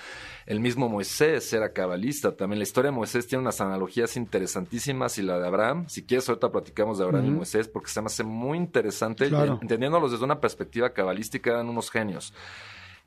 El 0.45 0.59
mismo 0.59 0.87
Moisés 0.87 1.51
era 1.51 1.73
cabalista 1.73 2.35
también. 2.35 2.59
La 2.59 2.63
historia 2.63 2.91
de 2.91 2.97
Moisés 2.97 3.25
tiene 3.25 3.41
unas 3.41 3.59
analogías 3.59 4.17
interesantísimas 4.17 5.17
y 5.17 5.23
la 5.23 5.39
de 5.39 5.47
Abraham, 5.47 5.89
si 5.89 6.05
quieres 6.05 6.29
ahorita 6.29 6.51
platicamos 6.51 6.99
de 6.99 7.05
Abraham 7.05 7.25
y 7.25 7.31
Moisés 7.31 7.67
porque 7.67 7.89
se 7.89 7.99
me 8.01 8.05
hace 8.05 8.23
muy 8.23 8.59
interesante. 8.59 9.27
Claro. 9.27 9.57
Entendiéndolos 9.59 10.11
desde 10.11 10.25
una 10.25 10.39
perspectiva 10.39 10.91
cabalística 10.91 11.49
eran 11.49 11.69
unos 11.69 11.89
genios. 11.89 12.35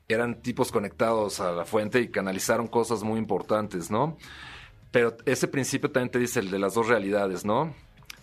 Eran 0.09 0.41
tipos 0.41 0.73
conectados 0.73 1.39
a 1.39 1.53
la 1.53 1.63
fuente 1.63 2.01
y 2.01 2.09
canalizaron 2.09 2.67
cosas 2.67 3.03
muy 3.03 3.17
importantes, 3.17 3.89
¿no? 3.89 4.17
Pero 4.91 5.15
ese 5.25 5.47
principio 5.47 5.91
también 5.91 6.11
te 6.11 6.19
dice 6.19 6.39
el 6.39 6.49
de 6.49 6.59
las 6.59 6.73
dos 6.73 6.87
realidades, 6.87 7.45
¿no? 7.45 7.73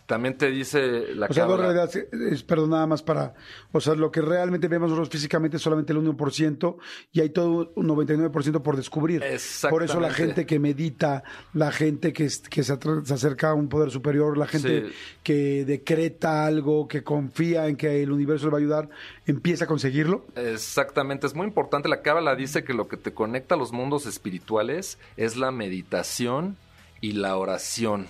También 0.06 0.38
te 0.38 0.50
dice 0.50 1.14
la 1.14 1.26
O 1.26 1.32
sea, 1.32 1.46
dos 1.46 1.58
realidades, 1.58 2.06
es, 2.12 2.42
perdón, 2.44 2.70
nada 2.70 2.86
más 2.86 3.02
para, 3.02 3.34
o 3.72 3.80
sea, 3.80 3.94
lo 3.94 4.10
que 4.12 4.20
realmente 4.20 4.68
vemos 4.68 4.88
nosotros 4.90 5.10
físicamente 5.10 5.56
es 5.56 5.62
solamente 5.62 5.92
el 5.92 5.98
1% 5.98 6.76
y 7.12 7.20
hay 7.20 7.30
todo 7.30 7.72
un 7.74 7.88
99% 7.88 8.62
por 8.62 8.76
descubrir. 8.76 9.22
Por 9.68 9.82
eso 9.82 9.98
la 10.00 10.12
gente 10.12 10.46
que 10.46 10.58
medita, 10.60 11.24
la 11.54 11.72
gente 11.72 12.12
que, 12.12 12.30
se, 12.30 12.42
se 12.62 12.72
acerca 13.14 13.50
a 13.50 13.54
un 13.54 13.68
poder 13.68 13.90
superior, 13.90 14.38
la 14.38 14.46
gente 14.46 14.66
Sí. 14.66 14.92
que 15.22 15.64
decreta 15.64 16.46
algo, 16.46 16.88
que 16.88 17.02
confía 17.02 17.66
en 17.68 17.76
que 17.76 18.02
el 18.02 18.12
universo 18.12 18.46
le 18.46 18.52
va 18.52 18.58
a 18.58 18.60
ayudar, 18.60 18.88
empieza 19.26 19.64
a 19.64 19.66
conseguirlo. 19.66 20.26
Exactamente, 20.34 21.26
es 21.26 21.34
muy 21.34 21.46
importante. 21.46 21.88
La 21.88 22.02
Cábala 22.02 22.34
dice 22.36 22.64
que 22.64 22.74
lo 22.74 22.88
que 22.88 22.96
te 22.96 23.12
conecta 23.12 23.54
a 23.54 23.58
los 23.58 23.72
mundos 23.72 24.06
espirituales 24.06 24.98
es 25.16 25.36
la 25.36 25.50
meditación 25.50 26.56
y 27.00 27.12
la 27.12 27.36
oración. 27.36 28.06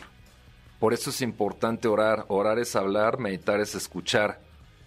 Por 0.79 0.93
eso 0.93 1.11
es 1.11 1.21
importante 1.23 1.89
orar. 1.89 2.27
Orar 2.29 2.59
es 2.59 2.77
hablar, 2.77 3.19
meditar 3.19 3.61
es 3.61 3.75
escuchar. 3.75 4.41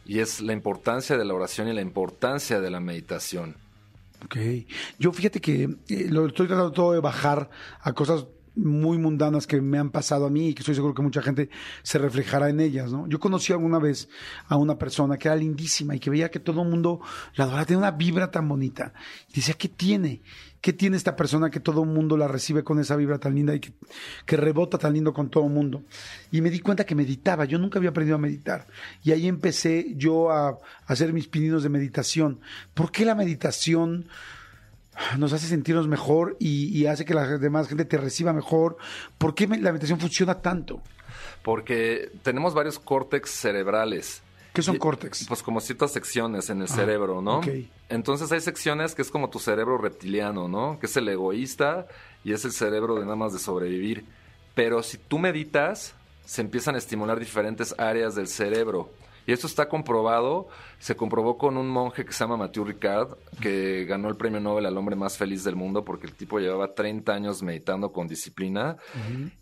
Y 0.05 0.19
es 0.19 0.41
la 0.41 0.53
importancia 0.53 1.17
de 1.17 1.25
la 1.25 1.33
oración 1.33 1.67
y 1.67 1.73
la 1.73 1.81
importancia 1.81 2.59
de 2.59 2.69
la 2.71 2.79
meditación. 2.79 3.55
Ok. 4.25 4.37
Yo 4.97 5.11
fíjate 5.11 5.39
que 5.39 5.63
eh, 5.87 6.07
lo 6.09 6.27
estoy 6.27 6.47
tratando 6.47 6.71
todo 6.71 6.93
de 6.93 6.99
bajar 6.99 7.49
a 7.81 7.93
cosas 7.93 8.25
muy 8.55 8.97
mundanas 8.97 9.47
que 9.47 9.61
me 9.61 9.77
han 9.77 9.89
pasado 9.89 10.25
a 10.25 10.29
mí 10.29 10.49
y 10.49 10.53
que 10.53 10.61
estoy 10.61 10.75
seguro 10.75 10.93
que 10.93 11.01
mucha 11.01 11.21
gente 11.21 11.49
se 11.83 11.97
reflejará 11.97 12.49
en 12.49 12.59
ellas, 12.59 12.91
¿no? 12.91 13.07
Yo 13.07 13.19
conocí 13.19 13.53
alguna 13.53 13.79
vez 13.79 14.09
a 14.47 14.57
una 14.57 14.77
persona 14.77 15.17
que 15.17 15.27
era 15.27 15.35
lindísima 15.35 15.95
y 15.95 15.99
que 15.99 16.09
veía 16.09 16.29
que 16.29 16.39
todo 16.39 16.63
el 16.63 16.69
mundo 16.69 16.99
la 17.35 17.45
adoraba, 17.45 17.65
tenía 17.65 17.79
una 17.79 17.91
vibra 17.91 18.31
tan 18.31 18.47
bonita. 18.47 18.93
Y 19.29 19.35
decía, 19.35 19.55
¿qué 19.55 19.69
tiene? 19.69 20.21
¿Qué 20.61 20.73
tiene 20.73 20.97
esta 20.97 21.15
persona 21.15 21.49
que 21.49 21.61
todo 21.61 21.83
el 21.83 21.89
mundo 21.89 22.17
la 22.17 22.27
recibe 22.27 22.63
con 22.63 22.79
esa 22.79 22.97
vibra 22.97 23.17
tan 23.17 23.33
linda 23.33 23.55
y 23.55 23.61
que, 23.61 23.71
que 24.25 24.35
rebota 24.35 24.77
tan 24.77 24.93
lindo 24.93 25.13
con 25.13 25.29
todo 25.29 25.45
el 25.45 25.51
mundo? 25.51 25.83
Y 26.31 26.41
me 26.41 26.49
di 26.49 26.59
cuenta 26.59 26.85
que 26.85 26.95
meditaba, 26.95 27.45
yo 27.45 27.57
nunca 27.57 27.79
había 27.79 27.91
aprendido 27.91 28.15
a 28.15 28.19
meditar. 28.19 28.67
Y 29.01 29.11
ahí 29.11 29.27
empecé 29.27 29.93
yo 29.95 30.31
a, 30.31 30.59
hacer 30.85 31.13
mis 31.13 31.27
pininos 31.27 31.63
de 31.63 31.69
meditación. 31.69 32.41
¿Por 32.73 32.91
qué 32.91 33.05
la 33.05 33.15
meditación 33.15 34.07
nos 35.17 35.33
hace 35.33 35.47
sentirnos 35.47 35.87
mejor 35.87 36.35
y, 36.39 36.67
y 36.77 36.85
hace 36.87 37.05
que 37.05 37.13
la 37.13 37.37
demás 37.37 37.67
gente 37.67 37.85
te 37.85 37.97
reciba 37.97 38.33
mejor? 38.33 38.77
¿Por 39.17 39.35
qué 39.35 39.47
la 39.47 39.71
meditación 39.71 39.99
funciona 39.99 40.35
tanto? 40.41 40.81
Porque 41.43 42.11
tenemos 42.23 42.53
varios 42.53 42.79
córtex 42.79 43.29
cerebrales. 43.29 44.21
¿Qué 44.53 44.61
son 44.61 44.77
córtex? 44.77 45.25
Pues 45.27 45.43
como 45.43 45.61
ciertas 45.61 45.91
secciones 45.91 46.49
en 46.49 46.57
el 46.61 46.65
Ah, 46.69 46.75
cerebro, 46.75 47.21
¿no? 47.21 47.37
ok. 47.37 47.47
Entonces 47.87 48.31
hay 48.31 48.41
secciones 48.41 48.95
que 48.95 49.01
es 49.03 49.11
como 49.11 49.29
tu 49.29 49.39
cerebro 49.39 49.77
reptiliano, 49.77 50.47
¿no? 50.47 50.79
Que 50.79 50.87
es 50.87 50.97
el 50.97 51.07
egoísta 51.07 51.87
y 52.23 52.33
es 52.33 52.43
el 52.45 52.51
cerebro 52.51 52.95
de 52.95 53.01
nada 53.03 53.15
más 53.15 53.31
de 53.31 53.39
sobrevivir. 53.39 54.05
Pero 54.55 54.83
si 54.83 54.97
tú 54.97 55.19
meditas, 55.19 55.93
se 56.25 56.41
empiezan 56.41 56.75
a 56.75 56.79
estimular 56.79 57.19
diferentes 57.19 57.73
áreas 57.77 58.15
del 58.15 58.27
cerebro. 58.27 58.91
Y 59.29 59.31
esto 59.31 59.45
está 59.45 59.69
comprobado, 59.69 60.47
se 60.79 60.95
comprobó 60.95 61.37
con 61.37 61.55
un 61.55 61.69
monje 61.69 62.03
que 62.03 62.13
se 62.13 62.23
llama 62.23 62.35
Mathieu 62.35 62.65
Ricard, 62.65 63.09
que 63.39 63.85
ganó 63.85 64.09
el 64.09 64.15
premio 64.15 64.39
Nobel 64.39 64.65
al 64.65 64.75
hombre 64.75 64.95
más 64.95 65.17
feliz 65.19 65.43
del 65.43 65.55
mundo 65.55 65.85
porque 65.85 66.07
el 66.07 66.15
tipo 66.15 66.39
llevaba 66.39 66.73
30 66.73 67.13
años 67.13 67.43
meditando 67.43 67.91
con 67.91 68.07
disciplina 68.07 68.77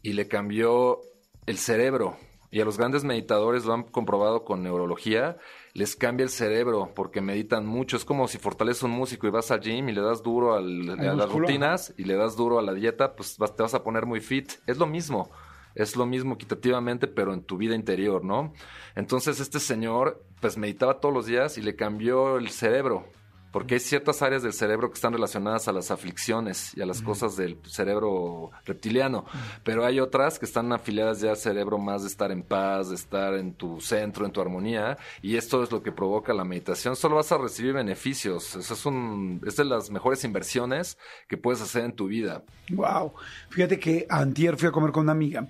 y 0.01 0.11
le 0.11 0.27
cambió 0.27 0.99
el 1.45 1.57
cerebro. 1.57 2.17
Y 2.51 2.59
a 2.59 2.65
los 2.65 2.77
grandes 2.77 3.05
meditadores 3.05 3.63
lo 3.63 3.73
han 3.73 3.83
comprobado 3.83 4.43
con 4.43 4.61
neurología, 4.61 5.37
les 5.73 5.95
cambia 5.95 6.25
el 6.25 6.29
cerebro 6.31 6.91
porque 6.93 7.21
meditan 7.21 7.65
mucho. 7.65 7.95
Es 7.95 8.03
como 8.03 8.27
si 8.27 8.39
fortaleces 8.39 8.83
un 8.83 8.91
músico 8.91 9.25
y 9.25 9.29
vas 9.29 9.51
al 9.51 9.61
gym 9.61 9.87
y 9.87 9.93
le 9.93 10.01
das 10.01 10.21
duro 10.21 10.53
al- 10.55 10.89
a 10.89 10.95
las 11.15 11.29
rutinas 11.47 11.93
y 11.97 12.03
le 12.03 12.15
das 12.15 12.35
duro 12.35 12.59
a 12.59 12.61
la 12.61 12.73
dieta, 12.73 13.15
pues 13.15 13.37
vas- 13.37 13.55
te 13.55 13.63
vas 13.63 13.73
a 13.73 13.83
poner 13.83 14.05
muy 14.05 14.19
fit. 14.19 14.51
Es 14.65 14.77
lo 14.77 14.85
mismo. 14.85 15.29
Es 15.77 15.95
lo 15.95 16.05
mismo 16.07 16.33
equitativamente, 16.33 17.07
pero 17.07 17.33
en 17.33 17.43
tu 17.43 17.55
vida 17.57 17.75
interior, 17.75 18.25
¿no? 18.25 18.51
Entonces 18.95 19.39
este 19.39 19.59
señor, 19.59 20.23
pues 20.41 20.57
meditaba 20.57 20.99
todos 20.99 21.13
los 21.13 21.27
días 21.27 21.57
y 21.59 21.61
le 21.61 21.75
cambió 21.75 22.37
el 22.37 22.49
cerebro. 22.49 23.05
Porque 23.51 23.75
hay 23.75 23.79
ciertas 23.79 24.21
áreas 24.21 24.43
del 24.43 24.53
cerebro 24.53 24.89
que 24.89 24.95
están 24.95 25.13
relacionadas 25.13 25.67
a 25.67 25.71
las 25.71 25.89
aflicciones 25.89 26.75
y 26.75 26.81
a 26.81 26.85
las 26.85 27.01
cosas 27.01 27.37
del 27.37 27.57
cerebro 27.65 28.51
reptiliano, 28.65 29.25
pero 29.63 29.85
hay 29.85 29.99
otras 29.99 30.37
que 30.37 30.45
están 30.45 30.71
afiliadas 30.73 31.21
ya 31.21 31.31
al 31.31 31.37
cerebro 31.37 31.77
más 31.77 32.01
de 32.01 32.09
estar 32.09 32.31
en 32.31 32.43
paz, 32.43 32.89
de 32.89 32.95
estar 32.95 33.35
en 33.35 33.53
tu 33.53 33.79
centro, 33.79 34.25
en 34.25 34.31
tu 34.31 34.41
armonía, 34.41 34.97
y 35.21 35.37
esto 35.37 35.63
es 35.63 35.71
lo 35.71 35.81
que 35.81 35.91
provoca 35.93 36.33
la 36.33 36.43
meditación. 36.43 36.95
Solo 36.95 37.15
vas 37.15 37.31
a 37.31 37.37
recibir 37.37 37.73
beneficios. 37.73 38.55
Eso 38.55 38.73
es, 38.73 38.85
un, 38.85 39.41
es 39.47 39.55
de 39.55 39.65
las 39.65 39.89
mejores 39.89 40.23
inversiones 40.23 40.97
que 41.29 41.37
puedes 41.37 41.61
hacer 41.61 41.85
en 41.85 41.93
tu 41.93 42.07
vida. 42.07 42.43
Wow. 42.69 43.13
Fíjate 43.49 43.79
que 43.79 44.05
antier 44.09 44.57
fui 44.57 44.67
a 44.67 44.71
comer 44.71 44.91
con 44.91 45.03
una 45.03 45.13
amiga 45.13 45.47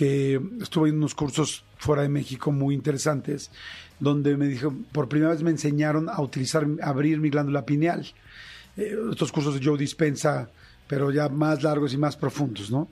que 0.00 0.40
estuvo 0.62 0.86
en 0.86 0.96
unos 0.96 1.14
cursos 1.14 1.62
fuera 1.76 2.00
de 2.00 2.08
México 2.08 2.50
muy 2.50 2.74
interesantes, 2.74 3.50
donde 3.98 4.34
me 4.38 4.46
dijo, 4.46 4.74
por 4.92 5.10
primera 5.10 5.30
vez 5.30 5.42
me 5.42 5.50
enseñaron 5.50 6.08
a 6.08 6.22
utilizar, 6.22 6.66
a 6.80 6.88
abrir 6.88 7.20
mi 7.20 7.28
glándula 7.28 7.66
pineal. 7.66 8.06
Eh, 8.78 8.96
estos 9.10 9.30
cursos 9.30 9.60
de 9.60 9.60
Joe 9.62 9.76
Dispensa, 9.76 10.48
pero 10.86 11.10
ya 11.10 11.28
más 11.28 11.62
largos 11.62 11.92
y 11.92 11.98
más 11.98 12.16
profundos, 12.16 12.70
¿no? 12.70 12.88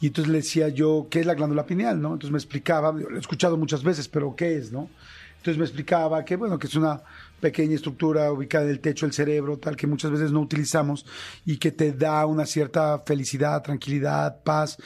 Y 0.00 0.08
entonces 0.08 0.32
le 0.32 0.38
decía 0.38 0.68
yo, 0.70 1.06
¿qué 1.08 1.20
es 1.20 1.26
la 1.26 1.34
glándula 1.34 1.64
pineal, 1.64 2.02
no? 2.02 2.14
Entonces 2.14 2.32
me 2.32 2.38
explicaba, 2.38 2.90
lo 2.90 3.14
he 3.14 3.20
escuchado 3.20 3.56
muchas 3.56 3.84
veces, 3.84 4.08
pero 4.08 4.34
¿qué 4.34 4.56
es, 4.56 4.72
no? 4.72 4.90
Entonces 5.36 5.56
me 5.56 5.64
explicaba 5.64 6.24
que, 6.24 6.34
bueno, 6.34 6.58
que 6.58 6.66
es 6.66 6.74
una 6.74 7.00
pequeña 7.40 7.74
estructura 7.74 8.32
ubicada 8.32 8.64
en 8.64 8.70
el 8.70 8.80
techo 8.80 9.06
del 9.06 9.12
cerebro, 9.12 9.58
tal 9.58 9.76
que 9.76 9.86
muchas 9.86 10.10
veces 10.10 10.32
no 10.32 10.40
utilizamos 10.40 11.06
y 11.44 11.56
que 11.56 11.72
te 11.72 11.92
da 11.92 12.24
una 12.26 12.46
cierta 12.46 13.00
felicidad, 13.00 13.62
tranquilidad, 13.62 14.42
paz. 14.42 14.76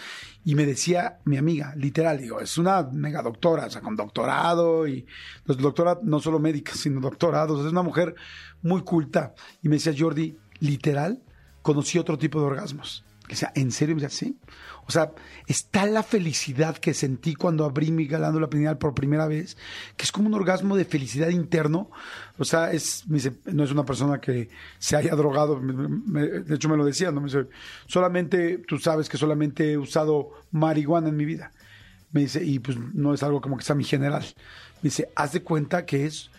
Y 0.44 0.54
me 0.54 0.66
decía 0.66 1.18
mi 1.24 1.36
amiga, 1.36 1.74
literal, 1.76 2.18
digo, 2.18 2.40
es 2.40 2.58
una 2.58 2.82
mega 2.82 3.22
doctora, 3.22 3.66
o 3.66 3.70
sea, 3.70 3.80
con 3.80 3.96
doctorado 3.96 4.86
y 4.86 5.06
doctora 5.44 5.98
no 6.02 6.20
solo 6.20 6.38
médicas, 6.38 6.78
sino 6.78 7.00
doctorados, 7.00 7.64
es 7.64 7.72
una 7.72 7.82
mujer 7.82 8.14
muy 8.62 8.82
culta. 8.82 9.34
Y 9.62 9.68
me 9.68 9.76
decía, 9.76 9.94
Jordi, 9.96 10.36
literal, 10.60 11.22
conocí 11.62 11.98
otro 11.98 12.18
tipo 12.18 12.40
de 12.40 12.46
orgasmos. 12.46 13.04
Que 13.34 13.40
sea, 13.40 13.52
¿en 13.54 13.72
serio? 13.72 13.96
Me 13.96 14.02
decía, 14.02 14.16
sí. 14.16 14.36
O 14.86 14.92
sea, 14.92 15.12
está 15.46 15.86
la 15.86 16.02
felicidad 16.02 16.76
que 16.76 16.94
sentí 16.94 17.34
cuando 17.34 17.64
abrí 17.64 17.90
mi 17.90 18.06
glándula 18.06 18.48
pineal 18.48 18.78
por 18.78 18.94
primera 18.94 19.26
vez, 19.26 19.56
que 19.96 20.04
es 20.04 20.12
como 20.12 20.28
un 20.28 20.34
orgasmo 20.34 20.76
de 20.76 20.84
felicidad 20.84 21.30
interno. 21.30 21.90
O 22.38 22.44
sea, 22.44 22.70
es, 22.72 23.04
me 23.08 23.16
dice, 23.16 23.32
no 23.46 23.64
es 23.64 23.70
una 23.72 23.84
persona 23.84 24.20
que 24.20 24.50
se 24.78 24.94
haya 24.96 25.14
drogado, 25.16 25.58
me- 25.60 25.88
me- 25.88 26.28
de 26.40 26.54
hecho 26.54 26.68
me 26.68 26.76
lo 26.76 26.84
decía, 26.84 27.10
¿no? 27.10 27.20
Me 27.20 27.26
dice, 27.26 27.46
solamente, 27.86 28.58
tú 28.58 28.78
sabes 28.78 29.08
que 29.08 29.16
solamente 29.16 29.72
he 29.72 29.78
usado 29.78 30.30
marihuana 30.52 31.08
en 31.08 31.16
mi 31.16 31.24
vida. 31.24 31.50
Me 32.12 32.20
dice, 32.20 32.44
y 32.44 32.58
pues 32.60 32.76
no 32.94 33.14
es 33.14 33.22
algo 33.22 33.40
como 33.40 33.56
que 33.56 33.64
sea 33.64 33.74
mi 33.74 33.84
general. 33.84 34.22
Me 34.82 34.88
dice, 34.90 35.08
haz 35.16 35.32
de 35.32 35.42
cuenta 35.42 35.84
que 35.86 36.06
es 36.06 36.30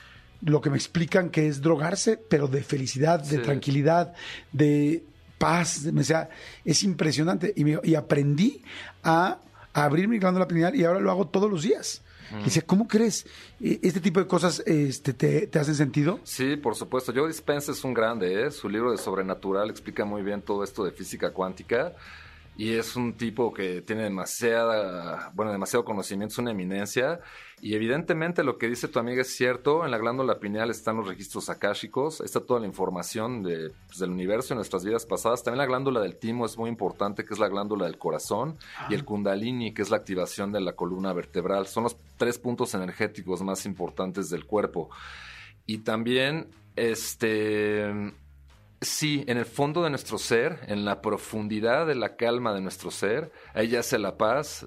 lo 0.42 0.62
que 0.62 0.70
me 0.70 0.78
explican 0.78 1.30
que 1.30 1.48
es 1.48 1.62
drogarse, 1.62 2.18
pero 2.30 2.48
de 2.48 2.62
felicidad, 2.64 3.20
de 3.22 3.38
Sí. 3.38 3.42
tranquilidad, 3.44 4.14
de 4.54 5.04
paz. 5.38 5.84
de- 5.84 6.00
o 6.00 6.04
sea, 6.04 6.30
es 6.64 6.84
impresionante. 6.84 7.54
Y, 7.56 7.64
me- 7.64 7.80
y 7.84 7.96
aprendí 7.96 8.62
a, 9.04 9.40
a 9.74 9.84
abrir 9.84 10.08
mi 10.08 10.18
glándula 10.20 10.48
pineal 10.48 10.76
y 10.76 10.84
ahora 10.84 11.00
lo 11.00 11.12
hago 11.12 11.28
todos 11.28 11.50
los 11.50 11.64
días. 11.64 12.02
Y 12.42 12.46
dice, 12.46 12.64
¿cómo 12.64 12.88
crees? 12.88 13.28
E- 13.62 13.80
¿Este 13.84 14.00
tipo 14.02 14.20
de 14.20 14.26
cosas 14.26 14.62
este, 14.66 15.14
te, 15.14 15.46
te 15.46 15.60
hacen 15.60 15.76
sentido? 15.76 16.20
Sí, 16.24 16.56
por 16.58 16.76
supuesto. 16.76 17.14
Joe 17.16 17.28
Dispenza 17.28 17.72
es 17.72 17.84
un 17.84 17.94
grande, 17.94 18.48
¿eh? 18.48 18.52
Su 18.52 18.68
libro 18.68 18.92
de 18.92 18.98
Sobrenatural 18.98 19.70
explica 19.70 20.06
muy 20.06 20.24
bien 20.24 20.42
todo 20.42 20.64
esto 20.64 20.84
de 20.84 20.92
física 20.92 21.32
cuántica. 21.32 21.94
Y 22.58 22.76
es 22.76 22.96
un 22.96 23.18
tipo 23.18 23.54
que 23.54 23.82
tiene 23.82 24.04
demasiada, 24.04 25.32
bueno, 25.34 25.52
demasiado 25.52 25.84
conocimiento, 25.84 26.34
es 26.34 26.38
una 26.40 26.52
eminencia. 26.52 27.20
Y 27.62 27.76
evidentemente 27.76 28.44
lo 28.44 28.58
que 28.58 28.70
dice 28.70 28.88
tu 28.88 29.00
amiga 29.00 29.22
es 29.22 29.36
cierto. 29.36 29.84
En 29.84 29.92
la 29.92 29.98
glándula 29.98 30.40
pineal 30.40 30.70
están 30.70 30.96
los 30.98 31.08
registros 31.08 31.50
akáshicos, 31.50 32.22
está 32.22 32.40
toda 32.40 32.62
la 32.62 32.66
información 32.66 33.44
de, 33.44 33.72
pues, 33.88 34.00
del 34.00 34.12
universo 34.12 34.54
en 34.54 34.58
nuestras 34.58 34.86
vidas 34.86 35.06
pasadas. 35.06 35.44
También 35.44 35.60
la 35.60 35.66
glándula 35.66 36.00
del 36.00 36.16
timo 36.16 36.46
es 36.46 36.58
muy 36.58 36.70
importante, 36.70 37.26
que 37.26 37.34
es 37.34 37.40
la 37.40 37.50
glándula 37.50 37.86
del 37.86 37.98
corazón. 37.98 38.58
Y 38.90 38.94
el 38.94 39.04
kundalini, 39.04 39.74
que 39.74 39.82
es 39.82 39.90
la 39.90 39.98
activación 39.98 40.54
de 40.54 40.62
la 40.62 40.74
columna 40.74 41.12
vertebral. 41.12 41.68
Son 41.68 41.84
los 41.84 41.98
tres 42.18 42.40
puntos 42.40 42.74
energéticos 42.74 43.42
más 43.42 43.66
importantes 43.66 44.30
del 44.30 44.46
cuerpo. 44.46 44.90
Y 45.66 45.80
también, 45.80 46.48
este, 46.78 48.14
sí, 48.86 49.24
en 49.28 49.38
el 49.38 49.46
fondo 49.46 49.84
de 49.84 49.90
nuestro 49.90 50.18
ser, 50.18 50.60
en 50.68 50.86
la 50.86 51.02
profundidad 51.02 51.86
de 51.88 51.96
la 51.96 52.16
calma 52.16 52.54
de 52.54 52.62
nuestro 52.62 52.92
ser, 52.92 53.32
ahí 53.54 53.68
yace 53.68 54.00
la 54.00 54.18
paz, 54.18 54.66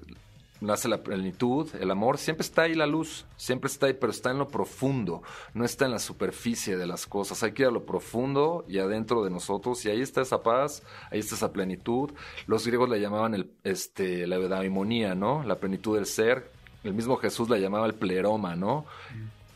nace 0.61 0.87
la 0.87 1.03
plenitud, 1.03 1.69
el 1.79 1.89
amor, 1.89 2.17
siempre 2.17 2.45
está 2.45 2.63
ahí 2.63 2.75
la 2.75 2.85
luz, 2.85 3.25
siempre 3.37 3.69
está 3.69 3.87
ahí, 3.87 3.93
pero 3.93 4.11
está 4.11 4.31
en 4.31 4.39
lo 4.39 4.47
profundo, 4.47 5.21
no 5.53 5.65
está 5.65 5.85
en 5.85 5.91
la 5.91 5.99
superficie 5.99 6.77
de 6.77 6.85
las 6.85 7.07
cosas, 7.07 7.41
hay 7.43 7.53
que 7.53 7.63
ir 7.63 7.69
a 7.69 7.71
lo 7.71 7.85
profundo 7.85 8.65
y 8.67 8.79
adentro 8.79 9.23
de 9.23 9.29
nosotros, 9.29 9.83
y 9.85 9.89
ahí 9.89 10.01
está 10.01 10.21
esa 10.21 10.43
paz, 10.43 10.83
ahí 11.11 11.19
está 11.19 11.35
esa 11.35 11.51
plenitud. 11.51 12.11
Los 12.45 12.65
griegos 12.67 12.89
le 12.89 12.99
llamaban 12.99 13.33
el, 13.33 13.51
este, 13.63 14.27
la 14.27 14.35
eudaimonia, 14.35 15.15
¿no? 15.15 15.43
La 15.43 15.55
plenitud 15.55 15.95
del 15.95 16.05
ser. 16.05 16.51
El 16.83 16.93
mismo 16.93 17.17
Jesús 17.17 17.49
la 17.49 17.57
llamaba 17.57 17.85
el 17.85 17.93
pleroma, 17.93 18.55
¿no? 18.55 18.85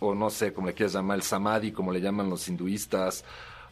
o 0.03 0.13
no 0.13 0.29
sé, 0.29 0.51
como 0.51 0.67
le 0.67 0.73
quieras 0.73 0.93
llamar, 0.93 1.15
el 1.15 1.23
samadhi, 1.23 1.71
como 1.71 1.93
le 1.93 2.01
llaman 2.01 2.29
los 2.29 2.49
hinduistas, 2.49 3.23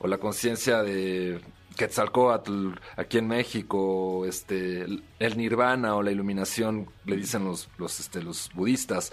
o 0.02 0.08
la 0.08 0.18
conciencia 0.18 0.82
de 0.84 1.41
Quetzalcoatl 1.78 2.74
aquí 2.97 3.18
en 3.18 3.28
México, 3.28 4.26
este, 4.26 4.86
el 5.20 5.38
nirvana 5.38 5.95
o 5.95 6.04
la 6.04 6.12
iluminación, 6.12 6.88
le 7.06 7.16
dicen 7.16 7.45
los, 7.45 7.70
los, 7.78 7.99
este, 7.99 8.22
los 8.22 8.49
budistas. 8.54 9.12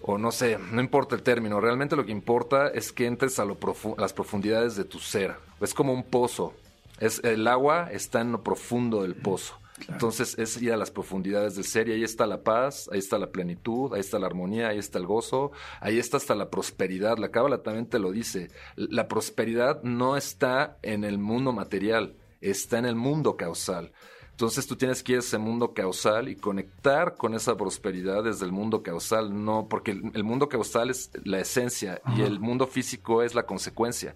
O 0.00 0.18
no 0.18 0.32
sé, 0.32 0.58
no 0.58 0.80
importa 0.80 1.14
el 1.14 1.22
término, 1.22 1.60
realmente 1.60 1.94
lo 1.94 2.04
que 2.04 2.10
importa 2.10 2.68
es 2.68 2.92
que 2.92 3.06
entres 3.06 3.38
a, 3.38 3.44
lo 3.44 3.56
las 3.98 4.12
profundidades 4.12 4.74
de 4.74 4.84
tu 4.84 4.98
ser. 4.98 5.36
Es 5.60 5.74
como 5.74 5.92
un 5.92 6.02
pozo. 6.02 6.54
Es, 6.98 7.22
el 7.22 7.46
agua 7.46 7.88
está 7.92 8.20
en 8.20 8.32
lo 8.32 8.42
profundo 8.42 9.02
del 9.02 9.14
pozo. 9.14 9.61
Entonces 9.88 10.38
es 10.38 10.60
ir 10.60 10.72
a 10.72 10.76
las 10.76 10.90
profundidades 10.90 11.56
del 11.56 11.64
ser 11.64 11.88
y 11.88 11.92
ahí 11.92 12.04
está 12.04 12.26
la 12.26 12.42
paz, 12.42 12.88
ahí 12.92 12.98
está 12.98 13.18
la 13.18 13.30
plenitud, 13.30 13.92
ahí 13.94 14.00
está 14.00 14.18
la 14.18 14.26
armonía, 14.26 14.68
ahí 14.68 14.78
está 14.78 14.98
el 14.98 15.06
gozo, 15.06 15.52
ahí 15.80 15.98
está 15.98 16.18
hasta 16.18 16.34
la 16.34 16.50
prosperidad. 16.50 17.18
La 17.18 17.30
cábala 17.30 17.62
también 17.62 17.86
te 17.86 17.98
lo 17.98 18.12
dice. 18.12 18.50
La 18.76 19.08
prosperidad 19.08 19.82
no 19.82 20.16
está 20.16 20.78
en 20.82 21.04
el 21.04 21.18
mundo 21.18 21.52
material, 21.52 22.14
está 22.40 22.78
en 22.78 22.86
el 22.86 22.96
mundo 22.96 23.36
causal. 23.36 23.92
Entonces 24.30 24.66
tú 24.66 24.76
tienes 24.76 25.02
que 25.02 25.12
ir 25.12 25.18
a 25.18 25.20
ese 25.20 25.38
mundo 25.38 25.72
causal 25.72 26.28
y 26.28 26.36
conectar 26.36 27.16
con 27.16 27.34
esa 27.34 27.56
prosperidad 27.56 28.24
desde 28.24 28.44
el 28.44 28.52
mundo 28.52 28.82
causal, 28.82 29.44
no, 29.44 29.68
porque 29.68 29.92
el, 29.92 30.10
el 30.14 30.24
mundo 30.24 30.48
causal 30.48 30.90
es 30.90 31.10
la 31.24 31.38
esencia 31.38 32.00
y 32.16 32.22
el 32.22 32.40
mundo 32.40 32.66
físico 32.66 33.22
es 33.22 33.34
la 33.34 33.44
consecuencia. 33.44 34.14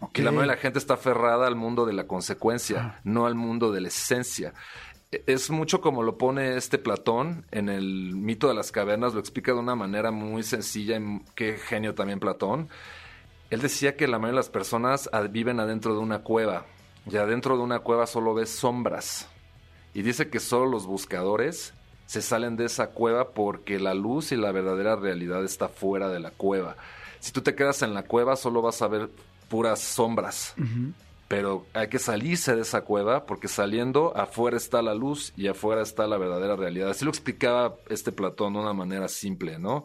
Ok. 0.00 0.18
Y 0.18 0.22
la 0.22 0.30
mayoría 0.30 0.52
de 0.52 0.56
la 0.56 0.62
gente 0.62 0.78
está 0.78 0.94
aferrada 0.94 1.46
al 1.46 1.56
mundo 1.56 1.86
de 1.86 1.92
la 1.92 2.06
consecuencia, 2.06 2.96
Ah. 2.96 3.00
no 3.04 3.26
al 3.26 3.34
mundo 3.34 3.72
de 3.72 3.80
la 3.80 3.88
esencia. 3.88 4.52
es 5.26 5.50
mucho 5.50 5.80
como 5.80 6.02
lo 6.02 6.18
pone 6.18 6.56
este 6.56 6.76
Platón 6.78 7.46
en 7.52 7.68
el 7.70 8.14
mito 8.16 8.48
de 8.48 8.54
las 8.54 8.70
cavernas, 8.72 9.14
lo 9.14 9.20
explica 9.20 9.52
de 9.52 9.58
una 9.58 9.74
manera 9.76 10.10
muy 10.10 10.42
sencilla, 10.42 10.98
y 10.98 11.22
qué 11.34 11.54
genio 11.54 11.94
también 11.94 12.20
Platón. 12.20 12.68
Él 13.48 13.60
decía 13.62 13.96
que 13.96 14.08
la 14.08 14.18
mayoría 14.18 14.32
de 14.40 14.44
las 14.44 14.50
personas 14.50 15.08
viven 15.30 15.60
adentro 15.60 15.94
de 15.94 16.00
una 16.00 16.18
cueva, 16.18 16.66
y 17.10 17.16
adentro 17.16 17.56
de 17.56 17.62
una 17.62 17.78
cueva 17.78 18.06
solo 18.06 18.34
ves 18.34 18.50
sombras. 18.50 19.28
Y 19.94 20.02
dice 20.02 20.28
que 20.28 20.40
solo 20.40 20.66
los 20.66 20.86
buscadores 20.86 21.72
se 22.06 22.20
salen 22.20 22.56
de 22.56 22.66
esa 22.66 22.88
cueva 22.88 23.30
porque 23.30 23.78
la 23.78 23.94
luz 23.94 24.32
y 24.32 24.36
la 24.36 24.52
verdadera 24.52 24.96
realidad 24.96 25.44
está 25.44 25.68
fuera 25.68 26.08
de 26.08 26.20
la 26.20 26.32
cueva. 26.32 26.76
Si 27.20 27.32
tú 27.32 27.40
te 27.40 27.54
quedas 27.54 27.80
en 27.82 27.94
la 27.94 28.02
cueva, 28.02 28.36
solo 28.36 28.60
vas 28.60 28.82
a 28.82 28.88
ver 28.88 29.08
puras 29.48 29.80
sombras. 29.80 30.54
Pero 31.28 31.66
hay 31.74 31.88
que 31.88 31.98
salirse 31.98 32.54
de 32.54 32.62
esa 32.62 32.82
cueva 32.82 33.26
porque 33.26 33.48
saliendo 33.48 34.16
afuera 34.16 34.56
está 34.56 34.80
la 34.80 34.94
luz 34.94 35.32
y 35.36 35.48
afuera 35.48 35.82
está 35.82 36.06
la 36.06 36.18
verdadera 36.18 36.54
realidad. 36.54 36.90
Así 36.90 37.04
lo 37.04 37.10
explicaba 37.10 37.76
este 37.88 38.12
Platón 38.12 38.52
de 38.52 38.60
una 38.60 38.72
manera 38.72 39.08
simple, 39.08 39.58
¿no? 39.58 39.84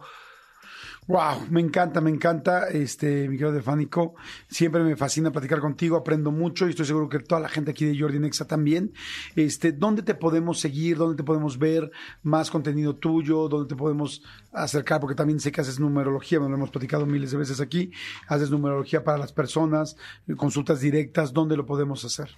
Wow, 1.07 1.47
me 1.49 1.61
encanta, 1.61 1.99
me 1.99 2.11
encanta, 2.11 2.67
este, 2.69 3.27
mi 3.27 3.35
querido 3.35 3.51
Defánico. 3.51 4.13
Siempre 4.47 4.83
me 4.83 4.95
fascina 4.95 5.31
platicar 5.31 5.59
contigo, 5.59 5.97
aprendo 5.97 6.31
mucho 6.31 6.67
y 6.67 6.69
estoy 6.69 6.85
seguro 6.85 7.09
que 7.09 7.19
toda 7.19 7.41
la 7.41 7.49
gente 7.49 7.71
aquí 7.71 7.85
de 7.85 7.99
Jordi 7.99 8.19
Nexa 8.19 8.45
también. 8.45 8.93
Este, 9.35 9.71
¿dónde 9.71 10.03
te 10.03 10.13
podemos 10.13 10.59
seguir? 10.59 10.97
¿Dónde 10.97 11.17
te 11.17 11.23
podemos 11.23 11.57
ver 11.57 11.91
más 12.21 12.51
contenido 12.51 12.95
tuyo? 12.95 13.49
¿Dónde 13.49 13.67
te 13.67 13.75
podemos 13.75 14.21
acercar? 14.53 15.01
Porque 15.01 15.15
también 15.15 15.39
sé 15.39 15.51
que 15.51 15.61
haces 15.61 15.79
numerología, 15.79 16.39
me 16.39 16.47
lo 16.47 16.55
hemos 16.55 16.69
platicado 16.69 17.07
miles 17.07 17.31
de 17.31 17.37
veces 17.37 17.59
aquí. 17.59 17.91
Haces 18.27 18.51
numerología 18.51 19.03
para 19.03 19.17
las 19.17 19.33
personas, 19.33 19.97
consultas 20.37 20.81
directas, 20.81 21.33
¿dónde 21.33 21.57
lo 21.57 21.65
podemos 21.65 22.05
hacer? 22.05 22.29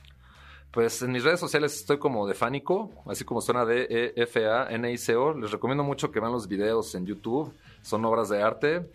Pues 0.73 1.03
en 1.03 1.11
mis 1.11 1.23
redes 1.23 1.39
sociales 1.39 1.75
estoy 1.75 1.99
como 1.99 2.25
Defánico, 2.25 2.89
así 3.05 3.23
como 3.23 3.41
suena 3.41 3.63
de 3.63 3.83
E 3.83 4.13
E-F-A-N-I-C-O. 4.15 5.37
Les 5.37 5.51
recomiendo 5.51 5.83
mucho 5.83 6.11
que 6.11 6.19
vean 6.19 6.31
los 6.31 6.47
videos 6.47 6.95
en 6.95 7.05
YouTube, 7.05 7.53
son 7.83 8.03
obras 8.05 8.29
de 8.29 8.41
arte. 8.41 8.89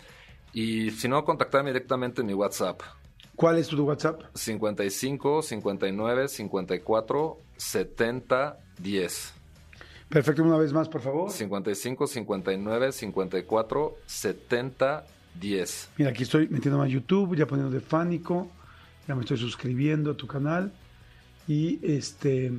Y 0.52 0.90
si 0.90 1.06
no, 1.06 1.24
contactarme 1.24 1.70
directamente 1.70 2.22
en 2.22 2.26
mi 2.26 2.34
WhatsApp. 2.34 2.80
¿Cuál 3.36 3.58
es 3.58 3.68
tu 3.68 3.80
WhatsApp? 3.84 4.22
55 4.34 5.40
59 5.40 6.26
54 6.26 7.38
70 7.56 8.58
10. 8.80 9.34
Perfecto, 10.08 10.42
una 10.42 10.56
vez 10.56 10.72
más, 10.72 10.88
por 10.88 11.00
favor. 11.00 11.30
55 11.30 12.08
59 12.08 12.90
54 12.90 13.94
70 14.04 15.06
10. 15.40 15.90
Mira, 15.96 16.10
aquí 16.10 16.24
estoy 16.24 16.48
metiéndome 16.48 16.86
a 16.86 16.88
YouTube, 16.88 17.36
ya 17.36 17.46
poniendo 17.46 17.72
Defánico, 17.72 18.50
ya 19.06 19.14
me 19.14 19.20
estoy 19.20 19.36
suscribiendo 19.36 20.10
a 20.10 20.16
tu 20.16 20.26
canal 20.26 20.72
y 21.48 21.80
este 21.82 22.52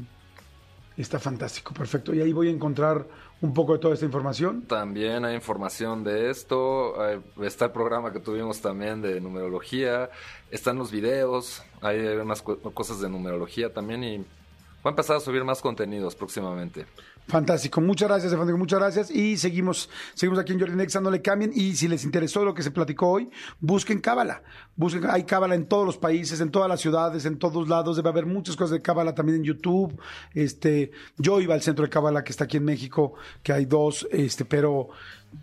está 0.97 1.17
fantástico, 1.17 1.73
perfecto. 1.73 2.13
Y 2.13 2.19
ahí 2.21 2.33
voy 2.33 2.49
a 2.49 2.51
encontrar 2.51 3.07
un 3.41 3.53
poco 3.53 3.73
de 3.73 3.79
toda 3.79 3.93
esta 3.93 4.05
información. 4.05 4.63
También 4.63 5.23
hay 5.23 5.35
información 5.35 6.03
de 6.03 6.29
esto, 6.29 6.95
está 7.41 7.65
el 7.65 7.71
programa 7.71 8.11
que 8.11 8.19
tuvimos 8.19 8.59
también 8.59 9.01
de 9.01 9.21
numerología, 9.21 10.09
están 10.51 10.77
los 10.77 10.91
videos, 10.91 11.63
hay 11.81 11.99
unas 11.99 12.41
cosas 12.41 12.99
de 12.99 13.07
numerología 13.09 13.71
también 13.71 14.03
y 14.03 14.25
voy 14.84 14.89
a 14.89 14.93
empezar 14.93 15.17
a 15.17 15.19
subir 15.19 15.43
más 15.43 15.61
contenidos 15.61 16.15
próximamente. 16.15 16.86
Fantástico, 17.30 17.80
muchas 17.80 18.09
gracias, 18.09 18.32
Defánico, 18.32 18.57
muchas 18.57 18.80
gracias. 18.80 19.11
Y 19.11 19.38
seguimos, 19.38 19.88
seguimos 20.15 20.39
aquí 20.39 20.53
en 20.53 20.59
Jordi 20.59 20.75
Nexa, 20.75 20.99
no 20.99 21.11
le 21.11 21.21
cambien. 21.21 21.51
Y 21.53 21.75
si 21.75 21.88
les 21.88 22.03
interesó 22.03 22.43
lo 22.43 22.55
que 22.55 22.63
se 22.63 22.71
platicó 22.71 23.07
hoy, 23.07 23.30
busquen 23.59 24.01
Cábala. 24.01 24.41
Busquen, 24.75 25.05
hay 25.07 25.25
Cábala 25.25 25.53
en 25.53 25.67
todos 25.67 25.86
los 25.86 25.97
países, 25.97 26.41
en 26.41 26.49
todas 26.49 26.67
las 26.67 26.82
ciudades, 26.82 27.25
en 27.25 27.38
todos 27.38 27.69
lados. 27.69 27.97
Debe 27.97 28.09
haber 28.09 28.25
muchas 28.25 28.55
cosas 28.55 28.71
de 28.71 28.82
Cábala 28.82 29.13
también 29.13 29.38
en 29.38 29.43
YouTube. 29.43 29.95
Este, 30.34 30.89
yo 31.17 31.39
iba 31.39 31.53
al 31.53 31.61
centro 31.61 31.86
de 31.86 31.91
Cábala 31.91 32.23
que 32.23 32.32
está 32.32 32.45
aquí 32.45 32.57
en 32.57 32.65
México, 32.65 33.13
que 33.43 33.53
hay 33.53 33.65
dos, 33.65 34.07
este, 34.11 34.43
pero 34.43 34.89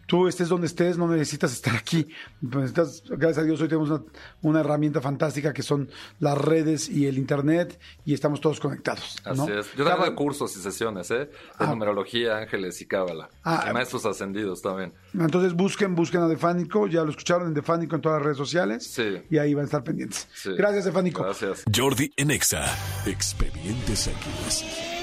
tú 0.07 0.29
estés 0.29 0.49
donde 0.49 0.67
estés, 0.67 0.97
no 0.99 1.09
necesitas 1.09 1.53
estar 1.53 1.75
aquí. 1.77 2.09
Pues 2.51 2.67
estás- 2.67 3.03
gracias 3.09 3.39
a 3.39 3.43
Dios 3.43 3.61
hoy 3.61 3.69
tenemos 3.69 3.91
una, 3.91 4.03
una 4.43 4.61
herramienta 4.61 5.01
fantástica 5.01 5.53
que 5.53 5.63
son 5.63 5.89
las 6.21 6.37
redes 6.39 6.89
y 6.89 7.07
el 7.07 7.19
internet 7.19 7.79
y 8.05 8.15
estamos 8.15 8.41
todos 8.41 8.61
conectados. 8.61 9.17
Así 9.25 9.41
es. 9.43 9.67
Yo 9.77 9.85
también 9.85 9.87
Cábala- 9.89 10.07
doy 10.07 10.15
cursos 10.15 10.57
y 10.57 10.61
sesiones, 10.61 11.11
¿eh? 11.11 11.15
De 11.27 11.31
Ah. 11.59 11.67
numerología, 11.67 12.39
ángeles 12.39 12.81
y 12.81 12.87
cábala. 12.87 13.29
Ah. 13.45 13.67
Y 13.71 13.73
maestros 13.73 14.07
ascendidos 14.07 14.63
también. 14.63 14.93
Entonces 15.15 15.53
busquen, 15.55 15.95
busquen 15.95 16.21
a 16.23 16.29
Defánico, 16.29 16.87
ya 16.87 17.03
lo 17.05 17.11
escucharon 17.11 17.49
en 17.49 17.55
Defánico 17.55 17.97
en 17.97 18.03
todas 18.03 18.19
las 18.19 18.25
redes 18.25 18.39
sociales. 18.39 18.85
Sí. 18.87 19.23
Y 19.31 19.39
ahí 19.39 19.55
van 19.55 19.63
a 19.63 19.67
estar 19.67 19.83
pendientes. 19.85 20.29
Sí. 20.35 20.51
Gracias, 20.57 20.85
Defánico. 20.85 21.23
Gracias. 21.23 21.65
Jordi 21.75 22.13
en 22.17 22.31
Exa. 22.31 22.65
Expedientes 23.07 24.07
X. 24.09 24.96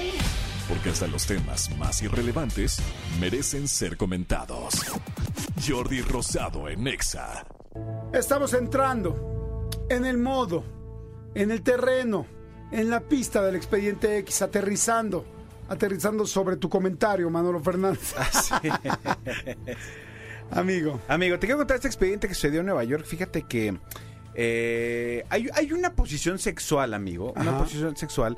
Porque 0.68 0.90
hasta 0.90 1.06
los 1.06 1.26
temas 1.26 1.76
más 1.76 2.02
irrelevantes 2.02 2.78
merecen 3.20 3.68
ser 3.68 3.96
comentados. 3.96 4.74
Jordi 5.66 6.00
Rosado 6.00 6.68
en 6.68 6.86
Exa. 6.86 7.46
Estamos 8.12 8.54
entrando 8.54 9.68
en 9.88 10.04
el 10.06 10.18
modo, 10.18 10.64
en 11.34 11.50
el 11.50 11.62
terreno, 11.62 12.26
en 12.72 12.90
la 12.90 13.00
pista 13.00 13.42
del 13.42 13.56
expediente 13.56 14.18
X, 14.18 14.42
aterrizando, 14.42 15.24
aterrizando 15.68 16.26
sobre 16.26 16.56
tu 16.56 16.68
comentario, 16.68 17.28
Manolo 17.30 17.60
Fernández. 17.60 18.14
Amigo. 20.50 21.00
Amigo, 21.08 21.38
te 21.38 21.46
quiero 21.46 21.58
contar 21.58 21.76
este 21.76 21.88
expediente 21.88 22.28
que 22.28 22.34
sucedió 22.34 22.60
en 22.60 22.66
Nueva 22.66 22.84
York. 22.84 23.04
Fíjate 23.04 23.42
que 23.42 23.76
eh, 24.34 25.24
hay, 25.30 25.48
hay 25.54 25.72
una 25.72 25.94
posición 25.94 26.38
sexual, 26.38 26.94
amigo. 26.94 27.32
Una 27.36 27.58
posición 27.58 27.96
sexual 27.96 28.36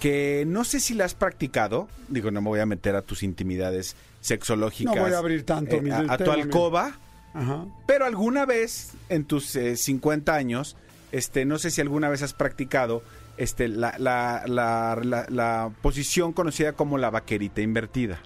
que 0.00 0.44
no 0.46 0.62
sé 0.64 0.78
si 0.80 0.94
la 0.94 1.04
has 1.04 1.14
practicado. 1.14 1.88
Digo, 2.08 2.30
no 2.30 2.40
me 2.40 2.48
voy 2.48 2.60
a 2.60 2.66
meter 2.66 2.94
a 2.96 3.02
tus 3.02 3.22
intimidades 3.22 3.96
sexológicas. 4.20 4.94
No 4.94 5.02
voy 5.02 5.12
a 5.12 5.18
abrir 5.18 5.44
tanto 5.44 5.76
eh, 5.76 5.80
mi 5.82 5.90
a, 5.90 6.04
a 6.08 6.18
tu 6.18 6.30
alcoba. 6.30 6.98
Ajá. 7.34 7.66
Pero 7.86 8.04
alguna 8.06 8.46
vez 8.46 8.92
en 9.08 9.24
tus 9.24 9.54
eh, 9.56 9.76
50 9.76 10.34
años, 10.34 10.76
este, 11.12 11.44
no 11.44 11.58
sé 11.58 11.70
si 11.70 11.80
alguna 11.80 12.08
vez 12.08 12.22
has 12.22 12.32
practicado 12.34 13.02
este, 13.36 13.68
la, 13.68 13.94
la, 13.98 14.42
la, 14.46 14.98
la- 15.02 15.26
la 15.28 15.70
posición 15.82 16.32
conocida 16.32 16.72
como 16.72 16.98
la 16.98 17.10
vaquerita 17.10 17.60
invertida. 17.60 18.20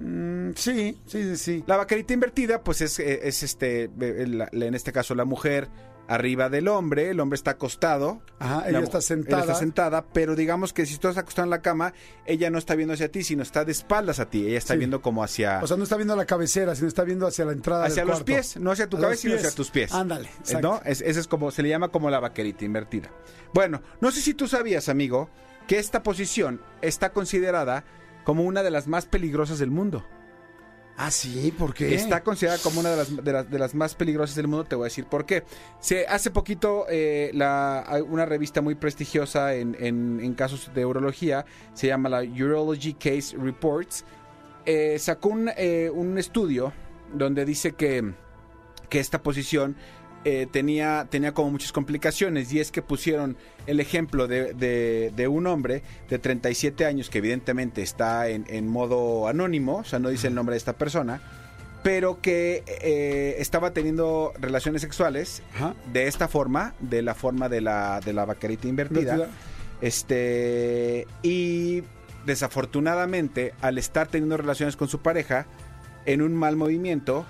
Mm, 0.00 0.50
sí, 0.54 0.98
sí, 1.06 1.36
sí. 1.36 1.64
La 1.66 1.76
vaquerita 1.76 2.12
invertida, 2.14 2.62
pues 2.62 2.80
es, 2.80 2.98
eh, 3.00 3.20
es 3.24 3.42
este, 3.42 3.84
en 4.00 4.74
este 4.74 4.92
caso 4.92 5.14
la 5.14 5.24
mujer 5.24 5.68
arriba 6.08 6.48
del 6.48 6.66
hombre, 6.68 7.10
el 7.10 7.20
hombre 7.20 7.36
está 7.36 7.52
acostado. 7.52 8.20
Ajá, 8.40 8.62
la 8.62 8.68
ella 8.70 8.80
está 8.80 9.00
sentada. 9.00 9.42
Ella 9.44 9.52
está 9.52 9.58
sentada, 9.60 10.04
pero 10.12 10.34
digamos 10.34 10.72
que 10.72 10.86
si 10.86 10.96
tú 10.98 11.06
estás 11.08 11.22
acostado 11.22 11.44
en 11.44 11.50
la 11.50 11.62
cama, 11.62 11.92
ella 12.26 12.50
no 12.50 12.58
está 12.58 12.74
viendo 12.74 12.94
hacia 12.94 13.10
ti, 13.12 13.22
sino 13.22 13.42
está 13.42 13.64
de 13.64 13.72
espaldas 13.72 14.18
a 14.18 14.24
ti. 14.28 14.46
Ella 14.46 14.58
está 14.58 14.72
Sí. 14.74 14.78
viendo 14.78 15.00
como 15.02 15.22
hacia, 15.22 15.60
O 15.62 15.66
sea, 15.66 15.76
no 15.76 15.84
está 15.84 15.96
viendo 15.96 16.16
la 16.16 16.24
cabecera, 16.26 16.74
sino 16.74 16.88
está 16.88 17.04
viendo 17.04 17.26
hacia 17.26 17.44
la 17.44 17.52
entrada 17.52 17.84
hacia 17.84 18.02
del 18.02 18.08
los 18.08 18.16
cuarto. 18.18 18.24
pies, 18.32 18.56
no 18.56 18.72
hacia 18.72 18.88
tu 18.88 18.96
A 18.96 19.00
cabeza, 19.02 19.22
sino 19.22 19.34
hacia 19.36 19.50
tus 19.52 19.70
pies. 19.70 19.92
Ándale, 19.92 20.28
Eh, 20.28 20.32
exacto. 20.40 20.68
¿No? 20.68 20.80
Es, 20.90 21.00
ese 21.02 21.20
es 21.20 21.28
como, 21.28 21.50
se 21.50 21.62
le 21.62 21.68
llama 21.68 21.88
como 21.88 22.10
la 22.10 22.18
vaquerita 22.20 22.64
invertida. 22.64 23.10
Bueno, 23.52 23.82
no 24.00 24.10
sé 24.10 24.20
si 24.20 24.34
tú 24.34 24.48
sabías, 24.48 24.88
amigo, 24.88 25.28
que 25.66 25.78
esta 25.78 26.02
posición 26.02 26.60
está 26.80 27.10
considerada 27.12 27.84
como 28.24 28.44
una 28.44 28.62
de 28.62 28.70
las 28.70 28.86
más 28.88 29.04
peligrosas 29.06 29.58
del 29.58 29.70
mundo. 29.70 30.04
Ah, 31.00 31.12
sí, 31.12 31.54
¿por 31.56 31.72
qué? 31.74 31.94
Está 31.94 32.24
considerada 32.24 32.58
como 32.60 32.80
una 32.80 32.90
de 32.90 33.32
las, 33.32 33.50
de, 33.50 33.58
las, 33.60 33.74
más 33.74 33.94
peligrosas 33.94 34.34
del 34.34 34.48
mundo, 34.48 34.64
te 34.64 34.74
voy 34.74 34.82
a 34.82 34.88
decir 34.88 35.04
por 35.06 35.24
qué. 35.26 35.44
Se, 35.78 36.04
hace 36.08 36.32
poquito 36.32 36.86
eh, 36.90 37.30
una 38.08 38.26
revista 38.26 38.60
muy 38.62 38.74
prestigiosa 38.74 39.54
en, 39.54 39.76
en- 39.78 40.18
en 40.20 40.34
casos 40.34 40.72
de 40.74 40.84
urología, 40.84 41.44
se 41.72 41.86
llama 41.86 42.08
la 42.08 42.22
Urology 42.22 42.94
Case 42.94 43.36
Reports, 43.36 44.04
eh, 44.66 44.98
sacó 44.98 45.28
un, 45.28 45.50
eh, 45.56 45.88
un 45.94 46.18
estudio 46.18 46.72
donde 47.14 47.44
dice 47.44 47.72
que, 47.72 48.12
que 48.88 48.98
esta 48.98 49.22
posición 49.22 49.76
eh, 50.24 50.46
tenía, 50.50 51.06
tenía 51.10 51.32
como 51.32 51.50
muchas 51.52 51.72
complicaciones 51.72 52.52
y 52.52 52.60
es 52.60 52.70
que 52.72 52.82
pusieron 52.82 53.36
el 53.66 53.80
ejemplo 53.80 54.26
de, 54.28 54.52
de- 54.54 55.12
de 55.14 55.28
un 55.28 55.46
hombre 55.46 55.82
de 56.10 56.18
37 56.18 56.84
años 56.86 57.08
que 57.10 57.18
evidentemente 57.18 57.82
está 57.82 58.28
en, 58.28 58.44
en 58.48 58.66
modo 58.68 59.28
anónimo, 59.28 59.76
o 59.76 59.84
sea, 59.84 59.98
no 59.98 60.08
dice 60.08 60.26
el 60.26 60.34
nombre 60.34 60.54
de 60.54 60.58
esta 60.58 60.72
persona, 60.74 61.20
pero 61.82 62.20
que 62.20 62.64
eh, 62.66 63.36
estaba 63.38 63.72
teniendo 63.72 64.32
relaciones 64.40 64.82
sexuales 64.82 65.42
Ajá. 65.54 65.74
de 65.92 66.08
esta 66.08 66.26
forma, 66.28 66.74
de 66.80 67.02
la 67.02 67.14
forma 67.14 67.48
de 67.48 67.60
la, 67.60 68.00
de 68.04 68.12
la 68.12 68.24
vaquerita 68.24 68.66
invertida. 68.68 69.12
Invertida. 69.14 69.28
Este, 69.80 71.06
y 71.22 71.84
desafortunadamente, 72.26 73.54
al 73.60 73.78
estar 73.78 74.08
teniendo 74.08 74.36
relaciones 74.36 74.74
con 74.76 74.88
su 74.88 74.98
pareja, 75.00 75.46
en 76.04 76.20
un 76.22 76.34
mal 76.34 76.56
movimiento, 76.56 77.24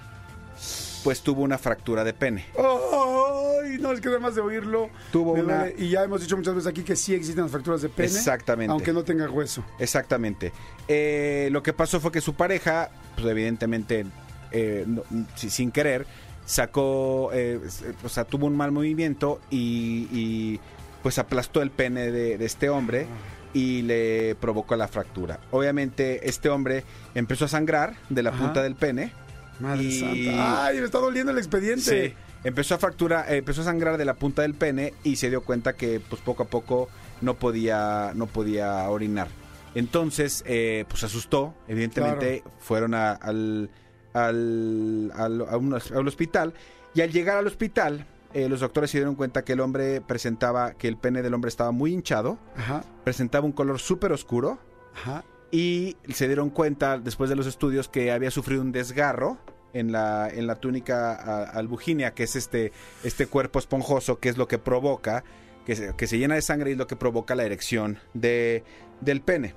pues 1.09 1.22
tuvo 1.22 1.40
una 1.40 1.56
fractura 1.56 2.04
de 2.04 2.12
pene. 2.12 2.44
¡Ay! 2.59 3.78
No 3.80 3.92
les 3.92 4.00
queda 4.02 4.18
más 4.18 4.34
de 4.34 4.42
oírlo. 4.42 4.90
Tuvo 5.11 5.32
una- 5.32 5.61
duele. 5.61 5.74
Y 5.78 5.88
ya 5.88 6.02
hemos 6.04 6.20
dicho 6.20 6.36
muchas 6.36 6.54
veces 6.54 6.68
aquí 6.68 6.82
que 6.82 6.96
sí 6.96 7.14
existen 7.14 7.44
las 7.44 7.50
fracturas 7.50 7.80
de 7.80 7.88
pene. 7.88 8.09
Exactamente. 8.09 8.70
Aunque 8.70 8.92
no 8.92 9.02
tenga 9.04 9.30
hueso. 9.30 9.64
Exactamente. 9.78 10.52
Eh, 10.86 11.48
lo 11.50 11.62
que 11.62 11.72
pasó 11.72 11.98
fue 11.98 12.12
que 12.12 12.20
su 12.20 12.34
pareja, 12.34 12.90
pues 13.14 13.26
evidentemente, 13.26 14.04
eh, 14.52 14.84
no- 14.86 15.02
sin 15.36 15.70
querer, 15.70 16.06
sacó, 16.44 17.30
eh, 17.32 17.59
s- 17.64 17.86
o 18.04 18.09
sea, 18.11 18.24
tuvo 18.24 18.44
un 18.46 18.54
mal 18.56 18.70
movimiento 18.70 19.40
y, 19.50 20.09
y, 20.12 20.61
pues 21.02 21.18
aplastó 21.18 21.62
el 21.62 21.70
pene 21.70 22.11
de, 22.11 22.36
de 22.36 22.44
este 22.44 22.68
hombre 22.68 23.06
y 23.54 23.80
le 23.80 24.34
provocó 24.34 24.76
la 24.76 24.88
fractura. 24.88 25.40
Obviamente 25.52 26.28
este 26.28 26.50
hombre 26.50 26.84
empezó 27.14 27.46
a 27.46 27.48
sangrar 27.48 27.94
de 28.11 28.22
la 28.22 28.28
Ajá. 28.30 28.38
punta 28.44 28.62
del 28.62 28.74
pene. 28.74 29.12
Madre 29.61 29.82
Y- 29.84 30.00
santa. 30.00 30.66
Ay, 30.66 30.78
me 30.78 30.84
está 30.84 30.98
doliendo 30.98 31.32
el 31.32 31.38
expediente. 31.38 32.09
Sí. 32.09 32.14
Empezó 32.44 32.74
a 32.76 32.78
fractura, 32.78 33.24
eh, 33.28 33.38
empezó 33.38 33.62
a 33.62 33.64
sangrar 33.64 33.98
de 33.98 34.04
la 34.04 34.14
punta 34.14 34.42
del 34.42 34.54
pene 34.54 34.94
y 35.02 35.16
se 35.16 35.28
dio 35.28 35.42
cuenta 35.42 35.72
que 35.74 36.00
pues 36.00 36.22
poco 36.22 36.44
a 36.44 36.46
poco 36.46 36.88
no 37.20 37.34
podía, 37.34 38.12
no 38.14 38.26
podía 38.26 38.88
orinar. 38.88 39.26
Entonces, 39.74 40.44
eh, 40.46 40.84
pues 40.88 41.02
asustó, 41.04 41.54
evidentemente, 41.66 42.42
fueron 42.61 42.94
a- 42.94 43.12
al, 43.12 43.70
al, 44.14 45.12
al- 45.16 45.46
a 45.48 45.56
un- 45.56 45.74
al 45.74 46.09
hospital 46.09 46.54
y 46.94 47.00
al 47.00 47.11
llegar 47.11 47.36
al 47.38 47.46
hospital, 47.46 48.06
eh, 48.34 48.48
los 48.48 48.61
doctores 48.61 48.90
se 48.90 48.98
dieron 48.98 49.14
cuenta 49.14 49.42
que 49.44 49.54
el 49.54 49.61
hombre 49.61 50.00
presentaba, 50.00 50.74
que 50.74 50.88
el 50.88 50.96
pene 50.96 51.22
del 51.22 51.34
hombre 51.34 51.48
estaba 51.48 51.70
muy 51.72 51.92
hinchado, 51.92 52.38
Ajá, 52.56 52.84
presentaba 53.04 53.46
un 53.46 53.52
color 53.52 53.78
súper 53.78 54.12
oscuro 54.12 54.59
ajá. 54.94 55.24
Y 55.51 55.96
se 56.12 56.26
dieron 56.26 56.51
cuenta 56.51 56.99
después 56.99 57.30
de 57.30 57.36
los 57.36 57.46
estudios 57.46 57.88
que 57.88 58.12
había 58.12 58.30
sufrido 58.30 58.62
un 58.62 58.72
desgarro 58.72 59.38
en 59.72 59.92
la, 59.92 60.28
en 60.28 60.46
la 60.46 60.57
túnica 60.57 61.44
albuginia, 61.44 62.14
que 62.14 62.24
es 62.24 62.36
este, 62.36 62.72
este 63.05 63.26
cuerpo 63.26 63.59
esponjoso, 63.59 64.18
que 64.18 64.28
es 64.28 64.36
lo 64.36 64.49
que 64.49 64.59
provoca, 64.59 65.24
que 65.64 65.76
se, 65.76 65.94
que 65.96 66.07
se 66.07 66.18
llena 66.18 66.34
de 66.34 66.42
sangre 66.42 66.70
y 66.70 66.72
es 66.72 66.78
lo 66.78 66.86
que 66.86 66.96
provoca 66.96 67.34
la 67.34 67.44
erección 67.44 67.99
de, 68.14 68.64
del 69.01 69.20
pene. 69.20 69.55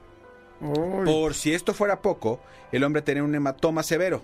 Por 1.06 1.34
si 1.34 1.54
esto 1.54 1.74
fuera 1.74 2.02
poco, 2.02 2.40
el 2.72 2.84
hombre 2.84 3.02
tenía 3.02 3.24
un 3.24 3.34
hematoma 3.34 3.82
severo 3.82 4.22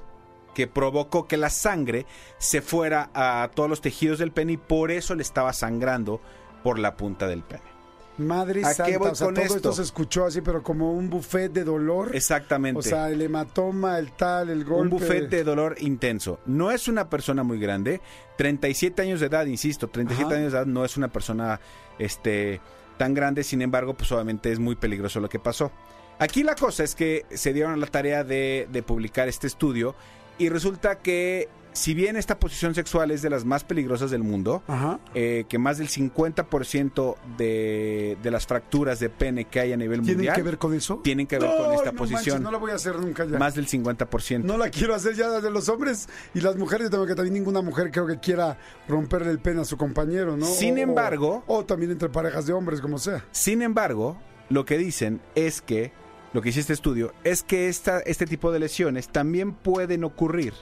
que 0.54 0.68
provocó 0.68 1.28
que 1.28 1.38
la 1.38 1.50
sangre 1.50 2.06
se 2.38 2.62
fuera 2.62 3.10
a 3.14 3.50
todos 3.54 3.70
los 3.70 3.82
tejidos 3.82 4.20
del 4.20 4.32
pene 4.32 4.54
y 4.54 4.58
por 4.58 4.92
eso 4.92 5.16
le 5.16 5.24
estaba 5.24 5.54
sangrando 5.54 6.22
por 6.64 6.80
la 6.80 6.96
punta 6.96 7.28
del 7.28 7.44
pene. 7.44 7.77
Madre 8.18 8.64
¿A 8.66 8.74
qué 8.74 8.98
voy 8.98 9.10
o 9.10 9.16
sea, 9.16 9.28
con 9.28 9.36
todo 9.36 9.46
esto? 9.46 9.56
esto? 9.58 9.74
se 9.74 9.84
escuchó 9.84 10.26
así, 10.26 10.42
pero 10.42 10.64
como 10.64 10.94
un 10.94 11.10
buffet 11.10 11.52
de 11.52 11.64
dolor. 11.64 12.16
Exactamente. 12.16 12.80
O 12.80 12.82
sea, 12.82 13.10
el 13.10 13.22
hematoma, 13.22 14.00
el 14.00 14.12
tal, 14.14 14.50
el 14.50 14.66
golpe. 14.66 14.82
Un 14.84 14.90
buffet 14.90 15.30
de 15.30 15.44
dolor 15.44 15.76
intenso. 15.80 16.40
No 16.46 16.72
es 16.72 16.88
una 16.88 17.10
persona 17.10 17.44
muy 17.44 17.60
grande. 17.60 18.02
37 18.38 19.02
años 19.04 19.20
de 19.20 19.28
edad, 19.28 19.46
insisto. 19.46 19.88
37 19.88 20.26
Ajá. 20.26 20.40
años 20.40 20.52
de 20.52 20.58
edad 20.60 20.66
no 20.66 20.84
es 20.84 20.98
una 20.98 21.10
persona 21.10 21.60
este, 22.00 22.60
tan 22.98 23.14
grande. 23.14 23.44
Sin 23.44 23.62
embargo, 23.62 23.94
pues 23.94 24.12
obviamente 24.12 24.52
es 24.52 24.60
muy 24.60 24.76
peligroso 24.76 25.20
lo 25.20 25.30
que 25.30 25.40
pasó. 25.40 25.72
Aquí 26.20 26.42
la 26.42 26.56
cosa 26.56 26.84
es 26.84 26.96
que 26.96 27.26
se 27.30 27.54
dieron 27.54 27.74
a 27.74 27.78
la 27.78 27.88
tarea 27.88 28.24
de, 28.24 28.68
de 28.72 28.82
publicar 28.82 29.28
este 29.28 29.46
estudio. 29.46 29.96
Y 30.40 30.50
resulta 30.50 31.00
que, 31.00 31.50
si 31.78 31.94
bien 31.94 32.16
esta 32.18 32.40
posición 32.40 32.74
sexual 32.74 33.12
es 33.12 33.22
de 33.22 33.30
las 33.30 33.46
más 33.46 33.64
peligrosas 33.64 34.10
del 34.10 34.24
mundo, 34.24 34.64
Ajá. 34.68 35.00
eh, 35.14 35.46
que 35.48 35.58
más 35.60 35.78
del 35.78 35.90
50% 35.90 37.16
de, 37.38 38.18
de 38.22 38.32
las 38.32 38.46
fracturas 38.48 39.00
de 39.00 39.10
pene 39.10 39.46
que 39.46 39.60
hay 39.60 39.74
a 39.74 39.78
nivel 39.78 40.00
¿Tienen 40.02 40.18
mundial 40.18 40.36
que 40.36 40.42
ver 40.44 40.58
con 40.58 40.74
eso? 40.74 41.02
tienen 41.04 41.28
que 41.28 41.38
ver 41.40 41.50
con 41.50 41.74
esta 41.74 41.92
no 41.92 41.98
posición. 41.98 42.18
manches, 42.38 42.42
no 42.42 42.52
la 42.52 42.58
voy 42.58 42.72
a 42.72 42.76
hacer 42.76 42.96
nunca 43.00 43.26
ya. 43.26 43.38
Más 43.38 43.56
del 43.56 43.68
50%. 43.68 44.44
No 44.44 44.58
la 44.58 44.70
quiero 44.70 44.96
hacer 44.96 45.16
ya 45.16 45.30
de 45.42 45.52
los 45.52 45.70
hombres 45.70 46.10
y 46.34 46.42
las 46.42 46.56
mujeres. 46.56 46.86
Yo 46.88 46.92
tengo 46.92 47.06
que 47.06 47.16
también 47.16 47.34
ninguna 47.34 47.62
mujer 47.62 47.92
creo 47.92 48.08
que 48.08 48.20
quiera 48.20 48.58
romperle 48.88 49.32
el 49.32 49.40
pene 49.40 49.62
a 49.62 49.66
su 49.66 49.78
compañero, 49.78 50.38
¿no? 50.38 50.46
Sin 50.46 50.76
O- 50.76 50.82
embargo- 50.82 51.44
O, 51.48 51.66
también 51.66 51.92
entre 51.92 52.10
parejas 52.10 52.46
de 52.46 52.54
hombres, 52.54 52.82
como 52.82 52.98
sea. 52.98 53.26
Sin 53.32 53.62
embargo, 53.62 54.18
lo 54.50 54.66
que 54.66 54.78
dicen 54.78 55.22
es 55.36 55.62
que, 55.62 55.92
lo 56.34 56.42
que 56.42 56.50
dice 56.50 56.62
este 56.62 56.74
estudio, 56.74 57.14
es 57.24 57.44
que 57.44 57.68
esta, 57.70 58.00
este 58.00 58.26
tipo 58.26 58.52
de 58.52 58.60
lesiones 58.60 59.10
también 59.10 59.54
pueden 59.54 60.04
ocurrir. 60.04 60.54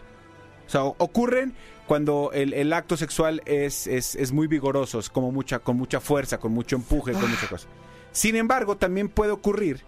O 0.68 0.70
sea, 0.70 0.84
ocurren 0.84 1.54
cuando 1.88 2.32
el, 2.34 2.54
el 2.54 2.74
acto 2.74 2.98
sexual 2.98 3.42
es, 3.46 3.88
es, 3.88 4.16
es 4.16 4.32
muy 4.32 4.48
vigoroso, 4.48 5.00
es 5.00 5.10
como 5.10 5.32
mucha, 5.32 5.60
con 5.60 5.78
mucha 5.78 6.00
fuerza, 6.00 6.40
con 6.40 6.52
mucho 6.52 6.76
empuje, 6.76 7.14
con 7.14 7.30
mucha 7.30 7.48
cosa. 7.48 7.68
Sin 8.12 8.36
embargo, 8.36 8.78
también 8.78 9.10
puede 9.10 9.32
ocurrir 9.32 9.82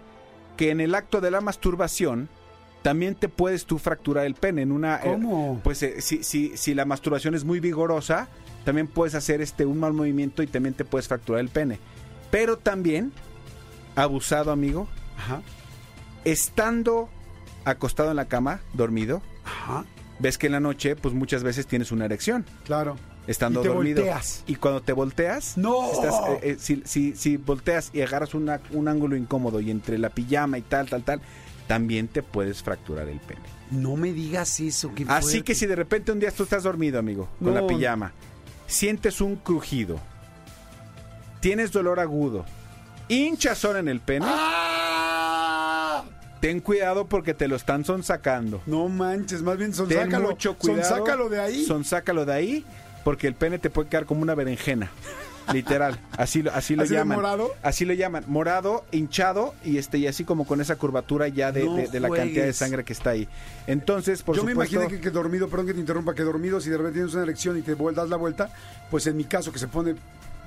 que 0.58 0.70
en 0.72 0.82
el 0.82 0.96
acto 0.96 1.22
de 1.22 1.32
la 1.32 1.42
masturbación 1.42 2.30
también 2.82 3.16
te 3.16 3.30
puedes 3.30 3.66
tú 3.66 3.80
fracturar 3.80 4.26
el 4.26 4.36
pene 4.36 4.62
en 4.62 4.72
una 4.72 4.98
eh, 4.98 5.02
¿Cómo? 5.04 5.60
pues 5.64 5.82
eh, 5.84 6.02
si, 6.02 6.24
si, 6.24 6.56
si 6.56 6.74
la 6.74 6.86
masturbación 6.86 7.36
es 7.36 7.44
muy 7.44 7.60
vigorosa, 7.60 8.28
también 8.64 8.88
puedes 8.88 9.16
hacer 9.16 9.42
este 9.42 9.66
un 9.66 9.80
mal 9.80 9.94
movimiento 9.94 10.44
y 10.44 10.48
también 10.48 10.76
te 10.76 10.86
puedes 10.86 11.08
fracturar 11.08 11.42
el 11.42 11.50
pene. 11.50 11.80
Pero 12.32 12.58
también, 12.58 13.12
abusado 13.96 14.52
amigo, 14.52 14.88
Ajá. 15.18 15.42
estando 16.26 17.10
acostado 17.66 18.12
en 18.12 18.18
la 18.18 18.26
cama, 18.26 18.62
dormido, 18.74 19.22
Ajá. 19.46 19.86
Ves 20.20 20.38
que 20.38 20.48
en 20.48 20.54
la 20.54 20.60
noche, 20.60 20.96
pues 20.96 21.14
muchas 21.14 21.44
veces 21.44 21.68
tienes 21.68 21.92
una 21.92 22.06
erección, 22.06 22.46
Claro. 22.66 22.98
estando 23.28 23.60
Y 23.60 23.64
te 23.64 23.70
dormido. 23.70 24.02
volteas. 24.04 24.44
Y 24.48 24.56
cuando 24.56 24.82
te 24.82 24.94
volteas, 24.94 25.58
¡No! 25.58 25.92
estás, 25.92 26.14
eh, 26.30 26.40
eh, 26.44 26.58
si, 26.60 26.82
si- 26.86 27.16
si 27.16 27.38
volteas 27.38 27.90
y 27.94 28.02
agarras 28.02 28.34
una- 28.34 28.62
un 28.72 28.88
ángulo 28.88 29.16
incómodo 29.16 29.60
y 29.60 29.70
entre 29.72 29.98
la 29.98 30.10
pijama 30.10 30.58
y 30.58 30.62
tal, 30.62 30.90
tal, 30.90 31.04
tal, 31.04 31.22
también 31.68 32.08
te 32.08 32.24
puedes 32.24 32.64
fracturar 32.64 33.08
el 33.10 33.20
pene. 33.20 33.42
No 33.72 33.98
me 33.98 34.14
digas 34.14 34.60
eso. 34.62 34.94
qué 34.96 35.04
Así 35.10 35.22
fuerte. 35.30 35.44
que 35.44 35.56
si 35.56 35.66
de 35.66 35.76
repente 35.76 36.12
un 36.14 36.20
día 36.20 36.32
tú 36.32 36.44
estás 36.44 36.64
dormido, 36.64 36.98
amigo, 37.00 37.28
con 37.44 37.54
No. 37.54 37.60
la 37.62 37.68
pijama, 37.68 38.14
sientes 38.66 39.20
un 39.20 39.36
crujido, 39.36 40.00
tienes 41.42 41.72
dolor 41.72 42.00
agudo, 42.00 42.46
hinchazón 43.10 43.78
en 43.78 43.88
el 43.90 44.00
pene, 44.00 44.26
¡Ah! 44.28 44.77
Ten 46.40 46.60
cuidado 46.62 47.08
porque 47.08 47.34
te 47.34 47.48
lo 47.48 47.56
están 47.56 47.86
sonsacando. 47.86 48.62
No 48.66 48.88
manches, 48.90 49.42
más 49.42 49.58
bien 49.58 49.72
Ten 49.72 49.78
sonsácalo. 49.78 50.30
mucho 50.30 50.56
cuidado. 50.58 50.84
Sonsácalo 50.84 51.30
de 51.30 51.42
ahí. 51.42 51.66
Sonsácalo 51.66 52.26
de 52.26 52.34
ahí 52.34 52.66
porque 53.04 53.28
el 53.28 53.34
pene 53.36 53.58
te 53.60 53.70
puede 53.70 53.90
quedar 53.90 54.06
como 54.06 54.22
una 54.22 54.36
berenjena. 54.36 54.92
Literal, 55.54 55.98
así 56.18 56.42
lo, 56.44 56.52
así 56.52 56.76
lo 56.76 56.84
¿Así 56.84 56.94
llaman. 56.94 57.16
morado? 57.16 57.56
Así 57.64 57.86
lo 57.86 57.94
llaman, 57.94 58.26
morado, 58.28 58.84
hinchado 58.92 59.56
y 59.64 59.78
este 59.78 59.98
y 59.98 60.06
así 60.06 60.26
como 60.26 60.46
con 60.46 60.60
esa 60.60 60.76
curvatura 60.76 61.30
ya 61.30 61.54
de, 61.54 61.64
No 61.64 61.76
de- 61.78 61.88
de 61.88 62.00
la 62.02 62.10
cantidad 62.10 62.44
de 62.44 62.52
sangre 62.52 62.84
que 62.84 62.92
está 62.92 63.12
ahí. 63.12 63.30
Entonces, 63.66 64.24
por 64.24 64.36
Yo 64.36 64.44
me 64.44 64.52
supuesto, 64.52 64.76
imaginé 64.76 64.98
que, 64.98 65.02
que 65.02 65.10
dormido, 65.10 65.48
perdón 65.48 65.68
que 65.68 65.74
te 65.74 65.80
interrumpa, 65.80 66.14
que 66.14 66.24
dormido, 66.24 66.60
si 66.60 66.70
de 66.70 66.76
repente 66.76 66.96
tienes 66.96 67.14
una 67.14 67.24
erección 67.24 67.58
y 67.58 67.62
te 67.62 67.76
das 67.76 68.10
la 68.10 68.18
vuelta, 68.18 68.50
pues 68.92 69.08
en 69.08 69.16
mi 69.16 69.24
caso, 69.24 69.54
que 69.54 69.60
se 69.60 69.70
pone 69.70 69.96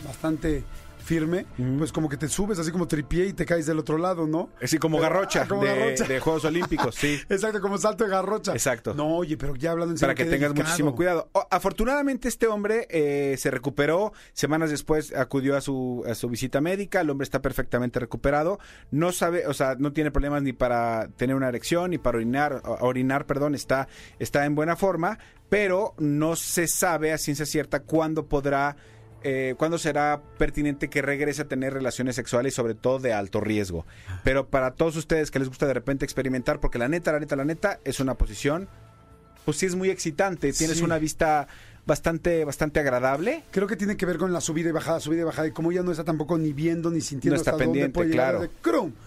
bastante 0.05 0.64
firme, 1.01 1.46
pues 1.78 1.92
como 1.92 2.09
que 2.09 2.16
te 2.16 2.28
subes 2.28 2.59
así 2.59 2.70
como 2.70 2.86
tripié 2.86 3.26
y 3.26 3.32
te 3.32 3.44
caes 3.46 3.66
del 3.66 3.78
otro 3.78 3.98
lado, 3.98 4.26
¿no? 4.26 4.51
así 4.62 4.78
como 4.78 4.98
Pero- 4.98 5.11
garrocha, 5.12 5.42
ah, 5.42 5.48
como 5.48 5.64
de, 5.64 5.76
garrocha. 5.76 6.05
de 6.05 6.20
Juegos 6.20 6.44
Olímpicos, 6.44 6.94
sí. 6.94 7.18
Exacto, 7.28 7.61
como 7.61 7.78
salto 7.78 8.05
de 8.05 8.11
garrocha. 8.11 8.53
Exacto. 8.53 8.94
No, 8.94 9.16
oye, 9.16 9.36
pero 9.36 9.57
ya 9.57 9.72
hablando 9.72 9.92
en 9.92 9.98
serio, 9.98 10.09
para 10.09 10.14
que 10.16 10.24
tengas 10.24 10.51
delicado. 10.51 10.64
muchísimo 10.68 10.94
cuidado. 10.94 11.28
O- 11.32 11.46
afortunadamente 11.51 12.28
este 12.28 12.46
hombre 12.46 12.86
eh, 12.90 13.36
se 13.38 13.51
recuperó, 13.51 14.12
semanas 14.32 14.70
después 14.70 15.14
acudió 15.14 15.57
a 15.57 15.61
su, 15.61 16.05
a 16.09 16.14
su 16.14 16.28
visita 16.28 16.61
médica, 16.61 17.01
el 17.01 17.11
hombre 17.11 17.24
está 17.24 17.40
perfectamente 17.42 17.98
recuperado, 18.01 18.59
no 18.90 19.12
sabe, 19.12 19.46
o 19.46 19.55
sea, 19.55 19.76
no 19.78 19.92
tiene 19.92 20.11
problemas 20.11 20.42
ni 20.42 20.53
para 20.53 21.09
tener 21.16 21.36
una 21.36 21.48
erección 21.48 21.90
ni 21.90 21.98
para 21.98 22.18
orinar, 22.18 22.62
orinar, 22.80 23.26
perdón, 23.26 23.55
está, 23.55 23.88
está 24.18 24.44
en 24.44 24.55
buena 24.55 24.76
forma, 24.76 25.18
pero 25.48 25.94
no 25.98 26.36
se 26.36 26.68
sabe 26.68 27.12
a 27.12 27.18
ciencia 27.18 27.46
cierta 27.46 27.80
cuándo 27.80 28.26
podrá 28.28 28.76
eh, 29.22 29.54
cuándo 29.58 29.78
será 29.78 30.20
pertinente 30.38 30.88
que 30.88 31.02
regrese 31.02 31.42
a 31.42 31.44
tener 31.48 31.72
relaciones 31.74 32.16
sexuales, 32.16 32.54
sobre 32.54 32.74
todo 32.74 32.98
de 32.98 33.12
alto 33.12 33.40
riesgo. 33.40 33.86
Pero 34.24 34.46
para 34.48 34.72
todos 34.72 34.96
ustedes 34.96 35.30
que 35.30 35.38
les 35.38 35.48
gusta 35.48 35.66
de 35.66 35.74
repente 35.74 36.04
experimentar, 36.04 36.60
porque 36.60 36.78
la 36.78 36.88
neta, 36.88 37.12
la 37.12 37.20
neta, 37.20 37.36
la 37.36 37.44
neta, 37.44 37.80
es 37.84 38.00
una 38.00 38.14
posición 38.14 38.68
pues 39.44 39.56
sí 39.56 39.66
es 39.66 39.74
muy 39.74 39.90
excitante. 39.90 40.52
Tienes 40.52 40.78
Sí. 40.78 40.84
una 40.84 40.98
vista 40.98 41.48
bastante, 41.86 42.44
bastante 42.44 42.78
agradable. 42.78 43.42
Creo 43.50 43.66
que 43.66 43.74
tiene 43.74 43.96
que 43.96 44.06
ver 44.06 44.18
con 44.18 44.32
la 44.32 44.40
subida 44.40 44.68
y 44.68 44.72
bajada, 44.72 45.00
subida 45.00 45.22
y 45.22 45.24
bajada, 45.24 45.48
y 45.48 45.50
como 45.50 45.72
ya 45.72 45.82
no 45.82 45.90
está 45.90 46.04
tampoco 46.04 46.38
ni 46.38 46.52
viendo 46.52 46.90
ni 46.90 47.00
sintiendo 47.00 47.36
No 47.36 47.40
está 47.40 47.52
hasta 47.52 47.64
dónde 47.64 47.80
pendiente, 47.80 47.94
puede 47.98 48.10
claro. 48.10 48.40
de 48.42 48.50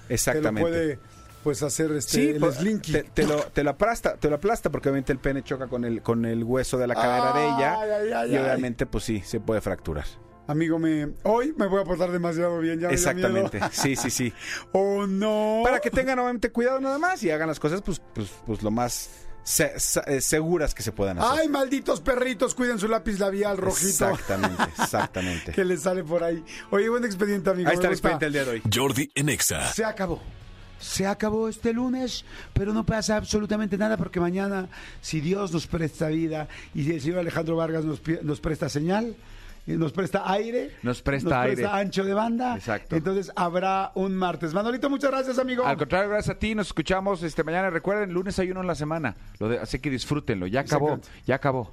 Exactamente. 0.09 0.71
Que 0.71 0.77
lo 0.77 0.97
puede, 0.97 0.99
pues, 1.43 1.61
hacer 1.63 1.91
este, 1.91 2.11
Sí, 2.11 2.29
el 2.29 2.39
pues, 2.39 2.55
slinky. 2.55 2.91
te, 2.91 3.03
te 3.03 3.27
lo, 3.27 3.37
te 3.43 3.63
lo 3.63 3.71
aplasta, 3.71 4.15
te 4.17 4.29
lo 4.29 4.35
aplasta 4.37 4.71
porque 4.71 4.89
obviamente 4.89 5.11
el 5.11 5.19
pene 5.19 5.43
choca 5.43 5.67
con 5.67 5.83
el, 5.85 6.01
con 6.01 6.25
el 6.25 6.43
hueso 6.43 6.77
de 6.77 6.87
la 6.87 6.95
cadera 6.95 7.33
de 7.33 7.45
ella 7.45 7.77
Ay, 7.81 7.89
ay, 7.91 8.11
ay, 8.13 8.31
y 8.31 8.35
ay. 8.37 8.43
obviamente 8.43 8.85
pues 8.85 9.03
sí, 9.03 9.21
se 9.25 9.39
puede 9.39 9.61
fracturar. 9.61 10.05
Amigo, 10.45 10.77
me, 10.77 11.13
hoy 11.23 11.53
me 11.57 11.67
voy 11.67 11.81
a 11.81 11.85
portar 11.85 12.11
demasiado 12.11 12.59
bien, 12.59 12.77
ya 12.79 12.89
me. 12.89 12.93
Exactamente, 12.93 13.59
sí, 13.71 13.95
sí, 13.95 14.09
sí. 14.09 14.33
Oh, 14.73 15.07
no. 15.07 15.61
Para 15.63 15.79
que 15.79 15.89
tengan 15.89 16.19
obviamente 16.19 16.51
cuidado 16.51 16.81
nada 16.81 16.97
más 16.97 17.23
y 17.23 17.31
hagan 17.31 17.47
las 17.47 17.59
cosas 17.61 17.81
pues, 17.81 18.01
pues, 18.13 18.29
pues 18.45 18.61
lo 18.61 18.69
más 18.69 19.09
se- 19.45 19.79
se- 19.79 20.01
eh, 20.05 20.19
seguras 20.19 20.73
que 20.75 20.83
se 20.83 20.91
puedan 20.91 21.17
hacer. 21.19 21.39
Ay, 21.43 21.47
malditos 21.47 22.01
perritos, 22.01 22.55
cuiden 22.55 22.77
su 22.77 22.89
lápiz 22.89 23.19
labial 23.19 23.57
rojito. 23.57 24.09
Exactamente, 24.09 24.63
exactamente. 24.81 25.51
que 25.53 25.63
les 25.63 25.81
sale 25.83 26.03
por 26.03 26.25
ahí. 26.25 26.43
Oye, 26.71 26.89
buen 26.89 27.05
expediente, 27.05 27.49
amigo. 27.49 27.69
Ahí 27.69 27.75
está 27.75 27.87
el 27.87 27.93
expediente 27.93 28.25
del 28.25 28.33
día 28.33 28.43
de 28.43 28.51
hoy. 28.51 28.61
Jordi 28.73 29.11
en 29.15 29.29
Exa. 29.29 29.71
Se 29.71 29.85
acabó. 29.85 30.21
Se 30.83 31.07
acabó 31.07 31.47
este 31.49 31.73
lunes, 31.73 32.25
pero 32.53 32.73
no 32.73 32.85
pasa 32.85 33.15
absolutamente 33.17 33.77
nada 33.77 33.97
porque 33.97 34.19
mañana, 34.19 34.67
si 35.01 35.21
Dios 35.21 35.51
nos 35.51 35.65
presta 35.67 36.07
vida 36.09 36.47
y 36.75 36.83
si 36.83 36.91
el 36.91 37.01
señor 37.01 37.19
Alejandro 37.19 37.55
Vargas 37.55 37.85
nos, 37.85 38.01
nos 38.21 38.39
presta 38.39 38.69
señal, 38.69 39.15
y 39.65 39.71
nos 39.77 39.93
presta 39.93 40.29
aire, 40.29 40.71
Nos 40.83 41.01
presta 41.01 41.41
aire. 41.41 41.65
ancho 41.65 42.03
de 42.03 42.13
banda, 42.13 42.55
Exacto. 42.57 42.97
entonces 42.97 43.31
habrá 43.33 43.93
un 43.95 44.13
martes. 44.13 44.53
Manolito, 44.53 44.89
muchas 44.89 45.09
gracias, 45.09 45.39
amigo. 45.39 45.65
Al 45.65 45.77
contrario, 45.77 46.09
gracias 46.09 46.35
a 46.35 46.39
ti, 46.39 46.53
nos 46.53 46.67
escuchamos 46.67 47.23
este 47.23 47.45
mañana. 47.45 47.69
Recuerden, 47.69 48.11
lunes 48.11 48.37
hay 48.39 48.51
uno 48.51 48.59
en 48.59 48.67
la 48.67 48.75
semana. 48.75 49.15
Lo 49.39 49.47
de- 49.47 49.59
así 49.59 49.79
que 49.79 49.89
disfrútenlo. 49.89 50.47
Ya 50.47 50.59
acabó, 50.59 50.99
ya 51.25 51.35
acabó. 51.35 51.71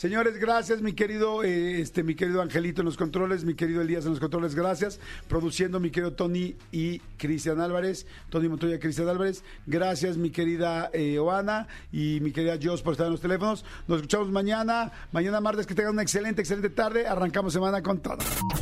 Señores, 0.00 0.38
gracias, 0.38 0.80
mi 0.80 0.94
querido, 0.94 1.44
eh, 1.44 1.82
este, 1.82 2.02
mi 2.02 2.14
querido 2.14 2.40
Angelito 2.40 2.80
en 2.80 2.86
los 2.86 2.96
controles, 2.96 3.44
mi 3.44 3.52
querido 3.52 3.82
Elías 3.82 4.06
en 4.06 4.12
los 4.12 4.18
controles, 4.18 4.54
gracias. 4.54 4.98
Produciendo 5.28 5.78
mi 5.78 5.90
querido 5.90 6.14
Tony 6.14 6.56
y 6.72 7.00
Cristian 7.18 7.60
Álvarez, 7.60 8.06
Tony 8.30 8.48
Montoya 8.48 8.76
y 8.76 8.78
Cristian 8.78 9.10
Álvarez. 9.10 9.44
Gracias, 9.66 10.16
mi 10.16 10.30
querida 10.30 10.88
eh, 10.94 11.18
Oana 11.18 11.68
y 11.92 12.18
mi 12.22 12.32
querida 12.32 12.58
Jos 12.58 12.80
por 12.80 12.94
estar 12.94 13.08
en 13.08 13.12
los 13.12 13.20
teléfonos. 13.20 13.62
Nos 13.88 13.98
escuchamos 13.98 14.30
mañana, 14.30 14.90
mañana 15.12 15.38
martes, 15.42 15.66
que 15.66 15.74
tengan 15.74 15.92
una 15.92 16.00
excelente, 16.00 16.40
excelente 16.40 16.70
tarde. 16.70 17.06
Arrancamos 17.06 17.52
semana 17.52 17.82
con 17.82 18.00
todo. 18.00 18.16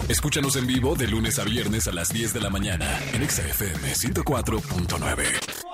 Escúchanos 0.09 0.57
en 0.57 0.67
vivo 0.67 0.97
de 0.97 1.07
lunes 1.07 1.39
a 1.39 1.45
viernes 1.45 1.87
a 1.87 1.93
las 1.93 2.13
10 2.13 2.35
de 2.35 2.41
la 2.41 2.51
mañana 2.51 2.99
en 3.13 3.31
XFM 3.31 3.93
104.9. 3.95 5.69